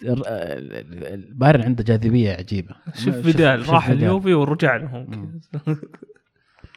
الر- 0.04 0.24
ال- 0.28 1.04
البايرن 1.14 1.62
عنده 1.64 1.84
جاذبية 1.84 2.32
عجيبة. 2.34 2.76
شوف 2.96 3.16
فيدال 3.16 3.70
راح. 3.70 3.88
اليوفي 3.88 4.34
ورجع 4.34 4.76
لهم. 4.76 5.40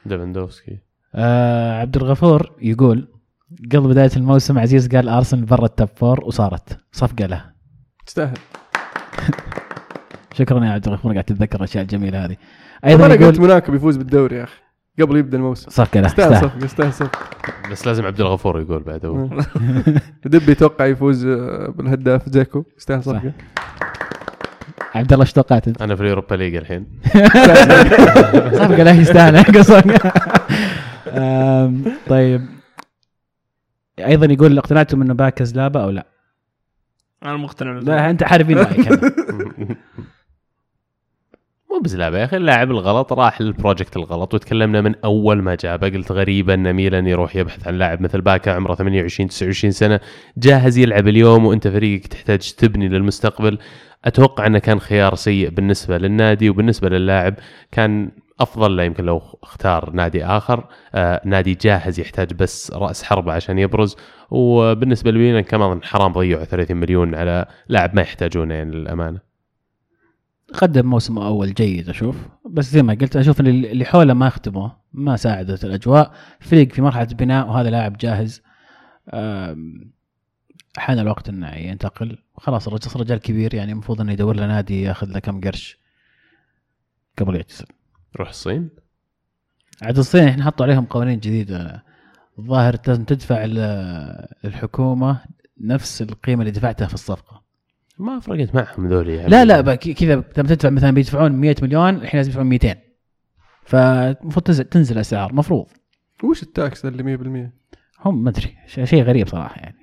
ليفاندوفسكي. 0.07 0.79
آه 1.15 1.81
عبد 1.81 1.97
الغفور 1.97 2.53
يقول 2.63 3.09
قبل 3.73 3.89
بداية 3.89 4.11
الموسم 4.17 4.59
عزيز 4.59 4.89
قال 4.89 5.09
أرسنال 5.09 5.45
برا 5.45 5.65
ال 5.65 5.71
top 5.71 5.89
four 5.97 6.25
وصارت. 6.25 6.79
صفقة 6.93 7.27
له. 7.27 7.53
تستاهل. 8.07 8.37
شكرا 10.39 10.65
يا 10.65 10.71
عبد 10.71 10.89
الغفور 10.89 11.13
قاعد 11.13 11.25
تتذكر 11.25 11.59
الأشياء 11.59 11.83
الجميلة 11.83 12.25
هذه. 12.25 12.37
أيضا 12.85 13.07
أنا 13.07 13.15
قلت 13.15 13.23
يقول 13.37 13.41
موناكو 13.49 13.75
بيفوز 13.75 13.97
بالدوري 13.97 14.37
يا 14.37 14.45
أخي. 14.45 14.63
قبل 15.01 15.17
يبدأ 15.17 15.37
الموسم. 15.37 15.71
صفقة 15.71 16.01
له 16.01 16.07
يستاهل. 16.07 16.37
صفقه 16.37 16.65
يستاهل. 16.65 16.93
صفقه 16.93 17.19
بس 17.71 17.87
لازم 17.87 18.07
عبد 18.07 18.21
الغفور 18.21 18.61
يقول 18.61 18.83
بعد 18.83 19.07
هو. 19.07 19.29
دب 20.25 20.49
يتوقع 20.49 20.87
يفوز 20.87 21.27
آه، 21.27 21.75
بالهداف 21.77 22.29
دزيكو 22.29 22.65
يستاهل 22.79 23.03
صح. 23.03 23.13
صفقه 23.13 23.33
عبد 24.95 25.13
الله 25.13 25.25
إيش 25.25 25.33
توقعت 25.33 25.83
أنا 25.83 25.95
في 25.97 26.03
ال 26.03 26.07
Europa 26.07 26.35
League 26.35 26.55
الحين. 26.55 26.87
صفقة 28.61 28.83
له 28.83 28.93
يستاهل. 29.01 29.45
قصدك. 29.59 30.13
طيب. 32.09 32.47
أيضا 33.99 34.33
يقول 34.33 34.59
اقتنعتم 34.59 35.03
أنه 35.03 35.15
باكا 35.15 35.57
زلابة 35.57 35.83
أو 35.83 35.91
لا؟ 35.91 36.07
أنا 37.23 37.37
مقتنع 37.37 37.73
لا 37.73 38.11
أنت 38.11 38.23
عارفين 38.23 38.59
رايك. 38.59 38.89
مو 41.73 41.79
بزلابه 41.79 42.19
يا 42.19 42.25
أخي 42.25 42.37
اللاعب 42.37 42.71
الغلط 42.71 43.13
راح 43.13 43.41
لل 43.41 43.53
project 43.53 43.97
الغلط 43.97 44.35
وتكلمنا 44.35 44.81
من 44.81 44.95
أول 45.05 45.43
ما 45.43 45.55
جابه 45.55 45.89
قلت 45.89 46.13
غريبه 46.13 46.55
إن 46.55 46.73
ميلان 46.73 47.07
يروح 47.07 47.37
يبحث 47.37 47.67
عن 47.67 47.79
لاعب 47.79 48.03
مثل 48.03 48.21
باكا 48.21 48.53
عمره 48.53 48.75
28 48.75 49.29
29 49.29 49.71
سنة 49.71 50.01
جاهز 50.37 50.79
يلعب 50.79 51.09
اليوم 51.09 51.47
وأنت 51.47 51.69
فريقك 51.69 52.07
تحتاج 52.07 52.53
تبني 52.53 52.89
للمستقبل. 52.89 53.59
أتوقع 54.05 54.47
إنه 54.47 54.59
كان 54.59 54.81
خيار 54.81 55.15
سيء 55.15 55.51
بالنسبة 55.51 55.99
للنادي 55.99 56.51
وبالنسبة 56.51 56.89
للاعب. 56.89 57.35
كان 57.71 58.11
أفضل 58.41 58.77
له 58.77 58.83
يمكن 58.83 59.05
لو 59.05 59.23
اختار 59.43 59.91
نادي 59.91 60.25
آخر. 60.25 60.65
آه 60.95 61.21
نادي 61.25 61.55
جاهز 61.55 62.01
يحتاج 62.01 62.35
بس 62.35 62.73
رأس 62.73 63.03
حربة 63.03 63.33
عشان 63.33 63.59
يبرز. 63.59 63.97
وبالنسبة 64.31 65.11
لميلان 65.11 65.43
كمان 65.43 65.83
حرام 65.83 66.13
ضيعوا 66.13 66.45
30 66.45 66.77
مليون 66.77 67.15
على 67.15 67.47
لاعب 67.69 67.97
ما 67.97 68.03
يحتاجونه 68.03 68.55
يعني 68.55 68.71
للأمانة. 68.71 69.32
قدم 70.55 70.87
موسم 70.87 71.19
أول 71.19 71.55
جيد 71.55 71.89
أشوف. 71.89 72.17
بس 72.51 72.71
زي 72.71 72.83
ما 72.83 72.95
قلت 72.95 73.17
أشوف 73.17 73.41
إن 73.41 73.47
اللي 73.47 73.85
حوله 73.85 74.15
ما 74.15 74.29
خدموه 74.29 74.77
ما 74.93 75.17
ساعدت 75.17 75.65
الأجواء. 75.65 76.15
فريق 76.41 76.73
في 76.73 76.83
مرحلة 76.83 77.05
بناء 77.05 77.49
وهذا 77.49 77.71
لاعب 77.71 77.97
جاهز. 77.97 78.43
حان 80.77 80.99
الوقت 80.99 81.29
إنه 81.29 81.55
ينتقل. 81.55 82.19
خلاص 82.37 82.69
الرجل 82.69 83.01
رجال 83.01 83.19
كبير 83.19 83.55
يعني 83.55 83.73
المفروض 83.73 84.01
إنه 84.01 84.13
يدور 84.13 84.37
له 84.37 84.47
نادي 84.47 84.83
ياخذ 84.83 85.07
له 85.07 85.19
كم 85.19 85.41
قرش 85.41 85.79
قبل 87.19 87.37
يعتزل. 87.37 87.67
روح 88.17 88.29
الصين. 88.29 88.71
عاد 89.83 89.99
الصين 89.99 90.29
إحنا 90.29 90.45
حطوا 90.45 90.67
عليهم 90.67 90.85
قوانين 90.85 91.19
جديدة. 91.19 91.85
الظاهر 92.39 92.77
لازم 92.87 93.05
تدفع 93.05 93.45
للحكومة 94.45 95.21
نفس 95.61 96.03
القيمة 96.03 96.43
اللي 96.43 96.51
دفعتها 96.51 96.87
في 96.87 96.95
الصفقة. 96.95 97.42
ما 98.03 98.21
فرقت 98.21 98.55
معهم 98.55 98.89
ذولي 98.89 99.15
يعني. 99.15 99.29
لا 99.29 99.45
لا 99.45 99.75
كذا 99.75 100.15
لما 100.15 100.49
تدفع 100.49 100.71
مثلا 100.71 100.91
بيدفعون 100.91 101.33
100 101.33 101.57
مليون 101.63 101.95
الحين 101.95 102.19
لازم 102.19 102.31
يدفعون 102.31 102.47
200 102.47 102.77
فالمفروض 103.65 104.45
تنزل 104.45 104.65
تنزل 104.65 104.95
الاسعار 104.95 105.35
مفروض. 105.35 105.67
وش 106.25 106.43
ال 106.43 106.53
tax 106.53 106.85
اللي 106.87 107.03
100% 107.03 108.07
هم 108.07 108.25
ما 108.25 108.31
أدري 108.31 108.57
شيء 108.67 109.03
غريب 109.03 109.29
صراحة 109.29 109.61
يعني. 109.61 109.77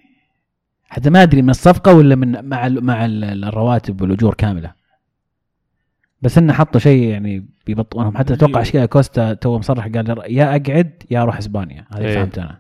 حتى 0.90 1.10
ما 1.10 1.24
أدري 1.24 1.42
من 1.42 1.50
الصفقة 1.50 1.94
ولا 1.94 2.16
من 2.16 2.50
مع 2.50 2.68
ال 2.68 2.86
مع 2.86 3.06
ال 3.06 3.44
الرواتب 3.44 4.02
والأجور 4.02 4.34
كاملة. 4.34 4.74
بس 6.22 6.38
إنه 6.38 6.54
حطوا 6.54 6.80
شيء 6.80 7.04
يعني 7.04 7.46
بيبطئونهم. 7.66 8.18
حتى 8.18 8.34
أتوقع 8.34 8.62
اشياء 8.62 8.86
كوستا 8.86 9.34
تو 9.34 9.58
مصرح 9.58 9.88
قال 9.88 10.24
يا 10.28 10.56
أقعد 10.56 11.04
يا 11.12 11.22
أروح 11.22 11.38
إسبانيا. 11.38 11.86
هذه 11.92 12.06
إيه. 12.06 12.16
فهمت 12.16 12.38
أنا. 12.38 12.60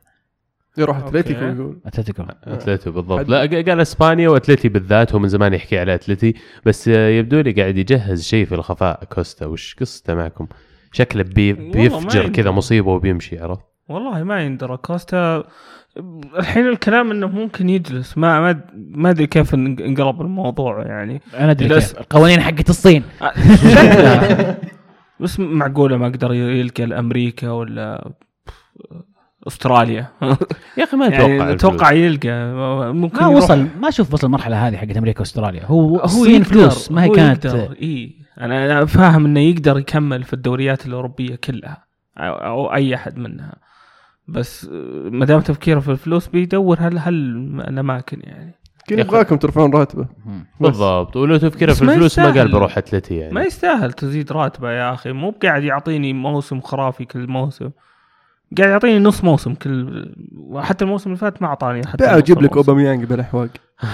يروح. 0.77 0.97
اتلتيكو 0.97 1.43
يقول. 1.45 1.79
اتلتيكو 1.85 2.23
اتلتي 2.43 2.89
بالضبط. 2.89 3.29
لا 3.29 3.39
قال 3.39 3.79
إسبانيا 3.79 4.29
واتلتي 4.29 4.69
بالذات 4.69 5.13
هو 5.13 5.19
من 5.19 5.27
زمان 5.29 5.53
يحكي 5.53 5.79
على 5.79 5.93
اتلتي 5.95 6.33
بس 6.65 6.87
آه، 6.87 7.09
يبدو 7.09 7.39
لي 7.39 7.51
قاعد 7.51 7.77
يجهز 7.77 8.23
شيء 8.23 8.45
في 8.45 8.55
الخفاء. 8.55 9.03
كوستا 9.03 9.45
وش 9.45 9.75
قصته 9.79 10.15
معكم؟ 10.15 10.47
شكله 10.91 11.23
بي 11.23 11.53
بيفجر. 11.53 12.29
كذا 12.29 12.51
مصيبة 12.51 12.91
وبيمشي 12.91 13.39
عرفت؟ 13.39 13.61
والله 13.89 14.23
ما 14.23 14.41
يندرى. 14.41 14.77
كوستا 14.77 15.43
الحين 16.39 16.67
الكلام 16.67 17.11
إنه 17.11 17.27
ممكن 17.27 17.69
يجلس. 17.69 18.17
ما 18.17 18.39
ما 18.41 18.61
ما 18.75 19.09
أدري 19.09 19.27
كيف 19.27 19.53
انق- 19.55 19.81
انقلب 19.81 20.21
الموضوع 20.21 20.85
يعني. 20.85 21.21
أنا 21.33 21.51
أدري 21.51 21.69
كيف. 21.69 21.99
القوانين 21.99 22.41
حقت 22.41 22.69
الصين. 22.69 23.03
بس 25.19 25.39
معقولة 25.39 25.97
ما 25.97 26.07
أقدر 26.07 26.33
يلقى 26.33 26.83
الأمريكا 26.83 27.51
ولا 27.51 28.11
أستراليا. 29.49 30.07
يا 30.77 30.83
أخي 30.83 30.97
ما 30.97 31.07
أتوقع 31.07 31.27
يعني. 31.27 31.53
أتوقع 31.53 31.91
يلقى. 31.91 32.53
ممكن 32.93 33.19
ما 33.21 33.27
وصل 33.27 33.67
ما 33.81 33.87
أشوف 33.89 34.13
وصل 34.13 34.27
المرحلة 34.27 34.67
هذه 34.67 34.77
حقت 34.77 34.97
أمريكا 34.97 35.19
وأستراليا. 35.19 35.65
هو 35.65 35.97
هو 35.97 36.25
يقدر- 36.25 36.43
فلوس 36.43 36.91
ما 36.91 37.03
هي 37.03 37.09
كانت 37.09 37.45
إي. 37.81 38.15
أنا 38.41 38.65
أنا 38.65 38.85
فاهم 38.85 39.25
إنه 39.25 39.39
يقدر 39.39 39.79
يكمل 39.79 40.23
في 40.23 40.33
الدوريات 40.33 40.85
الأوروبية 40.85 41.35
كلها 41.35 41.83
أو, 42.17 42.33
أو 42.33 42.73
أي 42.73 42.95
أحد 42.95 43.17
منها. 43.17 43.55
بس 44.27 44.69
ما 45.11 45.25
دام 45.25 45.41
تفكيره 45.41 45.79
في 45.79 45.91
الفلوس 45.91 46.27
بيدور 46.27 46.77
هل 46.79 46.97
هل 46.99 47.13
الأماكن 47.67 48.19
يعني. 48.23 48.55
أخي. 48.91 49.01
يبغاكم 49.01 49.35
ترفعون 49.37 49.73
راتبة. 49.73 50.05
بالضبط. 50.59 51.15
ولو 51.15 51.37
تفكيره 51.37 51.73
في 51.73 51.85
ما 51.85 51.93
الفلوس 51.93 52.19
ما 52.19 52.25
قال 52.25 52.35
يستاهل. 52.37 52.51
بروح 52.51 52.77
اتلتي 52.77 53.15
يعني. 53.15 53.33
ما 53.33 53.41
يستاهل 53.43 53.93
تزيد 53.93 54.31
راتبة 54.31 54.71
يا 54.71 54.93
أخي. 54.93 55.11
مو 55.11 55.31
بقاعد 55.31 55.63
يعطيني 55.63 56.13
موسم 56.13 56.61
خرافي 56.61 57.05
كل 57.05 57.27
موسم. 57.27 57.69
قاعد 58.57 58.69
يعطيني 58.69 58.99
نص 58.99 59.23
موسم 59.23 59.53
كل 59.53 60.05
حتى 60.55 60.85
الموسم 60.85 61.09
اللي 61.09 61.19
فات 61.19 61.41
ما 61.41 61.47
أعطاني 61.47 61.87
حتى 61.87 62.05
نص 62.05 62.13
وجيب 62.13 62.41
لك. 62.41 62.57
أوباميانج 62.57 63.03
بلا 63.03 63.23
حواق. 63.23 63.49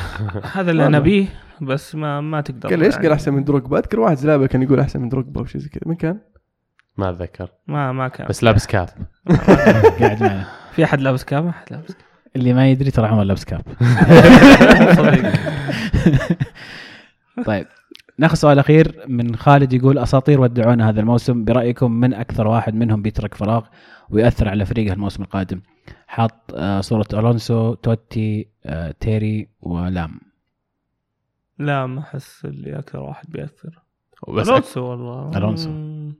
هذا 0.55 0.71
اللي 0.71 0.85
أنا 0.85 0.99
أبيه 0.99 1.27
بس 1.61 1.95
ما 1.95 2.21
ما 2.21 2.41
تقدر 2.41 2.69
قال 2.69 2.79
ليش 2.79 2.93
يعني. 2.93 3.03
قال 3.03 3.13
أحسن 3.13 3.33
من 3.33 3.43
دروجبا 3.43 3.77
أذكر 3.77 3.99
واحد 3.99 4.17
زلابة 4.17 4.47
كان 4.47 4.63
يقول 4.63 4.79
أحسن 4.79 5.01
من 5.01 5.09
دروجبا 5.09 5.41
أو 5.41 5.45
شيء 5.45 5.61
زي 5.61 5.69
كذا. 5.69 5.81
من 5.85 5.95
كان؟ 5.95 6.19
ما 6.97 7.09
أتذكر. 7.09 7.49
ما 7.67 7.91
ما 7.91 8.07
كان. 8.07 8.27
بس 8.27 8.43
لابس 8.43 8.67
cap. 8.67 8.89
قاعد 9.99 10.23
معنا 10.23 10.47
في 10.71 10.83
أحد 10.83 11.01
لابس 11.01 11.23
cap؟ 11.23 11.47
أحد 11.47 11.71
لابس 11.71 11.87
cap. 11.87 12.05
اللي 12.35 12.53
ما 12.53 12.69
يدري 12.69 12.91
ترى 12.91 13.07
عمر 13.07 13.23
لابس 13.23 13.45
cap. 13.45 13.61
طيب. 17.45 17.65
ناخذ 18.17 18.35
سؤال 18.35 18.59
أخير 18.59 19.05
من 19.07 19.35
خالد 19.35 19.73
يقول 19.73 19.97
أساطير 19.97 20.41
ودعونا 20.41 20.89
هذا 20.89 20.99
الموسم 20.99 21.43
برأيكم 21.45 21.91
من 21.91 22.13
أكثر 22.13 22.47
واحد 22.47 22.75
منهم 22.75 23.01
بيترك 23.01 23.33
فراغ 23.33 23.65
ويؤثر 24.09 24.49
على 24.49 24.65
فريقه 24.65 24.93
الموسم 24.93 25.23
القادم 25.23 25.61
حاط 26.07 26.33
آه، 26.55 26.81
صورة 26.81 27.05
ألونسو 27.13 27.73
توتي 27.73 28.47
آه، 28.65 28.91
تيري 28.99 29.49
ولام 29.61 30.19
لا 31.59 31.85
ما 31.85 31.99
أحس 31.99 32.45
اللي 32.45 32.79
أكثر 32.79 32.99
واحد 32.99 33.25
بيأثر 33.29 33.79
بس 34.27 34.45
أك- 34.47 34.49
ألونسو 34.49 34.83
والله 34.83 35.37
ألونسو. 35.37 35.69
مم. 35.69 36.13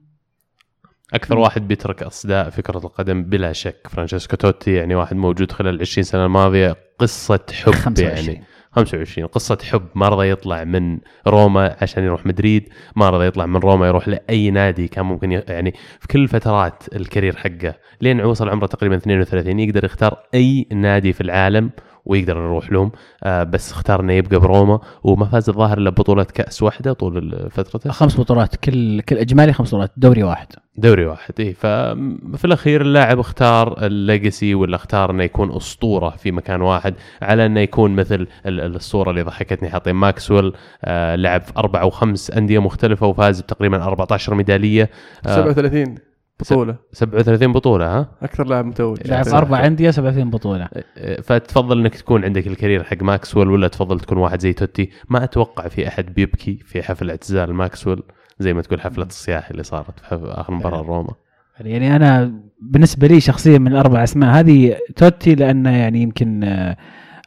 أكثر 1.14 1.38
واحد 1.38 1.68
بيترك 1.68 2.02
أصداء 2.02 2.50
في 2.50 2.62
كرة 2.62 2.78
القدم 2.78 3.22
بلا 3.24 3.52
شك 3.52 3.86
فرانشيسكو 3.90 4.36
توتي 4.36 4.74
يعني 4.74 4.94
واحد 4.94 5.16
موجود 5.16 5.52
خلال 5.52 5.74
ال 5.74 5.80
20 5.80 6.04
سنة 6.04 6.24
الماضية 6.26 6.76
قصة 6.98 7.40
حب 7.52 7.72
25. 7.74 8.08
يعني 8.34 8.44
25 8.76 9.28
قصة 9.28 9.58
حب 9.62 9.82
ما 9.94 10.08
رضى 10.08 10.30
يطلع 10.30 10.64
من 10.64 10.98
روما 11.26 11.76
عشان 11.82 12.04
يروح 12.04 12.26
مدريد 12.26 12.68
ما 12.96 13.10
رضى 13.10 13.26
يطلع 13.26 13.46
من 13.46 13.56
روما 13.56 13.86
يروح 13.86 14.08
لأي 14.08 14.50
نادي 14.50 14.88
كان 14.88 15.04
ممكن. 15.04 15.32
يعني 15.32 15.74
في 16.00 16.08
كل 16.08 16.28
فترات 16.28 16.82
ال 16.96 17.02
career 17.02 17.36
حقه 17.36 17.74
لين 18.00 18.20
وصل 18.20 18.48
عمره 18.48 18.66
تقريبا 18.66 18.96
32 18.96 19.60
يقدر 19.60 19.84
يختار 19.84 20.18
أي 20.34 20.66
نادي 20.72 21.12
في 21.12 21.20
العالم 21.20 21.70
ويقدر 22.06 22.36
يروح 22.36 22.72
لهم. 22.72 22.92
آه 23.24 23.42
بس 23.42 23.72
اختار 23.72 24.00
انه 24.00 24.12
يبقى 24.12 24.40
بروما. 24.40 24.80
وما 25.04 25.26
فاز 25.26 25.48
الظاهر 25.48 25.78
إلا 25.78 25.90
ببطولة 25.90 26.24
كأس 26.24 26.62
واحدة 26.62 26.92
طول 26.92 27.48
فترته. 27.50 27.90
خمس 27.90 28.20
بطولات 28.20 28.56
كل 28.56 29.00
كل 29.00 29.18
إجمالي 29.18 29.52
خمس 29.52 29.68
بطولات 29.68 29.90
دوري 29.96 30.22
واحد. 30.22 30.46
دوري 30.78 31.06
واحد 31.06 31.32
اي 31.40 31.52
ففي 31.52 32.44
الأخير 32.44 32.80
اللاعب 32.80 33.18
اختار 33.18 33.86
ال 33.86 33.96
legacy 33.96 34.54
ولا 34.54 34.76
اختار 34.76 35.10
إنه 35.10 35.24
يكون 35.24 35.52
أسطورة 35.56 36.10
في 36.10 36.32
مكان 36.32 36.60
واحد 36.62 36.94
على 37.22 37.46
إنه 37.46 37.60
يكون 37.60 37.96
مثل 37.96 38.14
ال- 38.14 38.28
ال- 38.60 38.74
الصورة 38.76 39.10
اللي 39.10 39.22
ضحكتني. 39.22 39.70
حاطين 39.70 39.94
ماكسويل 39.94 40.52
آه 40.84 41.14
لعب 41.16 41.40
في 41.42 41.52
أربع 41.56 41.80
أو 41.80 41.90
خمس 41.90 42.30
أندية 42.30 42.58
مختلفة 42.58 43.06
وفاز 43.06 43.40
بتقريبا 43.40 43.82
14 43.84 44.34
ميدالية. 44.34 44.90
آه 45.26 45.52
37 45.52 45.94
بطولة. 46.40 46.76
37 46.92 47.52
بطولة 47.52 47.98
ها؟ 47.98 48.08
أكثر 48.22 48.46
لاعب 48.46 48.64
متوج. 48.64 48.98
لعب 49.06 49.28
أربع 49.28 49.66
انديه 49.66 49.90
37 49.90 50.30
بطولة. 50.30 50.68
آه، 50.96 51.20
فتفضل 51.20 51.80
إنك 51.80 51.94
تكون 51.94 52.24
عندك 52.24 52.46
ال 52.46 52.51
career 52.51 52.84
حق 52.84 53.02
ماكسويل 53.02 53.48
ولا 53.50 53.68
تفضل 53.68 54.00
تكون 54.00 54.18
واحد 54.18 54.40
زي 54.40 54.52
توتي؟ 54.52 54.90
ما 55.10 55.24
أتوقع 55.24 55.68
في 55.68 55.88
أحد 55.88 56.14
بيبكي 56.14 56.58
في 56.64 56.82
حفل 56.82 57.10
اعتزال 57.10 57.54
ماكسويل 57.54 58.02
زي 58.38 58.54
ما 58.54 58.62
تقول 58.62 58.80
حفلة 58.80 59.04
الصياح 59.04 59.50
اللي 59.50 59.62
صارت 59.62 60.00
في 60.00 60.20
آخر 60.24 60.54
مباراة 60.54 60.82
روما. 60.82 61.14
يعني 61.60 61.96
أنا 61.96 62.32
بالنسبة 62.60 63.06
لي 63.06 63.20
شخصيا 63.20 63.58
من 63.58 63.72
الأربع 63.72 64.04
أسماء 64.04 64.30
هذه 64.30 64.76
توتي 64.96 65.34
لأنه 65.34 65.76
يعني 65.76 66.02
يمكن 66.02 66.44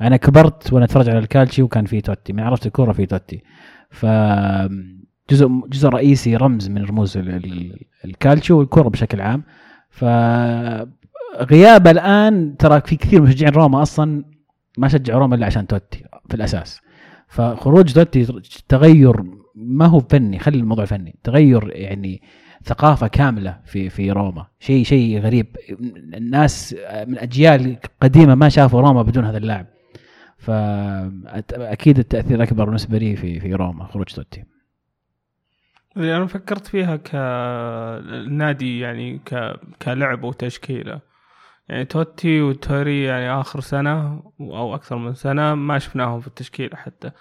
أنا 0.02 0.18
كبرت 0.18 0.74
وأنا 0.74 0.86
أتفرج 0.86 1.10
على 1.10 1.20
الكالتشي 1.20 1.62
وكان 1.62 1.86
في 1.86 2.02
توتي 2.02 2.34
من 2.34 2.40
عرفت 2.40 2.66
الكورة 2.66 2.92
في 2.92 3.06
توتي. 3.06 3.44
ف 3.92 4.06
جزء 5.30 5.48
جزء 5.70 5.90
رئيسي 5.90 6.36
رمز 6.36 6.70
من 6.70 6.86
رموز 6.86 7.18
ال- 7.18 7.30
ال- 7.30 7.80
الكالتشيو 8.06 8.60
والكورة 8.60 8.90
بشكل 8.90 9.22
عام. 9.22 9.44
ف 9.90 10.06
غيابه 11.52 11.92
الآن 11.92 12.58
ترى 12.58 12.82
في 12.82 12.96
كثير 12.96 13.22
مشجعين 13.22 13.54
روما 13.54 13.82
أصلا 13.82 14.24
ما 14.78 14.88
شجعوا 14.88 15.20
روما 15.20 15.36
إلا 15.36 15.46
عشان 15.46 15.68
توتي 15.68 16.04
في 16.30 16.36
الأساس. 16.36 16.82
فخروج 17.28 17.94
توتي 17.94 18.28
تغير 18.68 19.24
ما 19.56 19.86
هو 19.86 20.00
فني 20.00 20.40
خلي 20.40 20.58
الموضوع 20.58 20.86
فني. 20.86 21.16
تغير 21.24 21.70
يعني 21.76 22.22
ثقافة 22.64 23.08
كاملة 23.08 23.60
في 23.66 23.90
في 23.90 24.12
روما. 24.12 24.46
شيء 24.60 24.84
شيء 24.84 25.20
غريب. 25.20 25.48
الناس 26.14 26.76
من 27.08 27.18
أجيال 27.18 27.78
قديمة 28.02 28.36
ما 28.36 28.50
شافوا 28.50 28.82
روما 28.82 29.02
بدون 29.02 29.26
هذا 29.26 29.38
اللاعب. 29.38 29.66
فاكيد 30.38 32.00
التأثير 32.00 32.44
أكبر 32.44 32.66
بالنسبة 32.66 32.98
لي 32.98 33.16
في 33.16 33.40
في 33.40 33.54
روما 33.54 33.86
خروج 33.86 34.06
توتي 34.06 34.44
اللي 35.98 36.18
أنا 36.18 36.26
فكرت 36.26 36.68
فيها 36.68 36.96
كنادي 36.96 38.80
يعني 38.80 39.18
ك... 39.26 39.60
كلعب 39.82 40.24
وتشكيلة. 40.24 41.00
يعني 41.70 41.86
توتي 41.86 42.42
وتوري 42.42 43.04
يعني 43.04 43.32
آخر 43.32 43.60
سنة 43.60 44.24
أو 44.42 44.76
أكثر 44.76 44.96
من 44.96 45.14
سنة 45.14 45.56
ما 45.56 45.80
شفناهم 45.80 46.22
في 46.22 46.28
التشكيلة 46.28 46.76
حتى. 46.78 47.12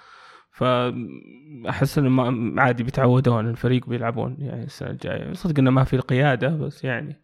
فاحس 0.53 1.99
إنه 1.99 2.61
عادي 2.63 2.83
بيتعودون 2.83 3.49
الفريق 3.51 3.87
بيلعبون 3.89 4.37
يعني 4.41 4.65
السنة 4.65 4.91
الجاية. 4.91 5.33
صدق 5.33 5.59
إنه 5.59 5.71
ما 5.71 5.85
في 5.85 5.97
القيادة 5.97 6.49
بس 6.49 6.85
يعني. 6.85 7.21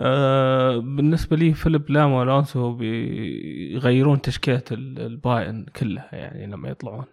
آه 0.00 0.76
بالنسبة 0.76 1.36
لي 1.36 1.52
فيليب 1.54 1.90
لام 1.90 2.12
وألونسو 2.12 2.72
بيغيرون 2.72 4.20
تشكيلة 4.20 4.62
ال- 4.72 5.00
البايرن 5.00 5.66
كلها 5.76 6.08
يعني 6.12 6.46
لما 6.46 6.68
يطلعون. 6.68 7.04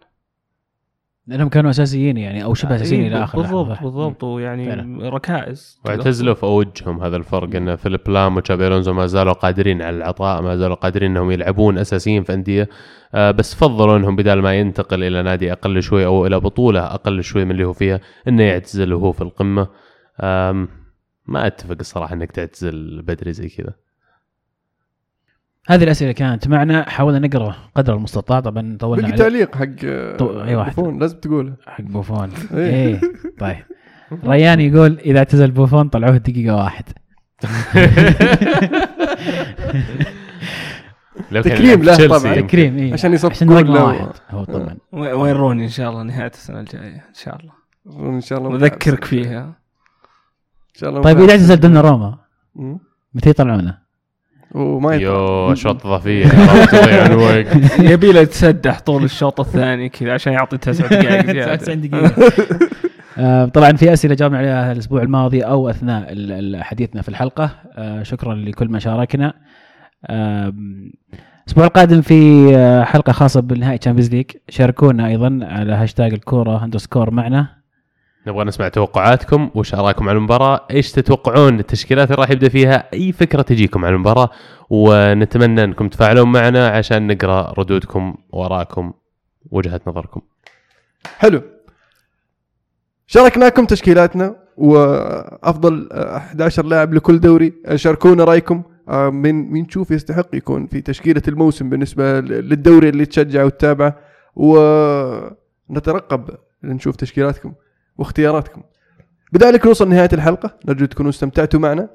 لأنهم 1.28 1.50
كانوا 1.50 1.70
أساسيين 1.70 2.18
يعني 2.18 2.44
أو 2.44 2.54
شبه 2.54 2.76
أساسيين 2.76 3.02
إيه، 3.02 3.08
إلى 3.08 3.24
آخر 3.24 3.38
بالضبط. 3.42 3.84
بالضبط 3.84 4.24
ويعني 4.24 4.66
فعلا. 4.66 5.10
ركائز 5.10 5.80
واعتزلوا 5.86 6.34
في 6.34 6.44
أوجهم 6.44 7.04
هذا 7.04 7.18
الفرق 7.18 7.56
إن 7.56 7.76
فيليب 7.76 8.10
لام 8.10 8.38
وتشابي 8.38 8.68
ألونزو 8.68 8.94
ما 8.94 9.08
زالوا 9.08 9.34
قادرين 9.34 9.82
على 9.82 9.98
العطاء 9.98 10.42
ما 10.42 10.56
زالوا 10.56 10.76
قادرين 10.76 11.12
إنهم 11.12 11.32
يلعبون 11.32 11.78
أساسيين 11.78 12.24
في 12.24 12.34
أندية. 12.34 12.70
آه، 13.16 13.32
بس 13.32 13.56
فضلوا 13.56 13.98
إنهم 13.98 14.16
بدال 14.16 14.42
ما 14.42 14.54
ينتقل 14.54 15.04
إلى 15.04 15.24
نادي 15.24 15.52
أقل 15.52 15.82
شوي 15.84 16.06
أو 16.06 16.28
إلى 16.28 16.40
بطولة 16.40 16.80
أقل 16.80 17.24
شوي 17.24 17.46
من 17.46 17.52
اللي 17.52 17.64
هو 17.64 17.74
فيها 17.74 18.00
إنه 18.28 18.44
يعتزل 18.44 18.94
وهو 18.94 19.12
في 19.12 19.22
القمة. 19.22 19.68
ما 21.26 21.48
أتفق 21.48 21.78
الصراحة 21.80 22.14
إنك 22.14 22.32
تعتزل 22.32 23.02
بدري 23.02 23.34
زي 23.34 23.50
كذا. 23.50 23.74
هذه 25.68 25.84
الأسئلة 25.84 26.12
كانت 26.12 26.48
معنا 26.48 26.90
حاولنا 26.90 27.28
نقرأ 27.28 27.56
قدر 27.76 27.94
المستطاع. 27.96 28.40
طبعا 28.40 28.78
طولنا 28.80 29.08
عليه 29.08 29.16
تعليق 29.18 29.56
حق 29.56 29.66
طو- 30.18 30.44
أي 30.48 30.56
واحد. 30.56 30.76
بوفون، 30.76 31.00
لازم 31.00 31.18
تقوله. 31.20 31.54
حق 31.68 31.82
بوفون. 31.82 32.30
إيه. 32.54 32.58
إيه 32.88 33.02
طيب. 33.40 33.58
ريان 34.26 34.60
يقول 34.60 35.00
إذا 35.00 35.20
اعتزل 35.20 35.52
بوفون 35.52 35.90
طلعوه 35.90 36.18
دقيقة 36.18 36.56
واحد. 36.56 36.84
تكريم 41.32 41.84
له 41.84 41.94
تشيلسي 41.96 42.20
طبعاً. 42.20 42.42
تكريم 42.42 42.78
إيه. 42.78 42.94
عشان 42.94 43.14
يصفقون 43.14 43.54
عشان 43.58 43.68
رقم. 43.74 43.84
واحد 43.84 44.08
هو 44.30 44.44
طبعا. 44.44 44.78
وي- 44.94 45.12
وين 45.14 45.36
روني؟ 45.36 45.64
إن 45.64 45.70
شاء 45.70 45.90
الله 45.90 46.04
نهاية 46.04 46.28
السنة 46.32 46.60
الجاية 46.60 46.96
إن 46.96 47.14
شاء 47.14 47.38
الله. 47.40 47.54
إن 48.16 48.22
شاء 48.22 48.40
الله 48.40 48.50
نذكرك 48.52 49.04
فيها. 49.04 49.44
إن 49.44 50.80
شاء 50.80 50.90
الله 50.90 51.02
طيب 51.02 51.18
إذا 51.20 51.32
اعتزل 51.32 51.60
دون 51.60 51.78
روما. 51.78 52.18
متى 53.14 53.30
يطلعونه؟ 53.30 53.83
وما 54.54 54.96
يطلع. 54.96 55.08
يو 55.08 55.52
اشواط 55.52 55.86
اضافيه 55.86 56.26
والله 56.26 56.66
تضيع 56.66 57.06
الوقت. 57.06 57.80
يبي 57.92 58.12
له 58.12 58.20
يتسدح 58.20 58.80
طول 58.80 59.04
الشوط 59.04 59.40
الثاني 59.40 59.90
كذا 59.90 60.14
عشان 60.14 60.34
يعطي 60.34 60.58
تسع 60.58 60.88
دقائق 60.88 61.26
زيادة. 61.32 61.56
99 61.56 61.82
دقيقة. 61.82 62.12
آه، 63.18 63.46
طبعا 63.46 63.72
في 63.72 63.94
أسئلة 63.94 64.16
جاوبنا 64.16 64.38
عليها 64.38 64.72
الأسبوع 64.72 65.02
الماضي 65.02 65.42
أو 65.42 65.70
أثناء 65.70 66.12
ال- 66.14 66.56
ال- 66.56 66.64
حديثنا 66.64 67.02
في 67.02 67.10
الحلقة. 67.10 67.50
آه، 67.78 68.04
شكرا 68.04 68.36
لكل 68.36 68.68
من 68.70 68.80
شاركنا 68.80 69.34
الأسبوع 71.46 71.66
القادم 71.66 72.02
في 72.02 72.52
آه، 72.56 72.84
حلقة 72.84 73.12
خاصة 73.14 73.42
بالنهائي 73.42 73.78
Champions 73.78 74.10
League 74.10 74.26
شاركونا 74.50 75.08
أيضا 75.08 75.40
على 75.42 75.74
هاشتاج 75.74 76.14
الكورة 76.14 76.64
underscore 76.64 77.12
معنا. 77.12 77.63
نبغى 78.28 78.44
نسمع 78.44 78.68
توقعاتكم 78.68 79.50
وش 79.56 79.74
اراءكم 79.74 80.10
على 80.10 80.18
المباراة 80.18 80.68
إيش 80.72 80.92
تتوقعون؟ 80.92 81.60
التشكيلات 81.60 82.12
اللي 82.12 82.22
راح 82.22 82.30
يبدأ 82.30 82.50
فيها 82.50 82.90
أي 82.94 83.12
فكرة 83.12 83.42
تجيكم 83.42 83.86
على 83.86 83.96
المباراة 83.96 84.30
ونتمنى 84.70 85.64
أنكم 85.64 85.90
تفاعلون 85.90 86.32
معنا 86.32 86.68
عشان 86.68 87.08
نقرأ 87.08 87.54
ردودكم 87.58 88.16
وارائكم 88.30 88.94
وجهة 89.52 89.82
نظركم. 89.88 90.22
حلو. 91.18 91.42
شاركناكم 93.08 93.66
تشكيلاتنا 93.66 94.36
وأفضل 94.58 95.90
آه، 95.92 96.18
11 96.18 96.66
لاعب 96.66 96.94
لكل 96.94 97.20
دوري. 97.20 97.54
شاركونا 97.76 98.24
رأيكم. 98.24 98.64
آه، 98.90 99.10
من 99.10 99.52
مين 99.52 99.68
تشوف 99.68 99.92
يستحق 99.92 100.36
يكون 100.36 100.68
في 100.68 100.82
تشكيلة 100.82 101.22
الموسم 101.28 101.70
بالنسبة 101.70 102.20
للدوري 102.20 102.90
اللي 102.90 103.06
تشجعه 103.06 103.46
وتتابعه. 103.46 104.00
ونترقب 104.36 106.30
نشوف 106.64 106.96
تشكيلاتكم. 106.96 107.54
واختياراتكم. 107.98 108.62
بذلك 109.32 109.66
نوصل 109.66 109.90
نهايه 109.90 110.10
الحلقة. 110.14 110.58
نرجو 110.66 110.86
تكونوا 110.86 111.12
استمتعتوا 111.12 111.60
معنا. 111.60 111.90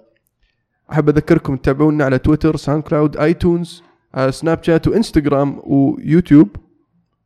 أحب 0.92 1.08
أذكركم 1.08 1.56
تتابعونا 1.56 2.04
على 2.04 2.18
تويتر 2.18 2.56
SoundCloud 2.56 3.16
iTunes 3.16 3.82
آه، 4.14 4.30
سناب 4.30 4.62
شات 4.62 4.88
وإنستغرام 4.88 5.60
ويوتيوب. 5.64 6.56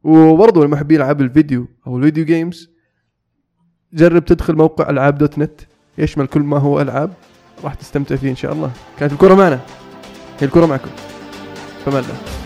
وبرضه 0.04 0.62
المحبين 0.62 0.96
ألعاب 0.96 1.20
الفيديو 1.20 1.68
أو 1.86 1.98
ال 1.98 2.03
video 2.03 2.24
games 2.24 2.70
جرب 3.92 4.24
تدخل 4.24 4.54
موقع 4.54 4.90
ألعاب 4.90 5.18
dot 5.18 5.38
net 5.38 5.60
يشمل 5.98 6.26
كل 6.26 6.40
ما 6.40 6.58
هو 6.58 6.80
ألعاب. 6.80 7.12
راح 7.64 7.74
تستمتع 7.74 8.16
فيه 8.16 8.30
إن 8.30 8.36
شاء 8.36 8.52
الله. 8.52 8.70
كانت 8.98 9.12
الكرة 9.12 9.34
معنا. 9.34 9.60
هي 10.40 10.46
الكرة 10.46 10.66
معكم. 10.66 10.90
فما 11.84 11.98
الله. 11.98 12.41